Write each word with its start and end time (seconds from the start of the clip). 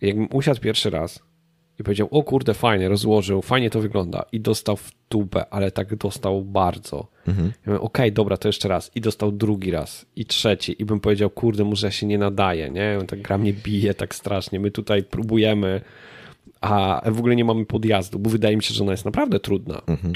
Jakbym 0.00 0.28
usiadł 0.32 0.60
pierwszy 0.60 0.90
raz 0.90 1.22
i 1.78 1.84
powiedział, 1.84 2.08
o 2.10 2.22
kurde, 2.22 2.54
fajnie, 2.54 2.88
rozłożył, 2.88 3.42
fajnie 3.42 3.70
to 3.70 3.80
wygląda 3.80 4.24
i 4.32 4.40
dostał 4.40 4.76
w 4.76 4.92
tubę, 5.08 5.46
ale 5.50 5.70
tak 5.70 5.96
dostał 5.96 6.44
bardzo. 6.44 7.08
Mhm. 7.28 7.52
Ja 7.66 7.74
okej, 7.74 7.86
okay, 7.86 8.10
dobra, 8.10 8.36
to 8.36 8.48
jeszcze 8.48 8.68
raz. 8.68 8.90
I 8.94 9.00
dostał 9.00 9.32
drugi 9.32 9.70
raz 9.70 10.06
i 10.16 10.26
trzeci 10.26 10.82
i 10.82 10.84
bym 10.84 11.00
powiedział, 11.00 11.30
kurde, 11.30 11.64
może 11.64 11.86
ja 11.86 11.90
się 11.90 12.06
nie 12.06 12.18
nadaje, 12.18 12.70
nie? 12.70 12.98
Tak 13.08 13.22
gra 13.22 13.38
mnie 13.38 13.52
bije 13.52 13.94
tak 13.94 14.14
strasznie, 14.14 14.60
my 14.60 14.70
tutaj 14.70 15.02
próbujemy, 15.02 15.80
a 16.60 17.02
w 17.10 17.18
ogóle 17.18 17.36
nie 17.36 17.44
mamy 17.44 17.66
podjazdu, 17.66 18.18
bo 18.18 18.30
wydaje 18.30 18.56
mi 18.56 18.62
się, 18.62 18.74
że 18.74 18.82
ona 18.82 18.92
jest 18.92 19.04
naprawdę 19.04 19.40
trudna. 19.40 19.82
Mhm. 19.86 20.12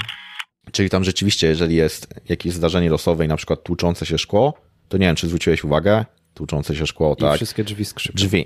Czyli 0.71 0.89
tam 0.89 1.03
rzeczywiście, 1.03 1.47
jeżeli 1.47 1.75
jest 1.75 2.13
jakieś 2.29 2.53
zdarzenie 2.53 2.89
losowe 2.89 3.25
i 3.25 3.27
na 3.27 3.37
przykład 3.37 3.63
tłuczące 3.63 4.05
się 4.05 4.17
szkło, 4.17 4.53
to 4.89 4.97
nie 4.97 5.05
wiem, 5.05 5.15
czy 5.15 5.27
zwróciłeś 5.27 5.63
uwagę, 5.63 6.05
tłuczące 6.33 6.75
się 6.75 6.87
szkło, 6.87 7.13
I 7.13 7.21
tak? 7.21 7.35
wszystkie 7.35 7.63
drzwi 7.63 7.85
skrzypią. 7.85 8.15
Drzwi. 8.15 8.45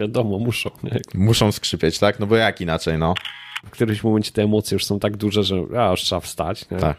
Wiadomo, 0.00 0.38
muszą. 0.38 0.70
Nie? 0.82 1.00
Muszą 1.14 1.52
skrzypieć, 1.52 1.98
tak? 1.98 2.20
No 2.20 2.26
bo 2.26 2.36
jak 2.36 2.60
inaczej, 2.60 2.98
no. 2.98 3.14
W 3.66 3.70
którymś 3.70 4.04
momencie 4.04 4.32
te 4.32 4.42
emocje 4.42 4.74
już 4.74 4.84
są 4.84 4.98
tak 4.98 5.16
duże, 5.16 5.42
że 5.42 5.56
a, 5.78 5.90
już 5.90 6.00
trzeba 6.00 6.20
wstać. 6.20 6.70
Nie? 6.70 6.78
Tak. 6.78 6.96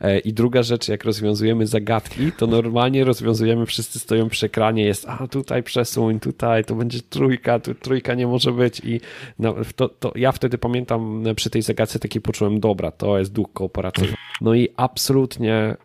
E, 0.00 0.18
I 0.18 0.32
druga 0.32 0.62
rzecz, 0.62 0.88
jak 0.88 1.04
rozwiązujemy 1.04 1.66
zagadki, 1.66 2.32
to 2.32 2.46
normalnie 2.46 3.04
rozwiązujemy, 3.04 3.66
wszyscy 3.66 3.98
stoją 3.98 4.28
przy 4.28 4.46
ekranie, 4.46 4.84
jest 4.84 5.08
a 5.08 5.28
tutaj 5.28 5.62
przesuń, 5.62 6.20
tutaj, 6.20 6.64
to 6.64 6.74
będzie 6.74 7.00
trójka, 7.02 7.58
tu 7.60 7.74
trójka 7.74 8.14
nie 8.14 8.26
może 8.26 8.52
być 8.52 8.80
i 8.80 9.00
no, 9.38 9.54
to, 9.76 9.88
to 9.88 10.12
ja 10.14 10.32
wtedy 10.32 10.58
pamiętam 10.58 11.24
przy 11.36 11.50
tej 11.50 11.62
zagadce 11.62 11.98
taki 11.98 12.20
poczułem, 12.20 12.60
dobra, 12.60 12.90
to 12.90 13.18
jest 13.18 13.32
duch 13.32 13.52
kooperacyjny. 13.52 14.14
No 14.40 14.54
i 14.54 14.68
absolutnie 14.76 15.76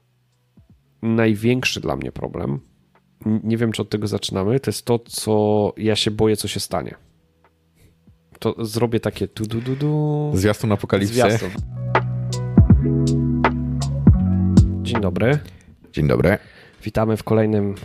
największy 1.02 1.80
dla 1.80 1.95
mnie 1.95 2.11
problem 2.11 2.59
nie 3.25 3.57
wiem, 3.57 3.71
czy 3.71 3.81
od 3.81 3.89
tego 3.89 4.07
zaczynamy, 4.07 4.59
to 4.59 4.70
jest 4.70 4.85
to, 4.85 4.99
co 4.99 5.73
ja 5.77 5.95
się 5.95 6.11
boję, 6.11 6.38
co 6.38 6.47
się 6.47 6.59
stanie. 6.59 6.95
To 8.39 8.66
zrobię 8.66 9.00
takie 9.00 9.27
tu 9.27 9.45
du 9.45 9.61
du 9.61 9.75
du. 9.75 10.31
Zwiastun 10.36 10.72
apokalipsy. 10.72 11.14
Zwiastun. 11.14 11.49
Dzień 14.81 15.02
dobry. 15.02 15.39
Dzień 15.94 16.08
dobry. 16.08 16.38
Witamy 16.83 17.17
w 17.17 17.23
kolejnym 17.23 17.75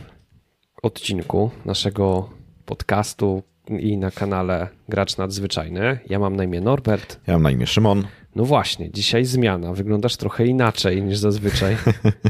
odcinku 0.82 1.50
naszego 1.64 2.30
podcastu 2.66 3.42
i 3.68 3.98
na 3.98 4.10
kanale 4.10 4.68
Gracz 4.88 5.16
Nadzwyczajny. 5.16 5.98
Ja 6.08 6.18
mam 6.18 6.36
na 6.36 6.44
imię 6.44 6.60
Norbert. 6.60 7.20
Ja 7.26 7.32
mam 7.34 7.42
na 7.42 7.50
imię 7.50 7.66
Szymon. 7.66 8.04
No 8.36 8.44
właśnie, 8.44 8.90
dzisiaj 8.90 9.24
zmiana. 9.24 9.72
Wyglądasz 9.72 10.16
trochę 10.16 10.46
inaczej 10.46 11.02
niż 11.02 11.18
zazwyczaj. 11.18 11.76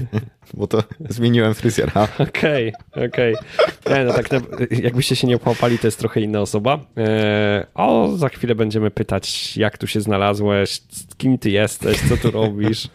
Bo 0.55 0.67
to 0.67 0.83
zmieniłem 1.09 1.55
fryzjera. 1.55 2.09
Okej, 2.29 2.73
okay, 2.93 3.07
okej. 3.07 3.37
Okay. 3.85 4.05
No 4.05 4.13
tak, 4.13 4.29
jakbyście 4.71 5.17
się 5.17 5.27
nie 5.27 5.37
opłapali, 5.37 5.79
to 5.79 5.87
jest 5.87 5.99
trochę 5.99 6.21
inna 6.21 6.41
osoba. 6.41 6.81
E, 6.97 7.67
o, 7.75 8.17
za 8.17 8.29
chwilę 8.29 8.55
będziemy 8.55 8.91
pytać, 8.91 9.57
jak 9.57 9.79
tu 9.79 9.87
się 9.87 10.01
znalazłeś, 10.01 10.83
kim 11.17 11.39
ty 11.39 11.51
jesteś, 11.51 11.99
co 12.09 12.17
tu 12.17 12.31
robisz. 12.31 12.89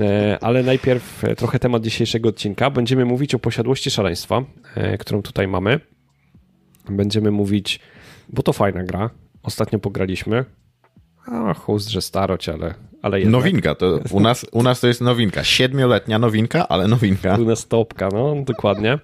E, 0.00 0.38
ale 0.40 0.62
najpierw 0.62 1.22
trochę 1.36 1.58
temat 1.58 1.82
dzisiejszego 1.82 2.28
odcinka. 2.28 2.70
Będziemy 2.70 3.04
mówić 3.04 3.34
o 3.34 3.38
posiadłości 3.38 3.90
szaleństwa, 3.90 4.44
e, 4.74 4.98
którą 4.98 5.22
tutaj 5.22 5.48
mamy. 5.48 5.80
Będziemy 6.90 7.30
mówić, 7.30 7.80
bo 8.28 8.42
to 8.42 8.52
fajna 8.52 8.84
gra. 8.84 9.10
Ostatnio 9.42 9.78
pograliśmy. 9.78 10.44
A, 11.32 11.54
chust, 11.54 11.88
że 11.88 12.02
starość, 12.02 12.48
ale, 12.48 12.74
ale 13.02 13.20
jednak. 13.20 13.32
Nowinka, 13.32 13.74
to 13.74 14.00
u 14.10 14.20
nas, 14.20 14.46
u 14.52 14.62
nas 14.62 14.80
to 14.80 14.86
jest 14.86 15.00
nowinka. 15.00 15.44
Siedmioletnia 15.44 16.18
nowinka, 16.18 16.68
ale 16.68 16.88
nowinka. 16.88 17.36
U 17.36 17.44
nas 17.44 17.68
topka, 17.68 18.08
no, 18.12 18.34
dokładnie. 18.44 18.98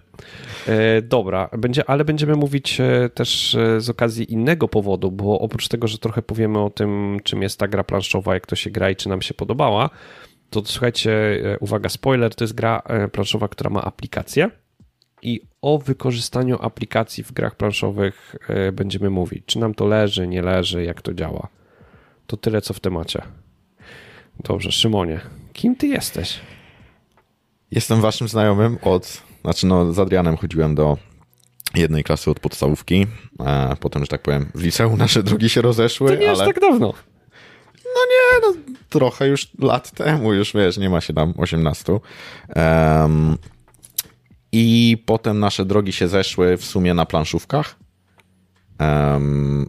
E, 0.67 1.03
dobra, 1.03 1.49
będzie, 1.59 1.91
ale 1.91 2.05
będziemy 2.05 2.35
mówić 2.35 2.81
e, 2.81 3.11
też 3.15 3.55
e, 3.55 3.81
z 3.81 3.91
okazji 3.91 4.33
innego 4.33 4.69
powodu, 4.69 5.11
bo 5.11 5.41
oprócz 5.41 5.69
tego, 5.69 5.89
że 5.89 5.99
trochę 5.99 6.23
powiemy 6.23 6.59
o 6.59 6.71
tym, 6.71 7.21
czym 7.25 7.43
jest 7.43 7.59
ta 7.59 7.69
gra 7.69 7.85
planszowa, 7.85 8.35
jak 8.35 8.47
to 8.47 8.57
się 8.57 8.71
gra 8.71 8.91
i 8.91 8.97
czy 8.97 9.09
nam 9.09 9.23
się 9.23 9.35
podobała, 9.35 9.91
to 10.51 10.63
słuchajcie, 10.65 11.13
e, 11.45 11.59
uwaga, 11.59 11.89
spoiler, 11.89 12.35
to 12.35 12.45
jest 12.45 12.55
gra 12.55 12.83
planszowa, 13.13 13.49
która 13.49 13.71
ma 13.71 13.83
aplikację 13.83 14.51
i 15.23 15.41
o 15.63 15.79
wykorzystaniu 15.79 16.59
aplikacji 16.61 17.25
w 17.25 17.33
grach 17.33 17.57
planszowych 17.57 18.37
będziemy 18.73 19.11
mówić. 19.11 19.43
Czy 19.47 19.59
nam 19.59 19.75
to 19.75 19.87
leży, 19.87 20.29
nie 20.29 20.43
leży, 20.43 20.85
jak 20.85 21.03
to 21.03 21.15
działa. 21.15 21.49
To 22.27 22.37
tyle, 22.37 22.63
co 22.63 22.75
w 22.75 22.81
temacie. 22.81 23.23
Dobrze, 24.45 24.73
Szymonie, 24.73 25.21
kim 25.53 25.77
ty 25.77 25.87
jesteś? 25.87 26.41
Jestem 27.71 28.01
waszym 28.01 28.29
znajomym 28.29 28.79
od, 28.83 29.23
znaczy 29.43 29.67
no 29.67 29.93
z 29.93 29.99
Adrianem 29.99 30.37
chodziłem 30.37 30.75
do 30.75 30.97
jednej 31.75 32.05
klasy 32.05 32.31
od 32.31 32.41
podstawówki, 32.41 33.07
a 33.39 33.77
potem, 33.81 34.03
że 34.03 34.09
tak 34.09 34.23
powiem, 34.23 34.51
w 34.55 34.63
liceum 34.63 34.99
nasze 34.99 35.23
drogi 35.23 35.49
się 35.49 35.63
rozeszły. 35.63 36.09
To 36.09 36.17
nie 36.17 36.31
ale... 36.31 36.47
tak 36.47 36.61
dawno. 36.61 36.95
No 37.85 38.01
nie, 38.11 38.41
no 38.43 38.75
trochę 38.89 39.29
już 39.29 39.49
lat 39.59 39.91
temu, 39.91 40.33
już 40.33 40.53
wiesz, 40.53 40.79
nie 40.79 40.91
ma 40.91 41.01
się 41.01 41.15
tam 41.15 41.35
18. 41.37 41.93
Um, 42.57 43.39
I 44.53 44.97
potem 45.07 45.39
nasze 45.39 45.65
drogi 45.65 45.93
się 45.93 46.09
zeszły 46.09 46.57
w 46.57 46.65
sumie 46.65 46.95
na 46.95 47.07
planszówkach. 47.07 47.77
Um, 48.81 49.69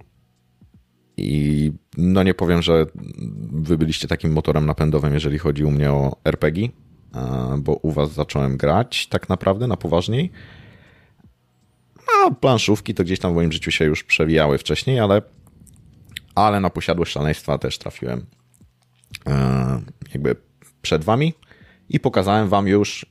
i 1.18 1.72
no 1.98 2.24
nie 2.24 2.34
powiem, 2.34 2.62
że 2.62 2.86
wy 3.52 3.78
byliście 3.78 4.08
takim 4.08 4.31
motorem 4.31 4.66
napędowym, 4.66 5.14
jeżeli 5.14 5.38
chodzi 5.38 5.64
u 5.64 5.72
mnie 5.72 5.92
o 5.92 6.18
RPG, 6.26 6.70
bo 7.58 7.74
u 7.74 7.92
was 7.92 8.14
zacząłem 8.14 8.58
grać 8.58 9.08
tak 9.08 9.30
naprawdę 9.30 9.68
na 9.68 9.78
poważniej. 9.78 10.31
A 12.25 12.31
planszówki 12.31 12.94
to 12.94 13.04
gdzieś 13.04 13.20
tam 13.20 13.31
w 13.31 13.36
moim 13.36 13.52
życiu 13.52 13.72
się 13.72 13.86
już 13.86 14.04
przewijały 14.04 14.58
wcześniej, 14.58 15.00
ale, 15.00 15.22
ale 16.36 16.59
na 16.59 16.70
posiadłość 16.70 17.12
szaleństwa 17.12 17.58
też 17.58 17.78
trafiłem 17.78 18.25
e, 19.28 19.81
jakby 20.14 20.36
przed 20.81 21.04
wami 21.04 21.34
i 21.90 22.00
pokazałem 22.00 22.50
wam 22.50 22.68
już 22.68 23.06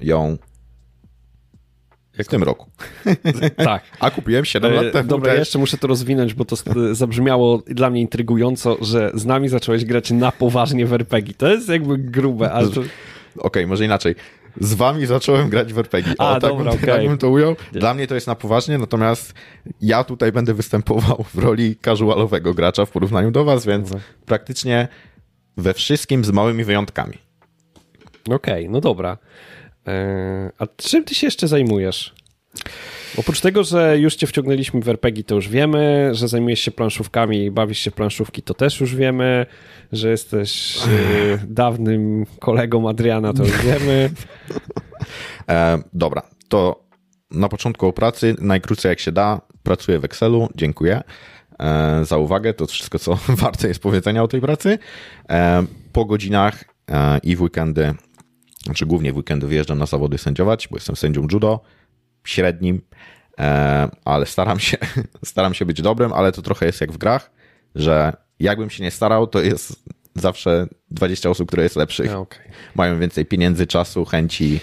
ją 0.00 0.38
w 2.24 2.28
tym 2.28 2.42
roku. 2.42 2.70
Tak. 3.56 3.82
A 4.00 4.10
kupiłem 4.10 4.44
7 4.44 4.72
lat 4.72 4.92
temu. 4.92 5.08
Dobra, 5.08 5.32
ja 5.32 5.38
jeszcze 5.38 5.58
muszę 5.58 5.78
to 5.78 5.86
rozwinąć, 5.86 6.34
bo 6.34 6.44
to 6.44 6.56
zabrzmiało 6.92 7.62
dla 7.66 7.90
mnie 7.90 8.00
intrygująco, 8.00 8.76
że 8.80 9.10
z 9.14 9.24
nami 9.24 9.48
zacząłeś 9.48 9.84
grać 9.84 10.10
na 10.10 10.32
poważnie 10.32 10.86
w 10.86 10.92
RPG. 10.92 11.34
To 11.34 11.48
jest 11.48 11.68
jakby 11.68 11.98
grube, 11.98 12.52
ale 12.52 12.68
to... 12.68 12.80
Okej, 12.80 12.90
okay, 13.38 13.66
może 13.66 13.84
inaczej. 13.84 14.14
Z 14.60 14.74
wami 14.74 15.06
zacząłem 15.06 15.48
grać 15.48 15.72
w 15.72 15.78
RPG. 15.78 16.14
A, 16.18 16.30
o, 16.30 16.40
tak, 16.40 16.50
dobra, 16.50 16.64
bym, 16.64 16.82
okay. 16.82 16.86
tak 16.86 17.08
bym 17.08 17.18
to 17.18 17.30
ujął. 17.30 17.56
Dla 17.72 17.94
mnie 17.94 18.06
to 18.06 18.14
jest 18.14 18.26
na 18.26 18.34
poważnie, 18.34 18.78
natomiast 18.78 19.34
ja 19.80 20.04
tutaj 20.04 20.32
będę 20.32 20.54
występował 20.54 21.24
w 21.34 21.38
roli 21.38 21.76
casualowego 21.84 22.54
gracza 22.54 22.86
w 22.86 22.90
porównaniu 22.90 23.30
do 23.30 23.44
was, 23.44 23.66
więc 23.66 23.90
praktycznie 24.26 24.88
we 25.56 25.74
wszystkim 25.74 26.24
z 26.24 26.30
małymi 26.30 26.64
wyjątkami. 26.64 27.18
Okej, 28.30 28.68
no 28.68 28.80
dobra. 28.80 29.18
E, 29.88 30.50
a 30.58 30.66
czym 30.76 31.04
ty 31.04 31.14
się 31.14 31.26
jeszcze 31.26 31.48
zajmujesz? 31.48 32.14
Oprócz 33.16 33.40
tego, 33.40 33.64
że 33.64 33.98
już 33.98 34.14
cię 34.14 34.26
wciągnęliśmy 34.26 34.80
w 34.80 34.88
RPG, 34.88 35.24
to 35.24 35.34
już 35.34 35.48
wiemy, 35.48 36.10
że 36.12 36.28
zajmujesz 36.28 36.60
się 36.60 36.70
planszówkami 36.70 37.44
i 37.44 37.50
bawisz 37.50 37.78
się 37.78 37.90
w 37.90 37.94
planszówki, 37.94 38.42
to 38.42 38.54
też 38.54 38.80
już 38.80 38.94
wiemy, 38.94 39.46
że 39.92 40.10
jesteś 40.10 40.76
e, 40.76 41.38
dawnym 41.48 42.26
kolegą 42.38 42.88
Adriana, 42.88 43.32
to 43.32 43.44
już 43.44 43.62
wiemy. 43.66 44.10
E, 45.48 45.78
dobra, 45.92 46.22
to 46.48 46.84
na 47.30 47.48
początku 47.48 47.86
o 47.86 47.92
pracy, 47.92 48.36
najkrócej 48.40 48.88
jak 48.88 49.00
się 49.00 49.12
da, 49.12 49.40
pracuję 49.62 49.98
w 49.98 50.04
Excelu, 50.04 50.48
dziękuję 50.54 51.02
e, 51.58 52.04
za 52.04 52.16
uwagę, 52.16 52.54
to 52.54 52.66
wszystko, 52.66 52.98
co 52.98 53.18
warte 53.42 53.68
jest 53.68 53.82
powiedzenia 53.82 54.22
o 54.22 54.28
tej 54.28 54.40
pracy. 54.40 54.78
E, 55.30 55.64
po 55.92 56.04
godzinach 56.04 56.64
e, 56.90 57.18
i 57.22 57.36
w 57.36 57.42
weekendy 57.42 57.94
znaczy 58.68 58.86
głównie 58.86 59.12
w 59.12 59.16
weekendy 59.16 59.46
wyjeżdżam 59.46 59.78
na 59.78 59.86
zawody 59.86 60.18
sędziować, 60.18 60.68
bo 60.68 60.76
jestem 60.76 60.96
sędzią 60.96 61.26
judo, 61.32 61.60
średnim, 62.24 62.80
e, 63.38 63.88
ale 64.04 64.26
staram 64.26 64.60
się, 64.60 64.76
staram 65.24 65.54
się 65.54 65.64
być 65.64 65.82
dobrym, 65.82 66.12
ale 66.12 66.32
to 66.32 66.42
trochę 66.42 66.66
jest 66.66 66.80
jak 66.80 66.92
w 66.92 66.98
grach, 66.98 67.30
że 67.74 68.12
jakbym 68.40 68.70
się 68.70 68.82
nie 68.82 68.90
starał, 68.90 69.26
to 69.26 69.40
jest 69.40 69.84
zawsze 70.14 70.66
20 70.90 71.30
osób, 71.30 71.48
które 71.48 71.62
jest 71.62 71.76
lepszych. 71.76 72.16
Okay. 72.16 72.42
Mają 72.74 72.98
więcej 72.98 73.26
pieniędzy, 73.26 73.66
czasu, 73.66 74.04
chęci. 74.04 74.60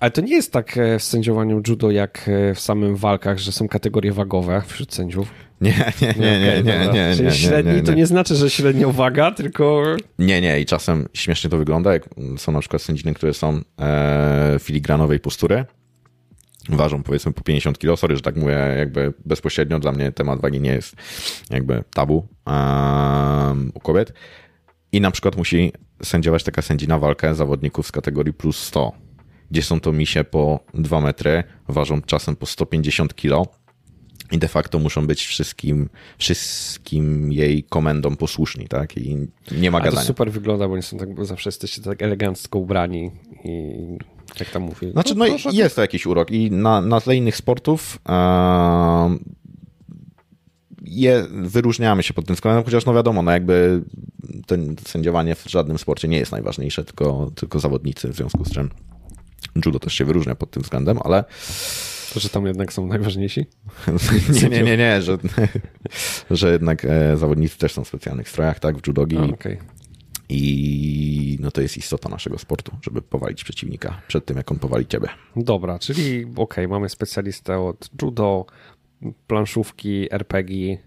Ale 0.00 0.10
to 0.10 0.20
nie 0.20 0.34
jest 0.34 0.52
tak 0.52 0.78
e, 0.78 0.98
w 0.98 1.02
sędziowaniu 1.02 1.62
judo, 1.68 1.90
jak 1.90 2.28
e, 2.28 2.54
w 2.54 2.60
samym 2.60 2.96
walkach, 2.96 3.38
że 3.38 3.52
są 3.52 3.68
kategorie 3.68 4.12
wagowe 4.12 4.62
wśród 4.66 4.94
sędziów. 4.94 5.47
Nie, 5.60 5.92
nie, 6.02 6.14
nie, 6.18 6.40
nie, 6.40 6.62
nie, 6.62 6.88
nie, 6.92 7.16
Czyli 7.16 7.32
średni 7.32 7.82
to 7.82 7.94
nie. 7.94 8.06
znaczy, 8.06 8.34
że 8.34 8.50
średnia 8.50 8.88
waga, 8.88 9.30
tylko... 9.30 9.82
Nie, 10.18 10.40
nie 10.40 10.60
i 10.60 10.66
czasem 10.66 11.08
śmiesznie 11.14 11.50
to 11.50 11.56
wygląda, 11.56 11.92
jak 11.92 12.08
są 12.36 12.52
na 12.52 12.60
przykład 12.60 12.82
sędziny, 12.82 13.14
które 13.14 13.34
są 13.34 13.60
e, 13.80 14.56
filigranowej 14.60 15.20
postury, 15.20 15.64
ważą 16.68 17.02
powiedzmy 17.02 17.32
po 17.32 17.42
50 17.42 17.78
kg, 17.78 17.96
sorry, 17.96 18.16
że 18.16 18.22
tak 18.22 18.36
mówię 18.36 18.74
jakby 18.78 19.14
bezpośrednio, 19.24 19.78
dla 19.78 19.92
mnie 19.92 20.12
temat 20.12 20.40
wagi 20.40 20.60
nie 20.60 20.70
jest 20.70 20.96
jakby 21.50 21.84
tabu 21.94 22.28
um, 22.46 23.72
u 23.74 23.80
kobiet. 23.80 24.12
I 24.92 25.00
na 25.00 25.10
przykład 25.10 25.36
musi 25.36 25.72
sędziować 26.02 26.44
taka 26.44 26.62
sędzina 26.62 26.98
walkę 26.98 27.34
zawodników 27.34 27.86
z 27.86 27.92
kategorii 27.92 28.32
plus 28.32 28.58
100, 28.58 28.92
gdzie 29.50 29.62
są 29.62 29.80
to 29.80 29.92
misie 29.92 30.24
po 30.24 30.60
2 30.74 31.00
metry, 31.00 31.44
ważą 31.68 32.02
czasem 32.02 32.36
po 32.36 32.46
150 32.46 33.14
kg, 33.14 33.57
i 34.32 34.38
de 34.38 34.48
facto 34.48 34.78
muszą 34.78 35.06
być 35.06 35.26
wszystkim, 35.26 35.88
wszystkim 36.18 37.32
jej 37.32 37.62
komendom 37.62 38.16
posłuszni, 38.16 38.68
tak? 38.68 38.96
I 38.96 39.16
nie 39.52 39.70
ma 39.70 39.78
A 39.78 39.80
gadania. 39.80 40.00
to 40.00 40.06
super 40.06 40.32
wygląda, 40.32 40.68
bo 40.68 40.74
oni 40.74 40.82
są 40.82 40.98
tak, 40.98 41.14
bo 41.14 41.24
zawsze 41.24 41.48
jesteście 41.48 41.82
tak 41.82 42.02
elegancko 42.02 42.58
ubrani 42.58 43.10
i 43.44 43.72
jak 44.40 44.50
tam 44.50 44.62
mówię. 44.62 44.92
Znaczy, 44.92 45.14
no, 45.14 45.26
proszę, 45.26 45.50
jest 45.52 45.76
to 45.76 45.82
jakiś 45.82 46.06
urok 46.06 46.30
i 46.30 46.50
na, 46.50 46.80
na 46.80 47.00
tle 47.00 47.16
innych 47.16 47.36
sportów 47.36 47.98
e, 48.08 49.18
je, 50.82 51.26
wyróżniamy 51.30 52.02
się 52.02 52.14
pod 52.14 52.26
tym 52.26 52.34
względem, 52.34 52.64
chociaż 52.64 52.86
no 52.86 52.94
wiadomo, 52.94 53.22
no 53.22 53.30
jakby 53.30 53.82
ten 54.46 54.76
sędziowanie 54.86 55.34
w 55.34 55.44
żadnym 55.50 55.78
sporcie 55.78 56.08
nie 56.08 56.18
jest 56.18 56.32
najważniejsze, 56.32 56.84
tylko, 56.84 57.30
tylko 57.34 57.60
zawodnicy, 57.60 58.08
w 58.08 58.16
związku 58.16 58.44
z 58.44 58.50
czym 58.50 58.70
judo 59.66 59.78
też 59.78 59.94
się 59.94 60.04
wyróżnia 60.04 60.34
pod 60.34 60.50
tym 60.50 60.62
względem, 60.62 60.98
ale 61.04 61.24
To, 62.14 62.20
że 62.20 62.28
tam 62.28 62.46
jednak 62.46 62.72
są 62.72 62.86
najważniejsi? 62.86 63.46
nie, 64.42 64.48
nie, 64.48 64.62
nie, 64.62 64.76
nie, 64.76 65.02
że, 65.02 65.18
że 66.30 66.52
jednak 66.52 66.84
e, 66.84 67.16
zawodnicy 67.16 67.58
też 67.58 67.72
są 67.72 67.84
w 67.84 67.88
specjalnych 67.88 68.28
strojach, 68.28 68.60
tak, 68.60 68.78
w 68.78 68.86
judogi 68.86 69.16
A, 69.16 69.22
Okej. 69.22 69.58
i 70.28 71.38
no 71.40 71.50
to 71.50 71.60
jest 71.60 71.76
istota 71.76 72.08
naszego 72.08 72.38
sportu, 72.38 72.72
żeby 72.82 73.02
powalić 73.02 73.44
przeciwnika 73.44 74.00
przed 74.08 74.24
tym, 74.24 74.36
jak 74.36 74.52
on 74.52 74.58
powali 74.58 74.86
ciebie. 74.86 75.08
Dobra, 75.36 75.78
czyli 75.78 76.26
okej, 76.36 76.68
mamy 76.68 76.88
specjalistę 76.88 77.58
od 77.58 77.90
judo, 78.02 78.46
planszówki, 79.26 80.14
RPG. 80.14 80.78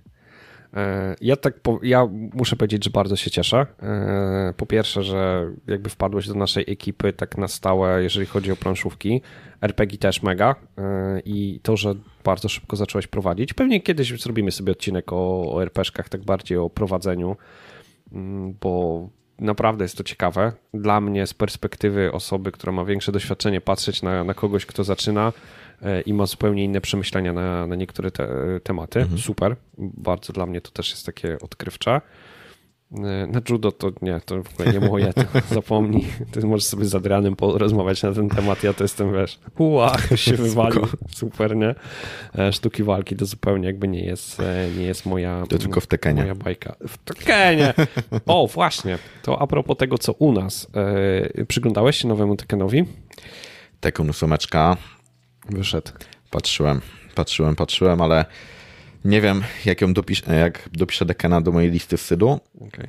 E, 0.73 1.15
Ja 1.21 1.35
tak, 1.35 1.59
po, 1.59 1.79
ja 1.83 2.07
muszę 2.33 2.56
powiedzieć, 2.56 2.83
że 2.83 2.89
bardzo 2.89 3.15
się 3.15 3.31
cieszę. 3.31 3.65
E, 3.83 4.53
Po 4.57 4.65
pierwsze, 4.65 5.03
że 5.03 5.51
jakby 5.68 5.89
wpadłeś 5.89 6.27
do 6.27 6.33
naszej 6.33 6.65
ekipy 6.68 7.13
tak 7.13 7.38
na 7.38 7.47
stałe, 7.47 8.03
jeżeli 8.03 8.25
chodzi 8.25 8.51
o 8.51 8.56
planszówki. 8.56 9.21
RPG 9.62 9.97
też 9.97 10.23
mega 10.23 10.56
E, 10.77 11.19
i 11.25 11.59
to, 11.63 11.77
że 11.77 11.94
bardzo 12.23 12.50
szybko 12.50 12.75
zacząłeś 12.75 13.07
prowadzić. 13.07 13.53
Pewnie 13.53 13.81
kiedyś 13.81 14.21
zrobimy 14.21 14.51
sobie 14.51 14.71
odcinek 14.71 15.13
o, 15.13 15.53
o 15.53 15.63
RPG-kach, 15.63 16.09
tak 16.09 16.23
bardziej 16.23 16.57
o 16.57 16.69
prowadzeniu, 16.69 17.35
mm, 18.12 18.53
bo 18.62 19.09
naprawdę 19.39 19.83
jest 19.83 19.97
to 19.97 20.03
ciekawe. 20.03 20.53
Dla 20.73 21.01
mnie 21.01 21.27
z 21.27 21.33
perspektywy 21.33 22.12
osoby, 22.12 22.51
która 22.51 22.71
ma 22.73 22.85
większe 22.85 23.12
doświadczenie, 23.12 23.62
patrzeć 23.62 24.01
na, 24.01 24.23
na 24.23 24.33
kogoś, 24.33 24.65
kto 24.65 24.83
zaczyna 24.83 25.33
i 26.06 26.13
ma 26.13 26.25
zupełnie 26.25 26.63
inne 26.63 26.81
przemyślenia 26.81 27.33
na, 27.33 27.68
na 27.68 27.75
niektóre 27.75 28.12
te, 28.12 28.28
tematy. 28.63 29.06
Super. 29.18 29.56
Bardzo 29.78 30.33
dla 30.33 30.45
mnie 30.45 30.62
to 30.62 30.72
też 30.72 30.92
jest 30.92 31.06
takie 31.06 31.38
odkrywcze. 31.42 32.01
E, 32.98 33.28
Na 33.28 33.42
judo 33.50 33.72
to 33.72 33.92
nie, 34.01 34.22
to 34.25 34.44
w 34.44 34.54
ogóle 34.54 34.74
nie 34.74 34.80
moje, 34.89 35.13
to 35.13 35.22
zapomnij. 35.56 36.07
Ty 36.31 36.48
możesz 36.48 36.66
sobie 36.68 36.86
z 36.86 36.95
Adrianem 36.95 37.36
porozmawiać 37.36 38.04
na 38.04 38.13
ten 38.13 38.30
temat, 38.30 38.63
ja 38.63 38.74
to 38.74 38.83
jestem, 38.83 39.13
wiesz, 39.13 39.39
uła, 39.57 39.98
się 40.16 40.33
wywalił, 40.33 40.88
super, 41.16 41.56
nie? 41.56 41.75
E, 42.38 42.54
Sztuki 42.54 42.83
walki 42.83 43.16
to 43.16 43.25
zupełnie 43.25 43.68
jakby 43.68 43.88
nie 43.88 44.06
jest, 44.06 44.39
e, 44.39 44.68
nie 44.78 44.83
jest 44.86 45.06
moja... 45.06 45.44
To 45.50 45.57
tylko 45.57 45.81
w 45.81 45.88
Tekenie. 45.88 46.22
Moja 46.22 46.36
bajka. 46.36 46.75
W 46.88 46.98
Tekenie! 46.98 47.74
O, 48.25 48.48
właśnie, 48.48 48.98
to 49.24 49.42
a 49.42 49.48
propos 49.48 49.78
tego, 49.78 49.98
co 49.98 50.13
u 50.13 50.31
nas. 50.31 50.68
E, 51.39 51.45
Przyglądałeś 51.45 51.98
się 51.98 52.07
nowemu 52.07 52.36
Tekenowi? 52.36 52.83
Tekken 53.80 54.10
ósemeczka, 54.10 54.78
Wyszedł. 55.50 55.92
patrzyłem, 56.32 56.82
patrzyłem, 57.16 57.56
patrzyłem, 57.56 58.02
ale 58.02 58.26
nie 59.06 59.22
wiem, 59.22 59.44
jak 59.66 59.82
ją 59.82 59.94
dopiszę, 59.94 60.36
jak 60.36 60.70
dopiszę 60.74 61.06
Dekena 61.06 61.42
do 61.42 61.52
mojej 61.52 61.72
listy 61.72 61.98
wstydu, 61.98 62.40
Okej. 62.62 62.88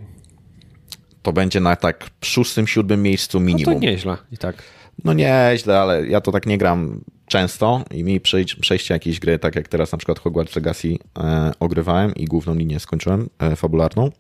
to 1.23 1.33
będzie 1.33 1.61
na 1.61 1.77
tak 1.77 2.11
szóstym, 2.25 2.67
siódmym 2.67 3.03
miejscu 3.03 3.41
No 3.41 3.47
minimum. 3.47 3.75
to 3.75 3.81
nieźle 3.81 4.17
i 4.33 4.39
tak. 4.39 4.63
No 5.05 5.13
nieźle, 5.13 5.81
ale 5.81 6.07
ja 6.07 6.21
to 6.21 6.33
tak 6.33 6.47
nie 6.47 6.59
gram 6.59 7.01
często 7.27 7.85
i 7.91 8.05
mi 8.05 8.21
przejście 8.61 8.95
jakiejś 8.95 9.21
gry, 9.21 9.39
tak 9.39 9.57
jak 9.57 9.69
teraz 9.69 9.93
na 9.93 9.99
przykład 9.99 10.19
Hogwarts 10.19 10.57
Legacy 10.57 10.97
e, 11.19 11.53
ogrywałem 11.61 12.15
i 12.15 12.25
główną 12.25 12.55
linię 12.55 12.81
skończyłem, 12.81 13.29
e, 13.39 13.57
fabularną, 13.57 14.11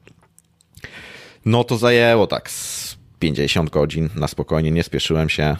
no 1.44 1.64
to 1.64 1.76
zajęło 1.78 2.26
tak 2.26 2.50
z 2.50 2.96
50 3.18 3.70
godzin 3.70 4.08
na 4.14 4.28
spokojnie, 4.28 4.70
nie 4.70 4.82
spieszyłem 4.82 5.28
się. 5.28 5.56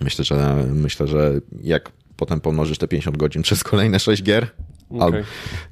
Myślę, 0.00 0.24
że 0.24 0.64
myślę, 0.72 1.06
że 1.06 1.40
jak 1.62 1.92
potem 2.16 2.40
pomnożysz 2.40 2.78
te 2.78 2.88
50 2.88 3.16
godzin 3.16 3.42
przez 3.42 3.64
kolejne 3.64 4.00
6 4.00 4.22
gier, 4.22 4.46
Okej. 4.90 5.00
al- 5.20 5.24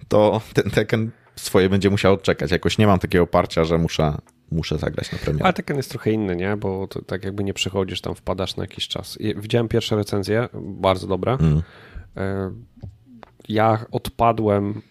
to 0.08 0.40
ten 0.55 0.70
Tekken 0.70 1.11
swoje 1.37 1.69
będzie 1.69 1.90
musiał 1.90 2.14
odczekać. 2.14 2.50
Jakoś 2.50 2.78
nie 2.78 2.87
mam 2.87 2.99
takiego 2.99 3.25
oparcia, 3.25 3.64
że 3.64 3.78
muszę, 3.78 4.19
muszę 4.50 4.78
zagrać 4.78 5.12
na 5.12 5.19
premierę. 5.19 5.44
Ale 5.44 5.52
Tekken 5.52 5.76
jest 5.76 5.90
trochę 5.90 6.11
inny, 6.11 6.37
nie? 6.37 6.56
Bo 6.56 6.87
to 6.87 7.02
tak 7.02 7.25
jakby 7.25 7.44
nie 7.44 7.55
przechodzisz, 7.55 8.00
tam 8.00 8.14
wpadasz 8.14 8.56
na 8.56 8.62
jakiś 8.64 8.88
czas. 8.88 9.19
Widziałem 9.37 9.69
pierwsze 9.69 9.96
recenzje, 9.96 10.49
bardzo 10.62 11.06
dobre. 11.06 11.32
Mm. 11.40 11.62
E, 12.17 12.50
Ja 13.49 13.87
odpadłem 13.90 14.82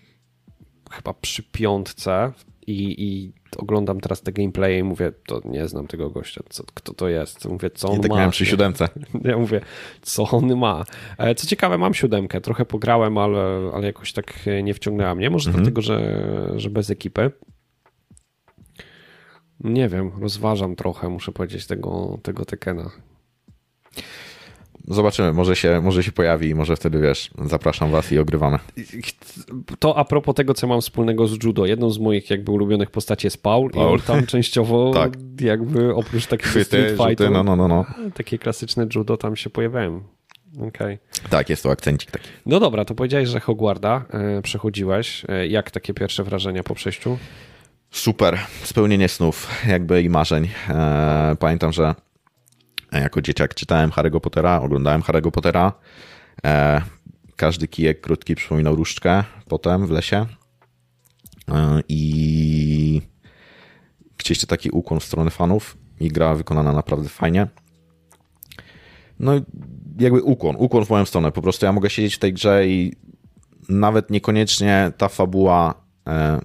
chyba 0.92 1.14
przy 1.14 1.44
piątce 1.44 2.32
i, 2.68 3.04
i 3.08 3.34
oglądam 3.58 4.00
teraz 4.00 4.22
te 4.22 4.32
gameplaye 4.32 4.80
i 4.80 4.84
mówię, 4.84 5.12
to 5.28 5.42
nie 5.46 5.68
znam 5.68 5.88
tego 5.88 6.10
gościa, 6.10 6.42
co, 6.50 6.64
kto 6.74 6.94
to 6.94 7.10
jest. 7.10 7.46
Mówię, 7.46 7.70
co 7.70 7.90
on 7.90 7.98
I 7.98 8.02
tak 8.02 8.10
ma. 8.10 8.16
miałem 8.16 8.32
przy 8.32 8.46
siódemce. 8.46 8.90
Ja 9.24 9.38
mówię, 9.38 9.62
co 10.02 10.30
on 10.30 10.56
ma. 10.58 10.84
E, 11.18 11.36
Co 11.36 11.48
ciekawe, 11.48 11.78
mam 11.78 11.94
siódemkę, 11.94 12.42
trochę 12.42 12.66
pograłem, 12.66 13.18
ale, 13.18 13.72
ale 13.74 13.88
jakoś 13.88 14.14
tak 14.14 14.34
nie 14.64 14.74
wciągnęła 14.74 15.16
mnie. 15.16 15.30
Może 15.30 15.52
dlatego, 15.52 15.82
że, 15.82 16.52
że 16.56 16.70
bez 16.70 16.90
ekipy. 16.90 17.32
Nie 19.60 19.90
wiem, 19.90 20.12
rozważam 20.22 20.76
trochę, 20.76 21.10
muszę 21.10 21.32
powiedzieć, 21.32 21.68
tego, 21.68 22.20
tego 22.24 22.46
Tekena. 22.46 22.92
Zobaczymy, 24.88 25.34
może 25.34 25.56
się, 25.56 25.82
może 25.84 26.04
się 26.04 26.12
pojawi 26.12 26.50
i 26.50 26.56
może 26.56 26.76
wtedy, 26.76 27.00
wiesz, 27.00 27.30
zapraszam 27.46 27.92
was 27.92 28.12
i 28.12 28.20
ogrywamy. 28.20 28.60
To 29.80 29.98
a 29.98 30.06
propos 30.06 30.36
tego, 30.36 30.54
co 30.54 30.68
mam 30.68 30.82
wspólnego 30.82 31.28
z 31.28 31.44
judo. 31.44 31.66
Jedną 31.66 31.90
z 31.90 32.00
moich 32.00 32.30
jakby 32.30 32.52
ulubionych 32.52 32.92
postaci 32.92 33.28
jest 33.28 33.44
Paul, 33.44 33.72
Paul. 33.72 33.92
i 33.92 33.94
on 33.94 34.00
tam 34.00 34.26
częściowo 34.26 34.92
Tak. 34.94 35.14
jakby 35.42 35.96
oprócz 35.96 36.26
takiego 36.28 36.50
Chwyty, 36.50 36.66
street 36.66 36.98
fightu, 36.98 37.30
no, 37.32 37.44
no, 37.44 37.56
no, 37.56 37.68
no. 37.68 37.86
takie 38.14 38.38
klasyczne 38.38 38.88
judo 38.96 39.18
tam 39.18 39.36
się 39.36 39.50
pojawiają. 39.50 40.04
Okej. 40.68 41.00
Tak, 41.30 41.50
jest 41.50 41.64
to 41.64 41.72
akcencik 41.72 42.12
taki. 42.12 42.28
No 42.46 42.60
dobra, 42.60 42.86
to 42.86 42.96
powiedziałeś, 42.96 43.30
że 43.30 43.40
Hogwarda 43.40 44.06
e, 44.10 44.42
przechodziłeś. 44.42 45.26
E, 45.30 45.48
jak 45.48 45.72
takie 45.72 45.94
pierwsze 45.94 46.24
wrażenia 46.24 46.64
po 46.64 46.76
przejściu? 46.76 47.18
Super, 47.92 48.38
spełnienie 48.64 49.10
snów, 49.10 49.48
jakby 49.68 50.02
i 50.02 50.10
marzeń. 50.10 50.50
E, 50.70 51.36
pamiętam, 51.40 51.74
że 51.74 51.96
jako 53.00 53.22
dzieciak 53.22 53.54
czytałem 53.54 53.90
Harry'ego 53.90 54.20
Pottera, 54.20 54.62
oglądałem 54.62 55.02
Harry'ego 55.02 55.32
Pottera. 55.32 55.74
E, 56.46 56.82
każdy 57.36 57.68
kijek 57.68 58.02
krótki 58.02 58.36
przypominał 58.36 58.75
różdżkę 58.75 59.24
potem 59.48 59.88
w 59.88 59.92
lesie. 59.92 60.25
E, 61.52 61.82
I 61.90 63.02
chcieliście 64.18 64.48
taki 64.48 64.70
ukłon 64.70 65.00
w 65.00 65.04
stronę 65.04 65.32
fanów 65.32 65.78
i 66.00 66.08
gra 66.08 66.36
wykonana 66.36 66.74
naprawdę 66.74 67.10
fajnie. 67.10 67.48
No 69.20 69.32
jakby 70.00 70.22
ukłon, 70.22 70.56
ukłon 70.60 70.86
w 70.86 70.90
moją 70.90 71.06
stronę. 71.06 71.32
Po 71.32 71.42
prostu 71.42 71.66
ja 71.66 71.72
mogę 71.72 71.90
siedzieć 71.90 72.16
w 72.16 72.20
tej 72.20 72.34
grze 72.34 72.68
i 72.68 72.94
nawet 73.70 74.10
niekoniecznie 74.10 74.92
ta 74.98 75.10
fabuła 75.10 75.74
e, 76.08 76.40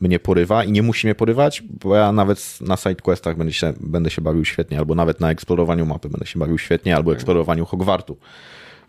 mnie 0.00 0.18
porywa 0.18 0.64
i 0.64 0.72
nie 0.72 0.82
musi 0.82 1.06
mnie 1.06 1.14
porywać, 1.14 1.62
bo 1.84 1.96
ja 1.96 2.12
nawet 2.12 2.60
na 2.60 2.76
sidequestach 2.76 3.36
będę 3.36 3.52
się, 3.52 3.72
będę 3.80 4.10
się 4.10 4.22
bawił 4.22 4.44
świetnie, 4.44 4.78
albo 4.78 4.94
nawet 4.94 5.20
na 5.20 5.30
eksplorowaniu 5.30 5.86
mapy 5.86 6.08
będę 6.08 6.26
się 6.26 6.38
bawił 6.38 6.58
świetnie, 6.58 6.96
albo 6.96 7.12
eksplorowaniu 7.12 7.66
Hogwartu, 7.66 8.18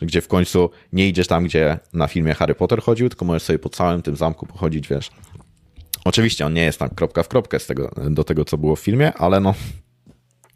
gdzie 0.01 0.21
w 0.21 0.27
końcu 0.27 0.69
nie 0.93 1.07
idziesz 1.07 1.27
tam, 1.27 1.43
gdzie 1.43 1.79
na 1.93 2.07
filmie 2.07 2.33
Harry 2.33 2.55
Potter 2.55 2.81
chodził, 2.81 3.09
tylko 3.09 3.25
możesz 3.25 3.43
sobie 3.43 3.59
po 3.59 3.69
całym 3.69 4.01
tym 4.01 4.15
zamku 4.15 4.45
pochodzić, 4.45 4.87
wiesz. 4.87 5.11
Oczywiście 6.05 6.45
on 6.45 6.53
nie 6.53 6.63
jest 6.63 6.79
tam 6.79 6.89
kropka 6.89 7.23
w 7.23 7.27
kropkę 7.27 7.59
z 7.59 7.67
tego, 7.67 7.91
do 8.09 8.23
tego, 8.23 8.45
co 8.45 8.57
było 8.57 8.75
w 8.75 8.79
filmie, 8.79 9.13
ale 9.13 9.39
no 9.39 9.53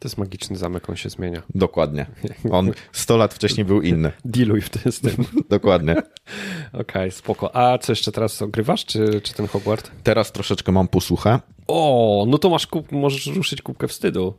To 0.02 0.08
jest 0.08 0.18
magiczny 0.18 0.56
zamek, 0.56 0.90
on 0.90 0.96
się 0.96 1.10
zmienia. 1.10 1.42
dokładnie. 1.56 2.06
On 2.52 2.72
100 2.92 3.18
lat 3.18 3.34
wcześniej 3.34 3.66
był 3.66 3.82
inny. 3.82 4.12
Dealuj 4.26 4.62
w 4.62 4.70
tym 4.70 4.92
z 4.92 5.00
tym. 5.00 5.26
Dokładnie. 5.50 5.96
Okej, 6.74 7.12
spoko. 7.12 7.56
A 7.56 7.78
co 7.78 7.92
jeszcze 7.92 8.12
teraz 8.12 8.42
ogrywasz, 8.42 8.86
czy, 8.86 9.22
czy 9.24 9.34
ten 9.34 9.48
Hogwart? 9.48 9.92
Teraz 10.04 10.32
troszeczkę 10.32 10.72
mam 10.72 10.88
posłuchę 10.88 11.40
O, 11.68 12.26
no 12.28 12.38
to 12.38 12.50
masz 12.50 12.68
kup, 12.68 12.92
możesz 12.92 13.26
ruszyć 13.28 13.62
kubkę 13.62 13.88
wstydu. 13.88 14.34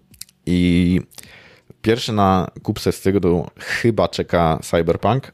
i 0.47 1.01
pierwszy 1.83 2.13
na 2.13 2.51
kupce 2.63 2.93
z 2.93 3.01
tego 3.01 3.51
chyba 3.59 4.09
czeka 4.09 4.59
Cyberpunk. 4.63 5.33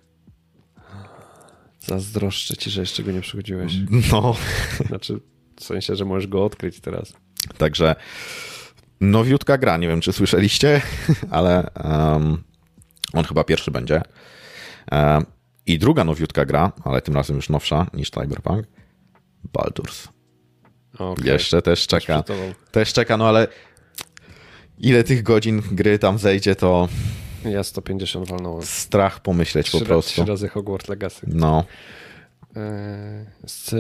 Zazdroszczę 1.81 2.57
ci, 2.57 2.71
że 2.71 2.81
jeszcze 2.81 3.03
go 3.03 3.13
nie 3.13 3.21
przychodziłeś. 3.21 3.73
No, 4.13 4.37
Znaczy, 4.89 5.21
w 5.57 5.65
sensie, 5.65 5.97
że 5.97 6.05
możesz 6.05 6.27
go 6.27 6.45
odkryć 6.45 6.81
teraz. 6.81 7.13
Także 7.59 7.97
nowiutka 9.01 9.59
gra, 9.59 9.77
nie 9.77 9.89
wiem 9.89 10.01
czy 10.01 10.13
słyszeliście, 10.13 10.81
ale 11.31 11.71
um, 11.85 12.43
on 13.13 13.25
chyba 13.25 13.45
pierwszy 13.45 13.71
będzie. 13.71 14.03
Um, 14.93 15.27
I 15.67 15.79
druga 15.79 16.05
nowiutka 16.05 16.45
gra, 16.45 16.73
ale 16.85 17.03
tym 17.03 17.15
razem 17.15 17.37
już 17.37 17.49
nowsza 17.49 17.87
niż 17.95 18.11
Cyberpunk, 18.11 18.67
Baldur's. 19.59 20.09
Okay. 20.99 21.27
Jeszcze 21.27 21.63
też 21.63 21.87
czeka. 21.87 22.25
Też 22.73 22.93
czeka, 22.93 23.17
no 23.17 23.29
ale 23.29 23.49
ile 24.79 25.05
tych 25.05 25.23
godzin 25.23 25.63
gry 25.73 25.99
tam 25.99 26.19
zejdzie, 26.19 26.55
to 26.55 26.89
Ja 27.45 27.63
150 27.65 28.29
walnąłem. 28.29 28.67
strach 28.67 29.21
pomyśleć 29.21 29.71
po 29.71 29.77
Trzy, 29.77 29.85
ra- 29.85 29.89
prostu. 29.89 30.13
trzy 30.23 30.25
razy 30.31 30.49
Hogwarts 30.49 30.89
Legacy. 30.89 31.21
No, 31.27 31.65
z 33.47 33.75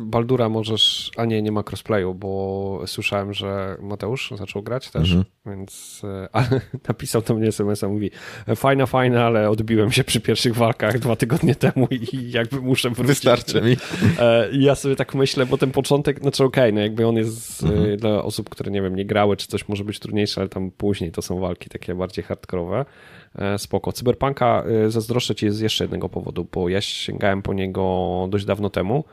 Baldura 0.00 0.48
możesz, 0.48 1.10
a 1.16 1.24
nie, 1.24 1.42
nie 1.42 1.52
ma 1.52 1.62
crossplayu, 1.62 2.14
bo 2.14 2.82
słyszałem, 2.86 3.32
że 3.32 3.76
Mateusz 3.80 4.32
zaczął 4.38 4.62
grać 4.62 4.90
też, 4.90 5.12
mhm. 5.12 5.24
więc 5.46 6.02
e, 6.04 6.28
ale 6.36 6.60
napisał 6.88 7.22
do 7.22 7.34
mnie 7.34 7.48
SMS-a, 7.48 7.88
mówi 7.88 8.10
fajna, 8.56 8.86
fajna, 8.86 9.24
ale 9.26 9.50
odbiłem 9.50 9.92
się 9.92 10.04
przy 10.04 10.20
pierwszych 10.20 10.54
walkach 10.54 10.98
dwa 10.98 11.16
tygodnie 11.16 11.54
temu 11.54 11.88
i 11.90 12.30
jakby 12.30 12.60
muszę 12.60 12.90
wrócić. 12.90 13.06
Wystarczy 13.06 13.62
mi. 13.62 13.76
E, 14.18 14.50
I 14.50 14.62
ja 14.62 14.74
sobie 14.74 14.96
tak 14.96 15.14
myślę, 15.14 15.46
bo 15.46 15.58
ten 15.58 15.70
początek, 15.70 16.20
znaczy 16.20 16.44
okej, 16.44 16.64
okay, 16.64 16.72
no 16.72 16.80
jakby 16.80 17.06
on 17.06 17.16
jest 17.16 17.62
mhm. 17.62 17.96
dla 17.96 18.22
osób, 18.22 18.48
które 18.48 18.70
nie 18.70 18.82
wiem, 18.82 18.96
nie 18.96 19.04
grały, 19.04 19.36
czy 19.36 19.46
coś 19.46 19.68
może 19.68 19.84
być 19.84 19.98
trudniejsze, 19.98 20.40
ale 20.40 20.48
tam 20.48 20.70
później 20.70 21.12
to 21.12 21.22
są 21.22 21.40
walki 21.40 21.70
takie 21.70 21.94
bardziej 21.94 22.24
hardkorowe. 22.24 22.84
E, 23.34 23.58
spoko. 23.58 23.92
Cyberpunka 23.92 24.64
e, 24.86 24.90
zazdroszczę 24.90 25.34
ci 25.34 25.50
z 25.50 25.60
jeszcze 25.60 25.84
jednego 25.84 26.08
powodu, 26.08 26.46
bo 26.52 26.68
ja 26.68 26.80
sięgałem 26.80 27.42
po 27.42 27.54
niego 27.54 28.26
dość 28.30 28.44
dawno 28.44 28.70
temu 28.70 29.04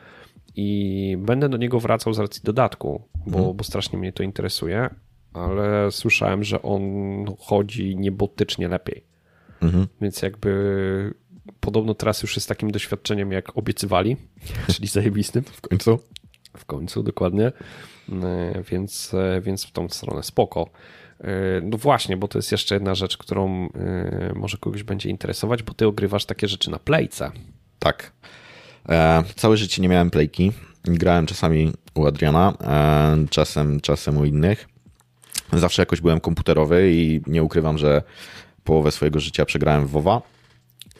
i 0.55 1.17
będę 1.19 1.49
do 1.49 1.57
niego 1.57 1.79
wracał 1.79 2.13
z 2.13 2.19
racji 2.19 2.41
dodatku, 2.43 3.01
bo, 3.27 3.37
mhm. 3.37 3.57
bo 3.57 3.63
strasznie 3.63 3.99
mnie 3.99 4.13
to 4.13 4.23
interesuje, 4.23 4.89
ale 5.33 5.91
słyszałem, 5.91 6.43
że 6.43 6.61
on 6.61 6.81
chodzi 7.39 7.95
niebotycznie 7.95 8.67
lepiej. 8.67 9.03
Mhm. 9.61 9.87
Więc 10.01 10.21
jakby 10.21 11.13
podobno 11.59 11.93
teraz 11.93 12.21
już 12.21 12.35
jest 12.35 12.49
takim 12.49 12.71
doświadczeniem, 12.71 13.31
jak 13.31 13.57
obiecywali, 13.57 14.17
czyli 14.73 14.87
zajebistym. 14.87 15.43
W 15.43 15.61
końcu. 15.61 15.99
W 16.57 16.65
końcu, 16.65 17.03
dokładnie. 17.03 17.51
E, 18.23 18.63
więc, 18.71 19.15
więc 19.41 19.65
w 19.65 19.71
tą 19.71 19.89
stronę 19.89 20.23
spoko. 20.23 20.69
E, 21.21 21.61
no 21.63 21.77
właśnie, 21.77 22.17
bo 22.17 22.27
to 22.27 22.37
jest 22.37 22.51
jeszcze 22.51 22.75
jedna 22.75 22.95
rzecz, 22.95 23.17
którą 23.17 23.69
e, 23.75 24.31
może 24.35 24.57
kogoś 24.57 24.83
będzie 24.83 25.09
interesować, 25.09 25.63
bo 25.63 25.73
ty 25.73 25.87
ogrywasz 25.87 26.25
takie 26.25 26.47
rzeczy 26.47 26.71
na 26.71 26.79
playce. 26.79 27.31
Tak. 27.79 28.11
E, 28.89 29.23
całe 29.35 29.57
życie 29.57 29.81
nie 29.81 29.89
miałem 29.89 30.09
playki. 30.09 30.51
Grałem 30.83 31.25
czasami 31.25 31.73
u 31.93 32.05
Adriana, 32.05 32.53
e, 32.61 33.27
czasem, 33.29 33.79
czasem 33.79 34.17
u 34.17 34.25
innych. 34.25 34.67
Zawsze 35.53 35.81
jakoś 35.81 36.01
byłem 36.01 36.19
komputerowy 36.19 36.91
i 36.93 37.21
nie 37.27 37.43
ukrywam, 37.43 37.77
że 37.77 38.01
połowę 38.63 38.91
swojego 38.91 39.19
życia 39.19 39.45
przegrałem 39.45 39.87
w 39.87 39.91
WoWa, 39.91 40.21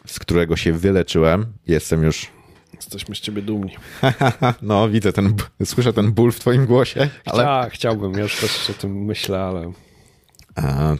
z 0.06 0.18
którego 0.18 0.56
się 0.56 0.72
wyleczyłem. 0.72 1.46
Jestem 1.66 2.02
już 2.02 2.30
Jesteśmy 2.74 3.14
z 3.14 3.20
ciebie 3.20 3.42
dumni. 3.42 3.76
no, 4.62 4.88
widzę 4.88 5.12
ten, 5.12 5.34
słyszę 5.64 5.92
ten 5.92 6.12
ból 6.12 6.32
w 6.32 6.40
twoim 6.40 6.66
głosie. 6.66 7.08
Ale... 7.24 7.42
Chcia, 7.42 7.70
chciałbym, 7.70 8.12
ja 8.12 8.22
już 8.22 8.36
też 8.40 8.70
o 8.70 8.72
tym 8.72 9.04
myślę, 9.04 9.40
ale 9.40 9.72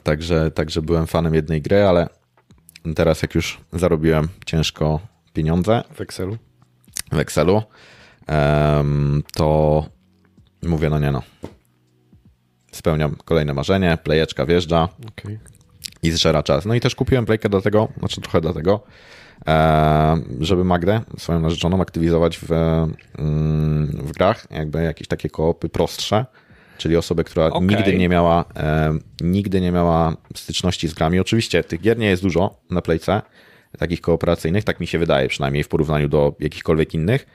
Także, 0.03 0.51
także 0.51 0.83
byłem 0.83 1.07
fanem 1.07 1.35
jednej 1.35 1.63
gry, 1.63 1.83
ale 1.83 2.09
teraz 2.97 3.23
jak 3.23 3.35
już 3.35 3.61
zarobiłem 3.73 4.29
ciężko 4.47 5.01
pieniądze 5.33 5.83
w 5.95 6.01
Excelu, 6.01 6.37
w 7.13 7.19
Excelu 7.19 7.63
to 9.33 9.87
mówię, 10.63 10.91
no 10.91 10.99
nie 10.99 11.13
no. 11.13 11.23
Spełniam 12.73 13.17
kolejne 13.25 13.55
marzenie, 13.55 13.99
plejeczka 14.03 14.47
wjeżdża 14.47 14.89
okay. 15.09 15.39
i 16.03 16.11
zżera 16.11 16.43
czas. 16.43 16.65
No 16.65 16.75
i 16.75 16.81
też 16.81 16.95
kupiłem 16.95 17.27
plejkę 17.27 17.49
do 17.49 17.61
tego, 17.61 17.89
znaczy 17.99 18.21
trochę 18.21 18.41
do 18.41 18.53
tego, 18.55 18.83
żeby 20.41 20.65
Magdę, 20.65 21.01
swoją 21.19 21.41
narzeczoną, 21.41 21.81
aktywizować 21.81 22.39
w, 22.39 22.53
mm, 23.19 23.87
w 23.87 24.13
grach, 24.13 24.47
jakby 24.51 24.83
jakieś 24.83 25.09
takie 25.09 25.31
koopy 25.31 25.69
prostsze, 25.69 26.27
czyli 26.79 26.97
osobę, 26.97 27.25
która 27.25 27.47
okay. 27.47 27.67
nigdy 27.69 27.97
nie 27.97 28.09
miała 28.09 28.45
e, 28.57 28.99
nigdy 29.21 29.61
nie 29.61 29.73
miała 29.73 30.17
styczności 30.35 30.89
z 30.89 30.95
grami. 30.95 31.21
Oczywiście 31.21 31.65
tych 31.65 31.81
gier 31.81 31.99
nie 31.99 32.07
jest 32.07 32.23
dużo 32.23 32.61
na 32.71 32.83
Playce, 32.83 33.23
takich 33.79 34.01
kooperacyjnych, 34.01 34.65
tak 34.65 34.81
mi 34.81 34.87
się 34.87 34.99
wydaje, 34.99 35.29
przynajmniej 35.29 35.65
w 35.65 35.69
porównaniu 35.69 36.09
do 36.09 36.35
jakichkolwiek 36.41 36.95
innych. 36.95 37.27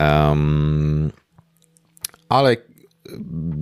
Um, 0.00 1.10
ale 2.28 2.56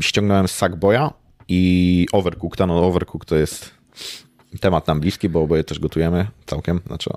ściągnąłem 0.00 0.48
Sackboya 0.48 1.10
i 1.48 2.06
Overcooked. 2.12 2.66
No 2.66 2.86
Overcooked 2.86 3.28
to 3.28 3.36
jest 3.36 3.74
temat 4.60 4.86
nam 4.86 5.00
bliski, 5.00 5.28
bo 5.28 5.42
oboje 5.42 5.64
też 5.64 5.78
gotujemy 5.78 6.26
całkiem, 6.46 6.80
znaczy 6.86 7.10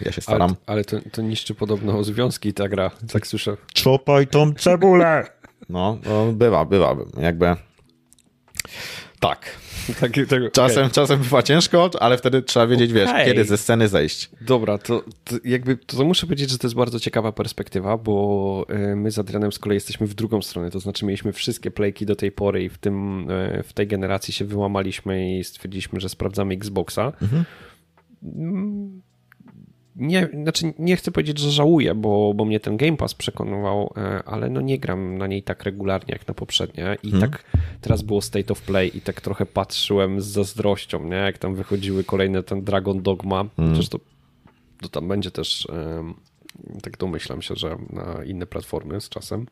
ja 0.00 0.12
się 0.12 0.20
staram. 0.20 0.50
Ale, 0.50 0.56
ale 0.66 0.84
to, 0.84 0.96
to 1.12 1.22
niszczy 1.22 1.54
podobno 1.54 2.04
związki 2.04 2.54
ta 2.54 2.68
gra, 2.68 2.90
tak 3.12 3.26
słyszę. 3.26 3.56
Czopaj 3.72 4.26
tą 4.26 4.54
cebulę! 4.54 5.24
No, 5.68 5.98
no 6.06 6.32
bywa, 6.32 6.64
bywa. 6.64 6.96
Jakby 7.20 7.56
tak. 9.28 9.58
tak, 10.00 10.12
tak 10.28 10.52
czasem, 10.52 10.82
okay. 10.82 10.90
czasem 10.94 11.18
bywa 11.18 11.42
ciężko, 11.42 11.90
ale 12.00 12.18
wtedy 12.18 12.42
trzeba 12.42 12.66
wiedzieć, 12.66 12.90
okay. 12.90 13.04
wiesz, 13.04 13.26
kiedy 13.26 13.44
ze 13.44 13.58
sceny 13.58 13.88
zejść. 13.88 14.30
Dobra, 14.40 14.78
to, 14.78 15.04
to 15.24 15.36
jakby 15.44 15.76
to 15.76 16.04
muszę 16.04 16.26
powiedzieć, 16.26 16.50
że 16.50 16.58
to 16.58 16.66
jest 16.66 16.76
bardzo 16.76 17.00
ciekawa 17.00 17.32
perspektywa, 17.32 17.96
bo 17.96 18.66
e, 18.68 18.96
my 18.96 19.10
z 19.10 19.18
Adrianem 19.18 19.52
z 19.52 19.58
kolei 19.58 19.76
jesteśmy 19.76 20.06
w 20.06 20.14
drugą 20.14 20.42
stronę, 20.42 20.70
to 20.70 20.80
znaczy 20.80 21.06
mieliśmy 21.06 21.32
wszystkie 21.32 21.70
playki 21.70 22.06
do 22.06 22.16
tej 22.16 22.32
pory 22.32 22.64
i 22.64 22.68
w, 22.68 22.78
tym, 22.78 23.26
e, 23.30 23.62
w 23.62 23.72
tej 23.72 23.86
generacji 23.86 24.34
się 24.34 24.44
wyłamaliśmy 24.44 25.38
i 25.38 25.44
stwierdziliśmy, 25.44 26.00
że 26.00 26.08
sprawdzamy 26.08 26.54
Xboxa. 26.54 27.12
Mhm 27.22 27.44
mm, 28.22 29.02
nie, 29.96 30.28
znaczy 30.42 30.74
nie 30.78 30.96
chcę 30.96 31.10
powiedzieć, 31.10 31.38
że 31.38 31.50
żałuję, 31.50 31.94
bo, 31.94 32.34
bo 32.34 32.44
mnie 32.44 32.60
ten 32.60 32.76
Game 32.76 32.96
Pass 32.96 33.14
przekonywał, 33.14 33.92
e, 33.96 34.22
ale 34.26 34.50
no 34.50 34.60
nie 34.60 34.78
gram 34.78 35.18
na 35.18 35.26
niej 35.26 35.42
tak 35.42 35.62
regularnie 35.62 36.12
jak 36.12 36.28
na 36.28 36.34
poprzednie 36.34 36.96
i 37.02 37.10
hmm. 37.10 37.30
tak 37.30 37.44
teraz 37.80 38.02
było 38.02 38.20
State 38.20 38.52
of 38.52 38.62
Play 38.62 38.96
i 38.96 39.00
tak 39.00 39.20
trochę 39.20 39.46
patrzyłem 39.46 40.20
z 40.20 40.26
zazdrością, 40.26 41.04
nie? 41.04 41.16
jak 41.16 41.38
tam 41.38 41.54
wychodziły 41.54 42.04
kolejne 42.04 42.42
ten 42.42 42.64
Dragon 42.64 43.02
Dogma, 43.02 43.44
hmm. 43.56 43.80
to, 43.90 43.98
to 44.80 44.88
tam 44.88 45.08
będzie 45.08 45.30
też, 45.30 45.68
tak 46.82 46.98
domyślam 46.98 47.42
się, 47.42 47.54
że 47.56 47.76
na 47.90 48.24
inne 48.24 48.46
platformy 48.46 49.00
z 49.00 49.08
czasem. 49.08 49.46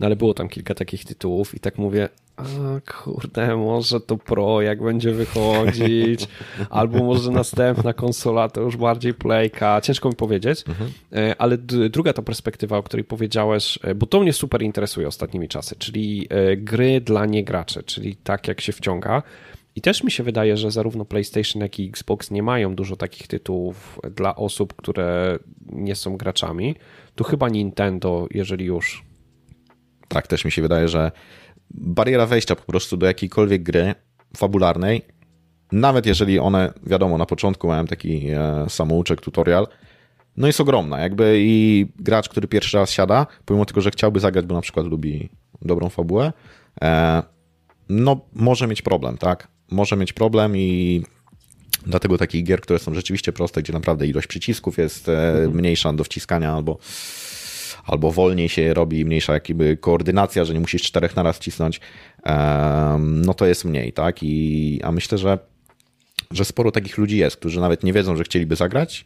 No 0.00 0.06
ale 0.06 0.16
było 0.16 0.34
tam 0.34 0.48
kilka 0.48 0.74
takich 0.74 1.04
tytułów 1.04 1.54
i 1.54 1.60
tak 1.60 1.78
mówię, 1.78 2.08
a 2.36 2.44
kurde, 2.92 3.56
może 3.56 4.00
to 4.00 4.16
Pro 4.16 4.62
jak 4.62 4.82
będzie 4.82 5.12
wychodzić, 5.12 6.28
albo 6.70 7.04
może 7.04 7.30
następna 7.30 7.92
konsola 7.92 8.48
to 8.48 8.60
już 8.60 8.76
bardziej 8.76 9.14
playka, 9.14 9.80
ciężko 9.80 10.08
mi 10.08 10.14
powiedzieć, 10.14 10.64
mhm. 10.68 10.90
E, 11.12 11.36
ale 11.38 11.58
druga 11.90 12.12
ta 12.12 12.22
perspektywa, 12.22 12.78
o 12.78 12.82
której 12.82 13.04
powiedziałeś, 13.04 13.78
e, 13.82 13.94
bo 13.94 14.06
to 14.06 14.20
mnie 14.20 14.32
super 14.32 14.62
interesuje 14.62 15.08
ostatnimi 15.08 15.48
czasy, 15.48 15.76
czyli 15.78 16.26
e, 16.30 16.56
gry 16.56 17.00
dla 17.00 17.26
niegraczy, 17.26 17.82
czyli 17.82 18.16
tak 18.16 18.48
jak 18.48 18.60
się 18.60 18.72
wciąga. 18.72 19.22
I 19.76 19.80
też 19.80 20.04
mi 20.04 20.10
się 20.10 20.22
wydaje, 20.22 20.56
że 20.56 20.70
zarówno 20.70 21.04
PlayStation, 21.04 21.62
jak 21.62 21.78
i 21.78 21.88
Xbox 21.88 22.30
nie 22.30 22.42
mają 22.42 22.74
dużo 22.74 22.96
takich 22.96 23.26
tytułów 23.26 24.00
dla 24.16 24.36
osób, 24.36 24.74
które 24.74 25.38
nie 25.72 25.94
są 25.94 26.16
graczami. 26.16 26.74
Tu 27.14 27.24
chyba 27.24 27.48
Nintendo, 27.48 28.26
jeżeli 28.30 28.64
już. 28.64 29.04
Tak, 30.08 30.26
też 30.26 30.44
mi 30.44 30.52
się 30.52 30.62
wydaje, 30.62 30.88
że 30.88 31.12
bariera 31.70 32.26
wejścia 32.26 32.56
po 32.56 32.62
prostu 32.62 32.96
do 32.96 33.06
jakiejkolwiek 33.06 33.62
gry 33.62 33.94
fabularnej, 34.36 35.02
nawet 35.72 36.06
jeżeli 36.06 36.38
one, 36.38 36.72
wiadomo, 36.86 37.18
na 37.18 37.26
początku 37.26 37.68
mają 37.68 37.86
taki 37.86 38.28
e, 38.28 38.66
samouczek, 38.68 39.20
tutorial, 39.20 39.66
no 40.36 40.46
jest 40.46 40.60
ogromna. 40.60 41.00
Jakby 41.00 41.36
i 41.38 41.86
gracz, 41.98 42.28
który 42.28 42.48
pierwszy 42.48 42.76
raz 42.76 42.90
siada, 42.90 43.26
pomimo 43.44 43.64
tego, 43.64 43.80
że 43.80 43.90
chciałby 43.90 44.20
zagrać, 44.20 44.46
bo 44.46 44.54
na 44.54 44.60
przykład 44.60 44.86
lubi 44.86 45.28
dobrą 45.62 45.88
fabułę, 45.88 46.32
e, 46.82 47.22
no 47.88 48.20
może 48.32 48.66
mieć 48.66 48.82
problem, 48.82 49.18
tak? 49.18 49.48
Może 49.70 49.96
mieć 49.96 50.12
problem 50.12 50.56
i 50.56 51.02
dlatego 51.86 52.18
takich 52.18 52.44
gier, 52.44 52.60
które 52.60 52.78
są 52.78 52.94
rzeczywiście 52.94 53.32
proste, 53.32 53.62
gdzie 53.62 53.72
naprawdę 53.72 54.06
ilość 54.06 54.26
przycisków 54.26 54.78
jest 54.78 55.08
e, 55.08 55.28
mhm. 55.28 55.56
mniejsza 55.56 55.92
do 55.92 56.04
wciskania 56.04 56.52
albo 56.52 56.78
albo 57.86 58.12
wolniej 58.12 58.48
się 58.48 58.74
robi, 58.74 59.04
mniejsza 59.04 59.32
jakby 59.32 59.76
koordynacja, 59.76 60.44
że 60.44 60.54
nie 60.54 60.60
musisz 60.60 60.82
czterech 60.82 61.16
naraz 61.16 61.38
cisnąć, 61.38 61.80
no 63.00 63.34
to 63.34 63.46
jest 63.46 63.64
mniej, 63.64 63.92
tak? 63.92 64.22
I, 64.22 64.80
a 64.84 64.92
myślę, 64.92 65.18
że, 65.18 65.38
że 66.30 66.44
sporo 66.44 66.72
takich 66.72 66.98
ludzi 66.98 67.16
jest, 67.16 67.36
którzy 67.36 67.60
nawet 67.60 67.84
nie 67.84 67.92
wiedzą, 67.92 68.16
że 68.16 68.24
chcieliby 68.24 68.56
zagrać, 68.56 69.04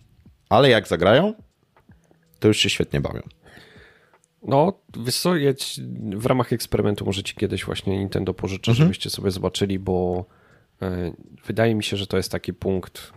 ale 0.48 0.70
jak 0.70 0.88
zagrają, 0.88 1.34
to 2.38 2.48
już 2.48 2.58
się 2.58 2.70
świetnie 2.70 3.00
bawią. 3.00 3.20
No, 4.42 4.72
co, 5.12 5.32
w 6.16 6.26
ramach 6.26 6.52
eksperymentu 6.52 7.04
możecie 7.04 7.34
kiedyś 7.34 7.64
właśnie 7.64 7.98
Nintendo 7.98 8.34
pożyczyć, 8.34 8.68
mhm. 8.68 8.86
żebyście 8.86 9.10
sobie 9.10 9.30
zobaczyli, 9.30 9.78
bo 9.78 10.24
e, 10.82 11.12
wydaje 11.46 11.74
mi 11.74 11.84
się, 11.84 11.96
że 11.96 12.06
to 12.06 12.16
jest 12.16 12.32
taki 12.32 12.54
punkt 12.54 13.12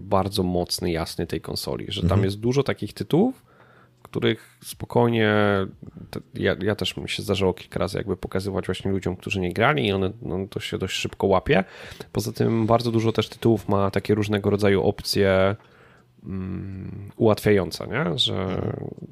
bardzo 0.00 0.42
mocny, 0.42 0.90
jasny 0.90 1.26
tej 1.26 1.40
konsoli, 1.40 1.86
że 1.88 2.00
tam 2.00 2.10
mhm. 2.10 2.24
jest 2.24 2.40
dużo 2.40 2.62
takich 2.62 2.92
tytułów, 2.92 3.45
których 4.06 4.58
spokojnie, 4.64 5.34
ja, 6.34 6.56
ja 6.62 6.74
też 6.74 6.96
mi 6.96 7.08
się 7.08 7.22
zdarzyło 7.22 7.54
kilka 7.54 7.78
razy 7.78 7.98
jakby 7.98 8.16
pokazywać 8.16 8.66
właśnie 8.66 8.90
ludziom, 8.90 9.16
którzy 9.16 9.40
nie 9.40 9.52
grali 9.52 9.86
i 9.86 9.92
one 9.92 10.10
no, 10.22 10.46
to 10.50 10.60
się 10.60 10.78
dość 10.78 10.94
szybko 10.94 11.26
łapie. 11.26 11.64
Poza 12.12 12.32
tym 12.32 12.66
bardzo 12.66 12.92
dużo 12.92 13.12
też 13.12 13.28
tytułów 13.28 13.68
ma 13.68 13.90
takie 13.90 14.14
różnego 14.14 14.50
rodzaju 14.50 14.82
opcje 14.82 15.56
um, 16.26 17.10
ułatwiające, 17.16 17.86
nie? 17.86 18.18
że 18.18 18.62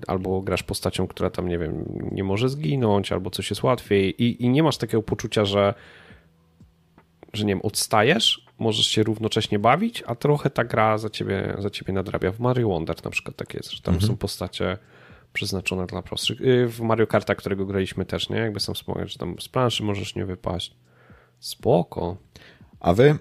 albo 0.06 0.40
grasz 0.40 0.62
postacią, 0.62 1.06
która 1.06 1.30
tam, 1.30 1.48
nie 1.48 1.58
wiem, 1.58 1.84
nie 2.12 2.24
może 2.24 2.48
zginąć, 2.48 3.12
albo 3.12 3.30
coś 3.30 3.50
jest 3.50 3.62
łatwiej 3.62 4.22
i, 4.22 4.44
i 4.44 4.48
nie 4.48 4.62
masz 4.62 4.78
takiego 4.78 5.02
poczucia, 5.02 5.44
że 5.44 5.74
że 7.36 7.44
nie 7.44 7.52
wiem, 7.52 7.62
odstajesz, 7.62 8.46
możesz 8.58 8.86
się 8.86 9.02
równocześnie 9.02 9.58
bawić, 9.58 10.02
a 10.06 10.14
trochę 10.14 10.50
ta 10.50 10.64
gra 10.64 10.98
za 10.98 11.10
ciebie, 11.10 11.54
za 11.58 11.70
ciebie 11.70 11.92
nadrabia. 11.92 12.32
W 12.32 12.40
Mario 12.40 12.68
Wonder 12.68 13.04
na 13.04 13.10
przykład 13.10 13.36
tak 13.36 13.54
jest, 13.54 13.72
że 13.72 13.82
tam 13.82 13.94
mhm. 13.94 14.08
są 14.12 14.16
postacie 14.16 14.78
przeznaczone 15.32 15.86
dla 15.86 16.02
prostszych. 16.02 16.40
Y, 16.40 16.68
w 16.68 16.80
Mario 16.80 17.06
Karta, 17.06 17.34
którego 17.34 17.66
graliśmy 17.66 18.04
też, 18.04 18.28
nie? 18.28 18.36
Jakby 18.36 18.60
sam 18.60 18.74
wspomniał, 18.74 19.08
że 19.08 19.18
tam 19.18 19.36
z 19.40 19.48
planszy 19.48 19.82
możesz 19.82 20.14
nie 20.14 20.24
wypaść. 20.24 20.76
Spoko. 21.40 22.16
A 22.80 22.92
wy 22.92 23.18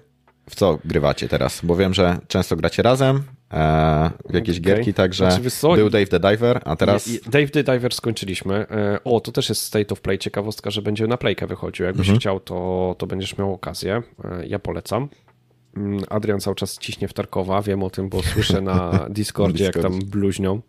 w 0.50 0.54
co 0.54 0.78
grywacie 0.84 1.28
teraz? 1.28 1.60
Bo 1.64 1.76
wiem, 1.76 1.94
że 1.94 2.18
często 2.28 2.56
gracie 2.56 2.82
razem, 2.82 3.22
e, 3.52 4.10
w 4.30 4.34
jakieś 4.34 4.58
okay. 4.58 4.74
gierki, 4.74 4.94
także 4.94 5.30
znaczy, 5.30 5.76
był 5.76 5.90
Dave 5.90 6.06
the 6.06 6.20
Diver, 6.20 6.60
a 6.64 6.76
teraz... 6.76 7.10
Dave 7.30 7.48
the 7.48 7.64
Diver 7.64 7.94
skończyliśmy. 7.94 8.54
E, 8.54 8.98
o, 9.04 9.20
to 9.20 9.32
też 9.32 9.48
jest 9.48 9.62
State 9.62 9.92
of 9.92 10.00
Play, 10.00 10.18
ciekawostka, 10.18 10.70
że 10.70 10.82
będzie 10.82 11.06
na 11.06 11.16
playkę 11.16 11.46
wychodził. 11.46 11.86
Jakbyś 11.86 12.06
mhm. 12.06 12.18
chciał, 12.18 12.40
to, 12.40 12.94
to 12.98 13.06
będziesz 13.06 13.38
miał 13.38 13.52
okazję. 13.52 14.02
E, 14.24 14.46
ja 14.46 14.58
polecam. 14.58 15.08
Mm, 15.76 16.04
Adrian 16.10 16.40
cały 16.40 16.56
czas 16.56 16.78
ciśnie 16.78 17.08
w 17.08 17.12
Tarkowa, 17.12 17.62
wiem 17.62 17.82
o 17.82 17.90
tym, 17.90 18.08
bo 18.08 18.22
słyszę 18.32 18.60
na 18.60 19.06
Discordzie, 19.10 19.64
jak 19.64 19.78
tam 19.78 19.98
bluźnią. 19.98 20.60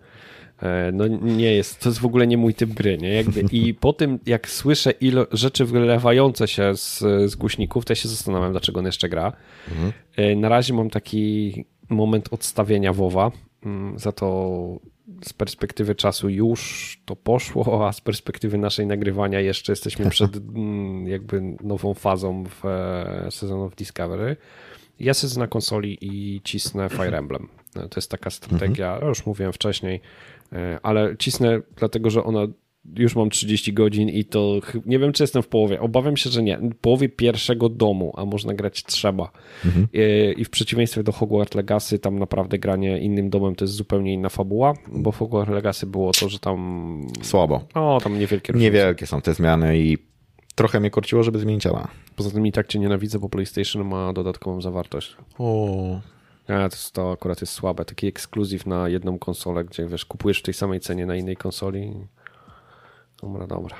E, 0.62 0.92
no 0.92 1.08
nie 1.08 1.54
jest, 1.54 1.80
to 1.80 1.90
jest 1.90 2.02
w 2.02 2.06
ogóle 2.06 2.28
nie 2.28 2.38
mój 2.38 2.54
typ 2.54 2.70
gry, 2.70 2.98
nie? 2.98 3.14
Jakby, 3.14 3.42
I 3.52 3.74
po 3.86 3.94
tym, 3.94 4.20
jak 4.26 4.50
słyszę 4.50 4.92
ilo, 4.92 5.28
rzeczy 5.32 5.66
wylewające 5.66 6.48
się 6.48 6.76
z, 6.76 7.00
z 7.32 7.36
głośników, 7.36 7.86
to 7.86 7.92
ja 7.92 7.96
się 7.96 8.10
zastanawiam, 8.10 8.52
dlaczego 8.52 8.80
on 8.80 8.86
jeszcze 8.86 9.10
gra. 9.10 9.34
Mhm. 9.68 9.92
Na 10.42 10.50
razie 10.50 10.74
mam 10.74 10.90
taki 10.90 11.66
moment 11.90 12.34
odstawienia 12.34 12.94
WoWa, 12.94 13.32
mm, 13.66 14.00
za 14.00 14.12
to 14.12 14.80
z 15.24 15.34
perspektywy 15.34 15.96
czasu 15.96 16.30
już 16.30 17.02
to 17.06 17.16
poszło, 17.16 17.88
a 17.88 17.94
z 17.94 18.02
perspektywy 18.02 18.58
naszej 18.58 18.88
nagrywania 18.88 19.40
jeszcze 19.40 19.72
jesteśmy 19.72 20.10
przed 20.10 20.36
mm, 20.56 21.08
jakby 21.08 21.42
nową 21.64 21.94
fazą 21.94 22.44
w 22.44 22.66
e, 22.66 23.32
Season 23.32 23.60
of 23.60 23.76
Discovery. 23.76 24.38
Ja 25.00 25.14
siedzę 25.14 25.40
na 25.40 25.48
konsoli 25.48 25.98
i 26.02 26.42
cisnę 26.44 26.90
Fire 26.90 27.18
Emblem. 27.18 27.48
To 27.74 27.96
jest 27.96 28.12
taka 28.12 28.30
strategia, 28.30 28.94
mhm. 28.94 29.10
już 29.10 29.26
mówiłem 29.26 29.54
wcześniej, 29.54 30.02
E, 30.54 30.80
ale 30.84 31.18
cisnę 31.18 31.62
dlatego, 31.76 32.10
że 32.10 32.24
ona 32.24 32.40
już 32.98 33.16
mam 33.16 33.30
30 33.30 33.74
godzin 33.74 34.10
i 34.10 34.26
to 34.26 34.60
nie 34.86 35.00
wiem, 35.00 35.14
czy 35.14 35.24
jestem 35.24 35.44
w 35.44 35.48
połowie. 35.48 35.82
Obawiam 35.82 36.18
się, 36.18 36.30
że 36.30 36.44
nie. 36.44 36.58
W 36.58 36.76
połowie 36.76 37.10
pierwszego 37.10 37.70
domu, 37.70 38.14
a 38.18 38.26
można 38.26 38.54
grać 38.54 38.84
trzeba. 38.84 39.32
Mhm. 39.66 39.88
I, 39.94 40.00
e, 40.00 40.34
I 40.34 40.46
w 40.46 40.50
przeciwieństwie 40.50 41.04
do 41.04 41.12
Hogwarts 41.12 41.56
Legacy, 41.56 42.00
tam 42.00 42.20
naprawdę 42.20 42.60
granie 42.60 43.00
innym 43.00 43.30
domem 43.30 43.56
to 43.56 43.66
jest 43.66 43.74
zupełnie 43.74 44.14
inna 44.14 44.30
fabuła, 44.30 44.74
bo 44.88 45.12
w 45.12 45.18
Hogwarts 45.18 45.54
Legacy 45.54 45.86
było 45.86 46.12
to, 46.12 46.30
że 46.30 46.40
tam. 46.40 47.08
Słabo. 47.22 47.68
O, 47.74 48.00
tam 48.04 48.20
niewielkie 48.20 48.54
różnice. 48.54 48.72
Niewielkie 48.72 49.08
są 49.08 49.22
te 49.22 49.34
zmiany 49.34 49.80
i 49.80 49.98
trochę 50.56 50.80
mnie 50.80 50.90
korciło, 50.90 51.24
żeby 51.24 51.40
zmienić 51.40 51.68
ale. 51.68 51.88
Poza 52.16 52.32
tym 52.32 52.48
i 52.48 52.52
tak 52.52 52.68
cię 52.68 52.80
nienawidzę, 52.80 53.20
bo 53.20 53.30
PlayStation 53.30 53.88
ma 53.88 54.14
dodatkową 54.14 54.62
zawartość. 54.62 55.16
O. 55.38 56.02
A, 56.48 56.70
to, 56.70 56.78
to 56.94 57.12
akurat 57.12 57.42
jest 57.42 57.54
słabe. 57.54 57.86
Taki 57.86 58.08
ekskluzyw 58.08 58.66
na 58.66 58.90
jedną 58.90 59.20
konsolę, 59.20 59.66
gdzie 59.66 59.88
wiesz, 59.88 60.06
kupujesz 60.06 60.40
w 60.40 60.44
tej 60.44 60.54
samej 60.54 60.80
cenie 60.80 61.06
na 61.06 61.16
innej 61.16 61.36
konsoli. 61.38 61.94
Dobra, 63.26 63.48
dobra. 63.48 63.76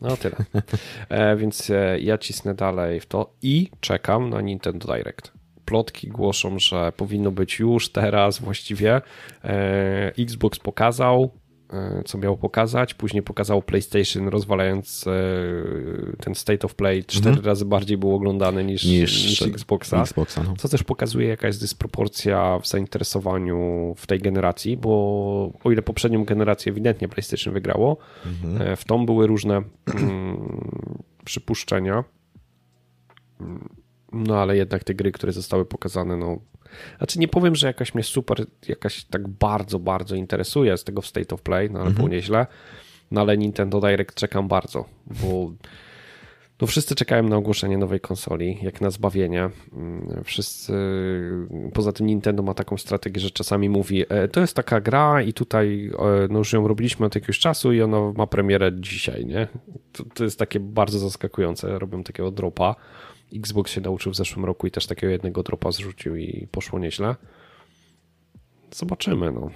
No 0.00 0.16
tyle. 0.16 0.36
E, 1.08 1.36
więc 1.36 1.70
e, 1.70 1.98
ja 2.00 2.18
cisnę 2.18 2.54
dalej 2.54 3.00
w 3.00 3.06
to 3.06 3.32
i 3.42 3.70
czekam 3.80 4.30
na 4.30 4.40
Nintendo 4.40 4.94
Direct. 4.94 5.32
Plotki 5.64 6.08
głoszą, 6.08 6.58
że 6.58 6.92
powinno 6.92 7.30
być 7.30 7.58
już 7.58 7.88
teraz 7.88 8.38
właściwie. 8.38 9.00
E, 9.44 10.12
Xbox 10.18 10.58
pokazał, 10.58 11.30
co 12.04 12.18
miało 12.18 12.36
pokazać. 12.36 12.94
Później 12.94 13.22
pokazał 13.22 13.62
PlayStation, 13.62 14.28
rozwalając 14.28 15.06
e, 15.06 15.12
ten 16.16 16.34
State 16.34 16.66
of 16.66 16.74
Play 16.74 17.04
cztery 17.04 17.28
mhm. 17.28 17.46
razy 17.46 17.64
bardziej 17.64 17.98
był 17.98 18.14
oglądany 18.14 18.64
niż, 18.64 18.84
niż, 18.84 19.24
niż 19.24 19.42
Xboxa. 19.42 20.02
Xboxa 20.02 20.42
no. 20.42 20.54
Co 20.58 20.68
też 20.68 20.82
pokazuje, 20.82 21.28
jaka 21.28 21.46
jest 21.46 21.60
dysproporcja 21.60 22.58
w 22.58 22.68
zainteresowaniu 22.68 23.94
w 23.96 24.06
tej 24.06 24.18
generacji, 24.18 24.76
bo 24.76 24.90
o 25.64 25.70
ile 25.70 25.82
poprzednią 25.82 26.24
generację 26.24 26.72
ewidentnie 26.72 27.08
PlayStation 27.08 27.54
wygrało, 27.54 27.96
mhm. 28.26 28.72
E, 28.72 28.76
w 28.76 28.84
tą 28.84 29.06
były 29.06 29.26
różne 29.26 29.62
mm, 29.94 30.60
przypuszczenia. 31.24 32.04
No 34.12 34.38
ale 34.38 34.56
jednak 34.56 34.84
te 34.84 34.94
gry, 34.94 35.12
które 35.12 35.32
zostały 35.32 35.64
pokazane, 35.64 36.16
no 36.16 36.38
znaczy 36.98 37.18
nie 37.18 37.28
powiem, 37.28 37.56
że 37.56 37.66
jakaś 37.66 37.94
mnie 37.94 38.04
super, 38.04 38.46
jakaś 38.68 39.04
tak 39.04 39.28
bardzo, 39.28 39.78
bardzo 39.78 40.16
interesuje 40.16 40.76
z 40.76 40.84
tego 40.84 41.02
w 41.02 41.06
State 41.06 41.34
of 41.34 41.42
Play, 41.42 41.70
no 41.70 41.78
ale 41.78 41.88
mhm. 41.88 41.96
było 41.96 42.08
nieźle. 42.08 42.46
No 43.10 43.20
ale 43.20 43.38
Nintendo 43.38 43.80
Direct 43.80 44.14
czekam 44.14 44.48
bardzo, 44.48 44.84
bo 45.06 45.52
no 46.60 46.66
wszyscy 46.66 46.94
czekają 46.94 47.22
na 47.22 47.36
ogłoszenie 47.36 47.78
nowej 47.78 48.00
konsoli, 48.00 48.58
jak 48.62 48.80
na 48.80 48.90
zbawienie. 48.90 49.50
Mm, 49.72 50.24
wszyscy, 50.24 50.72
poza 51.74 51.92
tym 51.92 52.06
Nintendo 52.06 52.42
ma 52.42 52.54
taką 52.54 52.76
strategię, 52.76 53.20
że 53.20 53.30
czasami 53.30 53.68
mówi, 53.68 54.04
e, 54.08 54.28
to 54.28 54.40
jest 54.40 54.56
taka 54.56 54.80
gra 54.80 55.22
i 55.22 55.32
tutaj 55.32 55.90
e, 55.98 56.28
no 56.30 56.38
już 56.38 56.52
ją 56.52 56.68
robiliśmy 56.68 57.06
od 57.06 57.14
jakiegoś 57.14 57.38
czasu 57.38 57.72
i 57.72 57.82
ona 57.82 58.12
ma 58.16 58.26
premierę 58.26 58.70
dzisiaj, 58.74 59.26
nie? 59.26 59.48
To, 59.92 60.04
to 60.14 60.24
jest 60.24 60.38
takie 60.38 60.60
bardzo 60.60 60.98
zaskakujące, 60.98 61.78
robią 61.78 62.02
takiego 62.02 62.30
dropa. 62.30 62.76
Xbox 63.34 63.72
się 63.72 63.80
nauczył 63.80 64.12
w 64.12 64.16
zeszłym 64.16 64.44
roku 64.44 64.66
i 64.66 64.70
też 64.70 64.86
takiego 64.86 65.12
jednego 65.12 65.42
dropa 65.42 65.72
zrzucił 65.72 66.16
i 66.16 66.48
poszło 66.50 66.78
nieźle. 66.78 67.16
Zobaczymy, 68.74 69.32
no. 69.32 69.50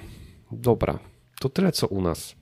Dobra, 0.52 0.98
to 1.40 1.48
tyle 1.48 1.72
co 1.72 1.87
u 1.87 2.02
nas. 2.02 2.34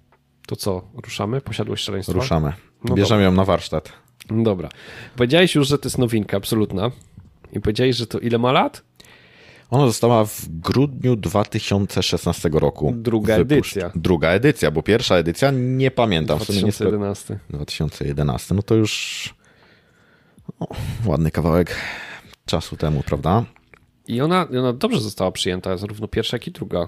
To 0.47 0.57
co, 0.57 0.83
ruszamy? 1.05 1.40
Posiadłość 1.40 1.85
szaleństwa? 1.85 2.12
Ruszamy. 2.12 2.53
No 2.85 2.95
Bierzemy 2.95 3.23
ją 3.23 3.33
na 3.33 3.45
warsztat. 3.45 3.92
Dobra. 4.31 4.68
Powiedziałeś 5.16 5.55
już, 5.55 5.68
że 5.68 5.79
to 5.79 5.87
jest 5.88 5.99
nowinka 5.99 6.37
absolutna. 6.37 6.90
I 7.53 7.61
powiedziałeś, 7.61 7.97
że 7.97 8.07
to 8.07 8.18
ile 8.18 8.38
ma 8.38 8.53
lat? 8.53 8.83
Ona 9.71 9.87
została 9.87 10.25
w 10.25 10.49
grudniu 10.49 11.16
2016 11.16 12.51
roku. 12.53 12.95
Druga 12.97 13.35
edycja. 13.35 13.92
Druga 13.95 14.29
edycja, 14.29 14.71
bo 14.71 14.83
pierwsza 14.83 15.16
edycja 15.16 15.51
nie 15.51 15.90
pamiętam. 15.90 16.38
2011. 16.38 17.38
2011. 17.51 18.55
No 18.55 18.62
to 18.62 18.75
już 18.75 19.35
o, 20.61 20.67
ładny 21.07 21.31
kawałek 21.31 21.77
czasu 22.47 22.77
temu, 22.77 23.03
prawda? 23.07 23.45
I 24.09 24.21
ona, 24.21 24.49
ona 24.59 24.73
dobrze 24.73 25.01
została 25.01 25.33
przyjęta, 25.33 25.77
zarówno 25.77 26.09
pierwsza, 26.09 26.37
jak 26.37 26.47
i 26.47 26.51
druga. 26.51 26.87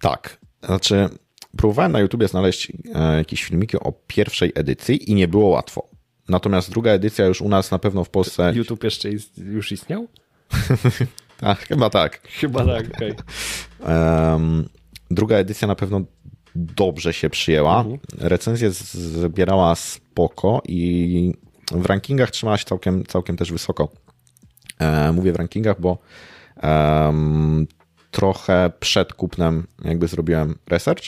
Tak. 0.00 0.38
Znaczy, 0.62 1.08
próbowałem 1.56 1.92
na 1.92 2.00
YouTubie 2.00 2.28
znaleźć 2.28 2.72
e, 2.94 3.16
jakieś 3.16 3.44
filmiki 3.44 3.76
o 3.76 3.92
pierwszej 4.06 4.52
edycji 4.54 5.10
i 5.10 5.14
nie 5.14 5.28
było 5.28 5.48
łatwo. 5.48 5.88
Natomiast 6.28 6.70
druga 6.70 6.90
edycja 6.90 7.26
już 7.26 7.40
u 7.40 7.48
nas 7.48 7.70
na 7.70 7.78
pewno 7.78 8.04
w 8.04 8.10
Polsce. 8.10 8.52
YouTube 8.54 8.84
jeszcze 8.84 9.10
ist, 9.10 9.38
już 9.38 9.72
istniał? 9.72 10.06
A, 11.42 11.54
chyba 11.68 11.90
tak. 11.90 12.20
Chyba 12.28 12.66
tak, 12.66 12.86
okej. 12.94 13.14
Okay. 13.80 14.32
Um, 14.32 14.68
druga 15.10 15.36
edycja 15.36 15.68
na 15.68 15.74
pewno 15.74 16.00
dobrze 16.54 17.12
się 17.12 17.30
przyjęła. 17.30 17.80
Mhm. 17.80 17.98
Recenzję 18.18 18.70
zbierała 18.70 19.74
spoko 19.74 20.62
i 20.68 21.32
w 21.70 21.86
rankingach 21.86 22.30
trzymała 22.30 22.58
się 22.58 22.64
całkiem, 22.64 23.04
całkiem 23.06 23.36
też 23.36 23.52
wysoko. 23.52 23.88
E, 24.78 25.12
mówię 25.12 25.32
w 25.32 25.36
rankingach, 25.36 25.80
bo 25.80 25.98
um, 26.62 27.66
trochę 28.10 28.70
przed 28.80 29.14
kupnem 29.14 29.66
jakby 29.84 30.08
zrobiłem 30.08 30.58
research. 30.66 31.04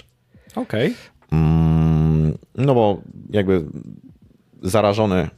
Okej. 0.56 0.86
Okay. 0.86 1.38
Mm, 1.40 2.38
no 2.54 2.74
bo 2.74 3.00
jakby 3.30 3.64
zarażony 4.62 5.30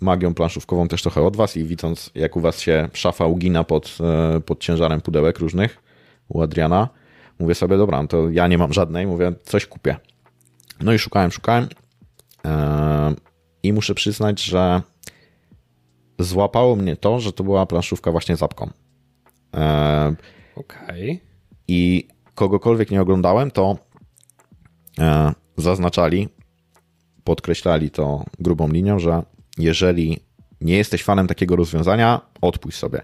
magią 0.00 0.34
planszówkową 0.34 0.88
też 0.88 1.02
trochę 1.02 1.22
od 1.22 1.36
was 1.36 1.56
i 1.56 1.64
widząc 1.64 2.10
jak 2.14 2.36
u 2.36 2.40
was 2.40 2.60
się 2.60 2.88
szafa 2.92 3.26
ugina 3.26 3.64
pod, 3.64 3.98
e, 4.36 4.40
pod 4.40 4.60
ciężarem 4.60 5.00
pudełek 5.00 5.38
różnych 5.38 5.82
u 6.28 6.42
Adriana, 6.42 6.88
mówię 7.38 7.54
sobie, 7.54 7.76
dobra, 7.76 8.02
no 8.02 8.08
to 8.08 8.30
ja 8.30 8.46
nie 8.46 8.58
mam 8.58 8.72
żadnej, 8.72 9.06
mówię, 9.06 9.32
coś 9.44 9.66
kupię. 9.66 9.96
No 10.80 10.92
i 10.92 10.98
szukałem, 10.98 11.30
szukałem. 11.30 11.68
I 13.66 13.72
muszę 13.72 13.94
przyznać, 13.94 14.42
że 14.42 14.82
złapało 16.18 16.76
mnie 16.76 16.96
to, 16.96 17.20
że 17.20 17.32
to 17.32 17.44
była 17.44 17.66
planszówka 17.66 18.12
właśnie 18.12 18.36
zapką. 18.36 18.70
E, 19.54 20.14
Okej. 20.56 21.10
Okay. 21.10 21.18
I 21.68 22.08
kogokolwiek 22.34 22.90
nie 22.90 23.02
oglądałem, 23.02 23.50
to 23.50 23.78
e, 24.98 25.32
zaznaczali, 25.56 26.28
podkreślali 27.24 27.90
to 27.90 28.24
grubą 28.38 28.68
linią, 28.68 28.98
że 28.98 29.22
jeżeli 29.58 30.20
nie 30.60 30.76
jesteś 30.76 31.04
fanem 31.04 31.26
takiego 31.26 31.56
rozwiązania, 31.56 32.20
odpuść 32.40 32.78
sobie. 32.78 33.02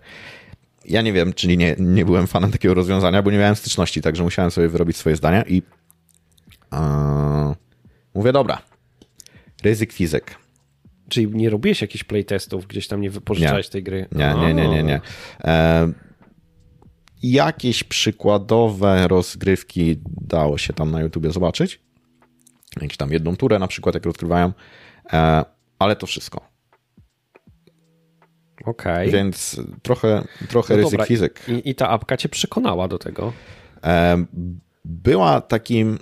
Ja 0.85 1.03
nie 1.03 1.13
wiem, 1.13 1.33
czyli 1.33 1.59
nie, 1.59 1.77
nie 1.79 2.05
byłem 2.05 2.27
fanem 2.27 2.51
takiego 2.51 2.75
rozwiązania, 2.75 3.23
bo 3.23 3.31
nie 3.31 3.39
miałem 3.39 3.57
styczności, 3.57 4.03
także 4.03 4.23
musiałem 4.23 4.51
sobie 4.51 4.69
wyrobić 4.69 4.97
swoje 4.97 5.17
zdania 5.17 5.43
i 5.43 5.63
e, 6.73 7.55
mówię, 8.15 8.33
dobra, 8.33 8.63
ryzyk 9.63 9.93
fizyk. 9.93 10.42
Czyli 11.13 11.29
nie 11.35 11.51
robiłeś 11.51 11.83
jakichś 11.83 12.05
playtestów, 12.05 12.67
gdzieś 12.67 12.89
tam 12.89 13.01
nie 13.01 13.11
wypożyczałeś 13.11 13.69
tej 13.69 13.83
gry? 13.83 14.07
Nie, 14.13 14.35
nie, 14.35 14.55
nie, 14.55 14.69
nie. 14.69 14.83
nie. 14.83 15.01
E, 15.45 15.93
jakieś 17.23 17.85
przykładowe 17.85 19.09
rozgrywki 19.09 20.01
dało 20.07 20.59
się 20.59 20.73
tam 20.73 20.91
na 20.91 21.01
YouTubie 21.01 21.31
zobaczyć. 21.31 21.81
Jakieś 22.81 22.97
tam 22.97 23.13
jedną 23.13 23.37
turę 23.37 23.59
na 23.59 23.67
przykład, 23.67 23.95
jak 23.95 24.05
rozgrywają, 24.05 24.53
e, 25.13 25.45
ale 25.79 25.97
to 25.97 26.07
wszystko. 26.07 26.49
Okej. 28.65 29.11
Więc 29.11 29.61
trochę, 29.83 30.25
trochę 30.49 30.77
ryzyk 30.77 30.91
dobra, 30.91 31.07
fizyk. 31.07 31.41
I, 31.49 31.71
I 31.71 31.75
ta 31.75 31.89
apka 31.89 32.17
cię 32.17 32.29
przekonała 32.29 32.89
do 32.89 32.99
tego. 32.99 33.33
Em, 33.83 34.27
Była 34.85 35.41
takim, 35.41 35.99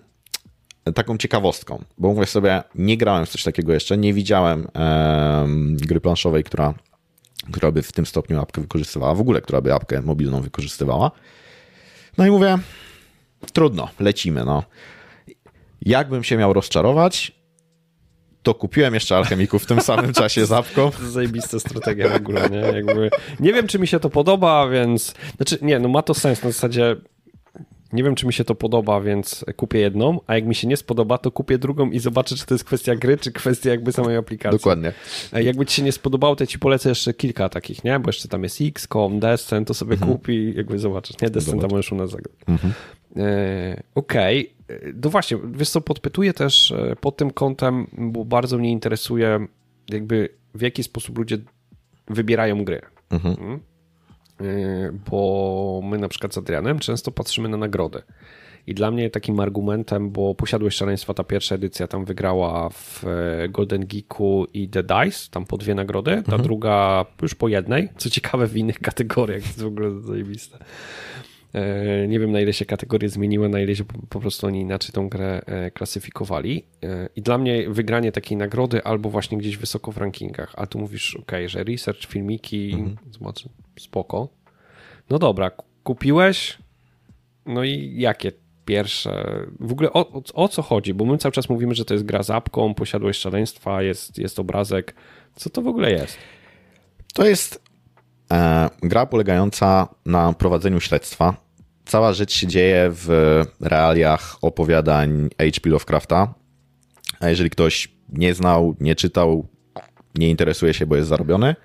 taką 0.95 1.19
ciekawostką, 1.19 1.85
bo 1.99 2.15
mówię 2.15 2.27
sobie, 2.27 2.63
nie 2.75 2.97
grałem 2.97 3.27
w 3.27 3.29
coś 3.29 3.43
takiego 3.43 3.73
jeszcze, 3.73 3.99
nie 3.99 4.15
widziałem 4.15 4.67
em, 4.75 5.77
gry 5.77 6.01
planszowej, 6.01 6.45
która, 6.45 6.75
która 7.53 7.73
by 7.73 7.83
w 7.83 7.93
tym 7.93 8.07
stopniu 8.07 8.41
apkę 8.41 8.61
wykorzystywała, 8.61 9.15
w 9.15 9.21
ogóle, 9.21 9.41
która 9.41 9.61
by 9.61 9.75
apkę 9.75 10.03
mobilną 10.03 10.41
wykorzystywała. 10.41 11.11
No 12.19 12.27
i 12.27 12.31
mówię, 12.31 12.59
trudno, 13.53 13.89
lecimy. 14.01 14.45
No. 14.45 14.63
Jakbym 15.83 16.25
się 16.25 16.37
miał 16.37 16.53
rozczarować, 16.53 17.41
to 18.43 18.55
kupiłem 18.55 18.95
jeszcze 18.95 19.17
alchemików 19.17 19.63
w 19.63 19.67
tym 19.67 19.81
samym 19.81 20.13
czasie 20.13 20.47
z 20.47 20.53
apką. 20.53 20.91
To 20.91 20.99
jest 21.03 21.13
zajebista 21.13 21.61
strategia 21.61 22.09
w 22.09 22.15
ogóle, 22.15 22.51
nie? 22.51 22.59
Jakby, 22.59 23.11
nie 23.41 23.53
wiem, 23.53 23.67
czy 23.67 23.79
mi 23.79 23.87
się 23.87 24.01
to 24.01 24.11
podoba, 24.11 24.69
więc... 24.69 25.15
Znaczy, 25.37 25.59
nie, 25.63 25.79
no 25.79 25.89
ma 25.89 26.03
to 26.03 26.15
sens 26.15 26.43
na 26.43 26.51
zasadzie... 26.51 26.97
Nie 27.93 28.03
wiem, 28.05 28.15
czy 28.15 28.27
mi 28.27 28.33
się 28.33 28.45
to 28.45 28.55
podoba, 28.55 29.01
więc 29.01 29.45
kupię 29.57 29.79
jedną, 29.79 30.21
a 30.27 30.35
jak 30.35 30.45
mi 30.47 30.55
się 30.55 30.69
nie 30.69 30.77
spodoba, 30.77 31.19
to 31.19 31.31
kupię 31.31 31.59
drugą 31.59 31.91
i 31.91 31.99
zobaczę, 31.99 32.37
czy 32.37 32.47
to 32.47 32.55
jest 32.55 32.65
kwestia 32.65 32.95
gry, 32.97 33.17
czy 33.19 33.33
kwestia 33.33 33.71
jakby 33.71 33.93
samej 33.93 34.17
aplikacji. 34.17 34.59
Dokładnie. 34.59 34.93
A 35.33 35.41
Jakby 35.41 35.67
ci 35.67 35.77
się 35.77 35.83
nie 35.83 35.93
spodobało, 35.93 36.37
to 36.37 36.43
ja 36.45 36.47
ci 36.47 36.59
polecę 36.59 36.89
jeszcze 36.89 37.15
kilka 37.15 37.49
takich, 37.49 37.85
nie? 37.85 37.99
Bo 38.01 38.09
jeszcze 38.09 38.29
tam 38.29 38.43
jest 38.43 38.59
XCOM, 38.61 39.21
Descent, 39.21 39.69
to 39.69 39.75
sobie 39.75 39.97
kup 39.97 40.29
i 40.29 40.53
jakby 40.57 40.79
zobaczysz. 40.79 41.21
Nie, 41.23 41.31
Descent 41.31 41.61
tam 41.61 41.71
możesz 41.71 41.93
u 41.93 41.95
nas 41.95 42.11
zagrać. 42.11 42.37
E, 43.17 43.83
Okej. 43.95 44.53
E, 44.69 44.75
No 45.05 45.11
właśnie, 45.11 45.39
wiesz 45.53 45.71
co, 45.71 45.81
podpytuję 45.81 46.33
też 46.33 46.73
e, 46.73 46.97
pod 47.01 47.17
tym 47.17 47.31
kątem, 47.31 47.87
bo 47.99 48.25
bardzo 48.25 48.59
mnie 48.59 48.71
interesuje 48.71 49.47
jakby 49.89 50.29
w 50.55 50.63
jaki 50.63 50.83
sposób 50.83 51.19
ludzie 51.19 51.39
wybierają 52.09 52.65
gry. 52.65 52.81
Mhm. 53.11 53.61
E, 54.41 54.93
Bo 55.11 55.81
my 55.85 55.99
na 55.99 56.09
przykład 56.09 56.35
z 56.35 56.39
Adrianem 56.39 56.79
często 56.79 57.11
patrzymy 57.11 57.49
na 57.49 57.57
nagrody. 57.57 58.03
I 58.67 58.75
dla 58.75 58.91
mnie 58.91 59.11
takim 59.11 59.41
argumentem, 59.41 60.11
bo 60.11 60.35
Posiadłość 60.35 60.79
Szaleństwa, 60.79 61.15
ta 61.15 61.25
pierwsza 61.25 61.55
edycja 61.55 61.87
tam 61.87 62.05
wygrała 62.05 62.69
w 62.69 63.05
e, 63.05 63.49
Golden 63.49 63.87
Geeku 63.87 64.47
i 64.55 64.69
The 64.69 64.83
Dice, 64.83 65.31
tam 65.31 65.47
po 65.47 65.57
dwie 65.57 65.75
nagrody, 65.75 66.23
ta 66.31 66.39
druga 66.39 67.07
już 67.23 67.35
po 67.35 67.49
jednej, 67.49 67.89
co 67.97 68.11
ciekawe 68.11 68.47
w 68.47 68.57
innych 68.57 68.79
kategoriach, 68.89 69.43
to 69.43 69.49
jest 69.49 69.63
w 69.63 69.67
ogóle 69.67 70.01
zajebiste. 70.01 70.59
E, 71.55 72.09
Nie 72.09 72.21
wiem, 72.21 72.33
na 72.33 72.41
ile 72.41 72.53
się 72.53 72.65
kategorie 72.65 73.09
zmieniły, 73.09 73.49
na 73.49 73.61
ile 73.61 73.77
się 73.77 73.85
po, 73.85 74.21
prostu 74.21 74.47
oni 74.47 74.61
inaczej 74.61 74.93
tą 74.93 75.09
grę 75.09 75.41
e, 75.47 75.71
klasyfikowali. 75.71 76.65
E, 76.85 77.09
I 77.17 77.23
dla 77.23 77.39
mnie 77.39 77.71
wygranie 77.71 78.13
takiej 78.13 78.37
nagrody 78.37 78.85
albo 78.85 79.11
właśnie 79.11 79.39
gdzieś 79.39 79.57
wysoko 79.57 79.93
w 79.93 79.97
rankingach, 79.99 80.53
a 80.57 80.67
tu 80.67 80.79
mówisz, 80.79 81.17
ok, 81.17 81.33
że 81.47 81.65
research, 81.65 82.07
filmiki, 82.07 82.77
zobacz, 83.11 83.45
spoko. 83.81 84.29
No 85.11 85.19
dobra, 85.19 85.51
ku- 85.51 85.65
kupiłeś, 85.85 86.59
no 87.47 87.65
i 87.65 87.95
jakie 88.01 88.33
pierwsze, 88.65 89.25
w 89.61 89.73
ogóle 89.73 89.93
o, 89.93 90.13
o, 90.13 90.23
o 90.35 90.49
co 90.49 90.63
chodzi? 90.63 90.95
Bo 90.95 91.05
my 91.05 91.19
cały 91.19 91.33
czas 91.33 91.49
mówimy, 91.49 91.75
że 91.75 91.85
to 91.85 91.95
jest 91.95 92.07
gra 92.07 92.23
z 92.23 92.31
apką, 92.31 92.75
posiadłość 92.75 93.21
szaleństwa, 93.21 93.83
jest, 93.83 94.19
jest 94.19 94.39
obrazek. 94.39 94.95
Co 95.37 95.51
to 95.51 95.63
w 95.63 95.67
ogóle 95.67 95.91
jest? 95.93 96.19
To 97.15 97.27
jest 97.27 97.63
gra 98.83 99.07
polegająca 99.07 99.89
na 100.07 100.33
prowadzeniu 100.33 100.81
śledztwa. 100.81 101.37
Cała 101.85 102.13
rzecz 102.13 102.33
się 102.33 102.47
dzieje 102.47 102.89
w 102.91 103.09
realiach 103.61 104.37
opowiadań 104.43 105.29
H.P. 105.39 105.71
Lovecrafta. 105.71 106.35
A 107.21 107.29
jeżeli 107.29 107.51
ktoś 107.51 107.89
nie 108.09 108.35
znał, 108.35 108.75
nie 108.81 108.95
czytał, 108.95 109.47
nie 110.15 110.31
interesuje 110.31 110.75
się, 110.75 110.87
bo 110.87 110.97
jest 110.97 111.09
zarobiony, 111.09 111.57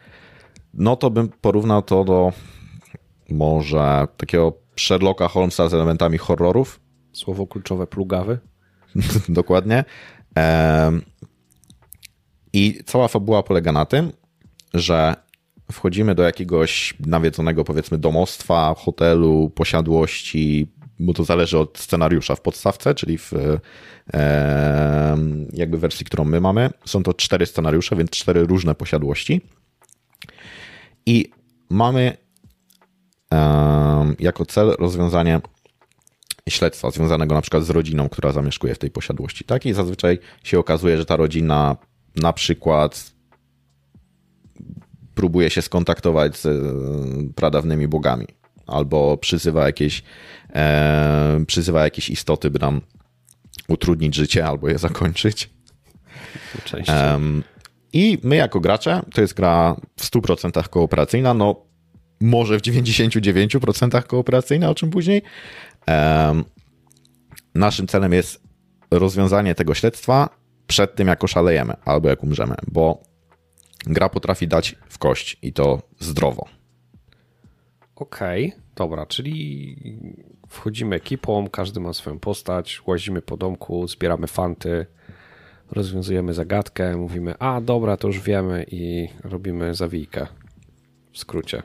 no 0.74 0.96
to 0.96 1.10
bym 1.10 1.30
porównał 1.42 1.82
to 1.82 2.04
do 2.04 2.34
może 3.30 4.08
takiego 4.18 4.54
Sherlocka 4.80 5.28
Holmesa 5.28 5.70
z 5.70 5.74
elementami 5.74 6.18
horrorów. 6.18 6.80
Słowo 7.14 7.48
kluczowe 7.48 7.88
plugawy. 7.88 8.40
Dokładnie. 9.30 9.84
I 12.54 12.80
cała 12.86 13.08
fabuła 13.08 13.44
polega 13.44 13.72
na 13.72 13.86
tym, 13.86 14.12
że 14.74 15.16
wchodzimy 15.72 16.16
do 16.16 16.24
jakiegoś 16.24 16.94
nawiedzonego, 17.00 17.64
powiedzmy, 17.64 17.98
domostwa, 17.98 18.76
hotelu, 18.78 19.52
posiadłości, 19.56 20.68
bo 21.00 21.14
to 21.14 21.24
zależy 21.24 21.58
od 21.58 21.78
scenariusza 21.78 22.36
w 22.36 22.42
podstawce, 22.42 22.96
czyli 22.96 23.18
w 23.18 23.34
em, 24.14 25.48
jakby 25.54 25.78
wersji, 25.78 26.06
którą 26.06 26.26
my 26.26 26.42
mamy. 26.42 26.70
Są 26.86 27.04
to 27.04 27.14
cztery 27.14 27.46
scenariusze, 27.46 27.96
więc 27.96 28.10
cztery 28.10 28.46
różne 28.46 28.76
posiadłości. 28.76 29.42
I 31.06 31.32
mamy 31.70 32.18
em, 33.32 34.16
jako 34.20 34.46
cel 34.46 34.76
rozwiązanie 34.80 35.42
śledztwa 36.50 36.92
związanego 36.92 37.36
na 37.36 37.42
przykład 37.42 37.64
z 37.64 37.70
rodziną, 37.70 38.10
która 38.10 38.32
zamieszkuje 38.32 38.76
w 38.76 38.80
tej 38.80 38.92
posiadłości. 38.92 39.44
Tak? 39.44 39.66
I 39.66 39.74
zazwyczaj 39.74 40.20
się 40.44 40.60
okazuje, 40.60 40.98
że 40.98 41.06
ta 41.06 41.16
rodzina 41.16 41.78
na 42.16 42.34
przykład 42.34 43.15
próbuje 45.16 45.50
się 45.50 45.62
skontaktować 45.62 46.38
z 46.38 46.46
e, 46.46 46.52
pradawnymi 47.36 47.88
bogami 47.88 48.28
albo 48.68 49.18
przyzywa 49.18 49.66
jakieś, 49.66 50.04
e, 50.56 51.44
przyzywa 51.48 51.84
jakieś 51.84 52.10
istoty, 52.10 52.50
by 52.50 52.60
nam 52.60 52.82
utrudnić 53.68 54.16
życie 54.16 54.46
albo 54.46 54.70
je 54.70 54.78
zakończyć. 54.78 55.50
Em, 56.88 57.44
I 57.94 58.18
my 58.24 58.36
jako 58.36 58.60
gracze, 58.60 59.02
to 59.14 59.22
jest 59.22 59.34
gra 59.34 59.76
w 59.98 60.04
100% 60.04 60.70
kooperacyjna, 60.70 61.34
no 61.34 61.66
może 62.22 62.60
w 62.60 62.62
99% 62.62 64.04
kooperacyjna, 64.04 64.70
o 64.70 64.76
czym 64.76 64.90
później. 64.90 65.22
Em, 65.86 66.44
Naszym 67.56 67.88
celem 67.88 68.14
jest 68.14 68.42
rozwiązanie 68.92 69.56
tego 69.56 69.74
śledztwa 69.74 70.30
przed 70.68 70.96
tym, 70.96 71.08
jak 71.08 71.24
oszalejemy 71.24 71.74
albo 71.86 72.10
jak 72.10 72.24
umrzemy, 72.24 72.56
bo 72.68 73.04
gra 73.86 74.10
potrafi 74.10 74.48
dać 74.48 74.76
w 74.90 74.98
kość 74.98 75.38
i 75.42 75.54
to 75.54 75.82
zdrowo. 76.00 76.46
Okej, 77.96 78.54
dobra, 78.76 79.06
czyli 79.06 79.76
wchodzimy 80.48 80.96
ekipą, 80.96 81.50
każdy 81.50 81.80
ma 81.80 81.94
swoją 81.94 82.20
postać, 82.20 82.82
łazimy 82.88 83.22
po 83.22 83.38
domku, 83.38 83.88
zbieramy 83.88 84.28
fanty, 84.28 84.86
rozwiązujemy 85.72 86.34
zagadkę, 86.34 86.98
mówimy, 86.98 87.38
a 87.40 87.62
dobra, 87.62 87.98
to 87.98 88.08
już 88.08 88.20
wiemy 88.20 88.66
i 88.72 89.08
robimy 89.24 89.76
zawijkę. 89.76 90.28
W 91.12 91.18
skrócie. 91.18 91.64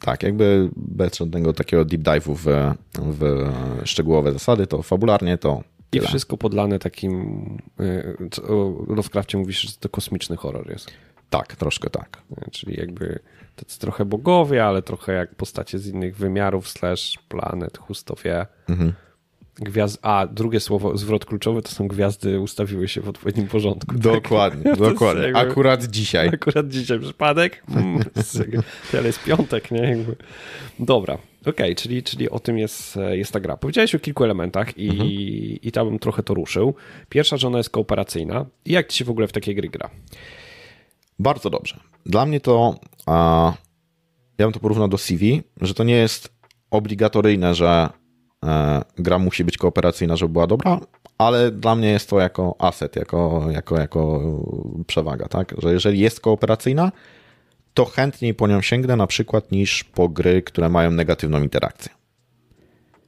Tak, 0.00 0.22
jakby 0.22 0.70
bez 0.76 1.16
żadnego 1.16 1.52
takiego 1.52 1.84
deep 1.84 2.02
dive'u 2.02 2.34
w, 2.34 2.46
w 2.94 3.50
szczegółowe 3.84 4.32
zasady, 4.32 4.66
to 4.66 4.82
fabularnie 4.82 5.38
to 5.38 5.62
I 5.92 5.96
tyle. 5.96 6.08
wszystko 6.08 6.36
podlane 6.36 6.78
takim, 6.78 7.12
y, 7.80 8.42
o 8.48 8.84
Lovecrafcie 8.88 9.38
mówisz, 9.38 9.60
że 9.60 9.72
to 9.80 9.88
kosmiczny 9.88 10.36
horror 10.36 10.70
jest. 10.70 10.90
Tak, 11.30 11.56
troszkę 11.56 11.90
tak. 11.90 12.22
Czyli 12.52 12.76
jakby 12.80 13.18
tacy 13.56 13.78
trochę 13.78 14.04
bogowie, 14.04 14.64
ale 14.64 14.82
trochę 14.82 15.12
jak 15.12 15.34
postacie 15.34 15.78
z 15.78 15.86
innych 15.86 16.16
wymiarów, 16.16 16.68
slash 16.68 17.18
planet, 17.28 17.78
hustowie. 17.78 18.46
Gwiazd... 19.56 19.98
A, 20.02 20.26
drugie 20.26 20.60
słowo, 20.60 20.96
zwrot 20.96 21.24
kluczowy 21.24 21.62
to 21.62 21.68
są 21.68 21.88
gwiazdy 21.88 22.40
ustawiły 22.40 22.88
się 22.88 23.00
w 23.00 23.08
odpowiednim 23.08 23.46
porządku. 23.48 23.94
Dokładnie, 23.98 24.62
To 24.64 24.68
jest 24.68 24.80
dokładnie. 24.80 25.22
jakby- 25.22 25.38
Akurat 25.40 25.84
dzisiaj. 25.84 26.28
Akurat 26.28 26.68
dzisiaj 26.68 27.00
przypadek. 27.00 27.62
Mm, 27.76 28.02
ale 28.92 29.06
jest 29.06 29.24
piątek, 29.24 29.70
nie? 29.70 29.80
Jakby. 29.80 30.16
Dobra, 30.78 31.18
okej, 31.46 31.76
czyli, 31.76 32.02
czyli 32.02 32.30
o 32.30 32.38
tym 32.40 32.58
jest, 32.58 32.98
jest 33.10 33.32
ta 33.32 33.40
gra. 33.40 33.56
Powiedziałeś 33.56 33.94
o 33.94 33.98
kilku 33.98 34.24
elementach 34.24 34.78
i, 34.78 34.88
Mhm. 34.88 35.08
i 35.62 35.72
tam 35.72 35.88
bym 35.88 35.98
trochę 35.98 36.22
to 36.22 36.34
ruszył. 36.34 36.74
Pierwsza, 37.08 37.36
że 37.36 37.46
ona 37.46 37.58
jest 37.58 37.70
kooperacyjna. 37.70 38.46
I 38.64 38.72
jak 38.72 38.88
ci 38.88 38.98
się 38.98 39.04
w 39.04 39.10
ogóle 39.10 39.26
w 39.28 39.32
takiej 39.32 39.54
gry 39.54 39.68
gra? 39.68 39.90
Bardzo 41.20 41.50
dobrze. 41.50 41.80
Dla 42.06 42.26
mnie 42.26 42.40
to, 42.40 42.74
a, 43.06 43.52
ja 44.38 44.46
bym 44.46 44.52
to 44.52 44.60
porównał 44.60 44.88
do 44.88 44.98
CV, 44.98 45.42
że 45.60 45.74
to 45.74 45.84
nie 45.84 45.94
jest 45.94 46.32
obligatoryjne, 46.70 47.54
że 47.54 47.88
e, 48.44 48.82
gra 48.98 49.18
musi 49.18 49.44
być 49.44 49.58
kooperacyjna, 49.58 50.16
żeby 50.16 50.32
była 50.32 50.46
dobra, 50.46 50.80
ale 51.18 51.50
dla 51.50 51.74
mnie 51.74 51.88
jest 51.88 52.10
to 52.10 52.20
jako 52.20 52.54
asset, 52.58 52.96
jako, 52.96 53.44
jako, 53.50 53.80
jako 53.80 54.20
przewaga, 54.86 55.28
tak? 55.28 55.54
Że 55.58 55.72
jeżeli 55.72 55.98
jest 55.98 56.20
kooperacyjna, 56.20 56.92
to 57.74 57.84
chętniej 57.84 58.34
po 58.34 58.46
nią 58.48 58.60
sięgnę 58.62 58.96
na 58.96 59.06
przykład 59.06 59.52
niż 59.52 59.84
po 59.84 60.08
gry, 60.08 60.42
które 60.42 60.68
mają 60.68 60.90
negatywną 60.90 61.42
interakcję. 61.42 61.92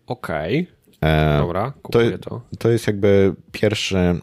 Okej, 0.06 0.66
E, 1.02 1.38
dobra, 1.38 1.70
to, 1.70 1.80
kupuję 1.82 2.18
to. 2.18 2.40
to 2.58 2.68
jest 2.70 2.86
jakby 2.86 3.34
pierwszy, 3.52 4.20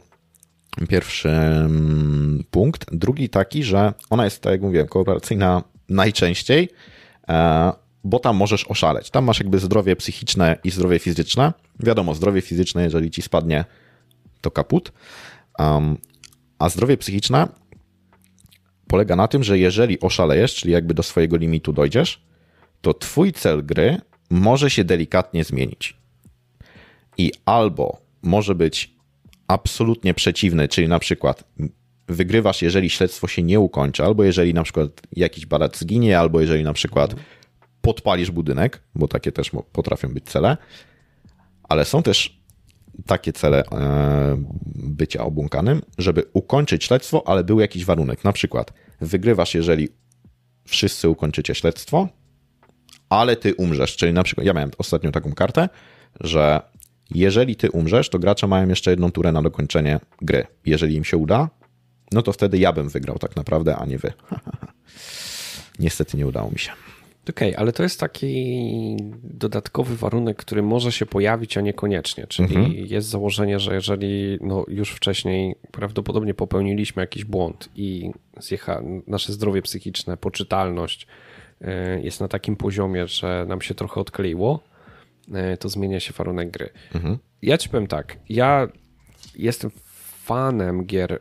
pierwszy 0.90 1.30
mm, 1.30 2.44
punkt. 2.52 2.86
Drugi 2.92 3.30
taki, 3.30 3.64
że 3.64 3.94
ona 4.10 4.26
jest, 4.26 4.42
tak 4.42 4.52
jak 4.52 4.62
mówiłem, 4.62 4.88
kooperacyjna 4.88 5.64
najczęściej, 5.90 6.70
e, 7.30 7.72
bo 8.04 8.20
tam 8.20 8.36
możesz 8.36 8.66
oszaleć. 8.66 9.10
Tam 9.10 9.26
masz 9.26 9.40
jakby 9.40 9.60
zdrowie 9.60 9.96
psychiczne 9.96 10.58
i 10.64 10.72
zdrowie 10.72 11.00
fizyczne. 11.00 11.54
Wiadomo, 11.80 12.16
zdrowie 12.16 12.42
fizyczne, 12.42 12.84
jeżeli 12.84 13.12
ci 13.12 13.22
spadnie, 13.22 13.66
to 14.42 14.52
kaput. 14.52 14.92
A 16.60 16.70
zdrowie 16.70 16.98
psychiczne 16.98 17.48
polega 18.88 19.16
na 19.16 19.28
tym, 19.28 19.44
że 19.44 19.60
jeżeli 19.60 20.00
oszalejesz, 20.00 20.56
czyli 20.56 20.74
jakby 20.74 20.94
do 20.94 21.04
swojego 21.04 21.38
limitu 21.38 21.74
dojdziesz, 21.74 22.24
to 22.82 22.94
twój 22.94 23.34
cel 23.34 23.66
gry 23.66 24.02
może 24.30 24.70
się 24.70 24.84
delikatnie 24.84 25.44
zmienić. 25.44 25.98
I 27.18 27.32
albo 27.46 28.02
może 28.22 28.56
być 28.56 28.99
absolutnie 29.50 30.14
przeciwny, 30.14 30.68
czyli 30.68 30.88
na 30.88 31.00
przykład 31.00 31.44
wygrywasz, 32.08 32.62
jeżeli 32.62 32.90
śledztwo 32.90 33.28
się 33.28 33.44
nie 33.44 33.60
ukończy, 33.60 34.04
albo 34.04 34.24
jeżeli 34.24 34.54
na 34.54 34.64
przykład 34.64 34.90
jakiś 35.16 35.46
barat 35.46 35.78
zginie, 35.78 36.20
albo 36.20 36.42
jeżeli 36.42 36.64
na 36.64 36.74
przykład 36.74 37.16
podpalisz 37.82 38.32
budynek, 38.32 38.82
bo 38.96 39.08
takie 39.08 39.32
też 39.32 39.52
potrafią 39.72 40.14
być 40.14 40.26
cele, 40.26 40.58
ale 41.64 41.86
są 41.86 42.04
też 42.04 42.40
takie 43.06 43.34
cele 43.34 43.64
e, 43.66 44.44
bycia 44.76 45.24
obłąkanym, 45.24 45.82
żeby 45.98 46.24
ukończyć 46.34 46.84
śledztwo, 46.84 47.28
ale 47.28 47.44
był 47.44 47.60
jakiś 47.60 47.86
warunek. 47.86 48.24
Na 48.24 48.34
przykład 48.34 48.74
wygrywasz, 49.02 49.56
jeżeli 49.56 49.88
wszyscy 50.66 51.10
ukończycie 51.10 51.56
śledztwo, 51.56 52.08
ale 53.10 53.36
ty 53.36 53.56
umrzesz. 53.56 53.96
Czyli 53.96 54.14
na 54.14 54.24
przykład 54.24 54.48
ja 54.48 54.54
miałem 54.54 54.72
ostatnio 54.78 55.12
taką 55.12 55.34
kartę, 55.34 55.70
że 56.22 56.62
jeżeli 57.12 57.56
ty 57.56 57.72
umrzesz, 57.72 58.10
to 58.10 58.20
gracze 58.20 58.48
mają 58.48 58.70
jeszcze 58.70 58.92
jedną 58.92 59.12
turę 59.12 59.32
na 59.32 59.42
dokończenie 59.42 60.00
gry. 60.22 60.48
Jeżeli 60.66 60.96
im 60.96 61.04
się 61.04 61.18
uda, 61.18 61.50
no 62.12 62.22
to 62.22 62.34
wtedy 62.34 62.58
ja 62.58 62.74
bym 62.74 62.90
wygrał 62.90 63.20
tak 63.20 63.36
naprawdę, 63.36 63.76
a 63.76 63.86
nie 63.86 63.98
wy. 63.98 64.14
Niestety 65.80 66.18
nie 66.18 66.28
udało 66.28 66.52
mi 66.52 66.60
się. 66.60 66.72
Okej, 67.30 67.50
okay, 67.50 67.60
ale 67.62 67.72
to 67.72 67.84
jest 67.84 68.00
taki 68.00 68.98
dodatkowy 69.24 69.96
warunek, 69.96 70.38
który 70.38 70.64
może 70.64 70.92
się 70.92 71.06
pojawić, 71.06 71.58
a 71.58 71.62
niekoniecznie. 71.62 72.28
Czyli 72.28 72.56
mhm. 72.56 72.74
jest 72.76 73.08
założenie, 73.08 73.60
że 73.60 73.74
jeżeli 73.74 74.38
no, 74.42 74.66
już 74.68 74.92
wcześniej 74.92 75.56
prawdopodobnie 75.72 76.34
popełniliśmy 76.34 77.04
jakiś 77.04 77.26
błąd 77.26 77.70
i 77.76 78.12
zjecha, 78.40 78.82
nasze 79.08 79.34
zdrowie 79.34 79.62
psychiczne, 79.62 80.18
poczytalność 80.18 81.08
y, 81.62 81.66
jest 82.04 82.20
na 82.20 82.28
takim 82.28 82.56
poziomie, 82.56 83.08
że 83.08 83.46
nam 83.48 83.62
się 83.62 83.76
trochę 83.76 84.02
odkleiło, 84.02 84.60
to 85.60 85.70
zmienia 85.70 86.00
się 86.00 86.14
warunek 86.14 86.52
gry. 86.52 86.70
Mhm. 86.96 87.18
Ja 87.42 87.58
ci 87.58 87.70
powiem 87.70 87.88
tak, 87.88 88.18
ja 88.30 88.68
jestem 89.36 89.72
fanem 90.24 90.86
gier, 90.86 91.20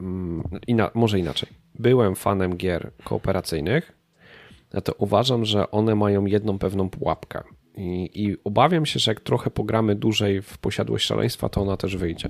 mm, 0.00 0.42
ina, 0.66 0.90
może 0.94 1.18
inaczej. 1.18 1.48
Byłem 1.74 2.14
fanem 2.14 2.56
gier 2.56 2.90
kooperacyjnych, 3.04 3.92
to 4.84 4.94
uważam, 4.98 5.44
że 5.44 5.70
one 5.70 5.94
mają 5.94 6.26
jedną 6.26 6.58
pewną 6.58 6.90
pułapkę. 6.90 7.42
I, 7.76 8.10
I, 8.14 8.36
obawiam 8.44 8.86
się, 8.86 8.98
że 9.00 9.10
jak 9.10 9.20
trochę 9.20 9.50
pogramy 9.50 9.94
dłużej 9.94 10.42
w 10.42 10.58
posiadłość 10.58 11.06
szaleństwa, 11.06 11.48
to 11.48 11.60
ona 11.60 11.76
też 11.76 11.96
wyjdzie. 11.96 12.28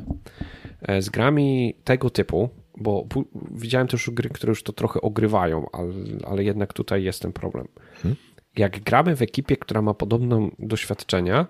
E, 0.82 1.02
z 1.02 1.10
grami 1.10 1.74
tego 1.84 2.10
typu, 2.10 2.48
bo 2.76 3.06
widziałem 3.50 3.88
też 3.88 4.10
gry, 4.10 4.28
które 4.28 4.50
już 4.50 4.62
to 4.62 4.72
trochę 4.72 5.00
ogrywają, 5.00 5.66
ale, 5.72 5.92
ale 6.26 6.44
jednak 6.44 6.72
tutaj 6.72 7.04
jest 7.04 7.22
ten 7.22 7.32
problem. 7.32 7.68
Hmm. 7.94 8.16
Jak 8.56 8.80
gramy 8.80 9.16
w 9.16 9.22
ekipie, 9.22 9.56
która 9.56 9.82
ma 9.82 9.94
podobne 9.94 10.50
doświadczenia, 10.58 11.46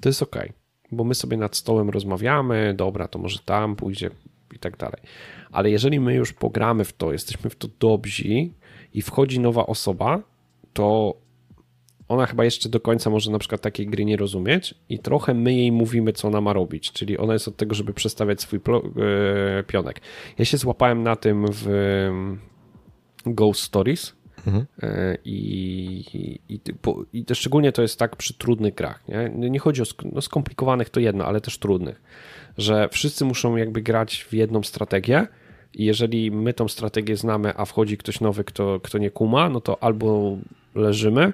to 0.00 0.08
jest 0.08 0.22
ok, 0.22 0.36
bo 0.92 1.04
my 1.04 1.14
sobie 1.14 1.36
nad 1.36 1.56
stołem 1.56 1.90
rozmawiamy, 1.90 2.74
dobra, 2.76 3.08
to 3.08 3.18
może 3.18 3.38
tam 3.44 3.76
pójdzie 3.76 4.10
i 4.54 4.58
tak 4.58 4.76
dalej. 4.76 5.00
Ale 5.52 5.70
jeżeli 5.70 6.00
my 6.00 6.14
już 6.14 6.32
pogramy 6.32 6.84
w 6.84 6.92
to, 6.92 7.12
jesteśmy 7.12 7.50
w 7.50 7.56
to 7.56 7.68
dobrzy, 7.80 8.50
i 8.94 9.02
wchodzi 9.02 9.40
nowa 9.40 9.66
osoba, 9.66 10.22
to 10.72 11.14
ona 12.08 12.26
chyba 12.26 12.44
jeszcze 12.44 12.68
do 12.68 12.80
końca 12.80 13.10
może 13.10 13.30
na 13.30 13.38
przykład 13.38 13.60
takiej 13.60 13.86
gry 13.86 14.04
nie 14.04 14.16
rozumieć 14.16 14.74
i 14.88 14.98
trochę 14.98 15.34
my 15.34 15.54
jej 15.54 15.72
mówimy, 15.72 16.12
co 16.12 16.28
ona 16.28 16.40
ma 16.40 16.52
robić, 16.52 16.92
czyli 16.92 17.18
ona 17.18 17.32
jest 17.32 17.48
od 17.48 17.56
tego, 17.56 17.74
żeby 17.74 17.94
przestawiać 17.94 18.40
swój 18.40 18.58
e, 18.58 19.62
pionek. 19.62 20.00
Ja 20.38 20.44
się 20.44 20.56
złapałem 20.56 21.02
na 21.02 21.16
tym 21.16 21.46
w 21.52 21.66
Ghost 23.26 23.60
Stories 23.60 24.12
mhm. 24.46 24.66
E, 24.82 25.18
i, 25.24 26.40
i, 26.48 26.54
i, 26.54 26.60
i 27.12 27.34
szczególnie 27.34 27.72
to 27.72 27.82
jest 27.82 27.98
tak 27.98 28.16
przy 28.16 28.34
trudnych 28.34 28.74
grach. 28.74 29.08
Nie, 29.08 29.50
nie 29.50 29.58
chodzi 29.58 29.82
o 29.82 29.84
no 30.12 30.20
skomplikowanych 30.20 30.90
to 30.90 31.00
jedno, 31.00 31.26
ale 31.26 31.40
też 31.40 31.58
trudnych, 31.58 32.02
że 32.58 32.88
wszyscy 32.88 33.24
muszą 33.24 33.56
jakby 33.56 33.82
grać 33.82 34.24
w 34.24 34.32
jedną 34.32 34.62
strategię, 34.62 35.26
i 35.74 35.84
jeżeli 35.84 36.30
my 36.30 36.52
tą 36.52 36.68
strategię 36.68 37.16
znamy, 37.16 37.52
a 37.56 37.64
wchodzi 37.64 37.96
ktoś 37.96 38.20
nowy, 38.20 38.44
kto, 38.44 38.80
kto 38.80 38.98
nie 38.98 39.10
kuma, 39.10 39.48
no 39.48 39.60
to 39.60 39.82
albo 39.82 40.36
leżymy, 40.74 41.32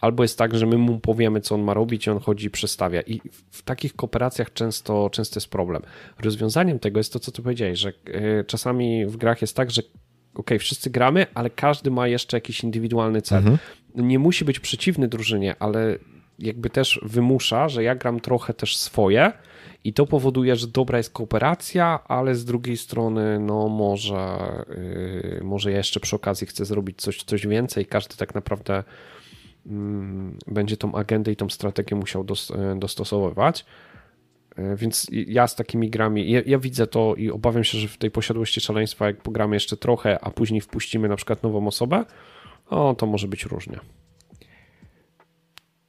albo 0.00 0.24
jest 0.24 0.38
tak, 0.38 0.54
że 0.54 0.66
my 0.66 0.78
mu 0.78 1.00
powiemy, 1.00 1.40
co 1.40 1.54
on 1.54 1.62
ma 1.62 1.74
robić 1.74 2.06
i 2.06 2.10
on 2.10 2.18
chodzi 2.18 2.46
i 2.46 2.50
przestawia. 2.50 3.00
I 3.00 3.20
w 3.50 3.62
takich 3.62 3.96
kooperacjach 3.96 4.52
często, 4.52 5.10
często 5.10 5.36
jest 5.36 5.50
problem. 5.50 5.82
Rozwiązaniem 6.20 6.78
tego 6.78 7.00
jest 7.00 7.12
to, 7.12 7.20
co 7.20 7.32
ty 7.32 7.42
powiedziałeś, 7.42 7.78
że 7.78 7.88
e, 7.88 8.44
czasami 8.44 9.06
w 9.06 9.16
grach 9.16 9.40
jest 9.40 9.56
tak, 9.56 9.70
że 9.70 9.82
ok, 10.38 10.50
wszyscy 10.58 10.90
gramy, 10.90 11.26
ale 11.34 11.50
każdy 11.50 11.90
ma 11.90 12.08
jeszcze 12.08 12.36
jakiś 12.36 12.64
indywidualny 12.64 13.22
cel. 13.22 13.38
Mhm. 13.38 13.58
Nie 13.94 14.18
musi 14.18 14.44
być 14.44 14.60
przeciwny 14.60 15.08
drużynie, 15.08 15.54
ale 15.58 15.98
jakby 16.38 16.70
też 16.70 17.00
wymusza, 17.02 17.68
że 17.68 17.82
ja 17.82 17.94
gram 17.94 18.20
trochę 18.20 18.54
też 18.54 18.76
swoje, 18.76 19.32
i 19.86 19.92
to 19.92 20.06
powoduje, 20.06 20.56
że 20.56 20.66
dobra 20.66 20.98
jest 20.98 21.12
kooperacja, 21.12 22.00
ale 22.08 22.34
z 22.34 22.44
drugiej 22.44 22.76
strony, 22.76 23.38
no 23.40 23.68
może, 23.68 24.38
yy, 24.68 25.40
może 25.44 25.70
ja 25.70 25.76
jeszcze 25.76 26.00
przy 26.00 26.16
okazji 26.16 26.46
chcę 26.46 26.64
zrobić 26.64 27.00
coś, 27.00 27.22
coś 27.22 27.46
więcej. 27.46 27.86
Każdy 27.86 28.16
tak 28.16 28.34
naprawdę 28.34 28.84
yy, 29.66 29.72
będzie 30.46 30.76
tą 30.76 30.94
agendę 30.94 31.32
i 31.32 31.36
tą 31.36 31.50
strategię 31.50 31.96
musiał 31.96 32.24
dos, 32.24 32.50
yy, 32.50 32.78
dostosowywać. 32.78 33.64
Yy, 34.58 34.76
więc 34.76 35.06
ja 35.10 35.46
z 35.46 35.54
takimi 35.54 35.90
grami, 35.90 36.30
ja, 36.30 36.40
ja, 36.46 36.58
widzę 36.58 36.86
to 36.86 37.14
i 37.14 37.30
obawiam 37.30 37.64
się, 37.64 37.78
że 37.78 37.88
w 37.88 37.96
tej 37.96 38.10
posiadłości 38.10 38.60
szaleństwa, 38.60 39.06
jak 39.06 39.22
pogramy 39.22 39.56
jeszcze 39.56 39.76
trochę, 39.76 40.24
a 40.24 40.30
później 40.30 40.60
wpuścimy 40.60 41.08
na 41.08 41.16
przykład 41.16 41.42
nową 41.42 41.66
osobę, 41.66 42.04
o, 42.66 42.94
to 42.94 43.06
może 43.06 43.28
być 43.28 43.44
różnie. 43.44 43.78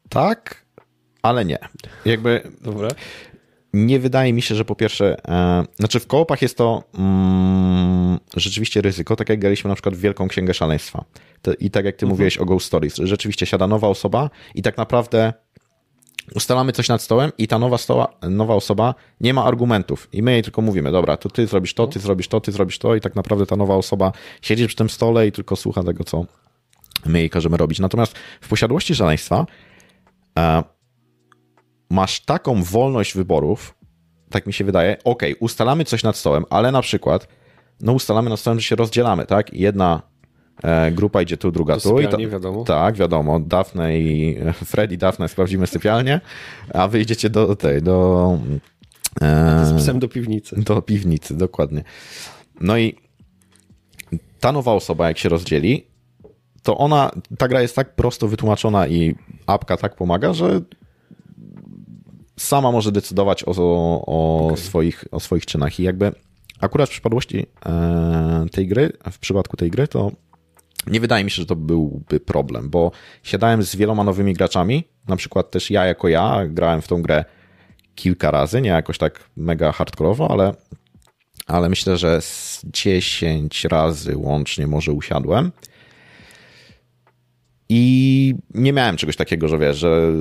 Tak, 0.09 0.65
ale 1.21 1.45
nie. 1.45 1.57
Jakby. 2.05 2.41
Dobra 2.61 2.89
nie 3.73 3.99
wydaje 3.99 4.33
mi 4.33 4.41
się, 4.41 4.55
że 4.55 4.65
po 4.65 4.75
pierwsze, 4.75 5.27
e, 5.27 5.63
znaczy 5.75 5.99
w 5.99 6.07
kołopach 6.07 6.41
jest 6.41 6.57
to 6.57 6.83
mm, 6.99 8.19
rzeczywiście 8.35 8.81
ryzyko, 8.81 9.15
tak 9.15 9.29
jak 9.29 9.39
graliśmy 9.39 9.67
na 9.67 9.75
przykład 9.75 9.95
w 9.95 9.99
Wielką 9.99 10.27
Księgę 10.27 10.53
Szaleństwa. 10.53 11.05
To, 11.41 11.53
I 11.53 11.69
tak 11.69 11.85
jak 11.85 11.95
ty 11.95 12.05
mhm. 12.05 12.09
mówiłeś 12.09 12.37
o 12.37 12.45
Ghost 12.45 12.65
Stories, 12.65 12.95
rzeczywiście 12.95 13.45
siada 13.45 13.67
nowa 13.67 13.87
osoba 13.87 14.29
i 14.55 14.61
tak 14.61 14.77
naprawdę 14.77 15.33
ustalamy 16.35 16.71
coś 16.71 16.89
nad 16.89 17.01
stołem 17.01 17.31
i 17.37 17.47
ta 17.47 17.59
nowa, 17.59 17.77
stoła, 17.77 18.07
nowa 18.29 18.55
osoba 18.55 18.95
nie 19.21 19.33
ma 19.33 19.43
argumentów 19.43 20.09
i 20.13 20.23
my 20.23 20.31
jej 20.31 20.43
tylko 20.43 20.61
mówimy, 20.61 20.91
dobra, 20.91 21.17
to 21.17 21.29
ty 21.29 21.47
zrobisz 21.47 21.73
to, 21.73 21.87
ty 21.87 21.99
zrobisz 21.99 22.27
to, 22.27 22.41
ty 22.41 22.51
zrobisz 22.51 22.79
to 22.79 22.95
i 22.95 23.01
tak 23.01 23.15
naprawdę 23.15 23.45
ta 23.45 23.55
nowa 23.55 23.75
osoba 23.75 24.11
siedzi 24.41 24.67
przy 24.67 24.75
tym 24.75 24.89
stole 24.89 25.27
i 25.27 25.31
tylko 25.31 25.55
słucha 25.55 25.83
tego, 25.83 26.03
co 26.03 26.25
my 27.05 27.19
jej 27.19 27.29
każemy 27.29 27.57
robić. 27.57 27.79
Natomiast 27.79 28.13
w 28.41 28.47
posiadłości 28.47 28.95
szaleństwa 28.95 29.45
e, 30.39 30.63
masz 31.89 32.19
taką 32.19 32.63
wolność 32.63 33.13
wyborów, 33.13 33.75
tak 34.29 34.47
mi 34.47 34.53
się 34.53 34.63
wydaje, 34.63 34.97
ok, 35.03 35.23
ustalamy 35.39 35.85
coś 35.85 36.03
nad 36.03 36.17
stołem, 36.17 36.45
ale 36.49 36.71
na 36.71 36.81
przykład, 36.81 37.27
no 37.81 37.93
ustalamy 37.93 38.29
nad 38.29 38.39
stołem, 38.39 38.59
że 38.59 38.67
się 38.67 38.75
rozdzielamy, 38.75 39.25
tak? 39.25 39.53
Jedna 39.53 40.01
grupa 40.91 41.21
idzie 41.21 41.37
tu, 41.37 41.51
druga 41.51 41.77
tu. 41.77 41.99
I 41.99 42.07
to, 42.07 42.17
wiadomo. 42.17 42.63
Tak, 42.63 42.95
wiadomo. 42.95 43.39
Daphne 43.39 43.99
i 43.99 44.37
Fred 44.65 44.91
i 44.91 44.97
Daphne 44.97 45.27
sprawdzimy 45.27 45.67
sypialnię, 45.67 46.21
a 46.73 46.87
wy 46.87 46.99
idziecie 46.99 47.29
do 47.29 47.55
tej, 47.55 47.81
do... 47.81 48.37
E, 49.21 49.65
Z 49.65 49.81
psem 49.81 49.99
do 49.99 50.07
piwnicy. 50.07 50.61
Do 50.61 50.81
piwnicy, 50.81 51.37
dokładnie. 51.37 51.83
No 52.61 52.77
i 52.77 52.95
ta 54.39 54.51
nowa 54.51 54.73
osoba, 54.73 55.07
jak 55.07 55.17
się 55.17 55.29
rozdzieli, 55.29 55.87
to 56.63 56.77
ona, 56.77 57.11
ta 57.37 57.47
gra 57.47 57.61
jest 57.61 57.75
tak 57.75 57.95
prosto 57.95 58.27
wytłumaczona 58.27 58.87
i 58.87 59.15
apka 59.45 59.77
tak 59.77 59.95
pomaga, 59.95 60.33
że 60.33 60.61
sama 62.37 62.71
może 62.71 62.91
decydować 62.91 63.43
o, 63.43 63.51
o, 64.05 64.45
okay. 64.45 64.57
swoich, 64.57 65.05
o 65.11 65.19
swoich 65.19 65.45
czynach. 65.45 65.79
I 65.79 65.83
jakby 65.83 66.11
akurat 66.59 66.89
w 66.89 66.91
przypadłości 66.91 67.45
e, 67.65 68.45
tej 68.51 68.67
gry, 68.67 68.93
w 69.11 69.19
przypadku 69.19 69.57
tej 69.57 69.71
gry, 69.71 69.87
to 69.87 70.11
nie 70.87 70.99
wydaje 70.99 71.23
mi 71.23 71.31
się, 71.31 71.35
że 71.35 71.45
to 71.45 71.55
byłby 71.55 72.19
problem, 72.19 72.69
bo 72.69 72.91
siadałem 73.23 73.63
z 73.63 73.75
wieloma 73.75 74.03
nowymi 74.03 74.33
graczami, 74.33 74.83
na 75.07 75.15
przykład 75.15 75.51
też 75.51 75.71
ja 75.71 75.85
jako 75.85 76.07
ja 76.07 76.47
grałem 76.47 76.81
w 76.81 76.87
tą 76.87 77.01
grę 77.01 77.25
kilka 77.95 78.31
razy, 78.31 78.61
nie 78.61 78.69
jakoś 78.69 78.97
tak 78.97 79.29
mega 79.37 79.71
hardkorowo, 79.71 80.31
ale, 80.31 80.53
ale 81.47 81.69
myślę, 81.69 81.97
że 81.97 82.21
z 82.21 82.61
10 82.73 83.65
razy 83.65 84.17
łącznie 84.17 84.67
może 84.67 84.91
usiadłem. 84.91 85.51
I 87.69 88.33
nie 88.53 88.73
miałem 88.73 88.97
czegoś 88.97 89.15
takiego, 89.15 89.47
że 89.47 89.57
wiesz, 89.57 89.77
że 89.77 90.11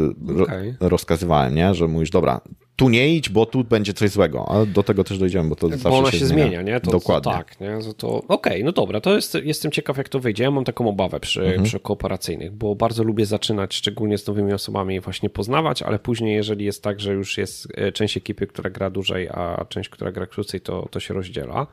okay. 0.42 0.76
rozkazywałem, 0.80 1.54
nie? 1.54 1.74
że 1.74 1.88
mówisz, 1.88 2.10
dobra, 2.10 2.40
tu 2.76 2.88
nie 2.88 3.14
idź, 3.14 3.28
bo 3.28 3.46
tu 3.46 3.64
będzie 3.64 3.92
coś 3.92 4.10
złego, 4.10 4.48
a 4.48 4.66
do 4.66 4.82
tego 4.82 5.04
też 5.04 5.18
dojdziemy, 5.18 5.48
bo 5.48 5.56
to 5.56 5.68
bo 5.68 5.76
zawsze 5.76 5.98
ona 5.98 6.10
się, 6.10 6.18
się 6.18 6.26
zmienia. 6.26 6.46
zmienia. 6.46 6.62
nie? 6.62 6.80
To, 6.80 6.90
Dokładnie. 6.90 7.32
To 7.32 7.38
tak, 7.38 7.60
nie? 7.60 7.78
To, 7.96 8.08
okej, 8.08 8.26
okay, 8.28 8.64
no 8.64 8.72
dobra, 8.72 9.00
to 9.00 9.14
jest, 9.14 9.38
jestem 9.44 9.70
ciekaw, 9.70 9.96
jak 9.96 10.08
to 10.08 10.20
wyjdzie. 10.20 10.44
Ja 10.44 10.50
mam 10.50 10.64
taką 10.64 10.88
obawę 10.88 11.20
przy, 11.20 11.42
mhm. 11.42 11.62
przy 11.62 11.80
kooperacyjnych, 11.80 12.52
bo 12.52 12.74
bardzo 12.74 13.04
lubię 13.04 13.26
zaczynać, 13.26 13.74
szczególnie 13.74 14.18
z 14.18 14.26
nowymi 14.26 14.52
osobami, 14.52 15.00
właśnie 15.00 15.30
poznawać, 15.30 15.82
ale 15.82 15.98
później, 15.98 16.34
jeżeli 16.34 16.64
jest 16.64 16.82
tak, 16.82 17.00
że 17.00 17.12
już 17.12 17.38
jest 17.38 17.68
e, 17.74 17.92
część 17.92 18.16
ekipy, 18.16 18.46
która 18.46 18.70
gra 18.70 18.90
dłużej, 18.90 19.28
a 19.28 19.64
część, 19.68 19.88
która 19.88 20.12
gra 20.12 20.26
krócej, 20.26 20.60
to, 20.60 20.88
to 20.90 21.00
się 21.00 21.14
rozdziela. 21.14 21.66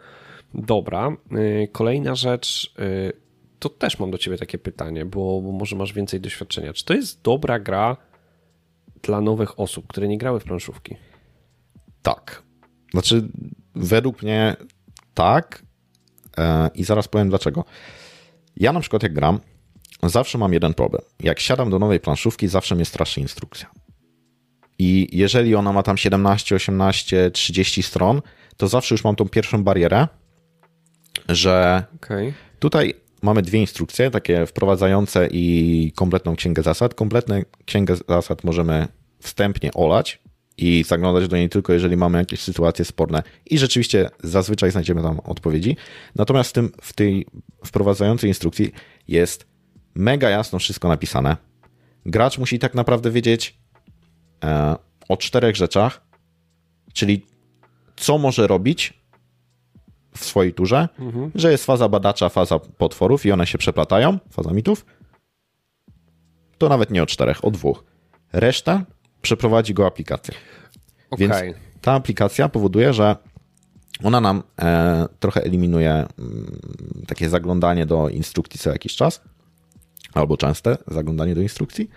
Dobra. 0.54 1.18
Y, 1.32 1.68
kolejna 1.72 2.16
rzecz, 2.16 2.74
y, 2.80 3.23
to 3.64 3.70
też 3.70 4.00
mam 4.00 4.12
do 4.12 4.18
ciebie 4.18 4.38
takie 4.38 4.58
pytanie, 4.58 5.06
bo, 5.06 5.42
bo 5.42 5.52
może 5.52 5.76
masz 5.76 5.94
więcej 5.94 6.22
doświadczenia. 6.22 6.74
Czy 6.74 6.86
to 6.86 6.94
jest 6.94 7.22
dobra 7.22 7.60
gra 7.60 7.98
dla 9.02 9.22
nowych 9.22 9.60
osób, 9.60 9.88
które 9.88 10.08
nie 10.08 10.18
grały 10.18 10.40
w 10.40 10.44
planszówki? 10.44 10.96
Tak. 12.02 12.44
Znaczy, 12.92 13.28
według 13.76 14.22
mnie 14.22 14.56
tak. 15.14 15.64
E, 16.38 16.70
I 16.76 16.84
zaraz 16.84 17.08
powiem 17.08 17.30
dlaczego. 17.30 17.66
Ja 18.58 18.74
na 18.74 18.80
przykład 18.80 19.04
jak 19.04 19.14
gram, 19.14 19.40
zawsze 20.04 20.38
mam 20.38 20.54
jeden 20.54 20.74
problem. 20.74 21.02
Jak 21.20 21.40
siadam 21.40 21.70
do 21.70 21.80
nowej 21.80 22.00
planszówki, 22.00 22.48
zawsze 22.48 22.76
mnie 22.76 22.86
straszy 22.86 23.20
instrukcja. 23.22 23.70
I 24.80 25.08
jeżeli 25.12 25.56
ona 25.56 25.74
ma 25.74 25.84
tam 25.84 25.98
17, 25.98 26.56
18, 26.56 27.32
30 27.32 27.84
stron, 27.84 28.22
to 28.58 28.68
zawsze 28.68 28.96
już 28.96 29.04
mam 29.04 29.16
tą 29.16 29.30
pierwszą 29.30 29.64
barierę, 29.64 30.08
że 31.30 31.84
okay. 31.96 32.34
tutaj 32.60 33.03
mamy 33.24 33.42
dwie 33.42 33.60
instrukcje, 33.60 34.12
takie 34.12 34.46
wprowadzające 34.46 35.28
i 35.32 35.92
kompletną 35.96 36.36
księgę 36.36 36.64
zasad. 36.64 36.94
Kompletną 36.94 37.42
księgę 37.66 37.96
zasad 38.10 38.44
możemy 38.44 38.88
wstępnie 39.20 39.74
olać 39.74 40.20
i 40.58 40.84
zaglądać 40.88 41.28
do 41.28 41.38
niej 41.38 41.50
tylko, 41.50 41.74
jeżeli 41.74 41.98
mamy 41.98 42.18
jakieś 42.18 42.40
sytuacje 42.40 42.86
sporne. 42.86 43.24
I 43.46 43.58
rzeczywiście 43.58 44.10
zazwyczaj 44.24 44.72
znajdziemy 44.72 45.02
tam 45.02 45.20
odpowiedzi. 45.20 45.78
Natomiast 46.16 46.50
w, 46.50 46.54
tym, 46.54 46.72
w 46.82 46.94
tej 46.94 47.26
wprowadzającej 47.66 48.30
instrukcji 48.30 48.72
jest 49.08 49.46
mega 49.96 50.30
jasno 50.30 50.60
wszystko 50.60 50.88
napisane. 50.88 51.38
Gracz 52.06 52.38
musi 52.38 52.60
tak 52.60 52.74
naprawdę 52.74 53.12
wiedzieć 53.12 53.58
e, 54.44 54.76
o 55.10 55.18
czterech 55.18 55.56
rzeczach, 55.56 56.02
czyli 56.94 57.26
co 57.96 58.18
może 58.18 58.48
robić 58.48 59.03
w 60.18 60.26
swojej 60.26 60.54
turze, 60.54 60.90
mhm. 61.00 61.32
że 61.36 61.52
jest 61.52 61.66
faza 61.66 61.90
badacza, 61.90 62.30
faza 62.30 62.60
potworów 62.60 63.26
i 63.26 63.32
one 63.32 63.48
się 63.48 63.58
przeplatają, 63.58 64.20
faza 64.30 64.54
mitów. 64.54 64.86
To 66.58 66.70
nawet 66.70 66.92
nie 66.92 67.04
o 67.04 67.06
czterech, 67.06 67.46
o 67.46 67.52
dwóch. 67.52 67.84
Reszta 68.34 68.86
przeprowadzi 69.22 69.74
go 69.74 69.88
aplikacja. 69.88 70.34
Okay. 71.10 71.28
Więc 71.28 71.58
ta 71.82 71.94
aplikacja 71.94 72.50
powoduje, 72.50 72.94
że 72.94 73.16
ona 74.04 74.22
nam 74.22 74.44
e, 74.62 75.06
trochę 75.20 75.44
eliminuje 75.44 75.92
m, 75.94 76.08
mm, 76.20 77.06
takie 77.08 77.30
zaglądanie 77.30 77.86
do 77.86 78.10
instrukcji 78.10 78.60
co 78.60 78.70
jakiś 78.70 78.96
czas, 78.96 79.22
albo 80.14 80.38
częste 80.38 80.78
zaglądanie 80.88 81.36
do 81.36 81.42
instrukcji, 81.42 81.90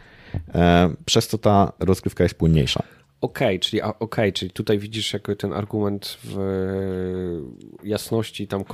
e, 0.55 0.91
przez 1.05 1.29
co 1.29 1.39
ta 1.39 1.73
rozgrywka 1.79 2.25
jest 2.25 2.35
płynniejsza. 2.35 2.83
Okej, 3.27 3.47
okay, 3.47 3.59
czyli, 3.59 3.83
okay, 3.83 4.33
czyli 4.33 4.51
tutaj 4.51 4.79
widzisz 4.79 5.13
jakby 5.13 5.37
ten 5.37 5.53
argument 5.53 6.19
w 6.25 6.37
jasności, 7.85 8.47
tam 8.47 8.65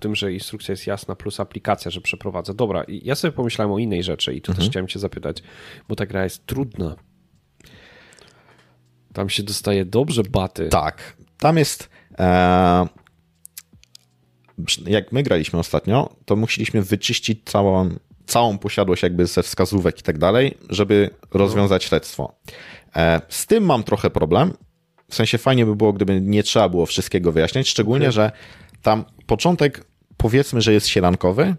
tym, 0.00 0.14
że 0.14 0.32
instrukcja 0.32 0.72
jest 0.72 0.86
jasna, 0.86 1.14
plus 1.14 1.40
aplikacja, 1.40 1.90
że 1.90 2.00
przeprowadza. 2.00 2.54
Dobra, 2.54 2.84
ja 2.88 3.14
sobie 3.14 3.32
pomyślałem 3.32 3.72
o 3.72 3.78
innej 3.78 4.02
rzeczy 4.02 4.34
i 4.34 4.40
tu 4.40 4.52
mhm. 4.52 4.56
też 4.58 4.70
chciałem 4.70 4.88
cię 4.88 4.98
zapytać, 4.98 5.42
bo 5.88 5.96
ta 5.96 6.06
gra 6.06 6.24
jest 6.24 6.46
trudna. 6.46 6.96
Tam 9.12 9.28
się 9.28 9.42
dostaje 9.42 9.84
dobrze 9.84 10.22
baty. 10.22 10.68
Tak, 10.68 11.16
tam 11.38 11.58
jest... 11.58 11.88
E, 12.18 12.88
jak 14.86 15.12
my 15.12 15.22
graliśmy 15.22 15.58
ostatnio, 15.58 16.16
to 16.24 16.36
musieliśmy 16.36 16.82
wyczyścić 16.82 17.44
całą, 17.44 17.88
całą 18.26 18.58
posiadłość 18.58 19.02
jakby 19.02 19.26
ze 19.26 19.42
wskazówek 19.42 20.00
i 20.00 20.02
tak 20.02 20.18
dalej, 20.18 20.58
żeby 20.70 21.10
rozwiązać 21.30 21.84
śledztwo. 21.84 22.38
E, 22.96 23.20
z 23.28 23.46
tym 23.46 23.64
mam 23.64 23.82
trochę 23.82 24.10
problem. 24.10 24.52
W 25.10 25.14
sensie 25.14 25.38
fajnie 25.38 25.66
by 25.66 25.76
było, 25.76 25.92
gdyby 25.92 26.20
nie 26.20 26.42
trzeba 26.42 26.68
było 26.68 26.86
wszystkiego 26.86 27.32
wyjaśniać, 27.32 27.68
szczególnie, 27.68 28.06
okay. 28.06 28.12
że 28.12 28.32
tam 28.82 29.04
początek 29.26 29.84
powiedzmy, 30.16 30.60
że 30.60 30.72
jest 30.72 30.86
sielankowy, 30.86 31.54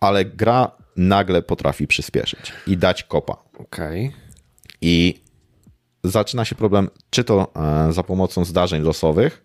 ale 0.00 0.24
gra 0.24 0.70
nagle 0.96 1.42
potrafi 1.42 1.86
przyspieszyć 1.86 2.52
i 2.66 2.76
dać 2.76 3.02
kopa. 3.02 3.36
Okej. 3.58 4.06
Okay. 4.06 4.20
I 4.80 5.22
zaczyna 6.04 6.44
się 6.44 6.54
problem, 6.54 6.88
czy 7.10 7.24
to 7.24 7.52
e, 7.88 7.92
za 7.92 8.02
pomocą 8.02 8.44
zdarzeń 8.44 8.82
losowych, 8.82 9.44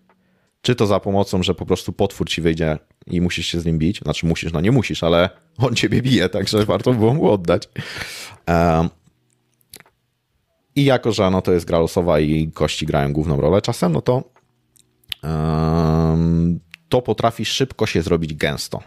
czy 0.62 0.76
to 0.76 0.88
za 0.88 1.00
pomocą, 1.00 1.44
że 1.44 1.56
po 1.56 1.66
prostu 1.66 1.94
potwór 1.94 2.30
ci 2.30 2.42
wyjdzie 2.42 2.78
i 3.08 3.22
musisz 3.22 3.48
się 3.48 3.60
z 3.60 3.66
nim 3.66 3.78
bić. 3.78 4.00
Znaczy 4.00 4.26
musisz, 4.26 4.54
no 4.54 4.62
nie 4.62 4.72
musisz, 4.72 5.04
ale 5.04 5.30
on 5.58 5.76
ciebie 5.76 6.02
bije, 6.02 6.30
także 6.30 6.66
warto 6.66 6.94
było 6.94 7.14
mu 7.14 7.32
oddać. 7.32 7.70
I 10.80 10.86
jako, 10.86 11.12
że 11.12 11.30
no, 11.30 11.42
to 11.42 11.52
jest 11.52 11.66
gra 11.66 11.80
losowa 11.80 12.20
i 12.20 12.52
kości 12.52 12.86
grają 12.86 13.14
główną 13.14 13.42
rolę 13.42 13.62
czasem, 13.62 13.92
no 13.92 14.02
to 14.02 14.24
um, 15.24 16.60
to 16.90 17.02
potrafi 17.02 17.46
szybko 17.46 17.86
się 17.86 18.02
zrobić 18.02 18.34
gęsto. 18.34 18.80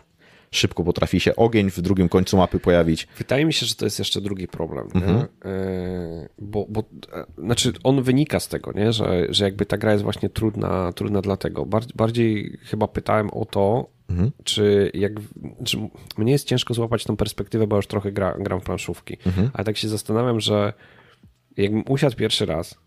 Szybko 0.50 0.84
potrafi 0.84 1.20
się 1.20 1.36
ogień 1.36 1.70
w 1.70 1.80
drugim 1.80 2.08
końcu 2.08 2.36
mapy 2.36 2.60
pojawić. 2.60 3.08
Wydaje 3.18 3.44
mi 3.44 3.52
się, 3.52 3.66
że 3.66 3.74
to 3.74 3.84
jest 3.84 3.98
jeszcze 3.98 4.20
drugi 4.20 4.48
problem. 4.48 4.88
Mhm. 4.94 5.16
E, 5.44 6.28
bo, 6.38 6.66
bo 6.68 6.80
e, 7.12 7.24
znaczy 7.38 7.72
on 7.84 8.02
wynika 8.02 8.40
z 8.40 8.48
tego, 8.48 8.72
nie? 8.72 8.92
Że, 8.92 9.26
że 9.28 9.44
jakby 9.44 9.66
ta 9.66 9.78
gra 9.78 9.92
jest 9.92 10.04
właśnie 10.04 10.28
trudna, 10.28 10.92
trudna 10.92 11.20
dlatego. 11.20 11.66
Bardziej 11.94 12.58
chyba 12.64 12.88
pytałem 12.88 13.30
o 13.30 13.44
to, 13.44 13.86
mhm. 14.10 14.30
czy 14.44 14.90
jak 14.94 15.12
czy 15.64 15.78
mnie 16.18 16.32
jest 16.32 16.46
ciężko 16.46 16.74
złapać 16.74 17.04
tą 17.04 17.16
perspektywę, 17.16 17.66
bo 17.66 17.76
już 17.76 17.86
trochę 17.86 18.12
gra, 18.12 18.36
gram 18.38 18.60
w 18.60 18.64
planszówki. 18.64 19.16
Mhm. 19.26 19.50
Ale 19.54 19.64
tak 19.64 19.76
się 19.76 19.88
zastanawiam, 19.88 20.40
że 20.40 20.72
jakbym 21.56 21.84
usiadł 21.88 22.16
pierwszy 22.16 22.46
raz 22.46 22.78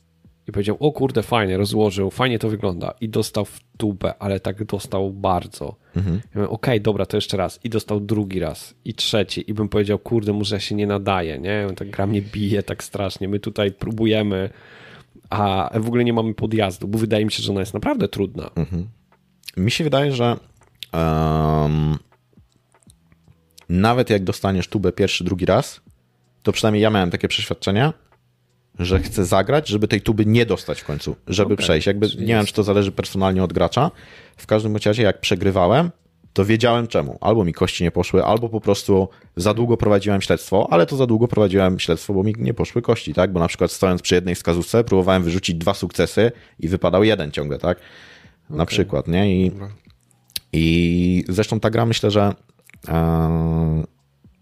i 0.48 0.52
powiedział, 0.52 0.78
o 0.80 0.92
kurde, 0.92 1.24
fajnie, 1.24 1.58
rozłożył, 1.58 2.12
fajnie 2.12 2.40
to 2.40 2.50
wygląda 2.50 2.94
i 3.02 3.10
dostał 3.10 3.46
w 3.46 3.60
tubę, 3.78 4.14
ale 4.20 4.40
tak 4.40 4.66
dostał 4.66 5.14
bardzo. 5.14 5.76
Mhm. 5.96 6.22
Ja 6.36 6.44
okej, 6.44 6.48
okay, 6.50 6.80
dobra, 6.80 7.06
to 7.06 7.18
jeszcze 7.18 7.38
raz 7.38 7.60
i 7.64 7.70
dostał 7.70 8.00
drugi 8.00 8.40
raz 8.40 8.76
i 8.86 8.94
trzeci 8.94 9.50
i 9.50 9.54
bym 9.54 9.70
powiedział, 9.70 10.00
kurde, 10.00 10.34
może 10.34 10.62
się 10.62 10.76
nie 10.76 10.88
nadaje, 10.88 11.40
nie? 11.40 11.68
Ta 11.76 11.86
gra 11.86 12.08
mnie 12.08 12.22
bije 12.22 12.64
tak 12.64 12.84
strasznie, 12.84 13.28
my 13.28 13.40
tutaj 13.40 13.72
próbujemy, 13.72 14.50
a 15.30 15.70
w 15.80 15.88
ogóle 15.88 16.04
nie 16.04 16.14
mamy 16.14 16.34
podjazdu, 16.34 16.88
bo 16.88 17.00
wydaje 17.00 17.26
mi 17.26 17.32
się, 17.32 17.44
że 17.44 17.52
ona 17.52 17.60
jest 17.60 17.74
naprawdę 17.74 18.08
trudna. 18.08 18.50
Mhm. 18.56 18.88
Mi 19.58 19.72
się 19.72 19.84
wydaje, 19.84 20.12
że 20.12 20.38
um, 20.94 21.98
nawet 23.70 24.10
jak 24.10 24.24
dostaniesz 24.24 24.68
tubę 24.68 24.92
pierwszy, 24.92 25.24
drugi 25.24 25.46
raz, 25.46 25.82
to 26.44 26.52
przynajmniej 26.52 26.84
ja 26.84 26.90
miałem 26.90 27.12
takie 27.12 27.28
przeświadczenia, 27.28 27.94
że 28.80 29.00
chcę 29.00 29.26
zagrać, 29.26 29.68
żeby 29.68 29.88
tej 29.88 30.02
tuby 30.02 30.26
nie 30.26 30.46
dostać 30.46 30.82
w 30.82 30.86
końcu, 30.86 31.16
żeby 31.28 31.54
okay. 31.54 31.58
przejść. 31.58 31.88
Jakby 31.88 32.08
nie 32.08 32.26
wiem, 32.26 32.46
czy 32.46 32.54
to 32.54 32.64
zależy 32.64 32.92
personalnie 32.92 33.44
od 33.44 33.54
gracza. 33.54 33.92
W 34.38 34.48
każdym 34.48 34.78
razie, 34.86 35.04
jak 35.04 35.20
przegrywałem, 35.20 35.92
to 36.34 36.46
wiedziałem 36.46 36.88
czemu. 36.88 37.18
Albo 37.22 37.46
mi 37.46 37.54
kości 37.54 37.84
nie 37.84 37.92
poszły, 37.92 38.24
albo 38.24 38.50
po 38.50 38.62
prostu 38.62 39.10
za 39.36 39.54
długo 39.54 39.78
prowadziłem 39.78 40.22
śledztwo, 40.22 40.68
ale 40.72 40.86
to 40.86 40.96
za 40.96 41.08
długo 41.08 41.28
prowadziłem 41.28 41.80
śledztwo, 41.80 42.14
bo 42.14 42.24
mi 42.24 42.34
nie 42.38 42.54
poszły 42.54 42.82
kości, 42.82 43.14
tak? 43.14 43.32
Bo 43.32 43.40
na 43.40 43.48
przykład 43.48 43.72
stojąc 43.72 44.02
przy 44.02 44.16
jednej 44.16 44.36
wskazówce, 44.36 44.84
próbowałem 44.84 45.24
wyrzucić 45.24 45.56
dwa 45.56 45.74
sukcesy 45.74 46.32
i 46.60 46.68
wypadał 46.68 47.04
jeden 47.04 47.32
ciągle, 47.32 47.58
tak? 47.58 47.80
Na 48.50 48.56
okay. 48.56 48.66
przykład, 48.66 49.08
nie? 49.08 49.36
I, 49.36 49.52
I 50.54 51.24
zresztą 51.30 51.60
ta 51.60 51.70
gra 51.70 51.86
myślę, 51.86 52.12
że 52.12 52.34
e, 52.88 53.84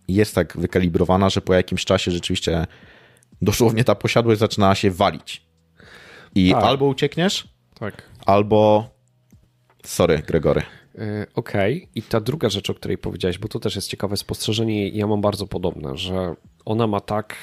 jest 0.08 0.36
tak 0.36 0.58
wykalibrowana, 0.58 1.30
że 1.30 1.42
po 1.42 1.54
jakimś 1.54 1.86
czasie 1.86 2.12
rzeczywiście 2.12 2.68
dosłownie 3.44 3.84
ta 3.84 3.96
posiadłość 3.96 4.40
zaczyna 4.40 4.76
się 4.76 4.92
walić. 4.92 5.46
I 6.36 6.52
tak. 6.52 6.64
albo 6.64 6.86
uciekniesz, 6.86 7.48
tak. 7.80 8.10
albo. 8.26 8.90
Sorry, 9.84 10.20
Gregory. 10.28 10.62
E, 10.98 11.26
okej, 11.36 11.78
okay. 11.78 11.90
i 11.96 12.02
ta 12.02 12.20
druga 12.20 12.50
rzecz, 12.50 12.70
o 12.70 12.74
której 12.74 12.98
powiedziałeś, 12.98 13.38
bo 13.38 13.48
to 13.48 13.60
też 13.60 13.76
jest 13.76 13.88
ciekawe 13.88 14.18
spostrzeżenie, 14.18 14.90
ja 14.90 15.08
mam 15.08 15.22
bardzo 15.22 15.48
podobne, 15.48 15.98
że 15.98 16.36
ona 16.66 16.88
ma 16.88 17.00
tak, 17.00 17.36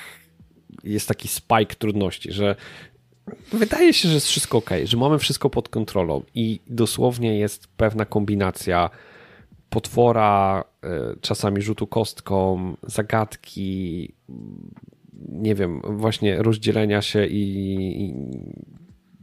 jest 0.84 1.08
taki 1.08 1.28
spike 1.28 1.74
trudności, 1.78 2.32
że 2.32 2.56
wydaje 3.52 3.92
się, 3.92 4.08
że 4.08 4.14
jest 4.14 4.26
wszystko 4.26 4.58
ok, 4.58 4.70
że 4.84 4.96
mamy 4.96 5.18
wszystko 5.18 5.50
pod 5.50 5.68
kontrolą 5.68 6.22
i 6.34 6.60
dosłownie 6.66 7.38
jest 7.38 7.66
pewna 7.76 8.04
kombinacja 8.04 8.90
potwora, 9.70 10.64
e, 10.84 10.88
czasami 11.20 11.62
rzutu 11.62 11.86
kostką, 11.86 12.76
zagadki, 12.82 14.14
nie 15.29 15.55
wiem, 15.55 15.81
właśnie 15.85 16.43
rozdzielenia 16.43 17.03
się 17.03 17.27
i, 17.27 17.43
i 18.03 18.14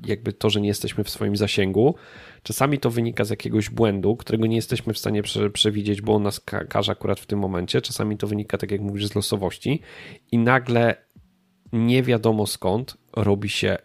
jakby 0.06 0.34
to, 0.34 0.50
że 0.50 0.62
nie 0.62 0.68
jesteśmy 0.68 1.04
w 1.04 1.10
swoim 1.10 1.36
zasięgu. 1.36 1.96
Czasami 2.44 2.80
to 2.80 2.90
wynika 2.90 3.26
z 3.26 3.30
jakiegoś 3.30 3.70
błędu, 3.70 4.16
którego 4.16 4.46
nie 4.46 4.56
jesteśmy 4.56 4.94
w 4.94 4.98
stanie 4.98 5.24
prze, 5.24 5.50
przewidzieć, 5.50 6.02
bo 6.02 6.16
on 6.16 6.24
nas 6.24 6.40
ka 6.40 6.66
każe 6.66 6.92
akurat 6.92 7.20
w 7.20 7.26
tym 7.26 7.40
momencie. 7.40 7.82
Czasami 7.82 8.18
to 8.18 8.28
wynika, 8.28 8.58
tak 8.58 8.72
jak 8.72 8.82
mówisz, 8.82 9.08
z 9.08 9.16
losowości 9.16 9.82
i 10.32 10.38
nagle 10.38 10.96
nie 11.74 12.04
wiadomo 12.04 12.48
skąd 12.48 12.98
robi 13.16 13.50
się 13.50 13.78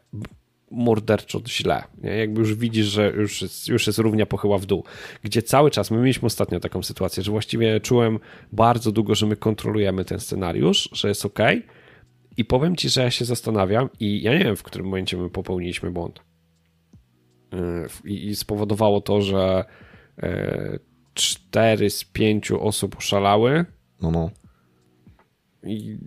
morderczo 0.71 1.41
źle. 1.49 1.83
Nie? 2.03 2.11
Jakby 2.11 2.41
już 2.41 2.55
widzisz, 2.55 2.87
że 2.87 3.13
już 3.17 3.43
jest, 3.43 3.69
już 3.69 3.87
jest 3.87 3.99
równia 3.99 4.27
pochyła 4.27 4.59
w 4.59 4.67
dół. 4.67 4.85
Gdzie 5.23 5.43
cały 5.43 5.71
czas, 5.71 5.91
my 5.91 5.99
mieliśmy 5.99 6.27
ostatnio 6.27 6.61
taką 6.61 6.83
sytuację, 6.83 7.23
że 7.23 7.31
właściwie 7.31 7.81
czułem 7.81 8.19
bardzo 8.53 8.93
długo, 8.93 9.15
że 9.15 9.27
my 9.27 9.37
kontrolujemy 9.37 10.05
ten 10.05 10.21
scenariusz, 10.21 10.89
że 10.93 11.09
jest 11.09 11.27
ok, 11.27 11.39
i 12.37 12.45
powiem 12.45 12.77
ci, 12.77 12.89
że 12.89 13.03
ja 13.03 13.11
się 13.11 13.25
zastanawiam 13.25 13.89
i 14.01 14.23
ja 14.23 14.39
nie 14.39 14.45
wiem, 14.45 14.57
w 14.57 14.63
którym 14.63 14.87
momencie 14.87 15.17
my 15.17 15.31
popełniliśmy 15.31 15.91
błąd. 15.91 16.21
i, 18.05 18.27
i 18.27 18.37
spowodowało 18.37 19.01
to, 19.01 19.23
że 19.23 19.65
cztery 21.15 21.91
z 21.91 22.05
pięciu 22.05 22.67
osób 22.67 22.97
oszalały. 22.97 23.65
No, 24.03 24.11
no. 24.11 24.31
I 25.63 25.99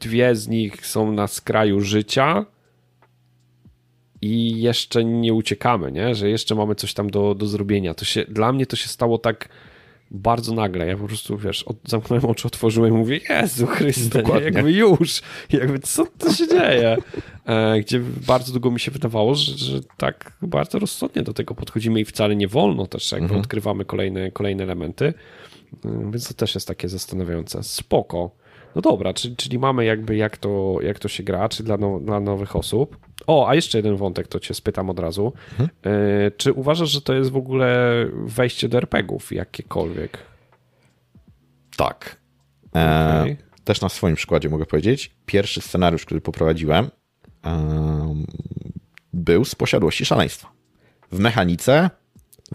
dwie 0.00 0.36
z 0.36 0.48
nich 0.48 0.86
są 0.86 1.12
na 1.12 1.26
skraju 1.26 1.80
życia 1.80 2.46
i 4.22 4.60
jeszcze 4.60 5.04
nie 5.04 5.34
uciekamy, 5.34 5.92
nie? 5.92 6.14
że 6.14 6.30
jeszcze 6.30 6.54
mamy 6.54 6.74
coś 6.74 6.94
tam 6.94 7.10
do, 7.10 7.34
do 7.34 7.46
zrobienia. 7.46 7.94
To 7.94 8.04
się, 8.04 8.24
dla 8.24 8.52
mnie 8.52 8.66
to 8.66 8.76
się 8.76 8.88
stało 8.88 9.18
tak 9.18 9.48
bardzo 10.10 10.54
nagle. 10.54 10.86
Ja 10.86 10.96
po 10.96 11.06
prostu, 11.06 11.38
wiesz, 11.38 11.62
od, 11.62 11.76
zamknąłem 11.84 12.24
oczy, 12.24 12.48
otworzyłem 12.48 12.94
i 12.94 12.96
mówię, 12.96 13.20
Jezu 13.30 13.66
Chryste, 13.66 14.22
nie? 14.22 14.40
jakby 14.40 14.72
już, 14.72 15.22
jakby 15.52 15.78
co 15.78 16.06
to 16.18 16.32
się 16.32 16.48
dzieje? 16.48 16.96
E, 17.46 17.80
gdzie 17.80 18.00
bardzo 18.26 18.52
długo 18.52 18.70
mi 18.70 18.80
się 18.80 18.90
wydawało, 18.90 19.34
że, 19.34 19.58
że 19.58 19.80
tak 19.96 20.32
bardzo 20.42 20.78
rozsądnie 20.78 21.22
do 21.22 21.32
tego 21.32 21.54
podchodzimy 21.54 22.00
i 22.00 22.04
wcale 22.04 22.36
nie 22.36 22.48
wolno 22.48 22.86
też, 22.86 23.12
jakby 23.12 23.24
mhm. 23.24 23.40
odkrywamy 23.40 23.84
kolejne, 23.84 24.30
kolejne 24.30 24.64
elementy. 24.64 25.14
E, 25.84 26.10
więc 26.10 26.28
to 26.28 26.34
też 26.34 26.54
jest 26.54 26.68
takie 26.68 26.88
zastanawiające. 26.88 27.62
Spoko. 27.62 28.30
No 28.76 28.82
dobra, 28.82 29.14
czyli, 29.14 29.36
czyli 29.36 29.58
mamy 29.58 29.84
jakby 29.84 30.16
jak 30.16 30.36
to, 30.36 30.78
jak 30.82 30.98
to 30.98 31.08
się 31.08 31.22
gra, 31.22 31.48
czy 31.48 31.62
dla, 31.62 31.76
no, 31.76 32.00
dla 32.00 32.20
nowych 32.20 32.56
osób. 32.56 32.96
O, 33.26 33.48
a 33.48 33.54
jeszcze 33.54 33.78
jeden 33.78 33.96
wątek, 33.96 34.28
to 34.28 34.40
cię 34.40 34.54
spytam 34.54 34.90
od 34.90 34.98
razu. 34.98 35.32
Mhm. 35.50 35.68
E, 35.86 36.30
czy 36.30 36.52
uważasz, 36.52 36.90
że 36.90 37.02
to 37.02 37.14
jest 37.14 37.30
w 37.30 37.36
ogóle 37.36 37.94
wejście 38.12 38.68
do 38.68 38.78
RPGów 38.78 39.32
jakiekolwiek? 39.32 40.18
Tak. 41.76 42.16
E, 42.74 43.20
okay. 43.20 43.36
Też 43.64 43.80
na 43.80 43.88
swoim 43.88 44.16
przykładzie 44.16 44.48
mogę 44.48 44.66
powiedzieć. 44.66 45.16
Pierwszy 45.26 45.60
scenariusz, 45.60 46.04
który 46.04 46.20
poprowadziłem, 46.20 46.90
był 49.12 49.44
z 49.44 49.54
posiadłości 49.54 50.04
szaleństwa. 50.04 50.52
W 51.12 51.18
mechanice, 51.18 51.90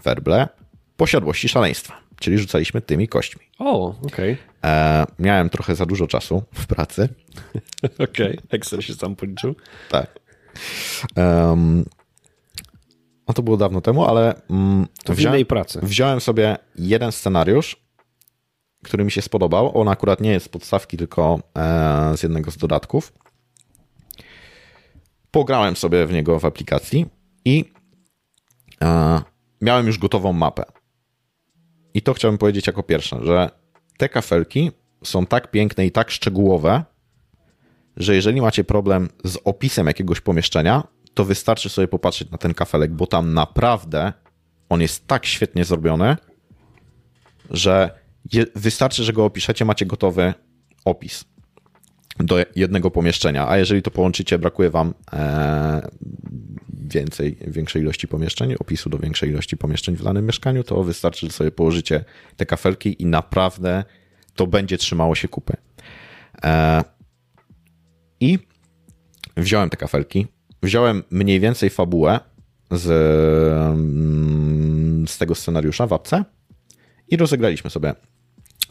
werble, 0.04 0.48
posiadłości 0.96 1.48
szaleństwa 1.48 2.01
czyli 2.22 2.38
rzucaliśmy 2.38 2.80
tymi 2.80 3.08
kośćmi. 3.08 3.42
O, 3.58 3.94
okej. 4.06 4.32
Okay. 4.32 4.70
E, 4.70 5.06
miałem 5.18 5.50
trochę 5.50 5.74
za 5.74 5.86
dużo 5.86 6.06
czasu 6.06 6.42
w 6.54 6.66
pracy. 6.66 7.08
okej, 7.84 8.38
okay. 8.38 8.38
Excel 8.50 8.80
się 8.80 8.94
sam 8.94 9.16
policzył. 9.16 9.54
Tak. 9.90 10.18
Um, 11.16 11.84
no 13.28 13.34
to 13.34 13.42
było 13.42 13.56
dawno 13.56 13.80
temu, 13.80 14.04
ale 14.04 14.34
um, 14.48 14.86
to 15.04 15.12
w 15.12 15.16
wziąłem, 15.16 15.34
innej 15.34 15.46
pracy. 15.46 15.80
Wziąłem 15.82 16.20
sobie 16.20 16.56
jeden 16.76 17.12
scenariusz, 17.12 17.76
który 18.84 19.04
mi 19.04 19.10
się 19.10 19.22
spodobał. 19.22 19.80
On 19.80 19.88
akurat 19.88 20.20
nie 20.20 20.30
jest 20.30 20.46
z 20.46 20.48
podstawki, 20.48 20.96
tylko 20.96 21.40
e, 21.58 22.16
z 22.16 22.22
jednego 22.22 22.50
z 22.50 22.56
dodatków. 22.56 23.12
Pograłem 25.30 25.76
sobie 25.76 26.06
w 26.06 26.12
niego 26.12 26.40
w 26.40 26.44
aplikacji 26.44 27.06
i 27.44 27.72
e, 28.82 29.20
miałem 29.60 29.86
już 29.86 29.98
gotową 29.98 30.32
mapę. 30.32 30.64
I 31.94 32.02
to 32.02 32.14
chciałbym 32.14 32.38
powiedzieć 32.38 32.66
jako 32.66 32.82
pierwsze, 32.82 33.18
że 33.24 33.50
te 33.96 34.08
kafelki 34.08 34.70
są 35.04 35.26
tak 35.26 35.50
piękne 35.50 35.86
i 35.86 35.90
tak 35.90 36.10
szczegółowe, 36.10 36.84
że 37.96 38.14
jeżeli 38.14 38.40
macie 38.40 38.64
problem 38.64 39.08
z 39.24 39.38
opisem 39.44 39.86
jakiegoś 39.86 40.20
pomieszczenia, 40.20 40.82
to 41.14 41.24
wystarczy 41.24 41.68
sobie 41.68 41.88
popatrzeć 41.88 42.30
na 42.30 42.38
ten 42.38 42.54
kafelek, 42.54 42.92
bo 42.92 43.06
tam 43.06 43.34
naprawdę 43.34 44.12
on 44.68 44.80
jest 44.80 45.06
tak 45.06 45.26
świetnie 45.26 45.64
zrobiony, 45.64 46.16
że 47.50 47.90
wystarczy, 48.54 49.04
że 49.04 49.12
go 49.12 49.24
opiszecie, 49.24 49.64
macie 49.64 49.86
gotowy 49.86 50.34
opis 50.84 51.24
do 52.18 52.36
jednego 52.56 52.90
pomieszczenia, 52.90 53.48
a 53.48 53.58
jeżeli 53.58 53.82
to 53.82 53.90
połączycie, 53.90 54.38
brakuje 54.38 54.70
wam 54.70 54.94
e, 55.12 55.88
więcej, 56.72 57.36
większej 57.46 57.82
ilości 57.82 58.08
pomieszczeń, 58.08 58.54
opisu 58.58 58.90
do 58.90 58.98
większej 58.98 59.30
ilości 59.30 59.56
pomieszczeń 59.56 59.96
w 59.96 60.04
danym 60.04 60.26
mieszkaniu, 60.26 60.64
to 60.64 60.84
wystarczy, 60.84 61.26
że 61.26 61.32
sobie 61.32 61.50
położycie 61.50 62.04
te 62.36 62.46
kafelki 62.46 63.02
i 63.02 63.06
naprawdę 63.06 63.84
to 64.34 64.46
będzie 64.46 64.78
trzymało 64.78 65.14
się 65.14 65.28
kupy. 65.28 65.56
E, 66.44 66.82
I 68.20 68.38
wziąłem 69.36 69.70
te 69.70 69.76
kafelki, 69.76 70.26
wziąłem 70.62 71.02
mniej 71.10 71.40
więcej 71.40 71.70
fabułę 71.70 72.20
z, 72.70 72.90
mm, 73.76 75.08
z 75.08 75.18
tego 75.18 75.34
scenariusza 75.34 75.86
w 75.86 75.92
apce 75.92 76.24
i 77.08 77.16
rozegraliśmy 77.16 77.70
sobie 77.70 77.94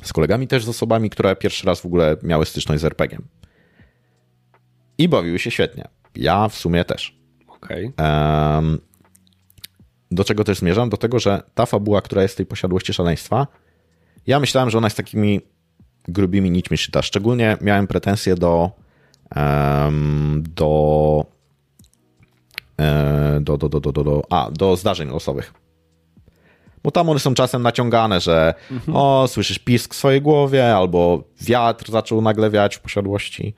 z 0.02 0.14
kolegami, 0.14 0.48
też 0.48 0.66
z 0.66 0.70
osobami, 0.70 1.10
które 1.10 1.36
pierwszy 1.36 1.68
raz 1.68 1.82
w 1.82 1.86
ogóle 1.86 2.18
miały 2.24 2.46
styczność 2.46 2.82
z 2.82 2.86
RPG-iem. 2.86 3.22
I 4.98 5.10
bawiły 5.10 5.40
się 5.40 5.52
świetnie. 5.52 5.88
Ja 6.16 6.50
w 6.50 6.56
sumie 6.56 6.86
też. 6.86 7.18
Okay. 7.48 7.94
Do 10.12 10.24
czego 10.24 10.44
też 10.44 10.58
zmierzam? 10.58 10.90
Do 10.90 10.98
tego, 10.98 11.20
że 11.20 11.44
ta 11.56 11.66
fabuła, 11.66 12.02
która 12.02 12.22
jest 12.22 12.34
w 12.34 12.38
tej 12.38 12.46
posiadłości 12.46 12.94
szaleństwa, 12.94 13.48
ja 14.28 14.40
myślałem, 14.40 14.70
że 14.70 14.78
ona 14.78 14.88
jest 14.88 14.98
takimi 14.98 15.42
grubimi 16.08 16.52
nićmi 16.52 16.78
szyta. 16.78 17.02
Szczególnie 17.02 17.58
miałem 17.62 17.88
pretensje 17.88 18.36
do 18.36 18.72
do 20.38 21.26
do, 23.42 23.58
do, 23.58 23.70
do, 23.70 23.80
do, 23.80 23.92
do, 23.92 24.04
do, 24.04 24.22
a, 24.30 24.52
do 24.52 24.76
zdarzeń 24.76 25.10
losowych. 25.10 25.54
Bo 26.84 26.92
tam 26.92 27.10
one 27.10 27.20
są 27.20 27.34
czasem 27.34 27.62
naciągane, 27.62 28.22
że 28.22 28.54
mhm. 28.72 28.98
o, 28.98 29.28
słyszysz 29.28 29.60
pisk 29.60 29.94
w 29.94 29.98
swojej 29.98 30.22
głowie, 30.22 30.76
albo 30.76 31.24
wiatr 31.42 31.92
zaczął 31.92 32.22
nagle 32.22 32.50
wiać 32.50 32.76
w 32.76 32.80
posiadłości, 32.80 33.54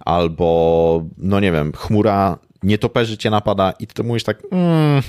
albo, 0.00 1.02
no 1.18 1.40
nie 1.40 1.52
wiem, 1.52 1.72
chmura 1.72 2.38
nietoperzy 2.62 3.18
cię 3.18 3.30
napada 3.30 3.72
i 3.80 3.86
ty 3.86 4.02
mówisz 4.04 4.24
tak, 4.24 4.42
mm, 4.50 5.02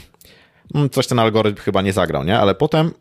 mm, 0.76 0.90
coś 0.90 1.08
ten 1.08 1.20
algorytm 1.20 1.62
chyba 1.62 1.82
nie 1.82 1.94
zagrał, 1.94 2.24
nie? 2.24 2.40
Ale 2.40 2.56
potem 2.56 2.92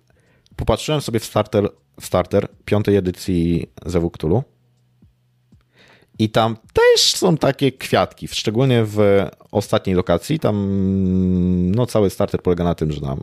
popatrzyłem 0.57 1.01
sobie 1.01 1.21
w 1.21 1.25
starter, 1.25 1.69
w 2.01 2.07
starter 2.07 2.49
piątej 2.64 2.97
edycji 2.97 3.71
ZW 3.87 4.11
Cthulhu 4.11 4.43
i 6.19 6.31
tam 6.31 6.57
też 6.73 7.14
są 7.14 7.37
takie 7.37 7.73
kwiatki, 7.73 8.29
szczególnie 8.29 8.85
w 8.85 9.27
ostatniej 9.51 9.97
lokacji. 9.97 10.39
Tam 10.39 10.67
no, 11.71 11.87
cały 11.87 12.11
starter 12.11 12.43
polega 12.43 12.64
na 12.64 12.75
tym, 12.75 12.93
że 12.93 13.01
tam. 13.01 13.21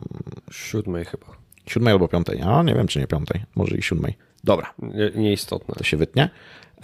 Siódmej 0.50 1.04
chyba. 1.04 1.26
Siódmej 1.66 1.92
albo 1.92 2.08
piątej. 2.08 2.42
A 2.42 2.62
nie 2.62 2.74
wiem, 2.74 2.86
czy 2.86 2.98
nie 2.98 3.06
piątej. 3.06 3.42
Może 3.54 3.76
i 3.76 3.82
siódmej. 3.82 4.14
Dobra. 4.44 4.74
Nie, 4.78 5.10
nieistotne. 5.14 5.74
To 5.74 5.84
się 5.84 5.96
wytnie. 5.96 6.30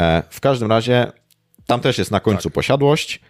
E, 0.01 0.23
w 0.31 0.41
każdym 0.41 0.69
razie 0.69 1.13
tam 1.67 1.81
też 1.81 1.99
jest 1.99 2.11
na 2.11 2.21
końcu 2.21 2.49
tak. 2.49 2.53
posiadłość. 2.53 3.21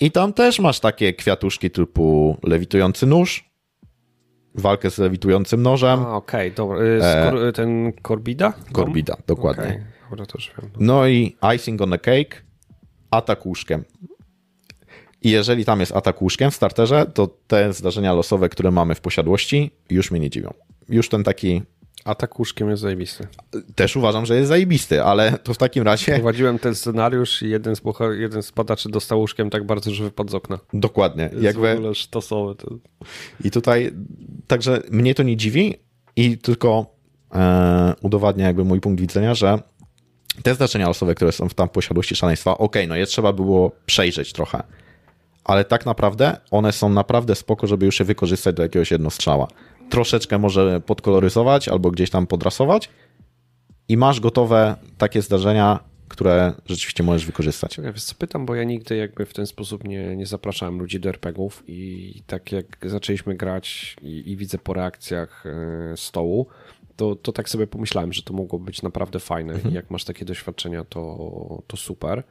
I 0.00 0.10
tam 0.10 0.32
też 0.32 0.60
masz 0.60 0.80
takie 0.80 1.12
kwiatuszki 1.12 1.70
typu 1.70 2.36
lewitujący 2.42 3.06
nóż, 3.06 3.50
walkę 4.54 4.90
z 4.90 4.98
lewitującym 4.98 5.62
nożem. 5.62 6.00
okej, 6.00 6.48
okay, 6.48 6.50
dobra. 6.50 6.78
Y, 6.78 7.48
e, 7.48 7.52
ten 7.52 7.92
Corbida? 8.02 8.52
Corbida, 8.72 9.16
dokładnie. 9.26 9.64
Okay. 9.64 9.93
To 10.16 10.38
już 10.38 10.52
wiem. 10.62 10.70
No 10.78 11.06
i 11.06 11.36
icing 11.56 11.80
on 11.80 11.90
the 11.90 11.98
cake, 11.98 12.42
atak 13.10 13.46
łóżkiem. 13.46 13.84
I 15.22 15.30
jeżeli 15.30 15.64
tam 15.64 15.80
jest 15.80 15.96
atak 15.96 16.22
łóżkiem 16.22 16.50
w 16.50 16.54
starterze, 16.54 17.06
to 17.14 17.26
te 17.46 17.72
zdarzenia 17.72 18.12
losowe, 18.12 18.48
które 18.48 18.70
mamy 18.70 18.94
w 18.94 19.00
posiadłości, 19.00 19.70
już 19.90 20.10
mnie 20.10 20.20
nie 20.20 20.30
dziwią. 20.30 20.54
Już 20.88 21.08
ten 21.08 21.24
taki 21.24 21.62
Atak 22.04 22.38
łóżkiem 22.38 22.70
jest 22.70 22.82
zajebisty. 22.82 23.26
Też 23.74 23.96
uważam, 23.96 24.26
że 24.26 24.36
jest 24.36 24.48
zajebisty, 24.48 25.02
ale 25.02 25.38
to 25.38 25.54
w 25.54 25.58
takim 25.58 25.82
razie... 25.82 26.12
Prowadziłem 26.14 26.58
ten 26.58 26.74
scenariusz 26.74 27.42
i 27.42 27.50
jeden 27.50 27.76
z, 27.76 27.80
jeden 28.18 28.42
z 28.42 28.52
padaczy 28.52 28.88
dostał 28.88 29.20
łóżkiem 29.20 29.50
tak 29.50 29.66
bardzo, 29.66 29.90
że 29.90 30.04
wypadł 30.04 30.30
z 30.30 30.34
okna. 30.34 30.58
Dokładnie. 30.72 31.28
Jest 31.32 31.44
Jakby... 31.44 31.74
w 31.74 31.76
ogóle 31.76 31.94
sztosowe. 31.94 32.54
To... 32.54 32.74
I 33.44 33.50
tutaj, 33.50 33.92
także 34.46 34.82
mnie 34.90 35.14
to 35.14 35.22
nie 35.22 35.36
dziwi 35.36 35.74
i 36.16 36.38
tylko 36.38 36.86
e, 37.34 37.94
udowadnia 38.02 38.46
jakby 38.46 38.64
mój 38.64 38.80
punkt 38.80 39.00
widzenia, 39.00 39.34
że 39.34 39.58
te 40.42 40.54
zdarzenia 40.54 40.88
losowe, 40.88 41.14
które 41.14 41.32
są 41.32 41.48
w 41.48 41.54
tam 41.54 41.68
posiadłości 41.68 42.16
szaleństwa, 42.16 42.58
ok, 42.58 42.76
no 42.88 42.96
je 42.96 43.06
trzeba 43.06 43.32
było 43.32 43.72
przejrzeć 43.86 44.32
trochę, 44.32 44.62
ale 45.44 45.64
tak 45.64 45.86
naprawdę 45.86 46.36
one 46.50 46.72
są 46.72 46.88
naprawdę 46.88 47.34
spoko, 47.34 47.66
żeby 47.66 47.86
już 47.86 47.98
je 47.98 48.04
wykorzystać 48.04 48.56
do 48.56 48.62
jakiegoś 48.62 48.90
jednostrzała. 48.90 49.48
Troszeczkę 49.90 50.38
może 50.38 50.80
podkoloryzować 50.80 51.68
albo 51.68 51.90
gdzieś 51.90 52.10
tam 52.10 52.26
podrasować. 52.26 52.90
I 53.88 53.96
masz 53.96 54.20
gotowe 54.20 54.76
takie 54.98 55.22
zdarzenia, 55.22 55.80
które 56.08 56.52
rzeczywiście 56.66 57.02
możesz 57.02 57.26
wykorzystać. 57.26 57.78
Ja 57.78 57.92
wiesz 57.92 58.04
co, 58.04 58.14
pytam, 58.14 58.46
bo 58.46 58.54
ja 58.54 58.64
nigdy 58.64 58.96
jakby 58.96 59.26
w 59.26 59.32
ten 59.32 59.46
sposób 59.46 59.84
nie, 59.84 60.16
nie 60.16 60.26
zapraszałem 60.26 60.78
ludzi 60.78 61.00
do 61.00 61.08
RPGów 61.08 61.62
i 61.66 62.22
tak 62.26 62.52
jak 62.52 62.66
zaczęliśmy 62.82 63.34
grać 63.34 63.96
i, 64.02 64.30
i 64.32 64.36
widzę 64.36 64.58
po 64.58 64.74
reakcjach 64.74 65.44
e, 65.46 65.96
stołu, 65.96 66.46
to, 66.96 67.16
to 67.16 67.32
tak 67.32 67.48
sobie 67.48 67.66
pomyślałem, 67.66 68.12
że 68.12 68.22
to 68.22 68.34
mogło 68.34 68.58
być 68.58 68.82
naprawdę 68.82 69.20
fajne 69.20 69.52
mhm. 69.52 69.72
i 69.72 69.74
jak 69.74 69.90
masz 69.90 70.04
takie 70.04 70.24
doświadczenia, 70.24 70.84
to, 70.84 71.62
to 71.66 71.76
super. 71.76 72.22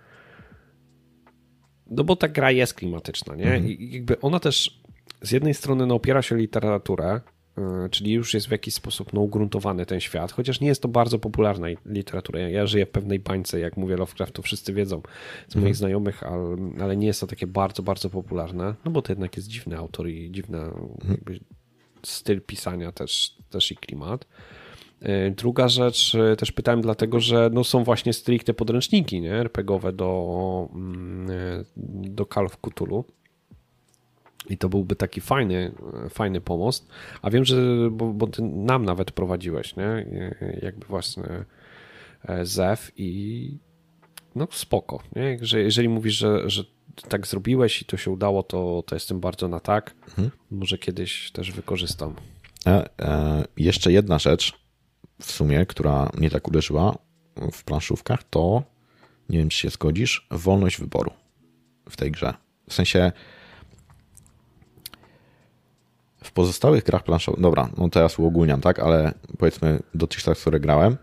No 1.87 2.03
bo 2.03 2.15
ta 2.15 2.27
gra 2.27 2.51
jest 2.51 2.73
klimatyczna, 2.73 3.35
nie? 3.35 3.53
Mhm. 3.53 3.67
I 3.67 3.91
jakby 3.93 4.21
ona 4.21 4.39
też 4.39 4.81
z 5.21 5.31
jednej 5.31 5.53
strony 5.53 5.85
no, 5.85 5.95
opiera 5.95 6.21
się 6.21 6.35
o 6.35 6.37
literaturę, 6.37 7.21
e, 7.57 7.89
czyli 7.89 8.11
już 8.11 8.33
jest 8.33 8.47
w 8.47 8.51
jakiś 8.51 8.73
sposób 8.73 9.13
no, 9.13 9.21
ugruntowany 9.21 9.85
ten 9.85 9.99
świat, 9.99 10.31
chociaż 10.31 10.61
nie 10.61 10.67
jest 10.67 10.81
to 10.81 10.87
bardzo 10.87 11.19
popularna 11.19 11.67
literatura. 11.85 12.39
Ja 12.39 12.65
żyję 12.65 12.85
w 12.85 12.89
pewnej 12.89 13.19
bańce, 13.19 13.59
jak 13.59 13.77
mówię 13.77 13.97
Lovecraft, 13.97 14.33
to 14.33 14.41
wszyscy 14.41 14.73
wiedzą 14.73 15.01
z 15.47 15.55
moich 15.55 15.67
mhm. 15.67 15.75
znajomych, 15.75 16.23
ale, 16.23 16.57
ale, 16.81 16.97
nie 16.97 17.07
jest 17.07 17.21
to 17.21 17.27
takie 17.27 17.47
bardzo, 17.47 17.83
bardzo 17.83 18.09
popularne, 18.09 18.75
no 18.85 18.91
bo 18.91 19.01
to 19.01 19.11
jednak 19.11 19.37
jest 19.37 19.47
dziwny 19.47 19.77
autor 19.77 20.09
i 20.09 20.31
dziwny 20.31 20.57
mhm. 20.57 21.17
Styl 22.05 22.41
pisania 22.41 22.91
też, 22.91 23.35
też 23.49 23.71
i 23.71 23.75
klimat. 23.75 24.25
E, 25.01 25.31
druga 25.31 25.67
rzecz, 25.67 26.15
e, 26.15 26.35
też 26.35 26.51
pytałem 26.51 26.81
dlatego, 26.81 27.19
że 27.19 27.49
no 27.53 27.63
są 27.63 27.83
właśnie 27.83 28.13
stricte 28.13 28.53
podręczniki 28.53 29.21
nie? 29.21 29.33
RPGowe 29.33 29.93
do, 29.93 30.69
mm, 30.73 31.27
do 32.15 32.25
Call 32.25 32.45
of 32.45 32.57
Cthulhu 32.57 33.05
i 34.49 34.57
to 34.57 34.69
byłby 34.69 34.95
taki 34.95 35.21
fajny, 35.21 35.71
fajny 36.09 36.41
pomost. 36.41 36.87
A 37.21 37.29
wiem, 37.29 37.45
że 37.45 37.55
bo, 37.91 38.13
bo 38.13 38.27
ty 38.27 38.41
nam 38.41 38.85
nawet 38.85 39.11
prowadziłeś, 39.11 39.75
nie? 39.75 40.05
Jakby 40.61 40.85
właśnie 40.85 41.23
e, 42.25 42.45
ZEW 42.45 42.91
i 42.97 43.57
no 44.35 44.47
spoko, 44.51 45.03
nie? 45.15 45.37
Że 45.41 45.61
jeżeli 45.61 45.89
mówisz, 45.89 46.13
że, 46.13 46.49
że 46.49 46.63
tak 46.95 47.27
zrobiłeś 47.27 47.81
i 47.81 47.85
to 47.85 47.97
się 47.97 48.11
udało, 48.11 48.43
to, 48.43 48.83
to 48.87 48.95
jestem 48.95 49.19
bardzo 49.19 49.47
na 49.47 49.59
tak. 49.59 49.95
Mhm. 50.07 50.31
Może 50.51 50.77
kiedyś 50.77 51.31
też 51.31 51.51
wykorzystam. 51.51 52.15
E, 52.65 52.89
e, 52.99 53.43
jeszcze 53.57 53.91
jedna 53.91 54.19
rzecz 54.19 54.53
w 55.21 55.31
sumie, 55.31 55.65
która 55.65 56.09
mnie 56.17 56.29
tak 56.29 56.47
uderzyła 56.47 56.97
w 57.51 57.63
planszówkach, 57.63 58.23
to 58.23 58.63
nie 59.29 59.37
wiem, 59.37 59.49
czy 59.49 59.57
się 59.57 59.69
zgodzisz, 59.69 60.27
wolność 60.31 60.77
wyboru 60.77 61.11
w 61.89 61.97
tej 61.97 62.11
grze. 62.11 62.33
W 62.69 62.73
sensie 62.73 63.11
w 66.23 66.31
pozostałych 66.31 66.83
grach 66.83 67.03
planszowych, 67.03 67.41
dobra, 67.41 67.69
no 67.77 67.89
teraz 67.89 68.19
uogólniam, 68.19 68.61
tak, 68.61 68.79
ale 68.79 69.13
powiedzmy 69.37 69.79
dotychczas, 69.93 70.41
które 70.41 70.59
grałem, 70.59 70.97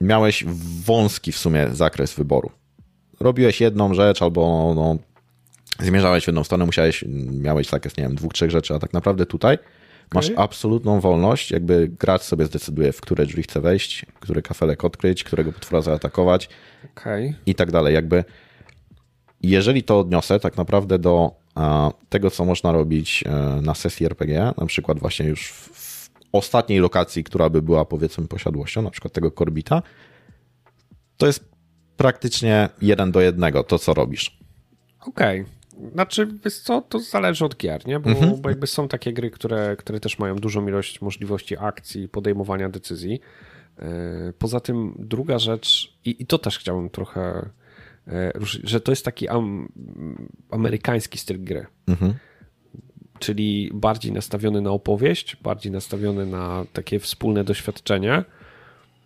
miałeś 0.00 0.44
wąski 0.84 1.32
w 1.32 1.38
sumie 1.38 1.68
zakres 1.72 2.14
wyboru. 2.14 2.50
Robiłeś 3.20 3.60
jedną 3.60 3.94
rzecz 3.94 4.22
albo 4.22 4.72
no, 4.76 4.96
zmierzałeś 5.86 6.24
w 6.24 6.26
jedną 6.26 6.44
stronę, 6.44 6.66
musiałeś, 6.66 7.04
miałeś 7.32 7.68
zakres, 7.68 7.96
nie 7.96 8.04
wiem, 8.04 8.14
dwóch, 8.14 8.32
trzech 8.32 8.50
rzeczy, 8.50 8.74
a 8.74 8.78
tak 8.78 8.92
naprawdę 8.92 9.26
tutaj 9.26 9.54
okay. 9.54 9.68
masz 10.14 10.30
absolutną 10.36 11.00
wolność, 11.00 11.50
jakby 11.50 11.88
gracz 11.88 12.22
sobie 12.22 12.44
zdecyduje, 12.44 12.92
w 12.92 13.00
które 13.00 13.26
drzwi 13.26 13.42
chce 13.42 13.60
wejść, 13.60 14.06
który 14.20 14.42
kafelek 14.42 14.84
odkryć, 14.84 15.24
którego 15.24 15.52
potwora 15.52 15.82
zaatakować 15.82 16.48
okay. 16.92 17.34
i 17.46 17.54
tak 17.54 17.70
dalej. 17.70 17.94
Jakby 17.94 18.24
jeżeli 19.42 19.82
to 19.82 19.98
odniosę 19.98 20.40
tak 20.40 20.56
naprawdę 20.56 20.98
do 20.98 21.30
tego, 22.08 22.30
co 22.30 22.44
można 22.44 22.72
robić 22.72 23.24
e, 23.26 23.60
na 23.62 23.74
sesji 23.74 24.06
RPG, 24.06 24.52
na 24.56 24.66
przykład 24.66 24.98
właśnie 24.98 25.26
już 25.26 25.52
w 25.52 26.10
ostatniej 26.32 26.78
lokacji, 26.80 27.24
która 27.24 27.50
by 27.50 27.62
była 27.62 27.84
powiedzmy 27.84 28.28
posiadłością, 28.28 28.82
na 28.82 28.90
przykład 28.90 29.12
tego 29.12 29.30
korbita, 29.30 29.82
to 31.16 31.26
jest 31.26 31.55
praktycznie 31.96 32.68
jeden 32.82 33.12
do 33.12 33.20
jednego 33.20 33.64
to, 33.64 33.78
co 33.78 33.94
robisz. 33.94 34.38
Okej. 35.00 35.40
Okay. 35.40 35.90
Znaczy, 35.92 36.28
wiesz 36.44 36.58
co, 36.58 36.80
to 36.80 36.98
zależy 36.98 37.44
od 37.44 37.56
gier, 37.56 37.86
nie? 37.86 38.00
Bo, 38.00 38.10
mhm. 38.10 38.40
bo 38.40 38.48
jakby 38.48 38.66
są 38.66 38.88
takie 38.88 39.12
gry, 39.12 39.30
które, 39.30 39.76
które 39.76 40.00
też 40.00 40.18
mają 40.18 40.36
dużą 40.36 40.68
ilość 40.68 41.00
możliwości 41.00 41.56
akcji, 41.58 42.08
podejmowania 42.08 42.68
decyzji. 42.68 43.20
E, 43.78 44.32
poza 44.38 44.60
tym 44.60 44.94
druga 44.98 45.38
rzecz, 45.38 45.92
i, 46.04 46.22
i 46.22 46.26
to 46.26 46.38
też 46.38 46.58
chciałbym 46.58 46.90
trochę 46.90 47.50
E, 48.08 48.32
że 48.64 48.80
to 48.80 48.92
jest 48.92 49.04
taki 49.04 49.28
am, 49.28 49.68
amerykański 50.50 51.18
styl 51.18 51.44
gry. 51.44 51.66
Mhm. 51.86 52.14
Czyli 53.18 53.70
bardziej 53.74 54.12
nastawiony 54.12 54.60
na 54.60 54.70
opowieść, 54.70 55.36
bardziej 55.36 55.72
nastawiony 55.72 56.26
na 56.26 56.64
takie 56.72 56.98
wspólne 56.98 57.44
doświadczenie. 57.44 58.24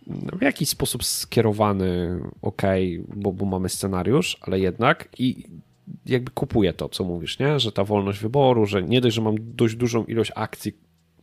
W 0.07 0.41
jakiś 0.41 0.69
sposób 0.69 1.03
skierowany, 1.03 2.19
ok, 2.41 2.61
bo, 3.15 3.33
bo 3.33 3.45
mamy 3.45 3.69
scenariusz, 3.69 4.37
ale 4.41 4.59
jednak 4.59 5.09
i 5.17 5.43
jakby 6.05 6.31
kupuję 6.31 6.73
to, 6.73 6.89
co 6.89 7.03
mówisz, 7.03 7.39
nie? 7.39 7.59
że 7.59 7.71
ta 7.71 7.83
wolność 7.83 8.19
wyboru, 8.19 8.65
że 8.65 8.83
nie 8.83 9.01
dość, 9.01 9.15
że 9.15 9.21
mam 9.21 9.35
dość 9.39 9.75
dużą 9.75 10.05
ilość 10.05 10.31
akcji, 10.35 10.73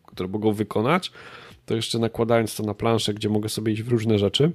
które 0.07 0.29
mogą 0.29 0.53
wykonać, 0.53 1.13
to 1.67 1.75
jeszcze 1.77 1.99
nakładając 1.99 2.57
to 2.57 2.63
na 2.63 2.75
planszę, 2.75 3.15
gdzie 3.15 3.29
mogę 3.29 3.49
sobie 3.49 3.73
iść 3.73 3.83
w 3.83 3.89
różne 3.89 4.19
rzeczy. 4.19 4.53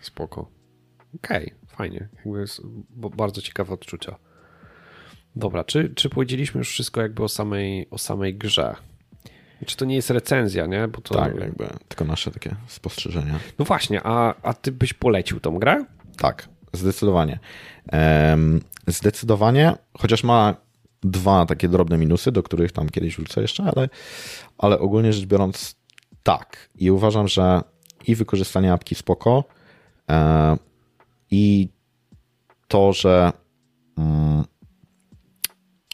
Spoko. 0.00 0.50
Okej. 1.14 1.44
Okay 1.46 1.60
fajnie. 1.80 2.08
Jakby 2.16 2.40
jest 2.40 2.60
bardzo 3.16 3.40
ciekawe 3.40 3.74
odczucia. 3.74 4.18
Dobra, 5.36 5.64
czy, 5.64 5.92
czy 5.94 6.10
powiedzieliśmy 6.10 6.58
już 6.58 6.68
wszystko 6.68 7.00
jakby 7.00 7.22
o 7.22 7.28
samej, 7.28 7.90
o 7.90 7.98
samej 7.98 8.34
grze? 8.34 8.76
Czy 9.66 9.76
to 9.76 9.84
nie 9.84 9.94
jest 9.94 10.10
recenzja, 10.10 10.66
nie? 10.66 10.88
Bo 10.88 11.00
to... 11.00 11.14
Tak, 11.14 11.40
jakby 11.40 11.66
tylko 11.88 12.04
nasze 12.04 12.30
takie 12.30 12.56
spostrzeżenia. 12.66 13.38
No 13.58 13.64
właśnie, 13.64 14.00
a, 14.04 14.34
a 14.42 14.54
ty 14.54 14.72
byś 14.72 14.92
polecił 14.92 15.40
tą 15.40 15.58
grę? 15.58 15.84
Tak, 16.16 16.48
zdecydowanie. 16.72 17.38
Zdecydowanie, 18.86 19.74
chociaż 19.98 20.24
ma 20.24 20.54
dwa 21.02 21.46
takie 21.46 21.68
drobne 21.68 21.98
minusy, 21.98 22.32
do 22.32 22.42
których 22.42 22.72
tam 22.72 22.88
kiedyś 22.88 23.16
wrócę 23.16 23.40
jeszcze, 23.42 23.72
ale, 23.76 23.88
ale 24.58 24.78
ogólnie 24.78 25.12
rzecz 25.12 25.26
biorąc 25.26 25.76
tak. 26.22 26.70
I 26.74 26.90
uważam, 26.90 27.28
że 27.28 27.62
i 28.06 28.14
wykorzystanie 28.14 28.72
apki 28.72 28.94
spoko, 28.94 29.44
e, 30.10 30.56
i 31.30 31.68
to, 32.68 32.92
że 32.92 33.32
mm, 33.98 34.44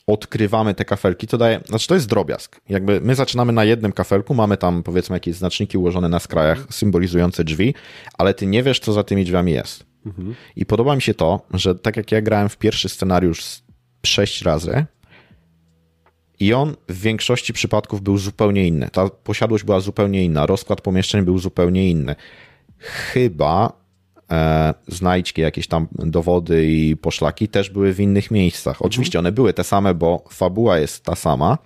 odkrywamy 0.07 0.75
te 0.75 0.85
kafelki, 0.85 1.27
to 1.27 1.39
daje, 1.39 1.61
znaczy 1.67 1.89
to 1.89 1.95
jest 1.95 2.07
drobiazg. 2.07 2.61
Jakby 2.69 3.01
my 3.01 3.15
zaczynamy 3.15 3.53
na 3.53 3.65
jednym 3.65 3.93
kafelku, 3.93 4.35
mamy 4.35 4.57
tam 4.57 4.83
powiedzmy 4.83 5.17
jakieś 5.17 5.37
znaczniki 5.37 5.79
ułożone 5.79 6.09
na 6.09 6.19
skrajach 6.19 6.67
symbolizujące 6.71 7.45
drzwi, 7.45 7.75
ale 8.19 8.35
ty 8.35 8.47
nie 8.47 8.63
wiesz, 8.63 8.81
co 8.81 8.93
za 8.93 9.05
tymi 9.05 9.25
drzwiami 9.25 9.53
jest. 9.53 9.85
Mhm. 10.07 10.35
I 10.57 10.67
podoba 10.67 10.97
mi 10.97 11.03
się 11.03 11.15
to, 11.15 11.41
że 11.55 11.75
tak 11.75 11.97
jak 11.97 12.13
ja 12.13 12.23
grałem 12.23 12.49
w 12.49 12.57
pierwszy 12.57 12.89
scenariusz 12.89 13.63
sześć 14.07 14.43
razy, 14.43 14.87
i 16.41 16.55
on 16.55 16.77
w 16.89 17.01
większości 17.01 17.53
przypadków 17.53 18.03
był 18.03 18.19
zupełnie 18.19 18.67
inny. 18.67 18.89
Ta 18.93 19.09
posiadłość 19.09 19.65
była 19.65 19.81
zupełnie 19.81 20.25
inna, 20.25 20.47
rozkład 20.47 20.81
pomieszczeń 20.81 21.25
był 21.25 21.39
zupełnie 21.39 21.91
inny. 21.91 22.15
Chyba 22.79 23.86
znajdźki, 24.89 25.43
jakieś 25.43 25.69
tam 25.69 25.89
dowody 25.93 26.67
i 26.67 26.97
poszlaki 26.97 27.49
też 27.49 27.71
były 27.71 27.93
w 27.93 28.01
innych 28.01 28.31
miejscach. 28.31 28.83
Oczywiście 28.83 29.19
one 29.19 29.33
były 29.33 29.53
te 29.53 29.65
same, 29.65 29.95
bo 29.95 30.25
fabuła 30.31 30.79
jest 30.79 31.05
ta 31.05 31.15
sama, 31.15 31.59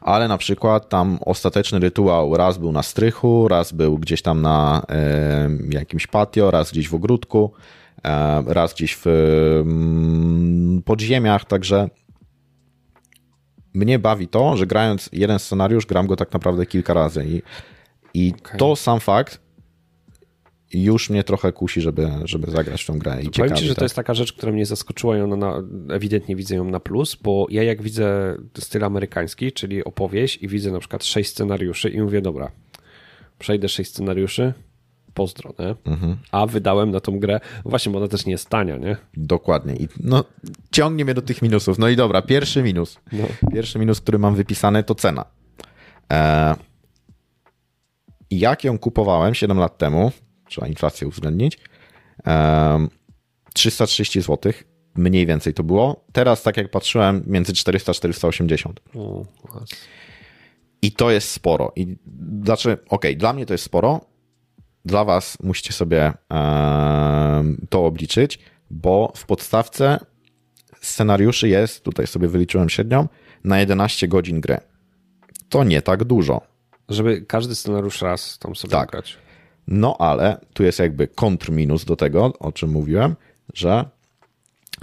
ale 0.00 0.28
na 0.28 0.38
przykład 0.38 0.88
tam 0.88 1.18
ostateczny 1.24 1.78
rytuał 1.78 2.36
raz 2.36 2.58
był 2.58 2.72
na 2.72 2.82
strychu, 2.82 3.48
raz 3.48 3.72
był 3.72 3.98
gdzieś 3.98 4.22
tam 4.22 4.42
na 4.42 4.82
e, 4.88 5.48
jakimś 5.70 6.06
patio, 6.06 6.50
raz 6.50 6.72
gdzieś 6.72 6.88
w 6.88 6.94
ogródku, 6.94 7.52
e, 8.04 8.42
raz 8.46 8.74
gdzieś 8.74 8.96
w 8.96 9.06
mm, 9.06 10.82
podziemiach, 10.82 11.44
także 11.44 11.88
mnie 13.74 13.98
bawi 13.98 14.28
to, 14.28 14.56
że 14.56 14.66
grając 14.66 15.10
jeden 15.12 15.38
scenariusz, 15.38 15.86
gram 15.86 16.06
go 16.06 16.16
tak 16.16 16.32
naprawdę 16.32 16.66
kilka 16.66 16.94
razy 16.94 17.24
i, 17.26 17.42
i 18.14 18.34
okay. 18.40 18.58
to 18.58 18.76
sam 18.76 19.00
fakt, 19.00 19.40
już 20.74 21.10
mnie 21.10 21.24
trochę 21.24 21.52
kusi, 21.52 21.80
żeby, 21.80 22.10
żeby 22.24 22.50
zagrać 22.50 22.82
w 22.82 22.86
tą 22.86 22.98
grę. 22.98 23.22
I 23.22 23.30
Powiem 23.30 23.56
ci, 23.56 23.64
że 23.64 23.74
tak. 23.74 23.78
to 23.78 23.84
jest 23.84 23.96
taka 23.96 24.14
rzecz, 24.14 24.32
która 24.32 24.52
mnie 24.52 24.66
zaskoczyła 24.66 25.18
i 25.18 25.20
ona 25.20 25.36
na, 25.36 25.62
ewidentnie 25.94 26.36
widzę 26.36 26.54
ją 26.54 26.64
na 26.64 26.80
plus, 26.80 27.16
bo 27.22 27.46
ja 27.50 27.62
jak 27.62 27.82
widzę 27.82 28.36
styl 28.58 28.84
amerykański, 28.84 29.52
czyli 29.52 29.84
opowieść 29.84 30.42
i 30.42 30.48
widzę 30.48 30.70
na 30.70 30.78
przykład 30.78 31.04
sześć 31.04 31.30
scenariuszy 31.30 31.90
i 31.90 32.00
mówię, 32.00 32.20
dobra, 32.20 32.50
przejdę 33.38 33.68
sześć 33.68 33.90
scenariuszy, 33.90 34.52
pozdro, 35.14 35.54
nie? 35.58 35.92
Mhm. 35.92 36.16
A 36.32 36.46
wydałem 36.46 36.90
na 36.90 37.00
tą 37.00 37.18
grę, 37.18 37.40
właśnie, 37.64 37.92
bo 37.92 37.98
ona 37.98 38.08
też 38.08 38.26
nie 38.26 38.32
jest 38.32 38.48
tania, 38.48 38.76
nie? 38.76 38.96
Dokładnie. 39.16 39.76
I 39.76 39.88
no, 40.00 40.24
ciągnie 40.70 41.04
mnie 41.04 41.14
do 41.14 41.22
tych 41.22 41.42
minusów. 41.42 41.78
No 41.78 41.88
i 41.88 41.96
dobra, 41.96 42.22
pierwszy 42.22 42.62
minus. 42.62 42.98
No. 43.12 43.24
Pierwszy 43.52 43.78
minus, 43.78 44.00
który 44.00 44.18
mam 44.18 44.34
wypisany, 44.34 44.82
to 44.82 44.94
cena. 44.94 45.24
E... 46.12 46.54
Jak 48.30 48.64
ją 48.64 48.78
kupowałem 48.78 49.34
7 49.34 49.58
lat 49.58 49.78
temu, 49.78 50.12
trzeba 50.48 50.66
inflację 50.66 51.08
uwzględnić. 51.08 51.58
330 53.54 54.20
zł, 54.20 54.52
mniej 54.94 55.26
więcej 55.26 55.54
to 55.54 55.62
było. 55.62 56.04
Teraz, 56.12 56.42
tak 56.42 56.56
jak 56.56 56.70
patrzyłem, 56.70 57.22
między 57.26 57.52
400 57.52 57.92
a 57.92 57.94
480. 57.94 58.80
I 60.82 60.92
to 60.92 61.10
jest 61.10 61.30
sporo. 61.30 61.72
I 61.76 61.96
znaczy, 62.44 62.72
okej, 62.72 62.86
okay, 62.88 63.16
dla 63.16 63.32
mnie 63.32 63.46
to 63.46 63.54
jest 63.54 63.64
sporo. 63.64 64.00
Dla 64.84 65.04
Was 65.04 65.38
musicie 65.42 65.72
sobie 65.72 66.12
to 67.70 67.86
obliczyć, 67.86 68.38
bo 68.70 69.12
w 69.16 69.26
podstawce 69.26 69.98
scenariuszy 70.80 71.48
jest, 71.48 71.84
tutaj 71.84 72.06
sobie 72.06 72.28
wyliczyłem 72.28 72.68
średnią, 72.68 73.08
na 73.44 73.58
11 73.58 74.08
godzin 74.08 74.40
gry. 74.40 74.58
To 75.48 75.64
nie 75.64 75.82
tak 75.82 76.04
dużo. 76.04 76.40
Żeby 76.88 77.22
każdy 77.22 77.54
scenariusz 77.54 78.02
raz 78.02 78.38
tam 78.38 78.56
sobie 78.56 78.72
tak. 78.72 78.90
grać. 78.90 79.18
No 79.68 79.96
ale 79.98 80.40
tu 80.52 80.62
jest 80.62 80.78
jakby 80.78 81.08
kontrminus 81.08 81.84
do 81.84 81.96
tego, 81.96 82.32
o 82.38 82.52
czym 82.52 82.70
mówiłem, 82.70 83.16
że 83.54 83.84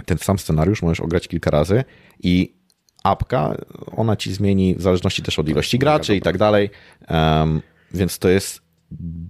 ten 0.04 0.18
sam 0.18 0.38
scenariusz 0.38 0.82
możesz 0.82 1.00
ograć 1.00 1.28
kilka 1.28 1.50
razy 1.50 1.84
i 2.22 2.54
apka, 3.02 3.56
ona 3.96 4.16
ci 4.16 4.32
zmieni 4.34 4.74
w 4.74 4.82
zależności 4.82 5.22
też 5.22 5.38
od 5.38 5.48
ilości 5.48 5.78
graczy 5.78 6.16
i 6.16 6.20
tak 6.20 6.38
dalej, 6.38 6.70
um, 7.10 7.62
więc 7.94 8.18
to 8.18 8.28
jest 8.28 8.60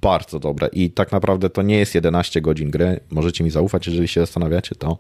bardzo 0.01 0.41
dobre 0.41 0.69
i 0.73 0.91
tak 0.91 1.13
naprawdę 1.13 1.51
to 1.51 1.63
nie 1.63 1.79
jest 1.79 1.95
11 1.95 2.41
godzin 2.41 2.71
gry, 2.71 3.01
możecie 3.11 3.45
mi 3.45 3.51
zaufać, 3.51 3.87
jeżeli 3.87 4.09
się 4.09 4.21
zastanawiacie, 4.21 4.75
to, 4.75 4.99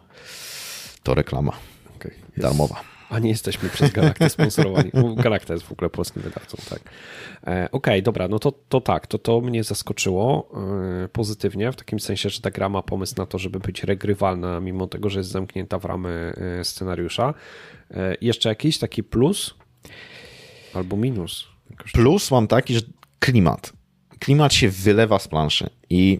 to 1.02 1.14
reklama 1.14 1.52
okay. 1.96 2.12
darmowa. 2.36 2.93
A 3.14 3.18
nie 3.18 3.28
jesteśmy 3.28 3.68
przez 3.68 3.92
Galaktę 3.92 4.30
sponsorowani. 4.30 4.90
Galakta 5.16 5.52
jest 5.54 5.66
w 5.66 5.72
ogóle 5.72 5.90
polskim 5.90 6.22
wydawcą, 6.22 6.56
tak. 6.70 6.80
E, 6.80 6.88
Okej, 7.46 7.68
okay, 7.72 8.02
dobra, 8.02 8.28
no 8.28 8.38
to, 8.38 8.52
to 8.68 8.80
tak, 8.80 9.06
to, 9.06 9.18
to 9.18 9.40
mnie 9.40 9.64
zaskoczyło 9.64 10.50
e, 11.04 11.08
pozytywnie, 11.08 11.72
w 11.72 11.76
takim 11.76 12.00
sensie, 12.00 12.30
że 12.30 12.40
ta 12.40 12.50
gra 12.50 12.68
ma 12.68 12.82
pomysł 12.82 13.14
na 13.18 13.26
to, 13.26 13.38
żeby 13.38 13.60
być 13.60 13.84
regrywalna, 13.84 14.60
mimo 14.60 14.86
tego, 14.86 15.10
że 15.10 15.20
jest 15.20 15.30
zamknięta 15.30 15.78
w 15.78 15.84
ramy 15.84 16.34
e, 16.60 16.64
scenariusza. 16.64 17.34
Jeszcze 18.20 18.48
jakiś 18.48 18.78
taki 18.78 19.02
plus 19.02 19.54
albo 20.74 20.96
minus? 20.96 21.48
Plus 21.92 22.30
mam 22.30 22.46
taki, 22.46 22.74
że 22.74 22.80
klimat. 23.18 23.72
Klimat 24.18 24.54
się 24.54 24.68
wylewa 24.68 25.18
z 25.18 25.28
planszy 25.28 25.70
i 25.90 26.18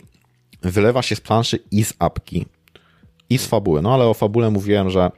wylewa 0.62 1.02
się 1.02 1.16
z 1.16 1.20
planszy 1.20 1.58
i 1.70 1.84
z 1.84 1.94
apki, 1.98 2.46
i 3.30 3.38
z 3.38 3.46
fabuły. 3.46 3.82
No 3.82 3.94
ale 3.94 4.04
o 4.04 4.14
fabule 4.14 4.50
mówiłem, 4.50 4.90
że 4.90 5.10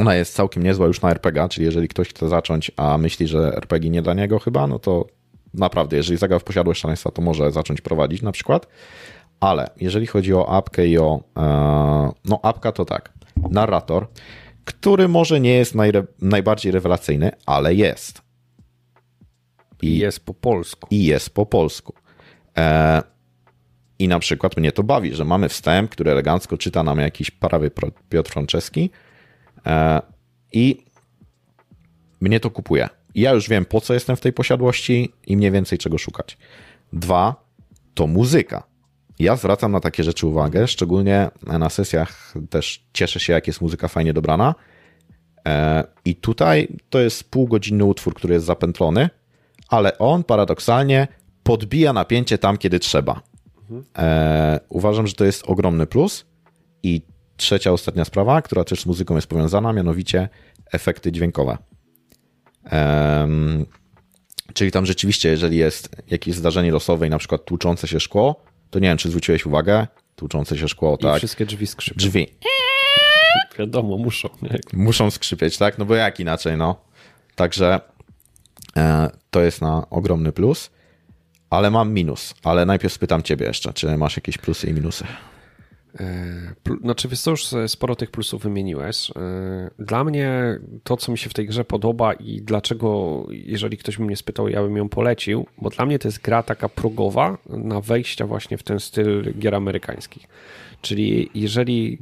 ona 0.00 0.14
jest 0.14 0.34
całkiem 0.34 0.62
niezła 0.62 0.86
już 0.86 1.02
na 1.02 1.10
RPG, 1.10 1.48
czyli 1.48 1.66
jeżeli 1.66 1.88
ktoś 1.88 2.08
chce 2.08 2.28
zacząć, 2.28 2.70
a 2.76 2.98
myśli, 2.98 3.28
że 3.28 3.56
RPG 3.56 3.90
nie 3.90 4.02
dla 4.02 4.14
niego 4.14 4.38
chyba, 4.38 4.66
no 4.66 4.78
to 4.78 5.06
naprawdę, 5.54 5.96
jeżeli 5.96 6.18
zagrał 6.18 6.40
w 6.40 6.44
Posiadłość 6.44 6.80
Szaleństwa, 6.80 7.10
to 7.10 7.22
może 7.22 7.50
zacząć 7.50 7.80
prowadzić 7.80 8.22
na 8.22 8.32
przykład. 8.32 8.66
Ale 9.40 9.70
jeżeli 9.76 10.06
chodzi 10.06 10.34
o 10.34 10.56
apkę 10.56 10.86
i 10.86 10.98
o... 10.98 11.20
E, 11.36 12.12
no 12.24 12.40
apka 12.42 12.72
to 12.72 12.84
tak, 12.84 13.12
narrator, 13.50 14.06
który 14.64 15.08
może 15.08 15.40
nie 15.40 15.52
jest 15.52 15.74
najre, 15.74 16.04
najbardziej 16.20 16.72
rewelacyjny, 16.72 17.30
ale 17.46 17.74
jest. 17.74 18.22
I 19.82 19.98
jest 19.98 20.26
po 20.26 20.34
polsku. 20.34 20.88
I 20.90 21.04
jest 21.04 21.34
po 21.34 21.46
polsku. 21.46 21.94
E, 22.58 23.02
I 23.98 24.08
na 24.08 24.18
przykład 24.18 24.56
mnie 24.56 24.72
to 24.72 24.82
bawi, 24.82 25.14
że 25.14 25.24
mamy 25.24 25.48
wstęp, 25.48 25.90
który 25.90 26.10
elegancko 26.10 26.58
czyta 26.58 26.82
nam 26.82 26.98
jakiś 26.98 27.30
prawy 27.30 27.70
Piotr 28.08 28.30
Franceski, 28.30 28.90
I 30.52 30.84
mnie 32.20 32.40
to 32.40 32.50
kupuje. 32.50 32.88
Ja 33.14 33.32
już 33.32 33.48
wiem, 33.48 33.64
po 33.64 33.80
co 33.80 33.94
jestem 33.94 34.16
w 34.16 34.20
tej 34.20 34.32
posiadłości 34.32 35.12
i 35.26 35.36
mniej 35.36 35.50
więcej 35.50 35.78
czego 35.78 35.98
szukać. 35.98 36.38
Dwa, 36.92 37.44
to 37.94 38.06
muzyka. 38.06 38.62
Ja 39.18 39.36
zwracam 39.36 39.72
na 39.72 39.80
takie 39.80 40.04
rzeczy 40.04 40.26
uwagę, 40.26 40.68
szczególnie 40.68 41.30
na 41.42 41.70
sesjach 41.70 42.34
też 42.50 42.84
cieszę 42.92 43.20
się, 43.20 43.32
jak 43.32 43.46
jest 43.46 43.60
muzyka 43.60 43.88
fajnie 43.88 44.12
dobrana. 44.12 44.54
E, 45.48 45.84
I 46.04 46.14
tutaj 46.14 46.68
to 46.90 47.00
jest 47.00 47.30
półgodzinny 47.30 47.84
utwór, 47.84 48.14
który 48.14 48.34
jest 48.34 48.46
zapętlony, 48.46 49.10
ale 49.68 49.98
on 49.98 50.24
paradoksalnie 50.24 51.08
podbija 51.42 51.92
napięcie 51.92 52.38
tam, 52.38 52.58
kiedy 52.58 52.78
trzeba. 52.78 53.20
Mhm. 53.70 53.84
Uważam, 54.68 55.06
że 55.06 55.14
to 55.14 55.24
jest 55.24 55.44
ogromny 55.46 55.86
plus 55.86 56.26
i 56.82 57.02
trzecia, 57.40 57.72
ostatnia 57.72 58.04
sprawa, 58.04 58.42
która 58.42 58.64
też 58.64 58.80
z 58.80 58.86
muzyką 58.86 59.14
jest 59.14 59.26
powiązana, 59.26 59.72
mianowicie 59.72 60.28
efekty 60.72 61.12
dźwiękowe. 61.12 61.58
Um, 62.72 63.66
czyli 64.54 64.70
tam 64.70 64.86
rzeczywiście, 64.86 65.28
jeżeli 65.28 65.56
jest 65.56 65.96
jakieś 66.10 66.34
zdarzenie 66.34 66.72
losowe 66.72 67.06
i 67.06 67.10
na 67.10 67.18
przykład 67.18 67.44
tłuczące 67.44 67.88
się 67.88 68.00
szkło, 68.00 68.42
to 68.70 68.78
nie 68.78 68.88
wiem, 68.88 68.98
czy 68.98 69.08
zwróciłeś 69.08 69.46
uwagę, 69.46 69.86
tłuczące 70.16 70.58
się 70.58 70.68
szkło, 70.68 70.96
I 71.00 71.02
tak. 71.02 71.18
wszystkie 71.18 71.46
drzwi 71.46 71.66
skrzypią. 71.66 71.98
Drzwi. 71.98 72.26
Wiadomo, 73.58 73.96
muszą. 73.96 74.28
Nie? 74.42 74.58
Muszą 74.72 75.10
skrzypieć, 75.10 75.58
tak? 75.58 75.78
No 75.78 75.84
bo 75.84 75.94
jak 75.94 76.20
inaczej, 76.20 76.56
no. 76.56 76.84
Także 77.34 77.80
e, 78.76 79.10
to 79.30 79.40
jest 79.40 79.60
na 79.60 79.90
ogromny 79.90 80.32
plus, 80.32 80.70
ale 81.50 81.70
mam 81.70 81.92
minus. 81.92 82.34
Ale 82.42 82.66
najpierw 82.66 82.94
spytam 82.94 83.22
ciebie 83.22 83.46
jeszcze, 83.46 83.72
czy 83.72 83.96
masz 83.96 84.16
jakieś 84.16 84.38
plusy 84.38 84.66
i 84.66 84.72
minusy? 84.72 85.04
E, 86.00 86.54
znaczy, 86.82 87.08
wiesz 87.08 87.20
co, 87.20 87.30
już 87.30 87.44
sporo 87.66 87.96
tych 87.96 88.10
plusów 88.10 88.42
wymieniłeś. 88.42 89.10
E, 89.10 89.14
dla 89.78 90.04
mnie 90.04 90.58
to, 90.84 90.96
co 90.96 91.12
mi 91.12 91.18
się 91.18 91.30
w 91.30 91.34
tej 91.34 91.46
grze 91.46 91.64
podoba 91.64 92.12
i 92.12 92.42
dlaczego, 92.42 93.26
jeżeli 93.30 93.76
ktoś 93.76 93.96
by 93.98 94.04
mnie 94.04 94.16
spytał, 94.16 94.48
ja 94.48 94.62
bym 94.62 94.76
ją 94.76 94.88
polecił, 94.88 95.46
bo 95.58 95.70
dla 95.70 95.86
mnie 95.86 95.98
to 95.98 96.08
jest 96.08 96.20
gra 96.20 96.42
taka 96.42 96.68
progowa 96.68 97.38
na 97.48 97.80
wejścia 97.80 98.26
właśnie 98.26 98.58
w 98.58 98.62
ten 98.62 98.80
styl 98.80 99.34
gier 99.38 99.54
amerykańskich. 99.54 100.26
Czyli 100.80 101.30
jeżeli 101.34 101.98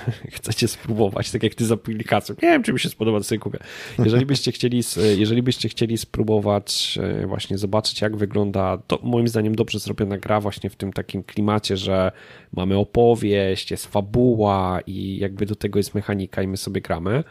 chcecie 0.36 0.68
spróbować, 0.68 1.30
tak 1.30 1.42
jak 1.42 1.54
ty 1.54 1.66
z 1.66 1.72
aplikacją, 1.72 2.34
nie 2.42 2.48
wiem, 2.48 2.62
czy 2.62 2.72
mi 2.72 2.80
się 2.80 2.88
spodoba, 2.88 3.18
to 3.18 3.24
sobie 3.24 3.38
kupię. 3.38 3.58
Jeżeli 3.98 4.26
byście 4.26 4.52
chcieli, 4.52 4.82
jeżeli 5.16 5.42
byście 5.42 5.68
chcieli 5.68 5.98
spróbować 5.98 6.98
e, 7.02 7.26
właśnie 7.26 7.58
zobaczyć, 7.58 8.00
jak 8.00 8.16
wygląda, 8.16 8.78
to 8.86 8.98
moim 9.02 9.28
zdaniem 9.28 9.54
dobrze 9.54 9.78
zrobiona 9.78 10.18
gra 10.18 10.40
właśnie 10.40 10.70
w 10.70 10.76
tym 10.76 10.92
takim 10.92 11.22
klimacie, 11.22 11.76
że 11.76 12.12
mamy 12.52 12.76
opowieść, 12.76 13.70
jest 13.70 13.86
fabuła 13.86 14.80
i 14.86 15.18
jakby 15.18 15.46
do 15.46 15.54
tego 15.54 15.78
jest 15.78 15.94
mechanika 15.94 16.42
i 16.42 16.48
my 16.48 16.56
sobie 16.56 16.80
gramy, 16.80 17.24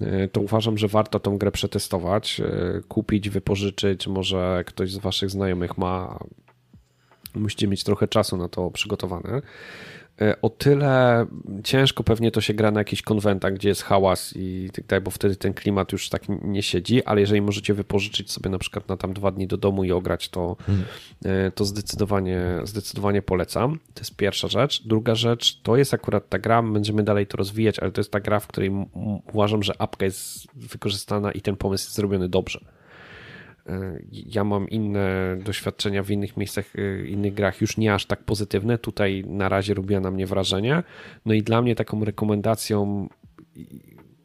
e, 0.00 0.28
to 0.28 0.40
uważam, 0.40 0.78
że 0.78 0.88
warto 0.88 1.20
tą 1.20 1.38
grę 1.38 1.52
przetestować, 1.52 2.40
e, 2.40 2.80
kupić, 2.88 3.30
wypożyczyć, 3.30 4.06
może 4.06 4.64
ktoś 4.66 4.92
z 4.92 4.98
waszych 4.98 5.30
znajomych 5.30 5.78
ma, 5.78 6.18
musicie 7.34 7.68
mieć 7.68 7.84
trochę 7.84 8.08
czasu 8.08 8.36
na 8.36 8.48
to 8.48 8.70
przygotowane. 8.70 9.42
E, 10.20 10.40
o 10.42 10.50
tyle 10.50 11.26
ciężko 11.64 12.04
pewnie 12.04 12.30
to 12.30 12.40
się 12.40 12.54
gra 12.54 12.70
na 12.70 12.80
jakichś 12.80 13.02
konwentach, 13.02 13.54
gdzie 13.54 13.68
jest 13.68 13.82
hałas 13.82 14.34
i 14.36 14.70
tak 14.72 14.86
dalej, 14.86 15.02
bo 15.02 15.10
wtedy 15.10 15.36
ten 15.36 15.54
klimat 15.54 15.92
już 15.92 16.08
tak 16.08 16.22
nie 16.28 16.62
siedzi, 16.62 17.04
ale 17.04 17.20
jeżeli 17.20 17.42
możecie 17.42 17.74
wypożyczyć 17.74 18.30
sobie 18.30 18.50
na 18.50 18.58
przykład 18.58 18.88
na 18.88 18.96
tam 18.96 19.12
dwa 19.12 19.30
dni 19.30 19.46
do 19.46 19.56
domu 19.56 19.84
i 19.84 19.92
ograć, 19.92 20.28
to, 20.28 20.56
hmm. 20.66 20.84
to 21.54 21.64
zdecydowanie, 21.64 22.42
zdecydowanie 22.64 23.22
polecam. 23.22 23.78
To 23.94 24.00
jest 24.00 24.16
pierwsza 24.16 24.48
rzecz. 24.48 24.82
Druga 24.86 25.14
rzecz, 25.14 25.60
to 25.62 25.76
jest 25.76 25.94
akurat 25.94 26.28
ta 26.28 26.38
gra, 26.38 26.62
będziemy 26.62 27.02
dalej 27.02 27.26
to 27.26 27.36
rozwijać, 27.36 27.78
ale 27.78 27.92
to 27.92 28.00
jest 28.00 28.10
ta 28.10 28.20
gra, 28.20 28.40
w 28.40 28.46
której 28.46 28.70
uważam, 29.32 29.62
że 29.62 29.80
apka 29.80 30.04
jest 30.04 30.46
wykorzystana 30.54 31.32
i 31.32 31.40
ten 31.40 31.56
pomysł 31.56 31.84
jest 31.84 31.96
zrobiony 31.96 32.28
dobrze. 32.28 32.64
Ja 34.10 34.44
mam 34.44 34.68
inne 34.68 35.36
doświadczenia 35.44 36.02
w 36.02 36.10
innych 36.10 36.36
miejscach, 36.36 36.76
e, 36.76 37.06
innych 37.06 37.34
grach, 37.34 37.60
już 37.60 37.76
nie 37.76 37.94
aż 37.94 38.06
tak 38.06 38.24
pozytywne. 38.24 38.78
Tutaj 38.78 39.24
na 39.26 39.48
razie 39.48 39.74
robiła 39.74 40.00
na 40.00 40.10
mnie 40.10 40.26
wrażenie. 40.26 40.82
No 41.26 41.34
i 41.34 41.42
dla 41.42 41.62
mnie 41.62 41.74
taką 41.74 42.04
rekomendacją, 42.04 43.08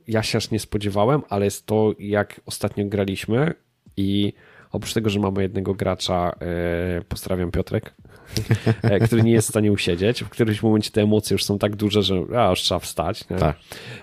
ja 0.08 0.24
się 0.24 0.38
aż 0.38 0.52
nie 0.52 0.60
spodziewałem, 0.60 1.22
ale 1.30 1.46
jest 1.46 1.66
to, 1.66 1.94
jak 2.00 2.42
ostatnio 2.46 2.86
graliśmy 2.86 3.54
i 3.98 4.34
oprócz 4.72 4.94
tego, 4.94 5.10
że 5.10 5.20
mamy 5.20 5.42
jednego 5.42 5.74
gracza, 5.74 6.36
e, 6.42 7.02
pozdrawiam 7.10 7.52
Piotrek, 7.52 7.94
który 9.06 9.24
nie 9.24 9.32
jest 9.32 9.48
w 9.48 9.52
stanie 9.52 9.72
usiedzieć. 9.72 10.24
W 10.24 10.30
którymś 10.30 10.64
momencie 10.64 10.92
te 10.92 11.02
emocje 11.02 11.34
już 11.34 11.44
są 11.44 11.60
tak 11.60 11.76
duże, 11.76 12.04
że 12.04 12.16
a, 12.38 12.50
już 12.50 12.60
trzeba 12.60 12.80
wstać. 12.80 13.24
Tak. 13.40 13.58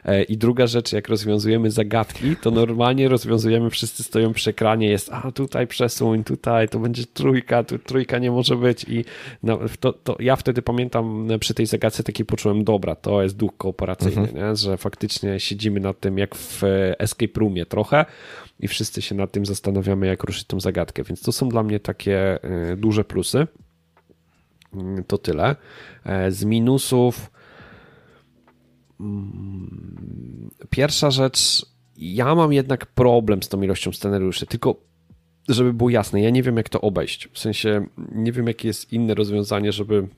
E, 0.05 0.23
I 0.23 0.37
druga 0.37 0.67
rzecz, 0.67 0.93
jak 0.93 1.09
rozwiązujemy 1.09 1.71
zagadki, 1.71 2.37
to 2.37 2.51
normalnie 2.51 3.09
rozwiązujemy, 3.09 3.71
wszyscy 3.71 4.03
stoją 4.03 4.33
przy 4.33 4.51
ekranie, 4.51 4.89
jest 4.89 5.11
a 5.13 5.33
tutaj 5.33 5.67
przesuń, 5.67 6.25
tutaj, 6.25 6.69
to 6.69 6.79
będzie 6.79 7.07
trójka, 7.07 7.65
tu 7.65 7.79
trójka 7.79 8.19
nie 8.19 8.31
może 8.31 8.57
być 8.57 8.85
i 8.89 9.05
no, 9.43 9.59
to, 9.81 9.93
to 9.93 10.17
ja 10.21 10.37
wtedy 10.37 10.63
pamiętam 10.63 11.29
przy 11.41 11.55
tej 11.55 11.67
zagadce 11.67 12.03
taki 12.03 12.25
poczułem, 12.25 12.65
dobra, 12.65 12.95
to 12.95 13.23
jest 13.23 13.37
duch 13.37 13.57
kooperacyjny, 13.59 14.29
mhm. 14.29 14.57
że 14.57 14.77
faktycznie 14.77 15.41
siedzimy 15.41 15.81
nad 15.81 16.01
tym 16.01 16.19
jak 16.19 16.35
w 16.35 16.63
escape 16.99 17.41
roomie 17.41 17.67
trochę 17.67 18.05
i 18.61 18.69
wszyscy 18.69 19.03
się 19.03 19.15
nad 19.15 19.33
tym 19.33 19.47
zastanawiamy, 19.47 20.07
jak 20.07 20.25
ruszyć 20.25 20.45
tą 20.45 20.61
zagadkę, 20.61 21.03
więc 21.03 21.23
to 21.23 21.33
są 21.33 21.49
dla 21.49 21.63
mnie 21.63 21.81
takie 21.81 22.45
e, 22.45 22.77
duże 22.77 23.05
plusy. 23.05 23.47
To 25.07 25.19
tyle. 25.19 25.57
E, 26.05 26.31
z 26.31 26.45
minusów. 26.45 27.31
Mm, 29.01 30.51
pierwsza 30.71 31.11
rzecz, 31.11 31.67
ja 31.97 32.35
mam 32.35 32.53
jednak 32.53 32.87
problem 32.87 33.43
z 33.43 33.49
tą 33.49 33.63
ilością 33.63 33.93
scenariuszy, 33.93 34.47
tylko 34.47 34.77
żeby 35.49 35.73
było 35.73 35.91
jasne, 35.91 36.23
ja 36.23 36.31
nie 36.31 36.43
wiem 36.43 36.57
jak 36.57 36.69
to 36.69 36.81
obejść. 36.81 37.29
W 37.33 37.39
sensie 37.39 37.87
nie 38.13 38.33
wiem 38.33 38.47
jakie 38.47 38.69
jest 38.69 38.93
inne 38.93 39.15
rozwiązanie, 39.15 39.73
żeby 39.73 40.09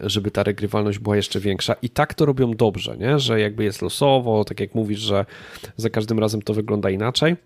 żeby 0.00 0.30
ta 0.30 0.42
regrywalność 0.42 0.98
była 0.98 1.16
jeszcze 1.16 1.40
większa. 1.40 1.74
I 1.82 1.90
tak 1.90 2.14
to 2.14 2.26
robią 2.26 2.50
dobrze, 2.50 2.96
nie? 2.96 3.18
że 3.18 3.40
jakby 3.40 3.64
jest 3.64 3.82
losowo, 3.82 4.44
tak 4.44 4.60
jak 4.60 4.74
mówisz, 4.74 4.98
że 4.98 5.26
za 5.76 5.90
każdym 5.90 6.18
razem 6.18 6.42
to 6.42 6.54
wygląda 6.54 6.90
inaczej. 6.90 7.32
E, 7.32 7.36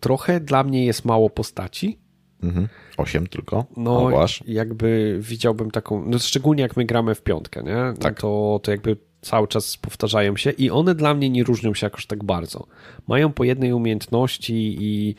trochę 0.00 0.40
dla 0.40 0.64
mnie 0.64 0.86
jest 0.86 1.04
mało 1.04 1.30
postaci, 1.30 1.98
Mhm. 2.44 2.68
Osiem 2.96 3.26
tylko? 3.26 3.64
No, 3.76 4.10
jakby 4.46 5.18
widziałbym 5.20 5.70
taką, 5.70 6.04
no 6.06 6.18
szczególnie 6.18 6.62
jak 6.62 6.76
my 6.76 6.84
gramy 6.84 7.14
w 7.14 7.22
piątkę, 7.22 7.62
nie? 7.62 7.74
No 7.74 7.92
tak. 7.92 8.20
to, 8.20 8.60
to 8.62 8.70
jakby 8.70 8.96
cały 9.20 9.48
czas 9.48 9.76
powtarzają 9.76 10.36
się 10.36 10.50
i 10.50 10.70
one 10.70 10.94
dla 10.94 11.14
mnie 11.14 11.30
nie 11.30 11.44
różnią 11.44 11.74
się 11.74 11.86
jakoś 11.86 12.06
tak 12.06 12.24
bardzo. 12.24 12.66
Mają 13.08 13.32
po 13.32 13.44
jednej 13.44 13.72
umiejętności 13.72 14.76
i 14.80 15.14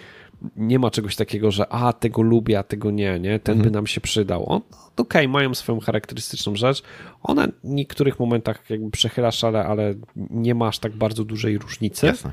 nie 0.56 0.80
ma 0.80 0.92
czegoś 0.92 1.16
takiego, 1.16 1.52
że 1.52 1.68
a, 1.70 1.94
tego 1.94 2.22
lubię, 2.22 2.60
a 2.60 2.64
tego 2.64 2.92
nie, 2.92 3.20
nie? 3.20 3.40
Ten 3.40 3.62
by 3.62 3.72
nam 3.72 3.88
się 3.88 4.02
przydał. 4.02 4.50
On, 4.50 4.62
okej, 4.98 5.28
mają 5.28 5.54
swoją 5.54 5.80
charakterystyczną 5.80 6.56
rzecz. 6.56 6.84
Ona 7.24 7.48
w 7.48 7.70
niektórych 7.70 8.20
momentach 8.20 8.70
jakby 8.70 8.92
przechyla 8.92 9.32
szale, 9.32 9.66
ale 9.66 9.94
nie 10.30 10.56
masz 10.56 10.80
tak 10.80 10.92
bardzo 10.92 11.24
dużej 11.24 11.58
różnicy. 11.58 12.06
Jasne. 12.06 12.32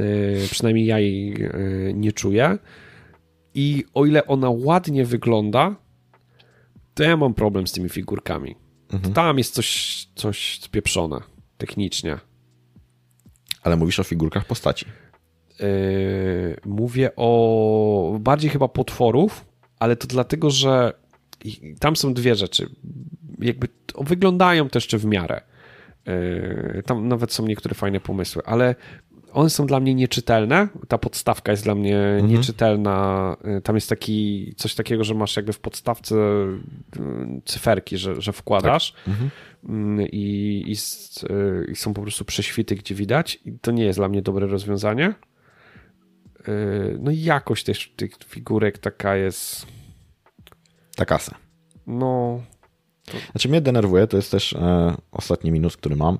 Y, 0.00 0.48
przynajmniej 0.50 0.86
ja 0.86 0.98
jej 0.98 1.44
y, 1.44 1.92
nie 1.94 2.12
czuję. 2.12 2.58
I 3.54 3.84
o 3.94 4.06
ile 4.06 4.26
ona 4.26 4.50
ładnie 4.50 5.04
wygląda, 5.04 5.76
to 6.94 7.02
ja 7.02 7.16
mam 7.16 7.34
problem 7.34 7.66
z 7.66 7.72
tymi 7.72 7.88
figurkami. 7.88 8.56
Tam 9.14 9.38
jest 9.38 9.54
coś, 9.54 10.08
coś 10.14 10.60
spieprzone 10.60 11.20
technicznie. 11.58 12.18
Ale 13.62 13.76
mówisz 13.76 14.00
o 14.00 14.04
figurkach 14.04 14.44
postaci. 14.44 14.86
Yy, 15.60 15.66
mówię 16.64 17.10
o 17.16 18.16
bardziej 18.20 18.50
chyba 18.50 18.68
potworów, 18.68 19.44
ale 19.78 19.96
to 19.96 20.06
dlatego, 20.06 20.50
że 20.50 20.92
tam 21.80 21.96
są 21.96 22.14
dwie 22.14 22.34
rzeczy. 22.34 22.70
Jakby 23.38 23.68
wyglądają 24.00 24.68
też 24.68 24.84
jeszcze 24.84 24.98
w 24.98 25.04
miarę. 25.04 25.40
Yy, 26.06 26.82
Tam 26.86 27.08
nawet 27.08 27.32
są 27.32 27.46
niektóre 27.46 27.74
fajne 27.74 28.00
pomysły, 28.00 28.42
ale 28.44 28.74
one 29.32 29.50
są 29.50 29.66
dla 29.66 29.80
mnie 29.80 29.94
nieczytelne. 29.94 30.68
Ta 30.88 30.98
podstawka 30.98 31.52
jest 31.52 31.64
dla 31.64 31.74
mnie 31.74 32.20
nieczytelna. 32.22 33.36
Yy, 33.44 33.60
Tam 33.62 33.74
jest 33.76 33.88
taki 33.88 34.52
coś 34.56 34.74
takiego, 34.74 35.04
że 35.04 35.14
masz 35.14 35.36
jakby 35.36 35.52
w 35.52 35.60
podstawce 35.60 36.14
yy, 36.14 37.40
cyferki, 37.44 37.98
że, 37.98 38.20
że 38.20 38.32
wkładasz 38.32 38.94
Mm, 39.68 40.06
i, 40.12 40.64
i, 40.66 40.74
yy, 41.28 41.66
i 41.72 41.76
są 41.76 41.94
po 41.94 42.02
prostu 42.02 42.24
prześwity, 42.24 42.74
gdzie 42.74 42.94
widać. 42.94 43.40
I 43.44 43.52
to 43.58 43.70
nie 43.70 43.84
jest 43.84 43.98
dla 43.98 44.08
mnie 44.08 44.22
dobre 44.22 44.46
rozwiązanie. 44.46 45.14
No 46.98 47.10
i 47.10 47.22
jakość 47.22 47.64
też 47.64 47.92
tych 47.96 48.10
figurek 48.26 48.78
taka 48.78 49.16
jest, 49.16 49.66
Ta 50.96 51.04
kasa. 51.04 51.34
no, 51.86 52.40
Znaczy 53.30 53.48
mnie 53.48 53.60
denerwuje, 53.60 54.06
to 54.06 54.16
jest 54.16 54.30
też 54.30 54.52
e, 54.52 54.94
ostatni 55.12 55.50
minus, 55.50 55.76
który 55.76 55.96
mam 55.96 56.18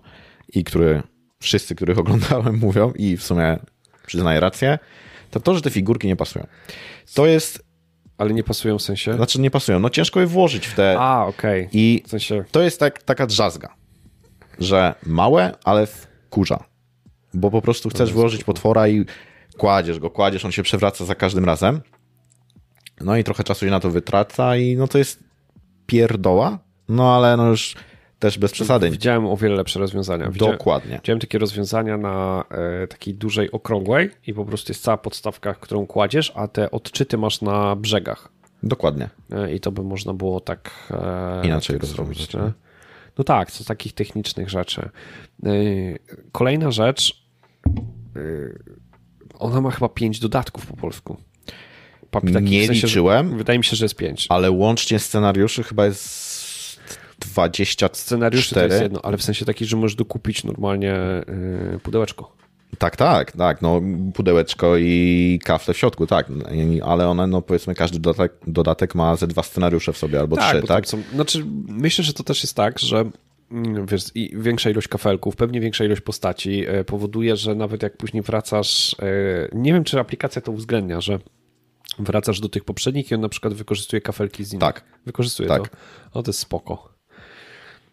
i 0.48 0.64
który 0.64 1.02
wszyscy, 1.42 1.74
których 1.74 1.98
oglądałem 1.98 2.58
mówią 2.66 2.92
i 2.96 3.16
w 3.16 3.22
sumie 3.22 3.58
przyznaję 4.06 4.40
rację, 4.40 4.78
to 5.30 5.40
to, 5.40 5.54
że 5.54 5.62
te 5.62 5.70
figurki 5.70 6.06
nie 6.08 6.16
pasują. 6.16 6.46
To 7.14 7.26
jest, 7.26 7.64
ale 8.18 8.34
nie 8.34 8.44
pasują 8.44 8.78
w 8.78 8.82
sensie. 8.82 9.14
znaczy 9.14 9.40
nie 9.40 9.50
pasują, 9.50 9.78
no 9.78 9.90
ciężko 9.90 10.20
je 10.20 10.26
włożyć 10.26 10.66
w 10.66 10.74
te 10.74 10.96
A, 10.98 11.26
okej. 11.26 11.68
i 11.72 12.02
W 12.06 12.10
sensie, 12.10 12.44
to 12.50 12.62
jest 12.62 12.80
tak, 12.80 13.02
taka 13.02 13.26
drzazga, 13.26 13.74
że 14.58 14.94
małe, 15.06 15.54
ale 15.64 15.86
wkurza, 15.86 16.64
bo 17.34 17.50
po 17.50 17.62
prostu 17.62 17.88
chcesz 17.88 18.12
włożyć 18.12 18.44
potwora 18.44 18.88
i 18.88 19.04
kładziesz 19.58 19.98
go, 19.98 20.10
kładziesz, 20.10 20.44
on 20.44 20.52
się 20.52 20.62
przewraca 20.62 21.04
za 21.04 21.14
każdym 21.14 21.44
razem, 21.44 21.80
no 23.00 23.16
i 23.16 23.24
trochę 23.24 23.44
czasu 23.44 23.64
się 23.64 23.70
na 23.70 23.80
to 23.80 23.90
wytraca 23.90 24.56
i 24.56 24.76
no 24.76 24.88
to 24.88 24.98
jest 24.98 25.24
pierdoła, 25.86 26.58
no 26.88 27.16
ale 27.16 27.36
no 27.36 27.46
już 27.48 27.74
też 28.20 28.38
bez 28.38 28.52
przesady. 28.52 28.90
widziałem 28.90 29.26
o 29.26 29.36
wiele 29.36 29.54
lepsze 29.54 29.78
rozwiązania. 29.78 30.30
Widziałem, 30.30 30.58
Dokładnie. 30.58 30.96
widziałem 30.96 31.20
takie 31.20 31.38
rozwiązania 31.38 31.96
na 31.96 32.44
e, 32.82 32.86
takiej 32.86 33.14
dużej 33.14 33.50
okrągłej 33.50 34.10
i 34.26 34.34
po 34.34 34.44
prostu 34.44 34.72
jest 34.72 34.82
cała 34.82 34.96
podstawka, 34.96 35.54
którą 35.54 35.86
kładziesz, 35.86 36.32
a 36.34 36.48
te 36.48 36.70
odczyty 36.70 37.18
masz 37.18 37.42
na 37.42 37.76
brzegach. 37.76 38.28
Dokładnie. 38.62 39.08
E, 39.32 39.54
I 39.54 39.60
to 39.60 39.72
by 39.72 39.82
można 39.82 40.14
było 40.14 40.40
tak 40.40 40.70
e, 40.90 41.46
Inaczej 41.46 41.80
tak 41.80 42.34
nie? 42.34 42.52
No 43.18 43.24
tak, 43.24 43.50
co 43.50 43.64
z 43.64 43.66
takich 43.66 43.92
technicznych 43.92 44.50
rzeczy. 44.50 44.88
Kolejna 46.32 46.70
rzecz. 46.70 47.24
Ona 49.38 49.60
ma 49.60 49.70
chyba 49.70 49.88
pięć 49.88 50.20
dodatków 50.20 50.66
po 50.66 50.76
polsku. 50.76 51.16
Takich 52.10 52.42
Nie 52.42 52.62
w 52.62 52.66
sensie, 52.66 52.86
liczyłem. 52.86 53.38
Wydaje 53.38 53.58
mi 53.58 53.64
się, 53.64 53.76
że 53.76 53.84
jest 53.84 53.94
pięć. 53.94 54.26
Ale 54.28 54.50
łącznie 54.50 54.98
scenariuszy 54.98 55.62
chyba 55.62 55.86
jest 55.86 56.29
24. 57.20 57.94
Scenariusz 57.94 58.50
to 58.50 58.60
jest 58.60 58.82
jedno, 58.82 59.00
ale 59.02 59.16
w 59.16 59.22
sensie 59.22 59.44
taki, 59.44 59.64
że 59.64 59.76
możesz 59.76 59.94
dokupić 59.94 60.44
normalnie 60.44 60.94
e, 60.94 61.24
pudełeczko. 61.82 62.40
Tak, 62.78 62.96
tak, 62.96 63.32
tak. 63.32 63.62
No, 63.62 63.82
pudełeczko 64.14 64.76
i 64.76 65.38
kafle 65.44 65.74
w 65.74 65.78
środku, 65.78 66.06
tak. 66.06 66.26
Ale 66.84 67.08
one, 67.08 67.26
no 67.26 67.42
powiedzmy, 67.42 67.74
każdy 67.74 67.98
dodatek, 67.98 68.32
dodatek 68.46 68.94
ma 68.94 69.16
ze 69.16 69.26
dwa 69.26 69.42
scenariusze 69.42 69.92
w 69.92 69.98
sobie 69.98 70.20
albo 70.20 70.36
trzy, 70.36 70.60
bo 70.60 70.66
tak? 70.66 70.86
są, 70.86 71.02
znaczy, 71.14 71.44
myślę, 71.68 72.04
że 72.04 72.12
to 72.12 72.22
też 72.22 72.42
jest 72.42 72.56
tak, 72.56 72.78
że 72.78 73.10
mm, 73.50 73.86
wiesz, 73.86 74.04
i 74.14 74.30
większa 74.36 74.70
ilość 74.70 74.88
kafelków, 74.88 75.36
pewnie 75.36 75.60
większa 75.60 75.84
ilość 75.84 76.00
postaci 76.00 76.64
e, 76.68 76.84
powoduje, 76.84 77.36
że 77.36 77.54
nawet 77.54 77.82
jak 77.82 77.96
później 77.96 78.22
wracasz, 78.22 78.96
e, 78.98 79.48
nie 79.52 79.72
wiem, 79.72 79.84
czy 79.84 80.00
aplikacja 80.00 80.42
to 80.42 80.52
uwzględnia, 80.52 81.00
że 81.00 81.18
wracasz 81.98 82.40
do 82.40 82.48
tych 82.48 82.64
poprzednich 82.64 83.10
i 83.10 83.14
on 83.14 83.20
na 83.20 83.28
przykład 83.28 83.54
wykorzystuje 83.54 84.00
kafelki 84.00 84.44
z 84.44 84.52
innych. 84.52 84.60
Tak. 84.60 84.84
Wykorzystuje 85.06 85.48
Tak. 85.48 85.68
to. 85.68 85.76
O, 86.18 86.22
to 86.22 86.28
jest 86.28 86.40
spoko. 86.40 86.99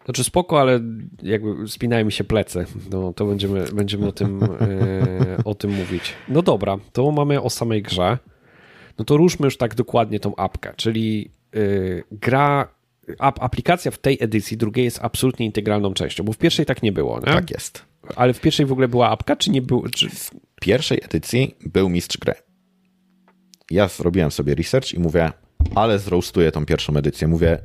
Znaczy 0.08 0.24
spoko, 0.24 0.60
ale 0.60 0.80
jakby 1.22 1.68
spinają 1.68 2.04
mi 2.04 2.12
się 2.12 2.24
plecy. 2.24 2.64
No, 2.90 3.12
to 3.12 3.26
będziemy, 3.26 3.64
będziemy 3.72 4.06
o, 4.06 4.12
tym, 4.12 4.42
e, 4.42 5.44
o 5.44 5.54
tym 5.54 5.70
mówić. 5.70 6.12
No 6.28 6.42
dobra, 6.42 6.78
to 6.92 7.12
mamy 7.12 7.42
o 7.42 7.50
samej 7.50 7.82
grze. 7.82 8.18
No 8.98 9.04
to 9.04 9.16
ruszmy 9.16 9.46
już 9.46 9.56
tak 9.56 9.74
dokładnie 9.74 10.20
tą 10.20 10.36
apkę, 10.36 10.72
czyli 10.76 11.30
y, 11.56 12.04
gra, 12.12 12.68
ap, 13.18 13.42
aplikacja 13.42 13.90
w 13.90 13.98
tej 13.98 14.18
edycji 14.20 14.56
drugiej 14.56 14.84
jest 14.84 14.98
absolutnie 15.02 15.46
integralną 15.46 15.94
częścią, 15.94 16.24
bo 16.24 16.32
w 16.32 16.38
pierwszej 16.38 16.66
tak 16.66 16.82
nie 16.82 16.92
było, 16.92 17.18
nie? 17.18 17.32
Tak 17.32 17.50
jest. 17.50 17.84
Ale 18.16 18.32
w 18.32 18.40
pierwszej 18.40 18.66
w 18.66 18.72
ogóle 18.72 18.88
była 18.88 19.10
apka, 19.10 19.36
czy 19.36 19.50
nie 19.50 19.62
było? 19.62 19.88
Czy... 19.88 20.08
W 20.08 20.30
pierwszej 20.60 21.00
edycji 21.04 21.54
był 21.66 21.88
mistrz 21.88 22.16
gry. 22.18 22.34
Ja 23.70 23.88
zrobiłem 23.88 24.30
sobie 24.30 24.54
research 24.54 24.94
i 24.94 24.98
mówię, 24.98 25.32
ale 25.74 25.98
zroastuję 25.98 26.52
tą 26.52 26.66
pierwszą 26.66 26.96
edycję. 26.96 27.28
Mówię, 27.28 27.58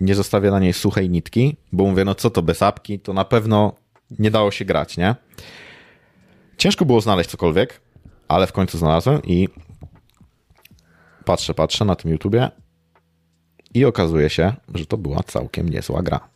nie 0.00 0.14
zostawię 0.14 0.50
na 0.50 0.60
niej 0.60 0.72
suchej 0.72 1.10
nitki, 1.10 1.56
bo 1.72 1.84
mówię, 1.86 2.04
no 2.04 2.14
co 2.14 2.30
to 2.30 2.42
bez 2.42 2.62
apki, 2.62 3.00
to 3.00 3.12
na 3.12 3.24
pewno 3.24 3.72
nie 4.18 4.30
dało 4.30 4.50
się 4.50 4.64
grać, 4.64 4.96
nie? 4.96 5.14
Ciężko 6.58 6.84
było 6.84 7.00
znaleźć 7.00 7.30
cokolwiek, 7.30 7.80
ale 8.28 8.46
w 8.46 8.52
końcu 8.52 8.78
znalazłem 8.78 9.22
i 9.22 9.48
patrzę, 11.24 11.54
patrzę 11.54 11.84
na 11.84 11.96
tym 11.96 12.10
YouTubie 12.10 12.50
i 13.74 13.84
okazuje 13.84 14.30
się, 14.30 14.52
że 14.74 14.86
to 14.86 14.96
była 14.96 15.22
całkiem 15.22 15.68
niezła 15.68 16.02
gra. 16.02 16.28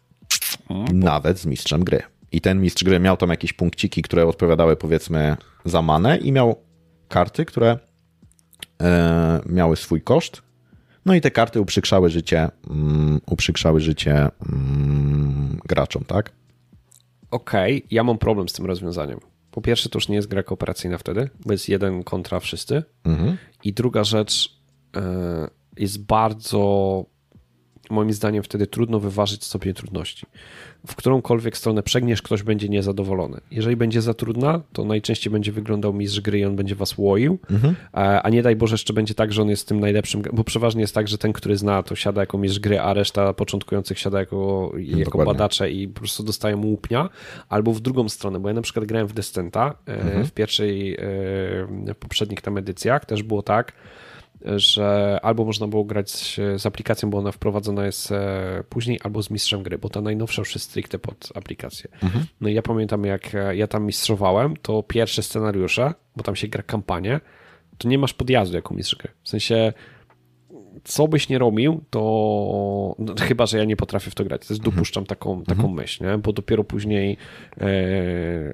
Nawet 0.92 1.38
z 1.38 1.46
mistrzem 1.46 1.84
gry. 1.84 2.02
I 2.32 2.40
ten 2.40 2.60
mistrz 2.60 2.84
gry 2.84 3.00
miał 3.00 3.16
tam 3.16 3.30
jakieś 3.30 3.52
punkciki, 3.52 4.02
które 4.02 4.26
odpowiadały 4.26 4.76
powiedzmy 4.76 5.36
za 5.64 5.82
manę 5.82 6.16
i 6.16 6.32
miał 6.32 6.56
karty, 7.08 7.44
które 7.44 7.78
e, 8.82 9.40
miały 9.46 9.76
swój 9.76 10.02
koszt. 10.02 10.42
No 11.06 11.14
i 11.14 11.20
te 11.20 11.30
karty 11.30 11.60
uprzykrzały 11.60 12.10
życie, 12.10 12.48
mm, 12.70 13.20
uprzykrzały 13.26 13.80
życie 13.80 14.28
mm, 14.52 15.58
graczom, 15.64 16.04
tak? 16.04 16.32
Okej, 17.30 17.86
ja 17.90 18.04
mam 18.04 18.18
problem 18.18 18.48
z 18.48 18.52
tym 18.52 18.66
rozwiązaniem. 18.66 19.20
Po 19.50 19.60
pierwsze, 19.60 19.88
to 19.88 19.96
już 19.96 20.08
nie 20.08 20.16
jest 20.16 20.28
gra 20.28 20.42
kooperacyjna 20.42 20.98
wtedy, 20.98 21.30
bo 21.46 21.52
jest 21.52 21.68
jeden 21.68 22.04
kontra 22.04 22.40
wszyscy. 22.40 22.82
I 23.64 23.72
druga 23.72 24.04
rzecz 24.04 24.60
e, 24.96 25.00
jest 25.76 26.04
bardzo, 26.04 27.04
moim 27.90 28.12
zdaniem, 28.12 28.42
wtedy 28.42 28.66
trudno 28.66 29.00
wyważyć 29.00 29.44
stopień 29.44 29.74
trudności. 29.74 30.26
W 30.86 30.94
którąkolwiek 30.96 31.56
stronę 31.56 31.82
przegniesz, 31.82 32.22
ktoś 32.22 32.42
będzie 32.42 32.68
niezadowolony. 32.68 33.40
Jeżeli 33.50 33.76
będzie 33.76 34.02
za 34.02 34.14
trudna, 34.14 34.60
to 34.72 34.84
najczęściej 34.84 35.32
będzie 35.32 35.52
wyglądał 35.52 35.92
mistrz 35.92 36.20
gry 36.20 36.38
i 36.38 36.44
on 36.44 36.56
będzie 36.56 36.74
was 36.74 36.98
łoił, 36.98 37.38
a, 37.92 38.22
a 38.22 38.30
nie 38.30 38.42
daj 38.42 38.56
Boże, 38.56 38.74
jeszcze 38.74 38.92
będzie 38.92 39.14
tak, 39.14 39.32
że 39.32 39.42
on 39.42 39.48
jest 39.48 39.68
tym 39.68 39.80
najlepszym, 39.80 40.22
bo 40.32 40.44
przeważnie 40.44 40.80
jest 40.80 40.94
tak, 40.94 41.08
że 41.08 41.18
ten, 41.18 41.32
który 41.32 41.56
zna, 41.56 41.82
to 41.82 41.96
siada 41.96 42.20
jako 42.20 42.38
mistrz 42.38 42.58
gry, 42.58 42.80
a 42.80 42.94
reszta 42.94 43.32
początkujących 43.32 43.98
siada 43.98 44.18
jako, 44.18 44.72
jako 44.76 45.04
Dokładnie. 45.04 45.32
badacze 45.32 45.70
i 45.70 45.88
po 45.88 46.00
prostu 46.00 46.22
dostają 46.22 46.64
łupnia, 46.64 47.08
albo 47.48 47.72
w 47.72 47.80
drugą 47.80 48.08
stronę, 48.08 48.40
bo 48.40 48.48
ja 48.48 48.54
na 48.54 48.62
przykład 48.62 48.84
grałem 48.84 49.06
w 49.06 49.12
Descenta 49.12 49.74
e, 49.86 50.24
w 50.24 50.32
pierwszej, 50.32 50.94
e, 50.94 50.98
w 51.94 51.94
poprzednich 51.98 52.40
tam 52.40 52.58
edycjach, 52.58 53.04
też 53.04 53.22
było 53.22 53.42
tak, 53.42 53.72
że 54.44 55.18
albo 55.22 55.44
można 55.44 55.68
było 55.68 55.84
grać 55.84 56.40
z 56.56 56.66
aplikacją, 56.66 57.10
bo 57.10 57.18
ona 57.18 57.32
wprowadzona 57.32 57.86
jest 57.86 58.12
e, 58.12 58.64
później, 58.68 59.00
albo 59.02 59.22
z 59.22 59.30
mistrzem 59.30 59.62
gry, 59.62 59.78
bo 59.78 59.88
ta 59.88 60.00
najnowsza 60.00 60.42
już 60.42 60.54
jest 60.54 60.66
stricte 60.66 60.98
pod 60.98 61.32
aplikację. 61.34 61.90
No 62.40 62.48
i 62.48 62.54
ja 62.54 62.62
pamiętam, 62.62 63.04
jak 63.04 63.34
e, 63.34 63.56
ja 63.56 63.66
tam 63.66 63.86
mistrzowałem, 63.86 64.56
to 64.56 64.82
pierwsze 64.82 65.22
scenariusze, 65.22 65.94
bo 66.16 66.22
tam 66.22 66.36
się 66.36 66.48
gra 66.48 66.62
kampanię, 66.62 67.20
to 67.78 67.88
nie 67.88 67.98
masz 67.98 68.14
podjazdu 68.14 68.56
jako 68.56 68.74
mistrz 68.74 68.96
gry. 68.96 69.08
W 69.22 69.28
sensie 69.28 69.72
co 70.84 71.08
byś 71.08 71.28
nie 71.28 71.38
robił, 71.38 71.84
to 71.90 72.94
no, 72.98 73.14
chyba, 73.20 73.46
że 73.46 73.58
ja 73.58 73.64
nie 73.64 73.76
potrafię 73.76 74.10
w 74.10 74.14
to 74.14 74.24
grać. 74.24 74.46
Też 74.46 74.58
dopuszczam 74.58 75.06
taką, 75.06 75.44
taką 75.44 75.68
myśl, 75.68 76.04
nie? 76.04 76.18
bo 76.18 76.32
dopiero 76.32 76.64
później 76.64 77.16
e, 77.60 77.68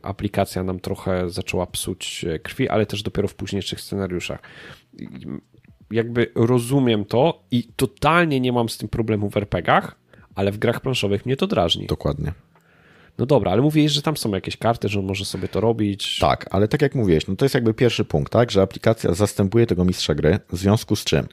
aplikacja 0.02 0.62
nam 0.62 0.80
trochę 0.80 1.30
zaczęła 1.30 1.66
psuć 1.66 2.24
e, 2.24 2.38
krwi, 2.38 2.68
ale 2.68 2.86
też 2.86 3.02
dopiero 3.02 3.28
w 3.28 3.34
późniejszych 3.34 3.80
scenariuszach. 3.80 4.40
Jakby 5.90 6.32
rozumiem 6.34 7.04
to 7.04 7.42
i 7.50 7.68
totalnie 7.76 8.40
nie 8.40 8.52
mam 8.52 8.68
z 8.68 8.78
tym 8.78 8.88
problemu 8.88 9.30
w 9.30 9.36
RPGach, 9.36 9.96
ale 10.34 10.52
w 10.52 10.58
grach 10.58 10.80
planszowych 10.80 11.26
mnie 11.26 11.36
to 11.36 11.46
drażni. 11.46 11.86
Dokładnie. 11.86 12.32
No 13.18 13.26
dobra, 13.26 13.52
ale 13.52 13.62
mówisz, 13.62 13.92
że 13.92 14.02
tam 14.02 14.16
są 14.16 14.30
jakieś 14.30 14.56
karty, 14.56 14.88
że 14.88 14.98
on 14.98 15.06
może 15.06 15.24
sobie 15.24 15.48
to 15.48 15.60
robić. 15.60 16.18
Tak, 16.18 16.46
ale 16.50 16.68
tak 16.68 16.82
jak 16.82 16.94
mówiłeś, 16.94 17.26
no 17.26 17.36
to 17.36 17.44
jest 17.44 17.54
jakby 17.54 17.74
pierwszy 17.74 18.04
punkt, 18.04 18.32
tak, 18.32 18.50
że 18.50 18.62
aplikacja 18.62 19.14
zastępuje 19.14 19.66
tego 19.66 19.84
mistrza 19.84 20.14
gry, 20.14 20.38
w 20.52 20.56
związku 20.56 20.96
z 20.96 21.04
czym, 21.04 21.26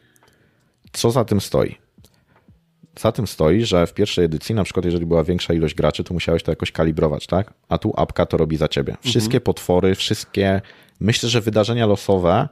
co 0.93 1.12
za 1.12 1.26
tym 1.26 1.41
stoi? 1.41 1.78
Za 2.99 3.12
tym 3.12 3.28
stoi, 3.28 3.66
że 3.66 3.88
w 3.88 3.93
pierwszej 3.93 4.26
edycji, 4.26 4.56
na 4.56 4.64
przykład 4.64 4.86
jeżeli 4.86 5.06
była 5.06 5.24
większa 5.24 5.54
ilość 5.54 5.76
graczy, 5.76 6.04
to 6.04 6.14
musiałeś 6.14 6.43
to 6.43 6.51
jakoś 6.51 6.72
kalibrować, 6.72 7.28
tak? 7.28 7.54
A 7.70 7.78
tu 7.78 7.93
apka 7.97 8.26
to 8.26 8.38
robi 8.38 8.58
za 8.58 8.68
ciebie. 8.68 8.95
Wszystkie 9.01 9.38
mhm. 9.38 9.41
potwory, 9.41 9.95
wszystkie, 9.95 10.62
myślę, 10.99 11.30
że 11.30 11.41
wydarzenia 11.41 11.86
losowe 11.86 12.49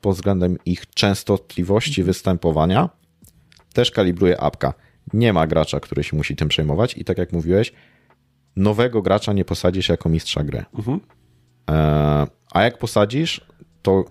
pod 0.00 0.14
względem 0.14 0.58
ich 0.64 0.86
częstotliwości 0.94 2.02
występowania 2.02 2.88
też 3.72 3.90
kalibruje 3.90 4.40
apka. 4.40 4.74
Nie 5.12 5.32
ma 5.32 5.46
gracza, 5.46 5.80
który 5.80 6.04
się 6.04 6.16
musi 6.16 6.36
tym 6.36 6.48
przejmować 6.48 6.96
i 6.96 7.04
tak 7.04 7.18
jak 7.18 7.32
mówiłeś, 7.32 7.72
nowego 8.56 9.02
gracza 9.02 9.32
nie 9.32 9.44
posadzisz 9.44 9.88
jako 9.88 10.08
mistrza 10.08 10.44
gry. 10.44 10.64
Mhm. 10.78 11.00
E, 11.70 12.26
a 12.52 12.62
jak 12.62 12.78
posadzisz, 12.78 13.46
to 13.82 14.04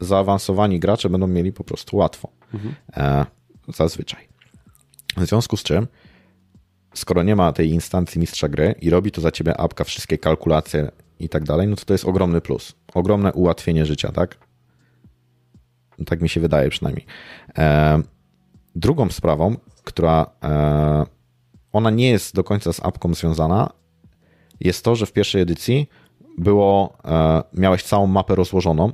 zaawansowani 0.00 0.80
gracze 0.80 1.10
będą 1.10 1.26
mieli 1.26 1.52
po 1.52 1.64
prostu 1.64 1.96
łatwo. 1.96 2.28
Mhm. 2.54 2.74
E, 2.96 3.26
zazwyczaj. 3.68 4.28
W 5.16 5.26
związku 5.26 5.56
z 5.56 5.62
czym, 5.62 5.86
skoro 6.94 7.22
nie 7.22 7.36
ma 7.36 7.52
tej 7.52 7.70
instancji 7.70 8.20
mistrza 8.20 8.48
gry 8.48 8.74
i 8.80 8.90
robi 8.90 9.10
to 9.10 9.20
za 9.20 9.30
ciebie 9.30 9.60
apka, 9.60 9.84
wszystkie 9.84 10.18
kalkulacje 10.18 10.90
i 11.18 11.28
tak 11.28 11.44
dalej, 11.44 11.68
no 11.68 11.76
to 11.76 11.84
to 11.84 11.94
jest 11.94 12.04
ogromny 12.04 12.40
plus. 12.40 12.74
Ogromne 12.94 13.32
ułatwienie 13.32 13.86
życia, 13.86 14.12
tak? 14.12 14.38
Tak 16.06 16.20
mi 16.20 16.28
się 16.28 16.40
wydaje 16.40 16.70
przynajmniej. 16.70 17.06
E, 17.58 18.02
drugą 18.74 19.10
sprawą, 19.10 19.56
która 19.84 20.26
e, 20.42 21.06
ona 21.72 21.90
nie 21.90 22.10
jest 22.10 22.34
do 22.34 22.44
końca 22.44 22.72
z 22.72 22.84
apką 22.84 23.14
związana, 23.14 23.70
jest 24.60 24.84
to, 24.84 24.94
że 24.96 25.06
w 25.06 25.12
pierwszej 25.12 25.42
edycji 25.42 25.88
było, 26.38 26.98
e, 27.04 27.42
miałeś 27.52 27.82
całą 27.82 28.06
mapę 28.06 28.34
rozłożoną. 28.34 28.92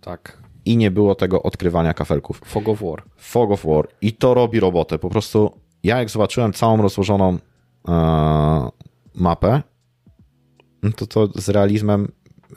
Tak. 0.00 0.44
I 0.64 0.76
nie 0.76 0.90
było 0.90 1.14
tego 1.14 1.42
odkrywania 1.42 1.94
kafelków. 1.94 2.40
Fog 2.44 2.68
of 2.68 2.82
War. 2.82 3.02
Fog 3.16 3.50
of 3.50 3.66
War. 3.66 3.88
I 4.00 4.12
to 4.12 4.34
robi 4.34 4.60
robotę. 4.60 4.98
Po 4.98 5.10
prostu 5.10 5.52
ja 5.82 5.98
jak 5.98 6.10
zobaczyłem 6.10 6.52
całą 6.52 6.82
rozłożoną 6.82 7.38
mapę, 9.14 9.62
no 10.82 10.92
to 10.92 11.06
to 11.06 11.28
z 11.34 11.48
realizmem 11.48 12.12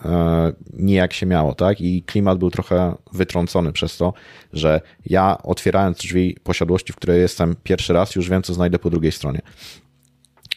e, 0.05 0.53
nijak 0.73 1.13
się 1.13 1.25
miało, 1.25 1.55
tak? 1.55 1.81
I 1.81 2.03
klimat 2.03 2.37
był 2.37 2.51
trochę 2.51 2.95
wytrącony 3.13 3.71
przez 3.71 3.97
to, 3.97 4.13
że 4.53 4.81
ja 5.05 5.37
otwierając 5.43 5.97
drzwi 5.97 6.37
posiadłości, 6.43 6.93
w 6.93 6.95
której 6.95 7.21
jestem 7.21 7.55
pierwszy 7.63 7.93
raz, 7.93 8.15
już 8.15 8.29
wiem, 8.29 8.43
co 8.43 8.53
znajdę 8.53 8.79
po 8.79 8.89
drugiej 8.89 9.11
stronie. 9.11 9.41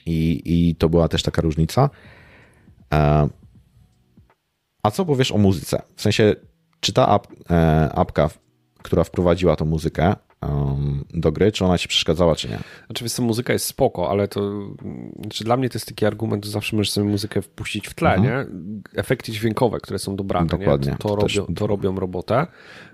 I, 0.06 0.42
i 0.44 0.74
to 0.74 0.88
była 0.88 1.08
też 1.08 1.22
taka 1.22 1.42
różnica. 1.42 1.90
E, 2.94 3.28
a 4.82 4.90
co 4.90 5.04
powiesz 5.04 5.32
o 5.32 5.38
muzyce? 5.38 5.82
W 5.96 6.02
sensie, 6.02 6.34
czy 6.80 6.92
ta 6.92 7.08
ap, 7.08 7.26
e, 7.50 7.90
apka, 7.94 8.30
która 8.82 9.04
wprowadziła 9.04 9.56
tą 9.56 9.64
muzykę, 9.64 10.14
um, 10.42 11.04
do 11.14 11.32
gry, 11.32 11.52
czy 11.52 11.64
ona 11.64 11.78
ci 11.78 11.88
przeszkadzała, 11.88 12.36
czy 12.36 12.48
nie. 12.48 12.58
Oczywiście 12.88 13.22
muzyka 13.22 13.52
jest 13.52 13.66
spoko, 13.66 14.10
ale 14.10 14.28
to 14.28 14.68
znaczy 15.20 15.44
dla 15.44 15.56
mnie 15.56 15.68
to 15.68 15.78
jest 15.78 15.86
taki 15.86 16.06
argument, 16.06 16.44
że 16.44 16.50
zawsze 16.50 16.76
możesz 16.76 16.90
sobie 16.90 17.08
muzykę 17.08 17.42
wpuścić 17.42 17.88
w 17.88 17.94
tle, 17.94 18.14
mhm. 18.14 18.24
nie? 18.24 19.00
Efekty 19.00 19.32
dźwiękowe, 19.32 19.80
które 19.80 19.98
są 19.98 20.16
dobrane, 20.16 20.46
Dokładnie. 20.46 20.92
Nie? 20.92 20.98
To, 20.98 21.08
to, 21.08 21.16
to, 21.16 21.22
robią, 21.22 21.54
to 21.54 21.66
robią 21.66 22.00
robotę. 22.00 22.46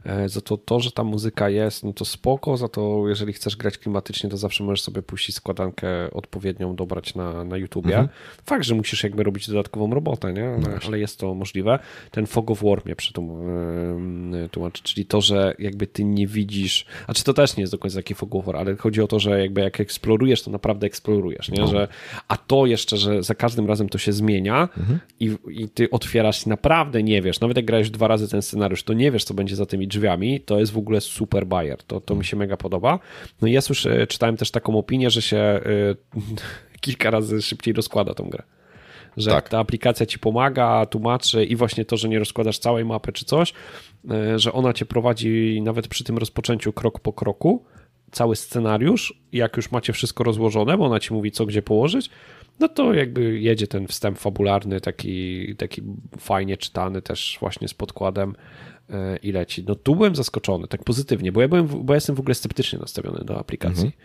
E, 0.05 0.29
za 0.29 0.41
to, 0.41 0.57
to, 0.57 0.81
że 0.81 0.93
ta 0.93 1.05
muzyka 1.05 1.49
jest, 1.49 1.85
no 1.85 1.93
to 1.93 2.05
spoko, 2.05 2.57
za 2.57 2.69
to 2.69 3.05
jeżeli 3.09 3.33
chcesz 3.33 3.57
grać 3.57 3.79
klimatycznie, 3.79 4.31
to 4.31 4.37
zawsze 4.37 4.65
możesz 4.65 4.83
sobie 4.83 5.03
puścić 5.03 5.37
składankę 5.37 6.11
odpowiednią, 6.11 6.77
dobrać 6.77 7.15
na, 7.15 7.45
na 7.45 7.57
YouTubie. 7.57 7.99
Mhm. 7.99 8.09
Fakt, 8.45 8.65
że 8.65 8.75
musisz 8.75 9.03
jakby 9.03 9.23
robić 9.23 9.49
dodatkową 9.49 9.95
robotę, 9.95 10.33
nie? 10.33 10.49
Ale, 10.49 10.59
no 10.59 10.69
ale 10.87 10.99
jest 10.99 11.19
to 11.19 11.35
możliwe. 11.35 11.79
Ten 12.11 12.27
Fog 12.27 12.51
of 12.51 12.63
War 12.63 12.83
mnie 12.85 12.97
przetłumaczy, 12.97 14.83
czyli 14.83 15.07
to, 15.07 15.21
że 15.21 15.55
jakby 15.59 15.87
ty 15.87 16.05
nie 16.05 16.27
widzisz, 16.27 16.87
a 17.07 17.15
czy 17.15 17.25
to 17.25 17.36
też 17.37 17.57
nie 17.57 17.61
jest 17.61 17.73
do 17.73 17.79
końca 17.79 17.97
taki 17.97 18.15
War, 18.45 18.57
ale 18.57 18.77
chodzi 18.77 19.03
o 19.03 19.07
to, 19.07 19.21
że 19.21 19.41
jakby 19.41 19.61
jak 19.61 19.81
eksplorujesz, 19.81 20.43
to 20.43 20.51
naprawdę 20.51 20.87
eksplorujesz, 20.87 21.49
nie? 21.49 21.61
No. 21.61 21.67
Że, 21.67 21.89
a 22.29 22.37
to 22.37 22.67
jeszcze, 22.67 22.97
że 22.97 23.23
za 23.23 23.35
każdym 23.35 23.67
razem 23.67 23.89
to 23.89 23.99
się 23.99 24.13
zmienia 24.13 24.69
mhm. 24.79 24.99
i, 25.21 25.37
i 25.51 25.69
ty 25.69 25.91
otwierasz 25.91 26.47
naprawdę 26.47 27.03
nie 27.03 27.23
wiesz, 27.23 27.41
nawet 27.41 27.57
jak 27.57 27.67
grałeś 27.67 27.91
dwa 27.91 28.09
razy 28.09 28.29
ten 28.29 28.43
scenariusz, 28.43 28.83
to 28.83 28.93
nie 28.93 29.11
wiesz, 29.11 29.25
co 29.25 29.35
będzie 29.35 29.57
za 29.57 29.67
tymi 29.67 29.89
drzwiami, 29.89 30.41
to 30.41 30.59
jest 30.59 30.73
w 30.73 30.79
ogóle 30.79 31.01
super 31.01 31.47
bajer. 31.47 31.83
To, 31.83 32.01
to 32.01 32.15
mi 32.15 32.25
się 32.25 32.37
mega 32.37 32.57
podoba. 32.57 32.99
No 33.43 33.49
i 33.49 33.53
ja 33.53 33.61
słyszę, 33.61 34.07
czytałem 34.07 34.37
też 34.37 34.51
taką 34.51 34.79
opinię, 34.79 35.11
że 35.11 35.23
się 35.23 35.61
y, 36.17 36.21
kilka 36.81 37.11
razy 37.11 37.43
szybciej 37.43 37.75
rozkłada 37.75 38.15
tą 38.15 38.31
grę. 38.31 38.43
Że 39.17 39.31
tak. 39.31 39.49
ta 39.49 39.59
aplikacja 39.59 40.07
ci 40.07 40.19
pomaga, 40.19 40.87
tłumaczy 40.87 41.45
i 41.45 41.57
właśnie 41.57 41.85
to, 41.85 41.97
że 41.97 42.09
nie 42.09 42.19
rozkładasz 42.19 42.59
całej 42.59 42.85
mapy 42.85 43.13
czy 43.13 43.25
coś, 43.25 43.53
y, 44.05 44.39
że 44.39 44.53
ona 44.53 44.73
cię 44.73 44.87
prowadzi 44.87 45.63
nawet 45.63 45.89
przy 45.89 46.05
tym 46.05 46.19
rozpoczęciu 46.19 46.73
krok 46.73 47.01
po 47.01 47.13
kroku, 47.13 47.65
cały 48.11 48.37
scenariusz, 48.37 49.21
jak 49.33 49.57
już 49.57 49.71
macie 49.71 49.93
wszystko 49.93 50.25
rozłożone, 50.25 50.79
bo 50.79 50.85
ona 50.85 51.01
ci 51.01 51.15
mówi, 51.15 51.33
co 51.33 51.47
gdzie 51.47 51.63
położyć, 51.63 52.11
no 52.61 52.69
to 52.69 52.95
jakby 52.95 53.41
jedzie 53.41 53.67
ten 53.67 53.87
wstęp 53.87 54.19
fabularny, 54.19 54.81
taki, 54.81 55.55
taki 55.57 55.83
fajnie 56.19 56.57
czytany 56.57 57.03
też 57.03 57.37
właśnie 57.41 57.69
z 57.69 57.75
podkładem 57.75 58.35
E, 58.91 59.17
i 59.17 59.33
leci. 59.33 59.65
No 59.69 59.75
tu 59.75 59.97
byłem 59.97 60.17
zaskoczony, 60.17 60.69
tak 60.69 60.85
pozytywnie, 60.85 61.33
bo 61.33 61.41
ja, 61.41 61.49
byłem, 61.49 61.67
bo 61.67 61.93
ja 61.93 61.97
jestem 61.97 62.17
w 62.17 62.21
ogóle 62.21 62.35
sceptycznie 62.35 62.79
nastawiony 62.79 63.25
do 63.25 63.39
aplikacji. 63.39 63.87
Mhm. 63.87 64.03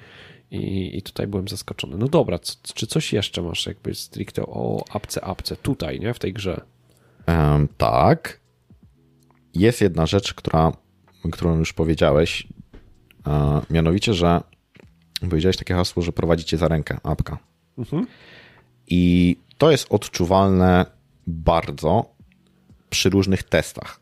I, 0.52 0.98
I 0.98 1.02
tutaj 1.02 1.28
byłem 1.28 1.48
zaskoczony. 1.48 1.98
No 1.98 2.08
dobra, 2.08 2.40
co, 2.40 2.56
czy 2.74 2.88
coś 2.88 3.14
jeszcze 3.14 3.42
masz 3.42 3.66
jakby 3.66 3.96
stricte 3.96 4.42
o 4.46 4.84
apce, 4.90 5.24
apce 5.24 5.56
tutaj, 5.56 6.00
nie? 6.00 6.14
W 6.14 6.20
tej 6.20 6.34
grze? 6.34 6.62
Um, 7.28 7.68
tak. 7.78 8.40
Jest 9.54 9.82
jedna 9.82 10.06
rzecz, 10.06 10.34
która, 10.34 10.72
którą 11.32 11.58
już 11.58 11.74
powiedziałeś, 11.74 12.48
uh, 13.26 13.70
mianowicie, 13.70 14.14
że 14.14 14.42
powiedziałeś 15.30 15.58
takie 15.58 15.74
hasło, 15.74 16.04
że 16.04 16.12
prowadzicie 16.12 16.58
za 16.58 16.68
rękę 16.68 16.98
apka. 17.04 17.38
Mhm. 17.78 18.08
I 18.88 19.38
to 19.58 19.72
jest 19.72 19.88
odczuwalne 19.90 20.86
bardzo 21.28 22.16
przy 22.90 23.10
różnych 23.10 23.44
testach 23.44 24.01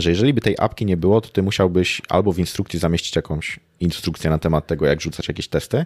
że 0.00 0.10
jeżeli 0.10 0.34
by 0.34 0.40
tej 0.40 0.56
apki 0.58 0.86
nie 0.86 0.96
było, 0.96 1.20
to 1.20 1.28
ty 1.28 1.42
musiałbyś 1.42 2.02
albo 2.08 2.32
w 2.32 2.38
instrukcji 2.38 2.78
zamieścić 2.78 3.16
jakąś 3.16 3.60
instrukcję 3.80 4.30
na 4.30 4.38
temat 4.38 4.66
tego, 4.66 4.86
jak 4.86 5.00
rzucać 5.00 5.28
jakieś 5.28 5.48
testy, 5.48 5.84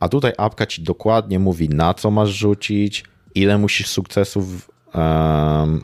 a 0.00 0.08
tutaj 0.08 0.32
apka 0.38 0.66
ci 0.66 0.82
dokładnie 0.82 1.38
mówi, 1.38 1.68
na 1.68 1.94
co 1.94 2.10
masz 2.10 2.30
rzucić, 2.30 3.04
ile 3.34 3.58
musisz 3.58 3.86
sukcesów 3.86 4.70
um, 4.94 5.82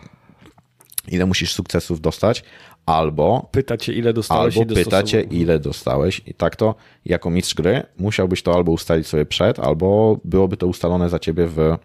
ile 1.08 1.26
musisz 1.26 1.52
sukcesów 1.52 2.00
dostać, 2.00 2.44
albo 2.86 3.48
pyta 3.52 3.76
cię, 3.76 3.92
ile 3.92 4.12
dostałeś 4.12 4.58
albo 4.58 4.74
pyta 4.74 5.02
cię, 5.02 5.20
ile 5.20 5.58
dostałeś. 5.58 6.22
I 6.26 6.34
tak 6.34 6.56
to 6.56 6.74
jako 7.04 7.30
mistrz 7.30 7.54
gry 7.54 7.82
musiałbyś 7.98 8.42
to 8.42 8.54
albo 8.54 8.72
ustalić 8.72 9.06
sobie 9.06 9.26
przed, 9.26 9.58
albo 9.58 10.18
byłoby 10.24 10.56
to 10.56 10.66
ustalone 10.66 11.08
za 11.08 11.18
ciebie 11.18 11.46
w 11.46 11.76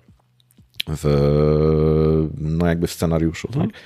w, 0.90 2.30
no 2.38 2.66
jakby 2.66 2.88
w 2.88 2.92
scenariuszu. 2.92 3.48
Mhm. 3.48 3.70
Tak? 3.70 3.80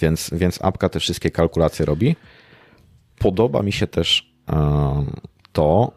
Więc, 0.00 0.30
więc 0.32 0.64
apka 0.64 0.88
te 0.88 1.00
wszystkie 1.00 1.30
kalkulacje 1.30 1.86
robi. 1.86 2.16
Podoba 3.18 3.62
mi 3.62 3.72
się 3.72 3.86
też 3.86 4.34
to, 5.52 5.92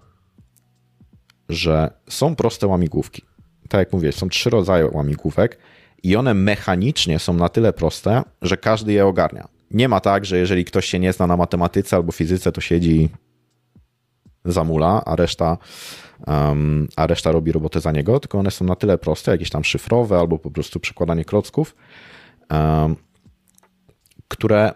że 1.50 1.92
są 2.10 2.36
proste 2.36 2.68
łamigłówki. 2.68 3.22
Tak 3.70 3.80
jak 3.80 3.94
mówię, 3.94 4.12
są 4.12 4.30
trzy 4.30 4.50
rodzaje 4.50 4.90
łamigłówek 4.92 5.58
i 6.04 6.16
one 6.16 6.34
mechanicznie 6.34 7.20
są 7.20 7.34
na 7.34 7.50
tyle 7.50 7.74
proste, 7.74 8.24
że 8.42 8.58
każdy 8.58 8.94
je 8.94 9.06
ogarnia. 9.06 9.48
Nie 9.72 9.90
ma 9.90 10.00
tak, 10.00 10.26
że 10.26 10.38
jeżeli 10.38 10.66
ktoś 10.66 10.86
się 10.86 11.00
nie 11.00 11.14
zna 11.14 11.28
na 11.28 11.38
matematyce 11.38 11.96
albo 11.96 12.12
fizyce, 12.12 12.52
to 12.52 12.62
siedzi 12.62 13.10
zamula, 14.46 15.02
a 15.06 15.16
reszta, 15.16 15.58
a 16.96 17.08
reszta 17.08 17.32
robi 17.32 17.52
robotę 17.52 17.82
za 17.82 17.92
niego, 17.92 18.20
tylko 18.20 18.40
one 18.40 18.52
są 18.52 18.66
na 18.66 18.76
tyle 18.76 18.98
proste, 18.98 19.32
jakieś 19.32 19.50
tam 19.50 19.64
szyfrowe 19.64 20.20
albo 20.20 20.40
po 20.40 20.52
prostu 20.52 20.80
przekładanie 20.80 21.26
klocków, 21.26 21.76
które 24.28 24.74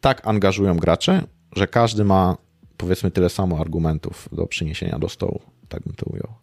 tak 0.00 0.26
angażują 0.26 0.76
graczy, 0.76 1.22
że 1.56 1.66
każdy 1.66 2.04
ma 2.04 2.36
powiedzmy 2.76 3.10
tyle 3.10 3.30
samo 3.30 3.58
argumentów 3.58 4.28
do 4.32 4.46
przyniesienia 4.46 4.98
do 4.98 5.08
stołu. 5.08 5.40
Tak 5.68 5.82
bym 5.82 5.94
to 5.94 6.06
ujął. 6.06 6.34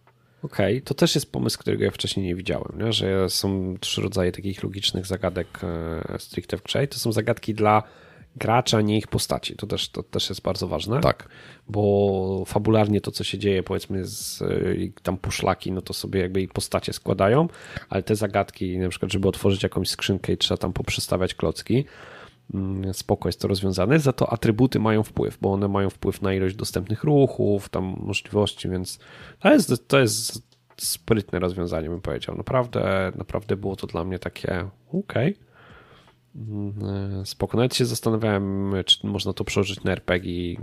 Okej, 0.43 0.75
okay. 0.75 0.81
to 0.81 0.93
też 0.93 1.15
jest 1.15 1.31
pomysł, 1.31 1.59
którego 1.59 1.83
ja 1.83 1.91
wcześniej 1.91 2.25
nie 2.25 2.35
widziałem, 2.35 2.79
nie? 2.79 2.93
że 2.93 3.29
są 3.29 3.75
trzy 3.79 4.01
rodzaje 4.01 4.31
takich 4.31 4.63
logicznych 4.63 5.05
zagadek 5.05 5.47
e, 5.63 6.19
stricte 6.19 6.57
w 6.57 6.63
grze. 6.63 6.87
To 6.87 6.99
są 6.99 7.11
zagadki 7.11 7.53
dla 7.53 7.83
gracza, 8.35 8.81
nie 8.81 8.97
ich 8.97 9.07
postaci. 9.07 9.55
To 9.55 9.67
też, 9.67 9.89
to 9.89 10.03
też 10.03 10.29
jest 10.29 10.41
bardzo 10.41 10.67
ważne. 10.67 10.99
Tak. 10.99 11.29
Bo 11.67 12.43
fabularnie 12.47 13.01
to, 13.01 13.11
co 13.11 13.23
się 13.23 13.37
dzieje, 13.37 13.63
powiedzmy, 13.63 14.05
z 14.05 14.43
tam 15.03 15.17
puszlaki, 15.17 15.71
no 15.71 15.81
to 15.81 15.93
sobie 15.93 16.21
jakby 16.21 16.41
ich 16.41 16.53
postacie 16.53 16.93
składają, 16.93 17.47
ale 17.89 18.03
te 18.03 18.15
zagadki, 18.15 18.77
na 18.77 18.89
przykład, 18.89 19.11
żeby 19.11 19.27
otworzyć 19.27 19.63
jakąś 19.63 19.89
skrzynkę 19.89 20.33
i 20.33 20.37
trzeba 20.37 20.57
tam 20.57 20.73
poprzestawiać 20.73 21.33
klocki, 21.33 21.85
mm, 22.53 22.93
spoko 22.93 23.29
jest 23.29 23.41
to 23.41 23.47
rozwiązane, 23.47 23.99
za 23.99 24.13
to 24.13 24.33
atrybuty 24.33 24.79
mają 24.79 25.03
wpływ, 25.03 25.37
bo 25.41 25.53
one 25.53 25.67
mają 25.67 25.89
wpływ 25.89 26.21
na 26.21 26.33
ilość 26.33 26.55
dostępnych 26.55 27.03
ruchów, 27.03 27.69
tam 27.69 27.95
możliwości, 27.99 28.69
więc 28.69 28.99
to 29.39 29.53
jest, 29.53 29.87
to 29.87 29.99
jest 29.99 30.51
sprytne 30.77 31.39
rozwiązanie, 31.39 31.89
bym 31.89 32.01
powiedział. 32.01 32.37
Naprawdę, 32.37 33.11
naprawdę 33.15 33.55
było 33.55 33.75
to 33.75 33.87
dla 33.87 34.03
mnie 34.03 34.19
takie 34.19 34.69
okej. 34.93 35.31
Okay. 35.31 35.50
Spoko. 37.25 37.57
Nawet 37.57 37.75
się 37.75 37.85
zastanawiałem, 37.85 38.73
czy 38.85 39.07
można 39.07 39.33
to 39.33 39.43
przełożyć 39.43 39.83
na 39.83 39.91
RPG. 39.91 40.55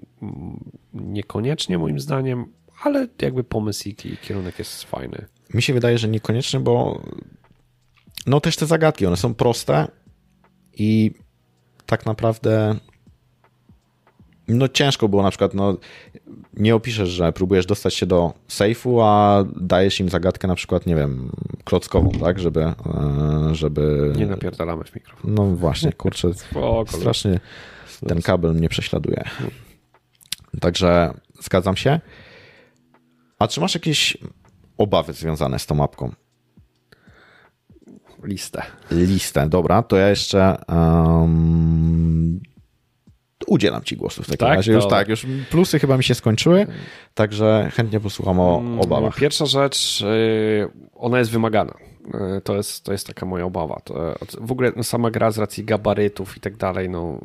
Niekoniecznie 0.95 1.79
moim 1.79 2.01
zdaniem, 2.01 2.53
ale 2.83 3.09
jakby 3.23 3.45
pomysł 3.45 3.89
i 3.89 3.95
kierunek 3.95 4.59
jest 4.59 4.85
fajny. 4.85 5.27
Mi 5.55 5.63
się 5.63 5.75
wydaje, 5.75 5.99
że 5.99 6.09
niekoniecznie, 6.09 6.61
bo 6.61 7.03
no 8.27 8.41
też 8.41 8.57
te 8.57 8.67
zagadki, 8.67 9.07
one 9.07 9.17
są 9.17 9.35
proste 9.35 9.89
i 10.73 11.13
tak 11.87 12.07
naprawdę 12.07 12.77
no 14.49 14.69
ciężko 14.69 15.09
było 15.09 15.23
na 15.23 15.31
przykład, 15.31 15.55
no 15.55 15.77
nie 16.55 16.75
opiszesz, 16.75 17.09
że 17.09 17.33
próbujesz 17.33 17.67
dostać 17.67 17.95
się 17.95 18.07
do 18.07 18.33
sejfu, 18.49 19.01
a 19.01 19.45
dajesz 19.57 20.01
im 20.01 20.09
zagadkę 20.09 20.49
na 20.49 20.55
przykład, 20.55 20.87
nie 20.87 20.95
wiem, 20.95 21.31
klockową, 21.65 22.11
tak, 22.11 22.39
żeby... 22.39 22.63
E, 22.63 22.75
żeby... 23.53 24.13
Nie 24.17 24.27
napierdalamy 24.27 24.85
w 24.85 24.95
mikrofon. 24.95 25.35
No 25.35 25.45
właśnie, 25.45 25.93
kurczę, 25.93 26.31
strasznie 26.99 27.41
ten 28.07 28.23
kabel 28.23 28.55
mnie 28.55 28.69
prześladuje. 28.69 29.25
Także 30.61 31.15
zgadzam 31.41 31.77
się. 31.77 32.01
A 33.39 33.49
czy 33.49 33.61
masz 33.61 33.75
jakieś 33.75 34.19
obawy 34.79 35.13
związane 35.13 35.59
z 35.59 35.67
tą 35.67 35.75
mapką? 35.75 36.13
Listę. 38.23 38.63
Listę, 38.91 39.49
dobra, 39.49 39.83
to 39.83 39.97
ja 39.97 40.09
jeszcze 40.09 40.57
um, 40.69 42.41
udzielam 43.47 43.83
ci 43.83 43.97
głosu 43.97 44.23
w 44.23 44.27
takim 44.27 44.47
tak? 44.47 44.57
razie. 44.57 44.73
Już 44.73 44.85
to... 44.85 44.91
tak, 44.91 45.09
już 45.09 45.27
plusy 45.51 45.79
chyba 45.79 45.97
mi 45.97 46.05
się 46.05 46.15
skończyły, 46.15 46.67
także 47.15 47.71
chętnie 47.75 48.01
posłucham 48.01 48.41
o 48.41 48.59
mm, 48.59 48.81
obawach. 48.81 49.17
Pierwsza 49.17 49.47
rzecz, 49.47 50.01
y, 50.01 50.69
ona 50.95 51.19
jest 51.19 51.31
wymagana. 51.31 51.75
Y, 52.15 52.41
to 52.41 52.57
jest, 52.57 52.85
to 52.85 52.93
jest 52.93 53.07
taka 53.07 53.27
moja 53.27 53.45
obawa. 53.45 53.81
To, 53.85 54.15
w 54.41 54.53
ogóle 54.53 54.73
sama 54.83 55.11
gra 55.11 55.31
z 55.31 55.39
racji 55.39 55.65
gabarytów 55.65 56.37
i 56.37 56.41
tak 56.41 56.57
dalej, 56.57 56.91
no, 56.91 57.21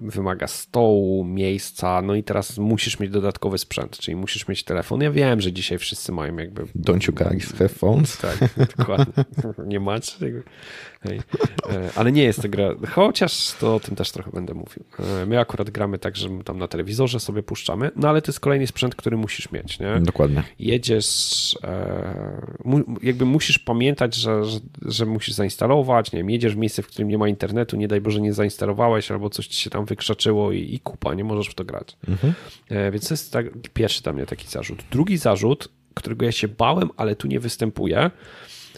wymaga 0.00 0.46
stołu, 0.46 1.24
miejsca, 1.24 2.02
no 2.02 2.14
i 2.14 2.22
teraz 2.22 2.58
musisz 2.58 3.00
mieć 3.00 3.10
dodatkowy 3.10 3.58
sprzęt, 3.58 3.98
czyli 3.98 4.16
musisz 4.16 4.48
mieć 4.48 4.64
telefon. 4.64 5.00
Ja 5.00 5.10
wiem, 5.10 5.40
że 5.40 5.52
dzisiaj 5.52 5.78
wszyscy 5.78 6.12
mają 6.12 6.36
jakby... 6.36 6.64
Don't 6.64 7.06
you 7.08 7.14
guys 7.14 7.52
have 7.52 7.68
phones? 7.68 8.18
Tak, 8.18 8.38
dokładnie. 8.76 9.24
Nie 9.66 9.80
macie? 9.80 10.12
Hej. 11.04 11.20
E, 11.70 11.90
ale 11.94 12.12
nie 12.12 12.22
jest 12.22 12.42
to 12.42 12.48
gra, 12.48 12.74
chociaż 12.90 13.52
to 13.60 13.74
o 13.74 13.80
tym 13.80 13.96
też 13.96 14.12
trochę 14.12 14.30
będę 14.30 14.54
mówił. 14.54 14.84
E, 14.98 15.26
my 15.26 15.40
akurat 15.40 15.70
gramy 15.70 15.98
tak, 15.98 16.16
że 16.16 16.28
tam 16.44 16.58
na 16.58 16.68
telewizorze 16.68 17.20
sobie 17.20 17.42
puszczamy, 17.42 17.90
no 17.96 18.08
ale 18.08 18.22
to 18.22 18.30
jest 18.30 18.40
kolejny 18.40 18.66
sprzęt, 18.66 18.94
który 18.94 19.16
musisz 19.16 19.52
mieć, 19.52 19.78
nie? 19.78 20.00
Dokładnie. 20.00 20.42
Jedziesz, 20.58 21.58
e, 21.64 22.46
jakby 23.02 23.24
musisz 23.24 23.58
pamiętać, 23.58 24.14
że, 24.14 24.44
że, 24.44 24.60
że, 24.82 25.06
musisz 25.06 25.34
zainstalować, 25.34 26.12
nie 26.12 26.18
wiem, 26.18 26.30
jedziesz 26.30 26.54
w 26.54 26.58
miejsce, 26.58 26.82
w 26.82 26.86
którym 26.86 27.08
nie 27.08 27.18
ma 27.18 27.28
internetu, 27.28 27.76
nie 27.76 27.88
daj 27.88 28.00
Boże 28.00 28.20
nie 28.20 28.32
zainstalowałeś, 28.32 29.10
albo 29.10 29.30
coś 29.30 29.46
ci 29.46 29.60
się 29.60 29.70
tam 29.70 29.84
wykrzaczyło 29.84 30.52
i, 30.52 30.74
i 30.74 30.80
kupa, 30.80 31.14
nie 31.14 31.24
możesz 31.24 31.48
w 31.48 31.54
to 31.54 31.64
grać. 31.64 31.96
Mhm. 32.08 32.32
Więc 32.92 33.08
to 33.08 33.14
jest 33.14 33.32
tak, 33.32 33.46
pierwszy 33.74 34.02
dla 34.02 34.12
mnie 34.12 34.26
taki 34.26 34.48
zarzut. 34.48 34.82
Drugi 34.90 35.16
zarzut, 35.16 35.68
którego 35.94 36.24
ja 36.24 36.32
się 36.32 36.48
bałem, 36.48 36.90
ale 36.96 37.16
tu 37.16 37.28
nie 37.28 37.40
występuje, 37.40 38.10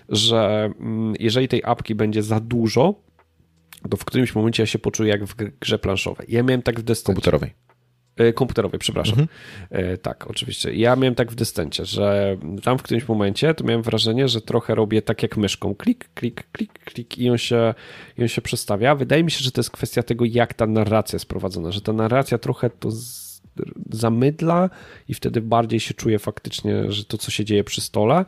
że 0.09 0.71
mm, 0.81 1.15
jeżeli 1.21 1.49
tej 1.49 1.63
apki 1.65 1.95
będzie 1.95 2.23
za 2.23 2.41
dużo, 2.41 2.95
to 3.91 3.97
w 3.97 4.05
którymś 4.05 4.35
momencie 4.35 4.63
ja 4.63 4.67
się 4.67 4.79
poczuję 4.79 5.11
jak 5.11 5.25
w 5.25 5.35
grze 5.61 5.79
planszowej. 5.79 6.27
Ja 6.31 6.43
miałem 6.43 6.63
tak 6.63 6.81
w 6.81 6.83
Descencie. 6.83 7.07
Komputerowej. 7.07 7.55
E, 8.17 8.33
komputerowej, 8.33 8.79
przepraszam. 8.79 9.19
Mhm. 9.19 9.29
E, 9.71 9.99
tak, 9.99 10.31
oczywiście. 10.31 10.75
Ja 10.75 10.97
miałem 10.97 11.15
tak 11.15 11.33
w 11.33 11.35
Descencie, 11.35 11.85
że 11.85 12.37
tam 12.63 12.79
w 12.79 12.83
którymś 12.83 13.09
momencie 13.09 13.55
to 13.55 13.65
miałem 13.65 13.83
wrażenie, 13.83 14.29
że 14.29 14.41
trochę 14.41 14.75
robię 14.75 15.03
tak 15.03 15.23
jak 15.23 15.37
myszką. 15.37 15.75
Klik, 15.75 16.09
klik, 16.15 16.47
klik, 16.53 16.73
klik 16.73 17.19
i 17.19 17.31
on 17.31 17.39
się, 17.39 17.75
i 18.19 18.23
on 18.23 18.29
się 18.29 18.43
przestawia. 18.43 18.95
Wydaje 18.95 19.25
mi 19.25 19.31
się, 19.31 19.45
że 19.45 19.53
to 19.53 19.61
jest 19.61 19.71
kwestia 19.71 20.03
tego, 20.03 20.25
jak 20.25 20.55
ta 20.55 20.67
narracja 20.67 21.17
jest 21.17 21.27
prowadzona, 21.27 21.73
że 21.73 21.81
ta 21.81 21.93
narracja 21.93 22.39
trochę 22.39 22.71
to 22.71 22.91
z 22.91 23.26
zamydla 23.91 24.71
i 25.09 25.15
wtedy 25.15 25.41
bardziej 25.41 25.81
się 25.81 25.95
czuje 25.95 26.19
faktycznie, 26.19 26.93
że 26.93 27.05
to, 27.05 27.19
co 27.19 27.31
się 27.31 27.45
dzieje 27.45 27.65
przy 27.65 27.81
stole, 27.81 28.25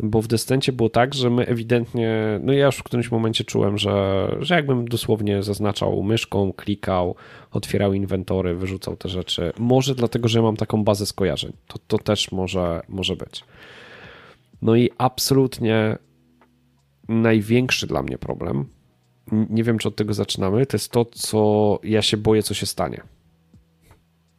bo 0.00 0.22
w 0.22 0.26
Descencie 0.26 0.72
było 0.72 0.88
tak, 0.88 1.14
że 1.14 1.30
my 1.30 1.46
ewidentnie, 1.46 2.40
no 2.42 2.52
ja 2.52 2.66
już 2.66 2.76
w 2.76 2.82
którymś 2.82 3.10
momencie 3.10 3.44
czułem, 3.44 3.78
że, 3.78 4.28
że 4.40 4.54
jakbym 4.54 4.88
dosłownie 4.88 5.42
zaznaczał 5.42 6.02
myszką, 6.02 6.52
klikał, 6.52 7.14
otwierał 7.50 7.92
inwentory, 7.92 8.54
wyrzucał 8.54 8.96
te 8.96 9.08
rzeczy. 9.08 9.52
Może 9.58 9.94
dlatego, 9.94 10.28
że 10.28 10.42
mam 10.42 10.56
taką 10.56 10.84
bazę 10.84 11.06
skojarzeń. 11.06 11.52
To, 11.66 11.78
to 11.86 11.98
też 11.98 12.32
może, 12.32 12.82
może 12.88 13.16
być. 13.16 13.44
No 14.62 14.76
i 14.76 14.90
absolutnie 14.98 15.98
największy 17.08 17.86
dla 17.86 18.02
mnie 18.02 18.18
problem, 18.18 18.64
nie 19.32 19.64
wiem 19.64 19.78
czy 19.78 19.88
od 19.88 19.96
tego 19.96 20.14
zaczynamy, 20.14 20.66
to 20.66 20.76
jest 20.76 20.92
to, 20.92 21.04
co 21.04 21.78
ja 21.82 22.02
się 22.02 22.16
boję, 22.16 22.42
co 22.42 22.54
się 22.54 22.66
stanie 22.66 23.02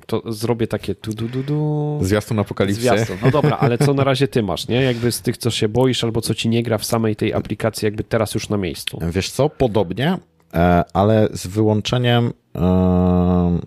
to 0.10 0.34
zrobię 0.34 0.68
takie 0.68 0.96
tu 0.96 1.14
du 1.14 1.28
du 1.28 1.44
du. 1.44 2.00
Zwiastun 2.02 2.40
apokalipsy. 2.40 2.82
Zwiastun. 2.82 3.18
No 3.24 3.32
dobra, 3.32 3.58
ale 3.58 3.78
co 3.78 3.94
na 3.94 4.04
razie 4.04 4.28
ty 4.28 4.44
masz, 4.44 4.68
nie? 4.68 4.82
Jakby 4.82 5.12
z 5.12 5.22
tych, 5.22 5.38
co 5.38 5.50
się 5.52 5.70
boisz, 5.70 6.04
albo 6.04 6.22
co 6.22 6.36
ci 6.36 6.50
nie 6.50 6.64
gra 6.64 6.78
w 6.78 6.86
samej 6.86 7.16
tej 7.16 7.34
aplikacji, 7.34 7.86
jakby 7.86 8.04
teraz 8.04 8.34
już 8.34 8.50
na 8.50 8.58
miejscu. 8.58 9.00
Wiesz 9.12 9.32
co, 9.32 9.50
podobnie, 9.50 10.18
e, 10.54 10.84
ale 10.94 11.28
z 11.32 11.48
wyłączeniem 11.48 12.34
e, 12.56 13.60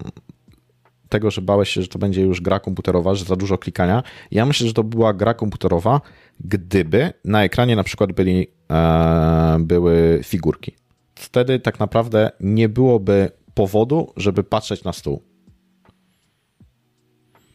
tego, 1.08 1.30
że 1.30 1.42
bałeś 1.42 1.68
się, 1.68 1.82
że 1.82 1.88
to 1.88 1.98
będzie 1.98 2.22
już 2.22 2.40
gra 2.40 2.60
komputerowa, 2.60 3.14
że 3.14 3.24
za 3.24 3.36
dużo 3.36 3.58
klikania. 3.58 4.02
Ja 4.30 4.46
myślę, 4.46 4.66
że 4.66 4.74
to 4.74 4.84
była 4.84 5.14
gra 5.14 5.34
komputerowa, 5.34 6.00
gdyby 6.40 7.12
na 7.24 7.44
ekranie 7.44 7.76
na 7.76 7.84
przykład 7.84 8.12
byli, 8.12 8.46
e, 8.70 9.56
były 9.60 10.20
figurki. 10.24 10.76
Wtedy 11.14 11.60
tak 11.60 11.80
naprawdę 11.80 12.30
nie 12.40 12.68
byłoby 12.68 13.30
powodu, 13.54 14.12
żeby 14.16 14.44
patrzeć 14.44 14.84
na 14.84 14.92
stół. 14.92 15.31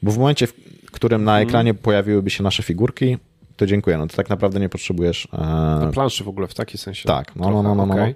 Bo 0.08 0.14
w 0.14 0.18
momencie, 0.18 0.48
w 0.48 0.54
którym 0.92 1.24
na 1.24 1.32
mhm. 1.32 1.48
ekranie 1.48 1.74
pojawiłyby 1.74 2.30
się 2.30 2.44
nasze 2.44 2.64
figurki, 2.64 3.18
to 3.56 3.66
dziękuję. 3.66 3.98
No 3.98 4.08
to 4.08 4.16
tak 4.16 4.30
naprawdę 4.30 4.60
nie 4.60 4.70
potrzebujesz. 4.70 5.28
E... 5.34 5.92
Planszy 5.94 6.24
w 6.24 6.28
ogóle 6.28 6.48
w 6.48 6.54
taki 6.54 6.78
sensie. 6.78 7.08
Tak, 7.08 7.36
no, 7.36 7.50
no, 7.50 7.64
no, 7.64 7.76
no, 7.76 7.86
no, 7.86 7.94
okay. 7.94 8.16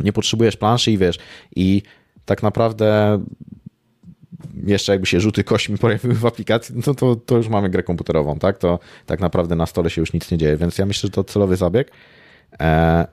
Nie 0.00 0.12
potrzebujesz 0.12 0.56
planszy 0.56 0.92
i 0.92 0.98
wiesz. 0.98 1.18
I 1.56 1.82
tak 2.24 2.42
naprawdę 2.42 3.18
jeszcze 4.66 4.92
jakby 4.92 5.06
się 5.06 5.20
rzuty 5.20 5.44
kośćmi 5.44 5.78
pojawiły 5.78 6.14
w 6.14 6.26
aplikacji, 6.26 6.74
no 6.86 6.94
to, 6.94 7.16
to 7.16 7.36
już 7.36 7.48
mamy 7.48 7.70
grę 7.70 7.82
komputerową, 7.82 8.38
tak? 8.38 8.58
To 8.58 8.78
tak 9.06 9.20
naprawdę 9.20 9.56
na 9.56 9.66
stole 9.66 9.90
się 9.90 10.02
już 10.02 10.12
nic 10.12 10.30
nie 10.30 10.38
dzieje, 10.38 10.56
więc 10.56 10.78
ja 10.78 10.86
myślę, 10.86 11.06
że 11.06 11.10
to 11.10 11.24
celowy 11.24 11.56
zabieg 11.56 11.90
e, 12.60 13.06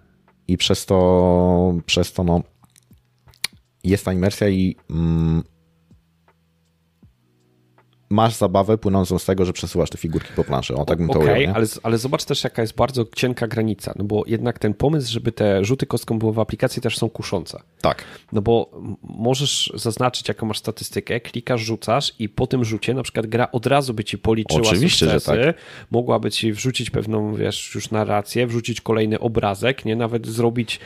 i 0.47 0.57
przez 0.57 0.85
to, 0.85 1.75
przez 1.85 2.13
to 2.13 2.23
no, 2.23 2.41
jest 3.83 4.05
ta 4.05 4.13
imersja 4.13 4.49
i 4.49 4.75
mm, 4.89 5.43
masz 8.09 8.35
zabawę 8.35 8.77
płynącą 8.77 9.19
z 9.19 9.25
tego, 9.25 9.45
że 9.45 9.53
przesyłasz 9.53 9.89
te 9.89 9.97
figurki 9.97 10.33
po 10.35 10.43
planszy. 10.43 10.75
O, 10.75 10.85
tak 10.85 10.97
bym 10.97 11.07
to 11.07 11.19
okay, 11.19 11.39
ujął, 11.39 11.53
ale, 11.55 11.65
ale 11.83 11.97
zobacz 11.97 12.25
też, 12.25 12.43
jaka 12.43 12.61
jest 12.61 12.75
bardzo 12.75 13.05
cienka 13.15 13.47
granica, 13.47 13.93
no 13.95 14.05
bo 14.05 14.23
jednak 14.27 14.59
ten 14.59 14.73
pomysł, 14.73 15.11
żeby 15.11 15.31
te 15.31 15.65
rzuty 15.65 15.85
kostką 15.85 16.19
były 16.19 16.33
w 16.33 16.39
aplikacji 16.39 16.81
też 16.81 16.97
są 16.97 17.09
kuszące. 17.09 17.61
Tak. 17.81 18.03
No 18.31 18.41
bo 18.41 18.71
możesz 19.03 19.71
zaznaczyć, 19.75 20.27
jaką 20.27 20.45
masz 20.45 20.57
statystykę, 20.57 21.19
klikasz, 21.19 21.61
rzucasz 21.61 22.13
i 22.19 22.29
po 22.29 22.47
tym 22.47 22.65
rzucie 22.65 22.93
na 22.93 23.03
przykład 23.03 23.27
gra 23.27 23.51
od 23.51 23.65
razu 23.65 23.93
by 23.93 24.03
ci 24.03 24.17
policzyła 24.17 24.61
Oczywiście, 24.61 25.05
sukcesy, 25.05 25.35
że 25.35 25.53
tak. 25.53 25.63
mogłaby 25.91 26.31
ci 26.31 26.53
wrzucić 26.53 26.89
pewną, 26.89 27.35
wiesz, 27.35 27.75
już 27.75 27.91
narrację, 27.91 28.47
wrzucić 28.47 28.81
kolejny 28.81 29.19
obrazek, 29.19 29.85
nie? 29.85 29.95
Nawet 29.95 30.27
zrobić 30.27 30.79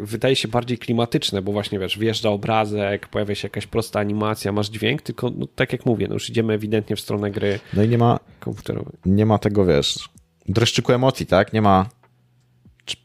wydaje 0.00 0.36
się 0.36 0.48
bardziej 0.48 0.78
klimatyczne, 0.78 1.42
bo 1.42 1.52
właśnie 1.52 1.78
wiesz, 1.78 1.98
wjeżdża 1.98 2.30
obrazek, 2.30 3.08
pojawia 3.08 3.34
się 3.34 3.46
jakaś 3.46 3.66
prosta 3.66 4.00
animacja, 4.00 4.52
masz 4.52 4.68
dźwięk, 4.68 5.02
tylko 5.02 5.30
no, 5.36 5.46
tak 5.46 5.72
jak 5.72 5.86
mówię, 5.86 6.08
no 6.08 6.14
już 6.14 6.30
idziemy 6.30 6.52
ewidentnie 6.52 6.96
w 6.96 7.00
stronę 7.00 7.30
gry 7.30 7.60
No 7.74 7.82
i 7.82 7.88
nie 7.88 7.98
ma 7.98 8.20
komputerowej. 8.40 8.94
Nie 9.06 9.26
ma 9.26 9.38
tego, 9.38 9.66
wiesz, 9.66 10.08
dreszczyku 10.48 10.92
emocji, 10.92 11.26
tak? 11.26 11.52
Nie 11.52 11.62
ma 11.62 11.86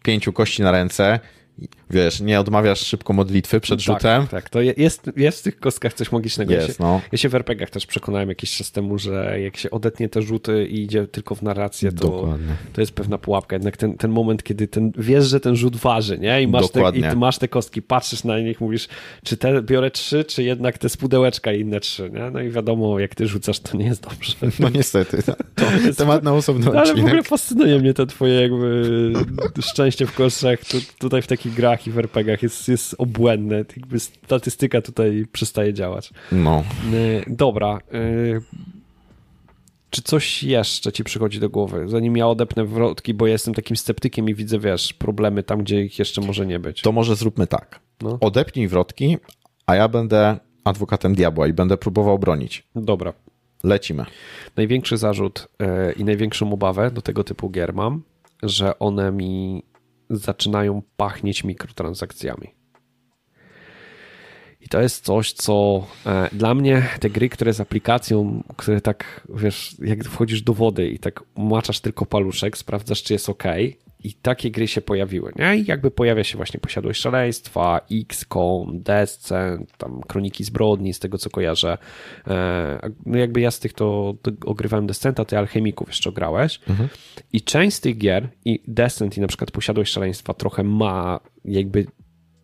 pięciu 0.03 0.33
kości 0.33 0.61
na 0.63 0.71
ręce 0.71 1.19
wiesz, 1.89 2.21
nie 2.21 2.39
odmawiasz 2.39 2.79
szybko 2.79 3.13
modlitwy 3.13 3.59
przed 3.59 3.79
tak, 3.79 3.85
rzutem. 3.85 4.27
Tak, 4.27 4.49
to 4.49 4.61
jest, 4.61 5.11
jest 5.17 5.39
w 5.39 5.43
tych 5.43 5.59
kostkach 5.59 5.93
coś 5.93 6.11
magicznego. 6.11 6.53
Jest, 6.53 6.67
ja, 6.67 6.73
się, 6.73 6.83
no. 6.83 7.01
ja 7.11 7.17
się 7.17 7.29
w 7.29 7.35
RPGach 7.35 7.69
też 7.69 7.85
przekonałem 7.85 8.29
jakiś 8.29 8.57
czas 8.57 8.71
temu, 8.71 8.97
że 8.97 9.41
jak 9.41 9.57
się 9.57 9.71
odetnie 9.71 10.09
te 10.09 10.21
rzuty 10.21 10.67
i 10.67 10.83
idzie 10.83 11.07
tylko 11.07 11.35
w 11.35 11.41
narrację, 11.41 11.91
to, 11.91 12.37
to 12.73 12.81
jest 12.81 12.93
pewna 12.93 13.17
pułapka. 13.17 13.55
Jednak 13.55 13.77
ten, 13.77 13.97
ten 13.97 14.11
moment, 14.11 14.43
kiedy 14.43 14.67
ten, 14.67 14.91
wiesz, 14.97 15.25
że 15.25 15.39
ten 15.39 15.55
rzut 15.55 15.75
waży, 15.75 16.17
nie? 16.17 16.41
I 16.41 16.47
masz, 16.47 16.69
te, 16.69 16.91
i 16.93 17.01
ty 17.01 17.15
masz 17.15 17.37
te 17.37 17.47
kostki, 17.47 17.81
patrzysz 17.81 18.23
na 18.23 18.39
nich, 18.39 18.61
mówisz, 18.61 18.87
czy 19.23 19.37
te 19.37 19.61
biorę 19.61 19.91
trzy, 19.91 20.23
czy 20.23 20.43
jednak 20.43 20.77
te 20.77 20.89
spudełeczka 20.89 21.53
i 21.53 21.61
inne 21.61 21.79
trzy, 21.79 22.11
nie? 22.13 22.31
No 22.31 22.41
i 22.41 22.49
wiadomo, 22.49 22.99
jak 22.99 23.15
ty 23.15 23.27
rzucasz, 23.27 23.59
to 23.59 23.77
nie 23.77 23.85
jest 23.85 24.03
dobrze. 24.03 24.35
No 24.59 24.69
niestety. 24.69 25.17
To 25.55 25.65
jest 25.85 25.97
temat 25.97 26.23
na 26.23 26.33
osobny 26.33 26.65
no, 26.65 26.79
Ale 26.79 26.95
w 26.95 26.99
ogóle 26.99 27.23
fascynuje 27.23 27.79
mnie 27.79 27.93
to 27.93 28.05
twoje 28.05 28.41
jakby 28.41 29.13
szczęście 29.61 30.05
w 30.05 30.13
koszach 30.15 30.65
tu, 30.65 30.77
tutaj 30.99 31.21
w 31.21 31.27
takich 31.27 31.53
grach 31.53 31.74
i 31.87 31.91
w 31.91 31.97
RPG 31.97 32.15
RPGach 32.15 32.43
jest, 32.43 32.67
jest 32.67 32.95
obłędne. 32.97 33.55
Jakby 33.57 33.99
statystyka 33.99 34.81
tutaj 34.81 35.25
przestaje 35.31 35.73
działać. 35.73 36.09
No. 36.31 36.63
E, 36.93 37.23
dobra. 37.27 37.79
E, 37.93 37.99
czy 39.89 40.01
coś 40.01 40.43
jeszcze 40.43 40.91
ci 40.91 41.03
przychodzi 41.03 41.39
do 41.39 41.49
głowy, 41.49 41.85
zanim 41.87 42.17
ja 42.17 42.27
odepnę 42.27 42.65
wrotki, 42.65 43.13
bo 43.13 43.27
ja 43.27 43.33
jestem 43.33 43.53
takim 43.53 43.77
sceptykiem 43.77 44.29
i 44.29 44.35
widzę, 44.35 44.59
wiesz, 44.59 44.93
problemy 44.93 45.43
tam, 45.43 45.59
gdzie 45.59 45.81
ich 45.81 45.99
jeszcze 45.99 46.21
może 46.21 46.45
nie 46.45 46.59
być. 46.59 46.81
To 46.81 46.91
może 46.91 47.15
zróbmy 47.15 47.47
tak. 47.47 47.79
No. 48.01 48.17
Odepnij 48.21 48.67
wrotki, 48.67 49.17
a 49.65 49.75
ja 49.75 49.87
będę 49.87 50.37
adwokatem 50.63 51.15
diabła 51.15 51.47
i 51.47 51.53
będę 51.53 51.77
próbował 51.77 52.19
bronić. 52.19 52.63
Dobra. 52.75 53.13
Lecimy. 53.63 54.05
Największy 54.55 54.97
zarzut 54.97 55.47
yy, 55.59 55.93
i 55.93 56.03
największą 56.03 56.53
obawę 56.53 56.91
do 56.91 57.01
tego 57.01 57.23
typu 57.23 57.49
gier 57.49 57.73
mam, 57.73 58.03
że 58.43 58.79
one 58.79 59.11
mi 59.11 59.63
zaczynają 60.09 60.81
pachnieć 60.97 61.43
mikrotransakcjami. 61.43 62.47
I 64.61 64.69
to 64.69 64.81
jest 64.81 65.05
coś, 65.05 65.33
co 65.33 65.87
e, 66.05 66.29
dla 66.33 66.53
mnie 66.53 66.89
te 66.99 67.09
gry, 67.09 67.29
które 67.29 67.53
z 67.53 67.61
aplikacją, 67.61 68.43
które 68.57 68.81
tak, 68.81 69.27
wiesz, 69.29 69.75
jak 69.79 70.03
wchodzisz 70.03 70.41
do 70.41 70.53
wody 70.53 70.89
i 70.89 70.99
tak 70.99 71.23
maczasz 71.37 71.79
tylko 71.79 72.05
paluszek, 72.05 72.57
sprawdzasz, 72.57 73.03
czy 73.03 73.13
jest 73.13 73.29
ok, 73.29 73.43
i 74.05 74.13
takie 74.13 74.51
gry 74.51 74.67
się 74.67 74.81
pojawiły, 74.81 75.31
nie? 75.35 75.57
I 75.57 75.65
jakby 75.65 75.91
pojawia 75.91 76.23
się 76.23 76.37
właśnie 76.37 76.59
Posiadłość 76.59 77.01
Szaleństwa, 77.01 77.81
XCOM, 77.91 78.81
Descent, 78.81 79.77
tam 79.77 80.01
Kroniki 80.07 80.43
Zbrodni, 80.43 80.93
z 80.93 80.99
tego 80.99 81.17
co 81.17 81.29
kojarzę. 81.29 81.77
E, 82.27 82.89
no 83.05 83.17
jakby 83.17 83.41
ja 83.41 83.51
z 83.51 83.59
tych 83.59 83.73
to, 83.73 84.15
to 84.21 84.31
ogrywałem 84.45 84.87
Descenta, 84.87 85.25
ty 85.25 85.37
Alchemików 85.37 85.87
jeszcze 85.87 86.11
grałeś. 86.11 86.59
Mhm. 86.69 86.89
I 87.33 87.41
część 87.41 87.77
z 87.77 87.81
tych 87.81 87.97
gier, 87.97 88.29
i 88.45 88.63
Descent 88.67 89.17
i 89.17 89.21
na 89.21 89.27
przykład 89.27 89.51
Posiadłość 89.51 89.93
Szaleństwa 89.93 90.33
trochę 90.33 90.63
ma 90.63 91.19
jakby 91.45 91.85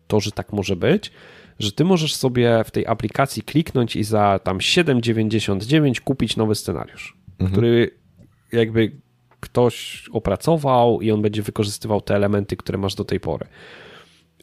to, 0.06 0.20
że 0.20 0.30
tak 0.30 0.52
może 0.52 0.76
być, 0.76 1.12
że 1.58 1.72
ty 1.72 1.84
możesz 1.84 2.14
sobie 2.14 2.64
w 2.64 2.70
tej 2.70 2.86
aplikacji 2.86 3.42
kliknąć 3.42 3.96
i 3.96 4.04
za 4.04 4.38
tam 4.38 4.58
7,99 4.58 6.00
kupić 6.00 6.36
nowy 6.36 6.54
scenariusz, 6.54 7.16
mhm. 7.38 7.52
który 7.52 7.90
jakby 8.52 8.92
ktoś 9.42 10.04
opracował 10.12 11.00
i 11.00 11.10
on 11.10 11.22
będzie 11.22 11.42
wykorzystywał 11.42 12.00
te 12.00 12.14
elementy, 12.14 12.56
które 12.56 12.78
masz 12.78 12.94
do 12.94 13.04
tej 13.04 13.20
pory. 13.20 13.46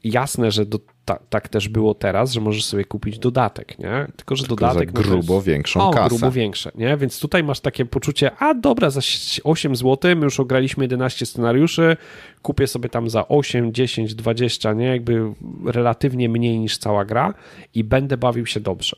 Jasne, 0.03 0.51
że 0.51 0.65
do, 0.65 0.79
ta, 1.05 1.19
tak 1.29 1.49
też 1.49 1.69
było 1.69 1.93
teraz, 1.93 2.31
że 2.31 2.41
możesz 2.41 2.65
sobie 2.65 2.85
kupić 2.85 3.19
dodatek, 3.19 3.79
nie? 3.79 4.07
Tylko, 4.15 4.35
że 4.35 4.43
Tylko 4.43 4.55
dodatek... 4.55 4.97
Za 4.97 5.03
grubo 5.03 5.33
jest, 5.35 5.47
większą 5.47 5.89
o, 5.89 5.91
kasę. 5.91 6.09
grubo 6.09 6.31
większe, 6.31 6.71
nie? 6.75 6.97
Więc 6.97 7.19
tutaj 7.19 7.43
masz 7.43 7.59
takie 7.59 7.85
poczucie, 7.85 8.31
a 8.39 8.53
dobra, 8.53 8.89
za 8.89 9.01
8 9.43 9.75
zł, 9.75 10.15
my 10.15 10.23
już 10.23 10.39
ograliśmy 10.39 10.83
11 10.83 11.25
scenariuszy, 11.25 11.97
kupię 12.41 12.67
sobie 12.67 12.89
tam 12.89 13.09
za 13.09 13.27
8, 13.27 13.73
10, 13.73 14.15
20, 14.15 14.73
nie? 14.73 14.85
Jakby 14.85 15.33
relatywnie 15.65 16.29
mniej 16.29 16.59
niż 16.59 16.77
cała 16.77 17.05
gra 17.05 17.33
i 17.73 17.83
będę 17.83 18.17
bawił 18.17 18.45
się 18.45 18.59
dobrze 18.59 18.97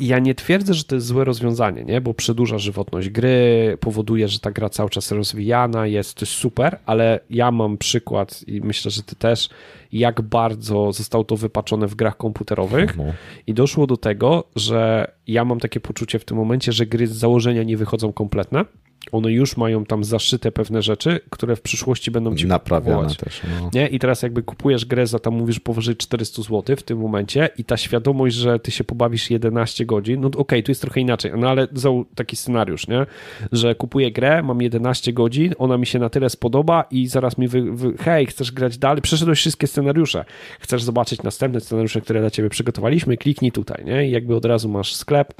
ja 0.00 0.18
nie 0.18 0.34
twierdzę, 0.34 0.74
że 0.74 0.84
to 0.84 0.94
jest 0.94 1.06
złe 1.06 1.24
rozwiązanie, 1.24 1.84
nie? 1.84 2.00
bo 2.00 2.14
przedłuża 2.14 2.58
żywotność 2.58 3.08
gry, 3.08 3.76
powoduje, 3.80 4.28
że 4.28 4.40
ta 4.40 4.50
gra 4.50 4.68
cały 4.68 4.90
czas 4.90 5.12
rozwijana 5.12 5.86
jest, 5.86 6.14
to 6.14 6.22
jest 6.22 6.32
super, 6.32 6.78
ale 6.86 7.20
ja 7.30 7.50
mam 7.50 7.78
przykład 7.78 8.44
i 8.46 8.60
myślę, 8.60 8.90
że 8.90 9.02
ty 9.02 9.16
też, 9.16 9.48
jak 9.92 10.20
bardzo 10.20 10.92
zostało 10.92 11.24
to 11.24 11.36
wypaczone 11.36 11.86
w 11.86 11.94
grach 11.94 12.16
komputerowych 12.16 12.96
no. 12.96 13.04
i 13.46 13.54
doszło 13.54 13.86
do 13.86 13.96
tego, 13.96 14.44
że 14.56 15.12
ja 15.26 15.44
mam 15.44 15.60
takie 15.60 15.80
poczucie 15.80 16.18
w 16.18 16.24
tym 16.24 16.36
momencie, 16.36 16.72
że 16.72 16.86
gry 16.86 17.06
z 17.06 17.12
założenia 17.12 17.62
nie 17.62 17.76
wychodzą 17.76 18.12
kompletne, 18.12 18.64
one 19.12 19.32
już 19.32 19.56
mają 19.56 19.84
tam 19.84 20.04
zaszyte 20.04 20.52
pewne 20.52 20.82
rzeczy, 20.82 21.20
które 21.30 21.56
w 21.56 21.60
przyszłości 21.60 22.10
będą 22.10 22.36
ci 22.36 22.46
naprawiane 22.46 23.14
też. 23.14 23.40
No. 23.60 23.70
Nie? 23.74 23.86
I 23.86 23.98
teraz 23.98 24.22
jakby 24.22 24.42
kupujesz 24.42 24.84
grę 24.84 25.06
za 25.06 25.18
tam 25.18 25.34
mówisz 25.34 25.60
powyżej 25.60 25.96
400 25.96 26.42
zł 26.42 26.76
w 26.76 26.82
tym 26.82 26.98
momencie 26.98 27.48
i 27.58 27.64
ta 27.64 27.76
świadomość, 27.76 28.36
że 28.36 28.58
ty 28.58 28.70
się 28.70 28.84
pobawisz 28.84 29.30
11 29.30 29.86
godzin, 29.86 30.20
no 30.20 30.28
okej, 30.28 30.40
okay, 30.40 30.62
tu 30.62 30.70
jest 30.70 30.80
trochę 30.80 31.00
inaczej, 31.00 31.32
no 31.36 31.48
ale 31.48 31.68
taki 32.14 32.36
scenariusz, 32.36 32.88
nie? 32.88 33.06
Że 33.52 33.74
kupuję 33.74 34.12
grę, 34.12 34.42
mam 34.42 34.62
11 34.62 35.12
godzin, 35.12 35.54
ona 35.58 35.78
mi 35.78 35.86
się 35.86 35.98
na 35.98 36.08
tyle 36.08 36.30
spodoba 36.30 36.84
i 36.90 37.06
zaraz 37.06 37.38
mi 37.38 37.48
wy, 37.48 37.72
wy 37.72 37.96
hej, 37.98 38.26
chcesz 38.26 38.52
grać 38.52 38.78
dalej, 38.78 39.02
przeszedłeś 39.02 39.38
wszystkie 39.38 39.66
scenariusze, 39.66 40.24
chcesz 40.60 40.82
zobaczyć 40.82 41.22
następne 41.22 41.60
scenariusze, 41.60 42.00
które 42.00 42.20
dla 42.20 42.30
ciebie 42.30 42.50
przygotowaliśmy, 42.50 43.16
kliknij 43.16 43.52
tutaj, 43.52 43.84
nie? 43.84 44.08
I 44.08 44.10
jakby 44.10 44.36
od 44.36 44.44
razu 44.44 44.68
masz 44.68 44.94
sklep, 44.94 45.34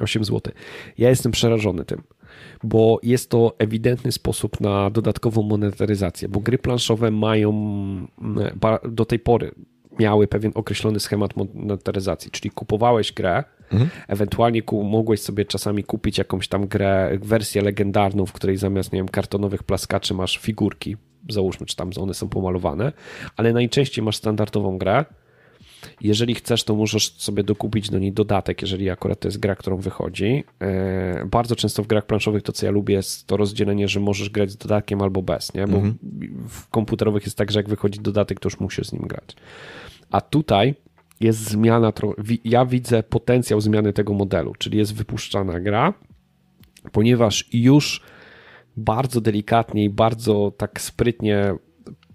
8 0.00 0.24
zł. 0.24 0.52
Ja 0.98 1.08
jestem 1.08 1.32
przerażony 1.32 1.84
tym 1.84 2.02
bo 2.62 3.00
jest 3.02 3.30
to 3.30 3.54
ewidentny 3.58 4.12
sposób 4.12 4.60
na 4.60 4.90
dodatkową 4.90 5.42
monetaryzację, 5.42 6.28
bo 6.28 6.40
gry 6.40 6.58
planszowe 6.58 7.10
mają 7.10 7.50
mm, 7.50 8.08
do 8.88 9.04
tej 9.04 9.18
pory 9.18 9.54
miały 9.98 10.28
pewien 10.28 10.52
określony 10.54 11.00
schemat 11.00 11.36
monetaryzacji, 11.36 12.30
czyli 12.30 12.50
kupowałeś 12.50 13.12
grę, 13.12 13.44
mhm. 13.72 13.90
ewentualnie 14.08 14.62
ku, 14.62 14.84
mogłeś 14.84 15.20
sobie 15.20 15.44
czasami 15.44 15.84
kupić 15.84 16.18
jakąś 16.18 16.48
tam 16.48 16.66
grę, 16.66 17.18
wersję 17.22 17.62
legendarną, 17.62 18.26
w 18.26 18.32
której 18.32 18.56
zamiast, 18.56 18.92
nie 18.92 18.98
wiem, 18.98 19.08
kartonowych 19.08 19.62
plaskaczy 19.62 20.14
masz 20.14 20.38
figurki, 20.38 20.96
załóżmy, 21.28 21.66
czy 21.66 21.76
tam 21.76 21.90
one 22.00 22.14
są 22.14 22.28
pomalowane, 22.28 22.92
ale 23.36 23.52
najczęściej 23.52 24.04
masz 24.04 24.16
standardową 24.16 24.78
grę, 24.78 25.04
jeżeli 26.00 26.34
chcesz, 26.34 26.64
to 26.64 26.76
możesz 26.76 27.14
sobie 27.16 27.44
dokupić 27.44 27.90
do 27.90 27.98
niej 27.98 28.12
dodatek, 28.12 28.62
jeżeli 28.62 28.90
akurat 28.90 29.20
to 29.20 29.28
jest 29.28 29.38
gra, 29.38 29.56
którą 29.56 29.76
wychodzi. 29.76 30.44
E, 30.60 31.26
bardzo 31.26 31.56
często 31.56 31.82
w 31.82 31.86
grach 31.86 32.06
planszowych 32.06 32.42
to, 32.42 32.52
co 32.52 32.66
ja 32.66 32.72
lubię, 32.72 32.94
jest 32.94 33.26
to 33.26 33.36
rozdzielenie, 33.36 33.88
że 33.88 34.00
możesz 34.00 34.30
grać 34.30 34.50
z 34.50 34.56
dodatkiem 34.56 35.02
albo 35.02 35.22
bez, 35.22 35.54
nie? 35.54 35.66
Bo 35.66 35.76
mhm. 35.76 35.98
w 36.48 36.68
komputerowych 36.68 37.24
jest 37.24 37.36
tak, 37.36 37.50
że 37.50 37.58
jak 37.58 37.68
wychodzi 37.68 38.00
dodatek, 38.00 38.40
to 38.40 38.46
już 38.46 38.60
musisz 38.60 38.86
z 38.86 38.92
nim 38.92 39.02
grać. 39.02 39.36
A 40.10 40.20
tutaj 40.20 40.74
jest 41.20 41.38
zmiana, 41.38 41.92
ja 42.44 42.66
widzę 42.66 43.02
potencjał 43.02 43.60
zmiany 43.60 43.92
tego 43.92 44.14
modelu, 44.14 44.52
czyli 44.58 44.78
jest 44.78 44.94
wypuszczana 44.94 45.60
gra, 45.60 45.94
ponieważ 46.92 47.48
już 47.52 48.02
bardzo 48.76 49.20
delikatnie 49.20 49.84
i 49.84 49.90
bardzo 49.90 50.52
tak 50.56 50.80
sprytnie 50.80 51.54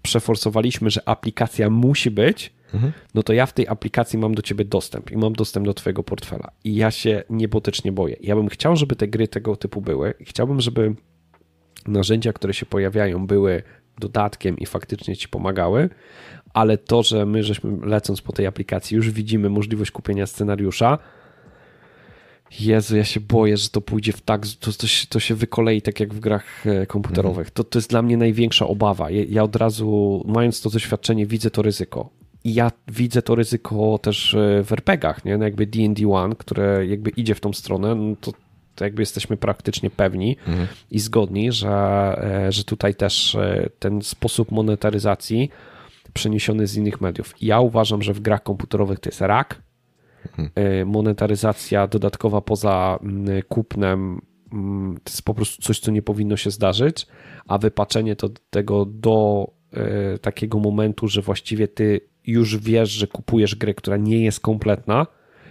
przeforsowaliśmy, 0.02 0.90
że 0.90 1.08
aplikacja 1.08 1.70
musi 1.70 2.10
być, 2.10 2.52
mhm. 2.74 2.92
no 3.14 3.22
to 3.22 3.32
ja 3.32 3.46
w 3.46 3.52
tej 3.52 3.68
aplikacji 3.68 4.18
mam 4.18 4.34
do 4.34 4.42
ciebie 4.42 4.64
dostęp 4.64 5.10
i 5.10 5.16
mam 5.16 5.32
dostęp 5.32 5.66
do 5.66 5.74
twojego 5.74 6.02
portfela. 6.02 6.50
I 6.64 6.74
ja 6.74 6.90
się 6.90 7.22
niebotycznie 7.30 7.92
boję. 7.92 8.16
Ja 8.20 8.36
bym 8.36 8.48
chciał, 8.48 8.76
żeby 8.76 8.96
te 8.96 9.08
gry 9.08 9.28
tego 9.28 9.56
typu 9.56 9.80
były 9.80 10.14
i 10.20 10.24
chciałbym, 10.24 10.60
żeby 10.60 10.94
narzędzia, 11.86 12.32
które 12.32 12.54
się 12.54 12.66
pojawiają, 12.66 13.26
były 13.26 13.62
dodatkiem 13.98 14.58
i 14.58 14.66
faktycznie 14.66 15.16
ci 15.16 15.28
pomagały, 15.28 15.90
ale 16.54 16.78
to, 16.78 17.02
że 17.02 17.26
my 17.26 17.42
żeśmy 17.42 17.86
lecąc 17.86 18.22
po 18.22 18.32
tej 18.32 18.46
aplikacji 18.46 18.96
już 18.96 19.10
widzimy 19.10 19.50
możliwość 19.50 19.90
kupienia 19.90 20.26
scenariusza, 20.26 20.98
Jezu, 22.60 22.96
ja 22.96 23.04
się 23.04 23.20
boję, 23.20 23.56
że 23.56 23.68
to 23.68 23.80
pójdzie 23.80 24.12
w 24.12 24.20
tak, 24.20 24.46
to, 24.60 24.72
to, 24.72 24.86
się, 24.86 25.06
to 25.06 25.20
się 25.20 25.34
wykolei 25.34 25.82
tak 25.82 26.00
jak 26.00 26.14
w 26.14 26.20
grach 26.20 26.66
e, 26.66 26.86
komputerowych. 26.86 27.50
To, 27.50 27.64
to 27.64 27.78
jest 27.78 27.90
dla 27.90 28.02
mnie 28.02 28.16
największa 28.16 28.66
obawa. 28.66 29.10
Ja, 29.10 29.24
ja 29.28 29.42
od 29.42 29.56
razu, 29.56 30.22
mając 30.26 30.60
to 30.60 30.70
doświadczenie, 30.70 31.26
widzę 31.26 31.50
to 31.50 31.62
ryzyko. 31.62 32.10
I 32.44 32.54
ja 32.54 32.70
widzę 32.88 33.22
to 33.22 33.34
ryzyko 33.34 33.98
też 33.98 34.34
e, 34.34 34.64
w 34.64 34.72
RPGach, 34.72 35.24
nie? 35.24 35.38
No 35.38 35.44
jakby 35.44 35.66
D&D 35.66 36.08
One, 36.08 36.36
które 36.36 36.86
jakby 36.86 37.10
idzie 37.10 37.34
w 37.34 37.40
tą 37.40 37.52
stronę, 37.52 37.94
no 37.94 38.16
to, 38.20 38.32
to 38.74 38.84
jakby 38.84 39.02
jesteśmy 39.02 39.36
praktycznie 39.36 39.90
pewni 39.90 40.36
mhm. 40.46 40.68
i 40.90 40.98
zgodni, 40.98 41.52
że, 41.52 41.70
e, 42.46 42.52
że 42.52 42.64
tutaj 42.64 42.94
też 42.94 43.34
e, 43.34 43.68
ten 43.78 44.02
sposób 44.02 44.50
monetaryzacji 44.50 45.50
przeniesiony 46.14 46.66
z 46.66 46.76
innych 46.76 47.00
mediów. 47.00 47.34
Ja 47.40 47.60
uważam, 47.60 48.02
że 48.02 48.12
w 48.12 48.20
grach 48.20 48.42
komputerowych 48.42 49.00
to 49.00 49.08
jest 49.08 49.20
rak. 49.20 49.62
Mhm. 50.38 50.88
Monetaryzacja 50.88 51.86
dodatkowa 51.86 52.40
poza 52.40 52.98
kupnem 53.48 54.20
to 55.04 55.10
jest 55.10 55.22
po 55.22 55.34
prostu 55.34 55.62
coś, 55.62 55.80
co 55.80 55.90
nie 55.90 56.02
powinno 56.02 56.36
się 56.36 56.50
zdarzyć, 56.50 57.06
a 57.48 57.58
wypaczenie 57.58 58.16
to 58.16 58.28
tego 58.50 58.84
do 58.84 59.46
takiego 60.20 60.58
momentu, 60.58 61.08
że 61.08 61.22
właściwie 61.22 61.68
ty 61.68 62.00
już 62.26 62.56
wiesz, 62.56 62.90
że 62.90 63.06
kupujesz 63.06 63.54
grę, 63.54 63.74
która 63.74 63.96
nie 63.96 64.24
jest 64.24 64.40
kompletna 64.40 65.06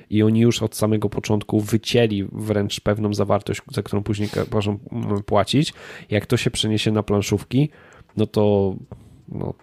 i 0.10 0.24
oni 0.24 0.40
już 0.40 0.64
od 0.64 0.76
samego 0.76 1.10
początku 1.10 1.62
wycięli 1.62 2.28
wręcz 2.32 2.80
pewną 2.80 3.14
zawartość, 3.14 3.62
za 3.72 3.84
którą 3.84 4.04
później 4.04 4.30
każą 4.52 4.80
mm, 4.92 5.24
płacić. 5.24 5.74
Jak 6.10 6.26
to 6.26 6.38
się 6.38 6.52
przeniesie 6.52 6.92
na 6.92 7.04
planszówki, 7.04 7.70
no 8.18 8.28
to 8.28 8.76
no, 9.28 9.54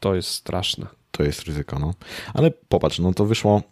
to 0.00 0.14
jest 0.14 0.28
straszne. 0.28 0.86
To 1.10 1.22
jest 1.22 1.42
ryzyko, 1.42 1.78
no. 1.78 1.94
Ale 2.34 2.50
popatrz, 2.50 2.98
no 2.98 3.14
to 3.14 3.24
wyszło, 3.24 3.62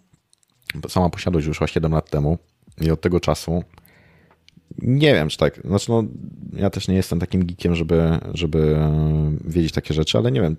sama 0.89 1.11
posiadłość 1.11 1.47
wyszła 1.47 1.67
7 1.67 1.93
lat 1.93 2.11
temu 2.11 2.39
i 2.81 2.91
od 2.91 3.01
tego 3.01 3.21
czasu 3.21 3.65
nie 4.79 5.15
wiem, 5.15 5.29
czy 5.29 5.39
tak. 5.39 5.61
Znaczy, 5.65 5.91
no, 5.91 6.05
ja 6.53 6.71
też 6.71 6.89
nie 6.89 6.95
jestem 6.95 7.21
takim 7.21 7.47
geekiem, 7.47 7.75
żeby, 7.75 8.19
żeby 8.35 8.77
wiedzieć 9.45 9.73
takie 9.73 9.95
rzeczy, 9.95 10.19
ale 10.19 10.33
nie 10.33 10.41
wiem, 10.41 10.57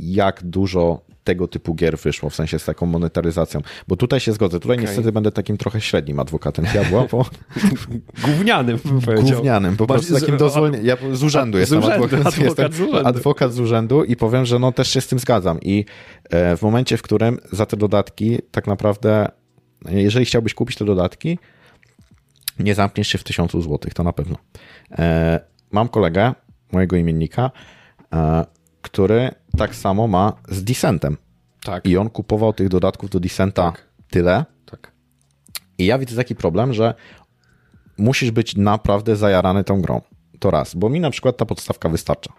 jak 0.00 0.42
dużo 0.42 1.00
tego 1.24 1.48
typu 1.48 1.74
gier 1.74 1.98
wyszło, 1.98 2.30
w 2.30 2.34
sensie 2.34 2.58
z 2.58 2.64
taką 2.64 2.86
monetaryzacją. 2.86 3.60
Bo 3.88 3.96
tutaj 3.96 4.20
się 4.20 4.32
zgodzę. 4.32 4.60
Tutaj 4.60 4.76
okay. 4.76 4.86
niestety 4.86 5.12
będę 5.12 5.32
takim 5.32 5.56
trochę 5.56 5.80
średnim 5.80 6.20
adwokatem 6.20 6.64
diabła, 6.64 7.06
bo... 7.12 7.26
Gównianym, 8.26 8.78
Gównianym, 9.16 9.76
po 9.76 9.86
prostu 9.86 10.14
takim 10.14 10.36
dozwolnie... 10.36 10.78
Ja 10.82 10.96
z 11.12 11.22
urzędu 11.22 11.58
z 11.58 11.60
jestem 11.60 11.78
urzędu, 11.78 12.04
adwokat, 12.04 12.26
adwokat, 12.26 12.44
jestem 12.44 12.72
z 12.72 12.80
urzędu. 12.80 13.08
adwokat 13.08 13.52
z 13.52 13.60
urzędu 13.60 14.04
i 14.04 14.16
powiem, 14.16 14.44
że 14.44 14.58
no 14.58 14.72
też 14.72 14.88
się 14.88 15.00
z 15.00 15.06
tym 15.06 15.18
zgadzam. 15.18 15.60
I 15.60 15.84
e, 16.30 16.56
w 16.56 16.62
momencie, 16.62 16.96
w 16.96 17.02
którym 17.02 17.38
za 17.52 17.66
te 17.66 17.76
dodatki 17.76 18.38
tak 18.50 18.66
naprawdę, 18.66 19.28
jeżeli 19.88 20.24
chciałbyś 20.24 20.54
kupić 20.54 20.76
te 20.76 20.84
dodatki, 20.84 21.38
nie 22.58 22.74
zamkniesz 22.74 23.08
się 23.08 23.18
w 23.18 23.24
tysiącu 23.24 23.62
złotych, 23.62 23.94
to 23.94 24.02
na 24.02 24.12
pewno. 24.12 24.36
E, 24.98 25.40
mam 25.70 25.88
kolegę, 25.88 26.32
mojego 26.72 26.96
imiennika, 26.96 27.50
e, 28.14 28.44
który 28.82 29.30
tak 29.58 29.74
samo 29.74 30.06
ma 30.08 30.32
z 30.48 30.64
Descentem. 30.64 31.16
Tak. 31.64 31.86
I 31.86 31.96
on 31.96 32.10
kupował 32.10 32.52
tych 32.52 32.68
dodatków 32.68 33.10
do 33.10 33.20
Descenta 33.20 33.72
Tak. 33.72 33.86
tyle. 34.10 34.44
Tak. 34.66 34.92
I 35.78 35.86
ja 35.86 35.98
widzę 35.98 36.16
taki 36.16 36.34
problem, 36.34 36.72
że 36.72 36.94
musisz 37.98 38.30
być 38.30 38.56
naprawdę 38.56 39.16
zajarany 39.16 39.64
tą 39.64 39.82
grą. 39.82 40.00
To 40.38 40.50
raz, 40.50 40.74
bo 40.74 40.88
mi 40.88 41.00
na 41.00 41.10
przykład 41.10 41.36
ta 41.36 41.46
podstawka 41.46 41.88
wystarcza. 41.88 42.32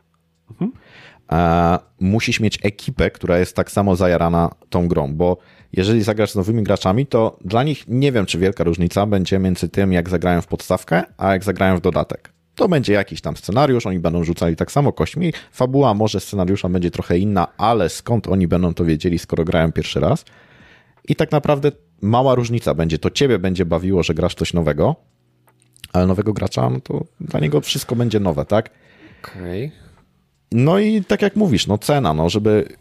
E, 1.31 1.79
musisz 1.99 2.39
mieć 2.39 2.59
ekipę, 2.63 3.11
która 3.11 3.37
jest 3.37 3.55
tak 3.55 3.71
samo 3.71 3.95
zajarana 3.95 4.49
tą 4.69 4.87
grą, 4.87 5.13
bo 5.13 5.37
jeżeli 5.73 6.03
zagrasz 6.03 6.31
z 6.31 6.35
nowymi 6.35 6.63
graczami, 6.63 7.07
to 7.07 7.37
dla 7.45 7.63
nich 7.63 7.83
nie 7.87 8.11
wiem, 8.11 8.25
czy 8.25 8.39
wielka 8.39 8.63
różnica 8.63 9.05
będzie 9.05 9.39
między 9.39 9.69
tym, 9.69 9.93
jak 9.93 10.09
zagrają 10.09 10.41
w 10.41 10.47
podstawkę, 10.47 11.03
a 11.17 11.31
jak 11.31 11.43
zagrają 11.43 11.77
w 11.77 11.81
dodatek. 11.81 12.33
To 12.61 12.67
będzie 12.67 12.93
jakiś 12.93 13.21
tam 13.21 13.37
scenariusz, 13.37 13.85
oni 13.85 13.99
będą 13.99 14.23
rzucali 14.23 14.55
tak 14.55 14.71
samo 14.71 14.93
kośćmi. 14.93 15.33
Fabuła 15.51 15.93
może 15.93 16.19
scenariusza 16.19 16.69
będzie 16.69 16.91
trochę 16.91 17.17
inna, 17.17 17.47
ale 17.57 17.89
skąd 17.89 18.27
oni 18.27 18.47
będą 18.47 18.73
to 18.73 18.85
wiedzieli, 18.85 19.19
skoro 19.19 19.45
grają 19.45 19.71
pierwszy 19.71 19.99
raz? 19.99 20.25
I 21.07 21.15
tak 21.15 21.31
naprawdę 21.31 21.71
mała 22.01 22.35
różnica 22.35 22.73
będzie. 22.73 22.97
To 22.97 23.09
ciebie 23.09 23.39
będzie 23.39 23.65
bawiło, 23.65 24.03
że 24.03 24.13
grasz 24.13 24.35
coś 24.35 24.53
nowego, 24.53 24.95
ale 25.93 26.07
nowego 26.07 26.33
gracza, 26.33 26.69
no 26.69 26.79
to 26.79 27.05
dla 27.21 27.39
niego 27.39 27.61
wszystko 27.61 27.95
będzie 27.95 28.19
nowe, 28.19 28.45
tak? 28.45 28.69
Okej. 29.23 29.71
No 30.51 30.79
i 30.79 31.03
tak 31.03 31.21
jak 31.21 31.35
mówisz, 31.35 31.67
no 31.67 31.77
cena, 31.77 32.13
no 32.13 32.29
żeby 32.29 32.75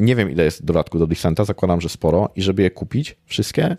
nie 0.00 0.16
wiem 0.16 0.30
ile 0.30 0.44
jest 0.44 0.64
dodatku 0.64 0.98
do 0.98 1.06
Descenta, 1.06 1.44
zakładam, 1.44 1.80
że 1.80 1.88
sporo 1.88 2.30
i 2.36 2.42
żeby 2.42 2.62
je 2.62 2.70
kupić 2.70 3.16
wszystkie, 3.26 3.76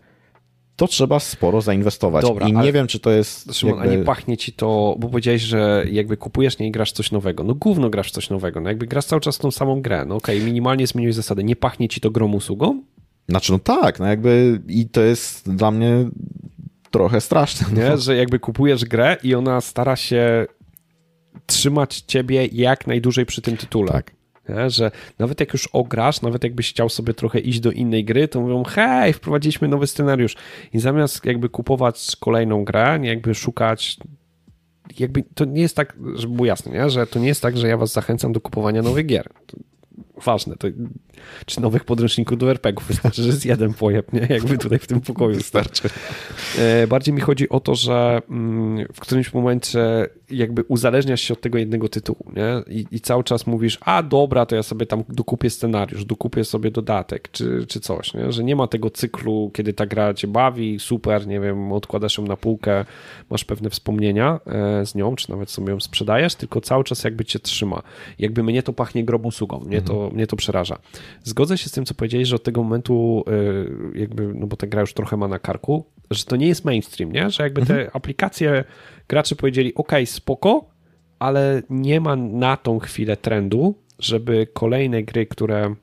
to 0.80 0.88
trzeba 0.88 1.19
sporo 1.19 1.61
zainwestować. 1.61 2.26
Dobra, 2.26 2.47
I 2.47 2.53
nie 2.53 2.73
wiem, 2.73 2.88
czy 2.88 2.99
to 2.99 3.11
jest 3.11 3.53
Szymon, 3.53 3.77
jakby... 3.77 3.93
a 3.93 3.97
nie 3.97 4.03
pachnie 4.03 4.38
ci 4.38 4.53
to, 4.53 4.95
bo 4.99 5.10
powiedziałeś, 5.10 5.41
że 5.41 5.85
jakby 5.91 6.18
kupujesz, 6.18 6.60
nie 6.60 6.68
i 6.68 6.72
grasz 6.72 6.91
coś 6.91 7.11
nowego. 7.11 7.43
No 7.43 7.56
gówno 7.56 7.89
grasz 7.89 8.11
coś 8.11 8.30
nowego, 8.30 8.61
no 8.61 8.69
jakby 8.69 8.88
grasz 8.88 9.06
cały 9.06 9.22
czas 9.22 9.38
tą 9.38 9.51
samą 9.51 9.81
grę. 9.81 10.06
No 10.06 10.15
okej, 10.15 10.41
minimalnie 10.41 10.88
zmieniłeś 10.88 11.15
zasady. 11.15 11.43
Nie 11.43 11.56
pachnie 11.56 11.88
ci 11.89 12.01
to 12.01 12.11
grą 12.11 12.31
usługą? 12.31 12.84
Znaczy, 13.30 13.51
no 13.51 13.60
tak, 13.60 13.99
no 13.99 14.06
jakby 14.06 14.61
i 14.68 14.89
to 14.89 15.01
jest 15.01 15.53
dla 15.56 15.72
mnie 15.72 16.10
trochę 16.91 17.22
straszne. 17.22 17.68
Nie? 17.81 17.89
No. 17.89 17.97
Że 17.97 18.15
jakby 18.15 18.39
kupujesz 18.39 18.85
grę 18.85 19.18
i 19.23 19.35
ona 19.35 19.61
stara 19.61 19.95
się 19.95 20.45
trzymać 21.45 22.01
ciebie 22.01 22.45
jak 22.45 22.88
najdłużej 22.88 23.26
przy 23.26 23.41
tym 23.41 23.57
tytule. 23.57 23.91
Tak. 23.91 24.11
Nie? 24.49 24.69
Że 24.69 24.91
nawet 25.19 25.39
jak 25.39 25.53
już 25.53 25.67
ograsz, 25.67 26.21
nawet 26.21 26.43
jakbyś 26.43 26.69
chciał 26.69 26.89
sobie 26.89 27.13
trochę 27.13 27.39
iść 27.39 27.59
do 27.59 27.71
innej 27.71 28.05
gry, 28.05 28.27
to 28.27 28.41
mówią, 28.41 28.63
hej, 28.63 29.13
wprowadziliśmy 29.13 29.67
nowy 29.67 29.88
scenariusz. 29.88 30.35
I 30.73 30.80
zamiast 30.80 31.26
jakby 31.26 31.49
kupować 31.49 32.15
kolejną 32.19 32.63
grę, 32.63 32.99
nie 32.99 33.09
jakby 33.09 33.35
szukać 33.35 33.97
jakby 34.99 35.23
to 35.35 35.45
nie 35.45 35.61
jest 35.61 35.76
tak, 35.76 35.97
żeby 36.15 36.34
było 36.34 36.45
jasne, 36.45 36.71
nie? 36.71 36.89
że 36.89 37.07
to 37.07 37.19
nie 37.19 37.27
jest 37.27 37.41
tak, 37.41 37.57
że 37.57 37.67
ja 37.67 37.77
was 37.77 37.93
zachęcam 37.93 38.34
do 38.34 38.41
kupowania 38.41 38.81
nowych 38.81 39.05
gier. 39.05 39.30
To 39.45 39.57
ważne, 40.26 40.55
to, 40.55 40.67
czy 41.46 41.62
nowych 41.62 41.84
podręczników 41.84 42.38
do 42.38 42.52
RPGów. 42.52 42.88
Wystarczy, 42.88 43.24
że 43.24 43.28
jest 43.28 43.46
jeden 43.46 43.74
pojeb, 43.74 44.14
nie? 44.14 44.28
Jakby 44.30 44.58
tutaj 44.58 44.80
w 44.80 44.88
tym 44.88 45.02
pokoju 45.02 45.36
wystarczy. 45.36 45.90
E, 46.60 46.88
Bardziej 46.88 47.14
mi 47.14 47.22
chodzi 47.22 47.50
o 47.50 47.60
to, 47.60 47.76
że 47.76 48.22
mm, 48.30 48.86
w 48.94 49.00
którymś 49.00 49.34
momencie 49.34 50.08
jakby 50.32 50.64
uzależniasz 50.64 51.22
się 51.22 51.34
od 51.34 51.41
tego 51.41 51.58
jednego 51.58 51.90
tytułu, 51.90 52.32
nie? 52.36 52.76
I, 52.76 52.86
I 52.91 53.02
cały 53.02 53.24
czas 53.24 53.48
mówisz, 53.48 53.78
a 53.82 54.04
dobra, 54.04 54.46
to 54.46 54.56
ja 54.56 54.64
sobie 54.64 54.86
tam 54.86 55.04
dokupię 55.10 55.50
scenariusz, 55.50 56.06
dokupię 56.06 56.44
sobie 56.44 56.72
dodatek, 56.72 57.32
czy, 57.32 57.66
czy 57.68 57.80
coś, 57.80 58.14
nie? 58.14 58.32
Że 58.32 58.44
nie 58.44 58.56
ma 58.56 58.68
tego 58.68 58.90
cyklu, 58.90 59.52
kiedy 59.54 59.74
ta 59.74 59.86
gra 59.86 60.14
cię 60.14 60.28
bawi, 60.28 60.80
super, 60.80 61.28
nie 61.28 61.40
wiem, 61.40 61.72
odkładasz 61.72 62.18
ją 62.18 62.24
na 62.24 62.38
półkę, 62.38 62.86
masz 63.30 63.46
pewne 63.46 63.70
wspomnienia 63.70 64.40
e, 64.46 64.86
z 64.86 64.96
nią, 64.96 65.16
czy 65.16 65.30
nawet 65.30 65.52
sobie 65.52 65.72
ją 65.72 65.80
sprzedajesz, 65.80 66.36
tylko 66.36 66.62
cały 66.62 66.84
czas 66.84 67.04
jakby 67.04 67.26
cię 67.26 67.40
trzyma. 67.40 67.82
Jakby 68.20 68.44
mnie 68.44 68.64
to 68.64 68.74
pachnie 68.74 69.04
grobą 69.06 69.32
sługą, 69.32 69.60
mnie, 69.60 69.82
to, 69.82 70.10
mnie 70.14 70.28
to 70.28 70.36
przeraża. 70.36 70.80
Zgodzę 71.23 71.57
się 71.57 71.69
z 71.69 71.72
tym, 71.72 71.86
co 71.86 71.94
powiedziałeś, 71.94 72.27
że 72.27 72.36
od 72.36 72.44
tego 72.44 72.64
momentu 72.64 73.23
e, 73.95 73.99
jakby, 73.99 74.34
no 74.34 74.48
bo 74.48 74.57
ta 74.57 74.68
gra 74.68 74.81
już 74.81 74.94
trochę 74.94 75.18
ma 75.18 75.27
na 75.27 75.40
karku, 75.40 75.86
że 76.11 76.26
to 76.26 76.36
nie 76.36 76.48
jest 76.48 76.65
mainstream, 76.65 77.11
nie? 77.11 77.30
Że 77.30 77.44
jakby 77.44 77.65
te 77.65 77.91
aplikacje 77.94 78.64
gracze 79.07 79.36
powiedzieli, 79.36 79.76
ok, 79.76 79.91
spoko, 80.06 80.69
ale 81.19 81.61
nie 81.69 82.02
ma 82.02 82.15
na 82.15 82.57
tą 82.57 82.80
chwilę 82.80 83.18
trendu, 83.18 83.76
żeby 83.99 84.48
kolejne 84.53 85.03
gry, 85.03 85.26
które 85.26 85.76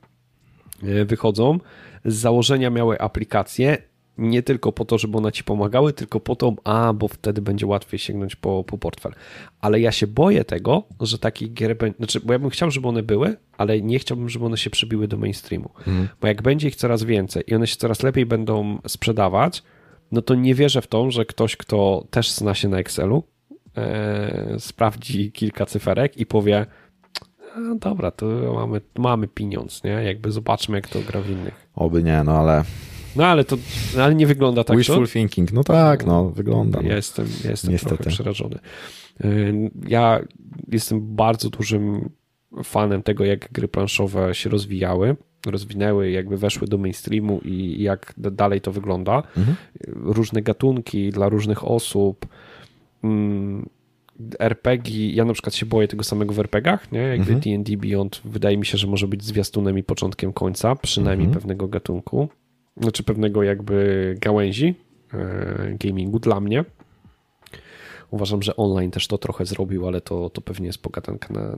e, 0.83 1.05
wychodzą, 1.05 1.59
z 2.05 2.15
założenia 2.15 2.69
miały 2.69 2.99
aplikacje, 2.99 3.77
nie 4.17 4.43
tylko 4.43 4.71
po 4.71 4.85
to, 4.85 4.97
żeby 4.97 5.17
one 5.17 5.31
ci 5.31 5.43
pomagały, 5.43 5.93
tylko 5.93 6.19
po 6.19 6.35
to, 6.35 6.53
a, 6.63 6.93
bo 6.93 7.07
wtedy 7.07 7.41
będzie 7.41 7.67
łatwiej 7.67 7.99
sięgnąć 7.99 8.35
po, 8.35 8.63
po 8.63 8.77
portfel. 8.77 9.13
Ale 9.61 9.79
ja 9.79 9.91
się 9.91 10.07
boję 10.07 10.43
tego, 10.43 10.83
że 11.01 11.19
takich 11.19 11.53
gier 11.53 11.77
będzie, 11.77 11.97
znaczy, 11.97 12.19
bo 12.19 12.33
ja 12.33 12.39
bym 12.39 12.49
chciał, 12.49 12.71
żeby 12.71 12.87
one 12.87 13.03
były, 13.03 13.35
ale 13.57 13.81
nie 13.81 13.99
chciałbym, 13.99 14.29
żeby 14.29 14.45
one 14.45 14.57
się 14.57 14.69
przybiły 14.69 15.07
do 15.07 15.17
mainstreamu. 15.17 15.69
Bo 16.21 16.27
jak 16.27 16.41
będzie 16.41 16.67
ich 16.67 16.75
coraz 16.75 17.03
więcej 17.03 17.43
i 17.47 17.55
one 17.55 17.67
się 17.67 17.75
coraz 17.75 18.03
lepiej 18.03 18.25
będą 18.25 18.79
sprzedawać, 18.87 19.63
no 20.11 20.21
to 20.21 20.35
nie 20.35 20.55
wierzę 20.55 20.81
w 20.81 20.87
to, 20.87 21.11
że 21.11 21.25
ktoś, 21.25 21.57
kto 21.57 22.07
też 22.09 22.31
zna 22.31 22.53
się 22.53 22.69
na 22.69 22.77
Excelu, 22.77 23.23
e, 23.77 24.55
sprawdzi 24.59 25.31
kilka 25.31 25.65
cyferek 25.65 26.17
i 26.17 26.25
powie, 26.25 26.65
a, 27.55 27.75
dobra, 27.75 28.11
to 28.11 28.25
mamy, 28.55 28.81
mamy 28.97 29.27
pieniądz, 29.27 29.83
nie? 29.83 29.91
Jakby 29.91 30.31
zobaczmy, 30.31 30.77
jak 30.77 30.87
to 30.87 30.99
gra 31.07 31.21
w 31.21 31.29
innych. 31.29 31.67
Oby 31.75 32.03
nie, 32.03 32.23
no 32.23 32.31
ale 32.31 32.63
No 33.17 33.25
ale 33.25 33.43
to 33.43 33.57
no, 33.97 34.03
ale 34.03 34.15
nie 34.15 34.27
wygląda 34.27 34.63
tak. 34.63 34.77
wishful 34.77 35.05
to? 35.07 35.11
thinking, 35.13 35.53
no 35.53 35.63
tak, 35.63 36.05
no 36.05 36.29
wygląda. 36.29 36.81
No. 36.81 36.87
Ja 36.89 36.95
jestem, 36.95 37.27
ja 37.43 37.49
jestem 37.51 37.71
Niestety. 37.71 37.95
trochę 37.95 38.09
przerażony. 38.09 38.59
Y, 39.25 39.71
Ja 39.87 40.19
jestem 40.71 41.15
bardzo 41.15 41.49
dużym 41.49 42.09
fanem 42.63 43.03
tego, 43.03 43.25
jak 43.25 43.51
gry 43.51 43.67
planszowe 43.67 44.35
się 44.35 44.49
rozwijały, 44.49 45.15
rozwinęły, 45.45 46.11
jakby 46.11 46.37
weszły 46.37 46.67
do 46.67 46.77
mainstreamu 46.77 47.39
i 47.45 47.83
jak 47.83 48.13
dalej 48.17 48.61
to 48.61 48.71
wygląda. 48.71 49.23
Różne 49.87 50.41
gatunki 50.41 51.09
dla 51.09 51.29
różnych 51.29 51.67
osób. 51.67 52.25
Mm, 53.03 53.69
RPG, 54.39 55.09
ja 55.13 55.25
na 55.25 55.33
przykład 55.33 55.55
się 55.55 55.65
boję 55.65 55.87
tego 55.87 56.03
samego 56.03 56.33
w 56.33 56.39
RPGach, 56.39 56.91
nie? 56.91 56.99
Jakby 56.99 57.35
D&D 57.35 57.77
Beyond 57.77 58.21
wydaje 58.25 58.57
mi 58.57 58.65
się, 58.65 58.77
że 58.77 58.87
może 58.87 59.07
być 59.07 59.23
zwiastunem 59.23 59.77
i 59.77 59.83
początkiem 59.83 60.33
końca, 60.33 60.75
przynajmniej 60.75 61.29
pewnego 61.29 61.67
gatunku, 61.67 62.29
znaczy 62.81 63.03
pewnego 63.03 63.43
jakby 63.43 64.15
gałęzi 64.21 64.75
e, 65.13 65.77
gamingu 65.79 66.19
dla 66.19 66.39
mnie. 66.39 66.65
Uważam, 68.11 68.43
że 68.43 68.55
online 68.55 68.91
też 68.91 69.07
to 69.07 69.17
trochę 69.17 69.45
zrobił, 69.45 69.87
ale 69.87 70.01
to, 70.01 70.29
to 70.29 70.41
pewnie 70.41 70.67
jest 70.67 70.81
pogadanka 70.81 71.33
na, 71.33 71.57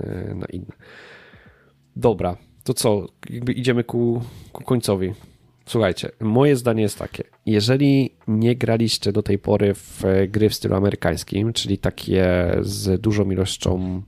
e, 0.00 0.34
na 0.34 0.46
inne. 0.46 0.72
Dobra, 1.96 2.36
to 2.64 2.74
co? 2.74 3.06
Jakby 3.30 3.52
idziemy 3.52 3.84
ku, 3.84 4.22
ku 4.52 4.64
końcowi. 4.64 5.12
Słuchajcie, 5.66 6.10
moje 6.20 6.56
zdanie 6.56 6.82
jest 6.82 6.98
takie. 6.98 7.24
Jeżeli 7.46 8.14
nie 8.28 8.56
graliście 8.56 9.12
do 9.12 9.22
tej 9.22 9.38
pory 9.38 9.74
w 9.74 10.02
gry 10.28 10.48
w 10.48 10.54
stylu 10.54 10.74
amerykańskim, 10.74 11.52
czyli 11.52 11.78
takie 11.78 12.56
z 12.60 13.00
dużą 13.00 13.30
ilością 13.30 14.02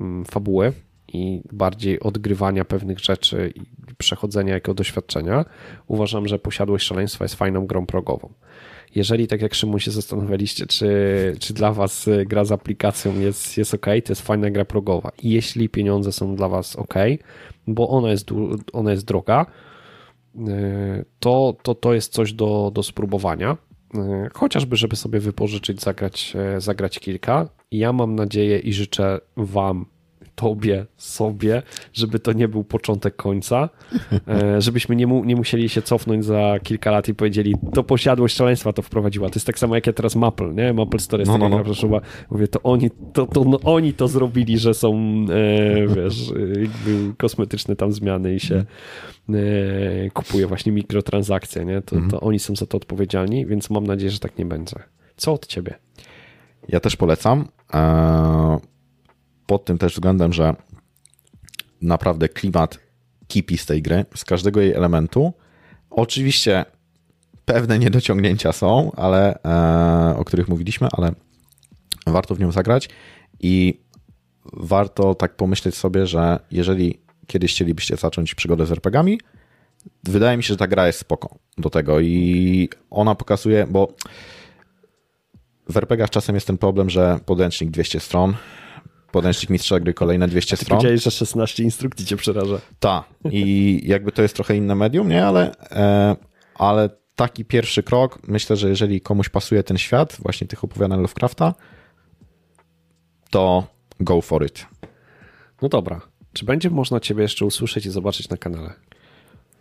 mm, 0.00 0.24
fabuły 0.24 0.72
i 1.12 1.42
bardziej 1.52 2.00
odgrywania 2.00 2.64
pewnych 2.64 2.98
rzeczy 2.98 3.52
i 3.54 3.60
przechodzenia 3.98 4.54
jako 4.54 4.74
doświadczenia, 4.74 5.44
uważam, 5.86 6.28
że 6.28 6.38
Posiadłość 6.38 6.86
Szaleństwa 6.86 7.24
jest 7.24 7.34
fajną 7.34 7.66
grą 7.66 7.86
progową. 7.86 8.32
Jeżeli, 8.94 9.26
tak 9.26 9.42
jak 9.42 9.54
Szymon 9.54 9.78
się 9.78 9.90
zastanawialiście, 9.90 10.66
czy, 10.66 10.88
czy 11.40 11.54
dla 11.54 11.72
Was 11.72 12.08
y, 12.08 12.24
gra 12.24 12.44
z 12.44 12.52
aplikacją 12.52 13.20
jest, 13.20 13.58
jest 13.58 13.74
ok, 13.74 13.86
to 13.86 14.12
jest 14.12 14.22
fajna 14.22 14.50
gra 14.50 14.64
progowa. 14.64 15.12
I 15.22 15.30
jeśli 15.30 15.68
pieniądze 15.68 16.12
są 16.12 16.36
dla 16.36 16.48
Was 16.48 16.76
ok, 16.76 16.94
bo 17.66 17.88
ona 17.88 18.10
jest, 18.10 18.28
ona 18.72 18.90
jest 18.90 19.04
droga, 19.04 19.46
y, 20.36 21.04
to, 21.18 21.56
to 21.62 21.74
to 21.74 21.94
jest 21.94 22.12
coś 22.12 22.32
do, 22.32 22.70
do 22.74 22.82
spróbowania. 22.82 23.56
Y, 23.94 23.98
Chociażby, 24.34 24.76
żeby 24.76 24.96
sobie 24.96 25.20
wypożyczyć, 25.20 25.80
zagrać, 25.80 26.34
zagrać 26.58 26.98
kilka. 26.98 27.48
Ja 27.70 27.92
mam 27.92 28.14
nadzieję 28.14 28.58
i 28.58 28.72
życzę 28.72 29.20
Wam, 29.36 29.86
Tobie, 30.36 30.86
sobie, 30.96 31.62
żeby 31.92 32.18
to 32.18 32.32
nie 32.32 32.48
był 32.48 32.64
początek 32.64 33.16
końca, 33.16 33.68
e, 34.28 34.60
żebyśmy 34.60 34.96
nie, 34.96 35.06
mu, 35.06 35.24
nie 35.24 35.36
musieli 35.36 35.68
się 35.68 35.82
cofnąć 35.82 36.24
za 36.24 36.54
kilka 36.62 36.90
lat 36.90 37.08
i 37.08 37.14
powiedzieli, 37.14 37.54
to 37.74 37.84
posiadłość 37.84 38.36
szaleństwa 38.36 38.72
to 38.72 38.82
wprowadziła. 38.82 39.28
To 39.28 39.34
jest 39.36 39.46
tak 39.46 39.58
samo 39.58 39.74
jak 39.74 39.86
ja 39.86 39.92
teraz 39.92 40.16
Maple, 40.16 40.54
nie? 40.54 40.72
Maple 40.72 41.00
Story 41.00 41.20
jest 41.20 41.32
No, 41.32 41.38
taka 41.38 41.48
no, 41.48 41.58
no. 41.82 41.88
gra. 41.88 42.00
Mówię, 42.30 42.48
to 42.48 42.62
oni 42.62 42.90
to, 43.12 43.26
to 43.26 43.44
no, 43.44 43.58
oni 43.64 43.92
to 43.94 44.08
zrobili, 44.08 44.58
że 44.58 44.74
są, 44.74 44.94
e, 45.30 45.86
wiesz, 45.94 46.30
e, 46.30 46.60
jakby 46.60 47.14
kosmetyczne 47.18 47.76
tam 47.76 47.92
zmiany 47.92 48.34
i 48.34 48.40
się 48.40 48.64
e, 49.28 49.34
kupuje 50.10 50.46
właśnie 50.46 50.72
mikrotransakcje, 50.72 51.64
nie? 51.64 51.82
To, 51.82 51.96
to 52.10 52.20
oni 52.20 52.38
są 52.38 52.56
za 52.56 52.66
to 52.66 52.76
odpowiedzialni, 52.76 53.46
więc 53.46 53.70
mam 53.70 53.86
nadzieję, 53.86 54.10
że 54.10 54.18
tak 54.18 54.38
nie 54.38 54.44
będzie. 54.46 54.76
Co 55.16 55.32
od 55.32 55.46
ciebie? 55.46 55.74
Ja 56.68 56.80
też 56.80 56.96
polecam. 56.96 57.48
Eee, 57.72 58.58
Pod 59.46 59.64
tym 59.64 59.78
też 59.78 59.94
względem, 59.94 60.32
że 60.32 60.54
naprawdę 61.82 62.28
klimat 62.28 62.78
kipi 63.28 63.58
z 63.58 63.66
tej 63.66 63.82
gry, 63.82 64.04
z 64.14 64.24
każdego 64.24 64.60
jej 64.60 64.72
elementu. 64.72 65.32
Oczywiście 65.90 66.64
pewne 67.44 67.78
niedociągnięcia 67.78 68.52
są, 68.52 68.92
ale 68.96 69.42
e, 69.44 70.16
o 70.16 70.24
których 70.24 70.48
mówiliśmy, 70.48 70.88
ale 70.92 71.12
warto 72.06 72.34
w 72.34 72.40
nią 72.40 72.52
zagrać 72.52 72.88
i 73.40 73.80
warto 74.52 75.14
tak 75.14 75.36
pomyśleć 75.36 75.74
sobie, 75.74 76.06
że 76.06 76.38
jeżeli 76.50 77.00
kiedyś 77.26 77.54
chcielibyście 77.54 77.96
zacząć 77.96 78.34
przygodę 78.34 78.66
z 78.66 78.72
RPGami, 78.72 79.20
wydaje 80.04 80.36
mi 80.36 80.42
się, 80.42 80.48
że 80.48 80.56
ta 80.56 80.66
gra 80.66 80.86
jest 80.86 80.98
spoko 80.98 81.38
do 81.58 81.70
tego 81.70 82.00
i 82.00 82.68
ona 82.90 83.14
pokazuje, 83.14 83.66
bo 83.66 83.94
w 85.68 85.76
RPGach 85.76 86.10
czasem 86.10 86.34
jest 86.34 86.46
ten 86.46 86.58
problem, 86.58 86.90
że 86.90 87.20
podręcznik 87.26 87.70
200 87.70 88.00
stron, 88.00 88.34
podręcznik 89.12 89.50
mistrza 89.50 89.80
gry 89.80 89.94
kolejne 89.94 90.28
200 90.28 90.56
Ty 90.56 90.64
stron. 90.64 90.78
powiedziałeś, 90.78 91.02
że 91.02 91.10
16 91.10 91.62
instrukcji 91.62 92.06
cię 92.06 92.16
przeraża. 92.16 92.58
Tak. 92.80 93.04
I 93.30 93.80
jakby 93.92 94.12
to 94.12 94.22
jest 94.22 94.34
trochę 94.34 94.56
inne 94.56 94.74
medium, 94.74 95.08
nie? 95.08 95.26
Ale, 95.26 95.52
e, 95.70 96.16
ale 96.54 96.90
taki 97.16 97.44
pierwszy 97.44 97.82
krok, 97.82 98.18
myślę, 98.28 98.56
że 98.56 98.68
jeżeli 98.68 99.00
komuś 99.00 99.28
pasuje 99.28 99.62
ten 99.62 99.78
świat, 99.78 100.16
właśnie 100.22 100.46
tych 100.46 100.64
opowiadań 100.64 101.00
Lovecrafta, 101.00 101.54
to 103.30 103.66
go 104.00 104.20
for 104.20 104.46
it. 104.46 104.66
No 105.62 105.68
dobra. 105.68 106.00
Czy 106.32 106.44
będzie 106.44 106.70
można 106.70 107.00
ciebie 107.00 107.22
jeszcze 107.22 107.44
usłyszeć 107.44 107.86
i 107.86 107.90
zobaczyć 107.90 108.28
na 108.28 108.36
kanale? 108.36 108.72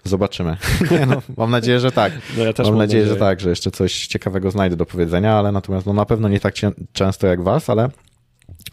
Zobaczymy. 0.03 0.57
No, 1.07 1.21
mam 1.37 1.51
nadzieję, 1.51 1.79
że 1.79 1.91
tak. 1.91 2.13
No 2.37 2.43
ja 2.43 2.53
mam, 2.57 2.67
mam 2.67 2.77
nadzieję, 2.77 3.07
że 3.07 3.15
tak, 3.15 3.39
że 3.39 3.49
jeszcze 3.49 3.71
coś 3.71 4.07
ciekawego 4.07 4.51
znajdę 4.51 4.75
do 4.75 4.85
powiedzenia, 4.85 5.33
ale 5.33 5.51
natomiast 5.51 5.85
no, 5.85 5.93
na 5.93 6.05
pewno 6.05 6.29
nie 6.29 6.39
tak 6.39 6.55
często 6.93 7.27
jak 7.27 7.43
was, 7.43 7.69
ale, 7.69 7.89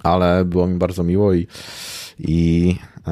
ale 0.03 0.45
było 0.45 0.66
mi 0.66 0.79
bardzo 0.79 1.03
miło 1.03 1.35
i, 1.35 1.47
i 2.19 2.77
e, 3.07 3.11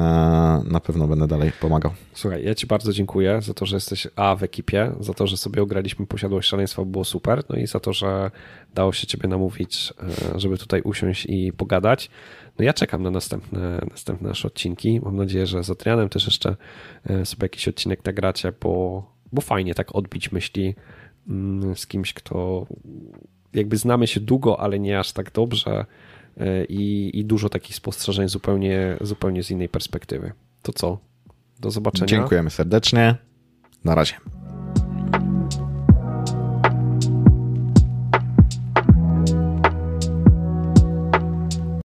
na 0.65 0.79
pewno 0.79 1.07
będę 1.07 1.27
dalej 1.27 1.51
pomagał. 1.59 1.91
Słuchaj, 2.13 2.43
ja 2.45 2.55
ci 2.55 2.67
bardzo 2.67 2.93
dziękuję 2.93 3.41
za 3.41 3.53
to, 3.53 3.65
że 3.65 3.75
jesteś 3.75 4.07
A 4.15 4.35
w 4.35 4.43
ekipie, 4.43 4.91
za 4.99 5.13
to, 5.13 5.27
że 5.27 5.37
sobie 5.37 5.61
ograliśmy 5.61 6.05
Posiadłość 6.05 6.49
Szaleństwa, 6.49 6.85
było 6.85 7.05
super, 7.05 7.43
no 7.49 7.55
i 7.55 7.67
za 7.67 7.79
to, 7.79 7.93
że 7.93 8.31
dało 8.75 8.93
się 8.93 9.07
ciebie 9.07 9.29
namówić, 9.29 9.93
e, 10.33 10.39
żeby 10.39 10.57
tutaj 10.57 10.81
usiąść 10.81 11.25
i 11.25 11.53
pogadać. 11.53 12.09
No 12.59 12.65
ja 12.65 12.73
czekam 12.73 13.03
na 13.03 13.11
następne, 13.11 13.81
następne 13.89 14.29
nasze 14.29 14.47
odcinki. 14.47 15.01
Mam 15.03 15.15
nadzieję, 15.15 15.45
że 15.45 15.63
z 15.63 15.69
Adrianem 15.69 16.09
też 16.09 16.25
jeszcze 16.25 16.55
e, 17.09 17.25
sobie 17.25 17.45
jakiś 17.45 17.67
odcinek 17.67 18.05
nagracie, 18.05 18.53
bo, 18.61 19.03
bo 19.31 19.41
fajnie 19.41 19.75
tak 19.75 19.95
odbić 19.95 20.31
myśli 20.31 20.75
mm, 21.27 21.75
z 21.75 21.87
kimś, 21.87 22.13
kto 22.13 22.65
jakby 23.53 23.77
znamy 23.77 24.07
się 24.07 24.19
długo, 24.19 24.59
ale 24.59 24.79
nie 24.79 24.99
aż 24.99 25.11
tak 25.11 25.31
dobrze 25.31 25.85
i, 26.69 27.11
i 27.13 27.25
dużo 27.25 27.49
takich 27.49 27.75
spostrzeżeń 27.75 28.29
zupełnie, 28.29 28.97
zupełnie 29.01 29.43
z 29.43 29.51
innej 29.51 29.69
perspektywy. 29.69 30.31
To 30.61 30.73
co? 30.73 30.97
Do 31.59 31.71
zobaczenia. 31.71 32.07
Dziękujemy 32.07 32.49
serdecznie. 32.49 33.15
Na 33.83 33.95
razie. 33.95 34.13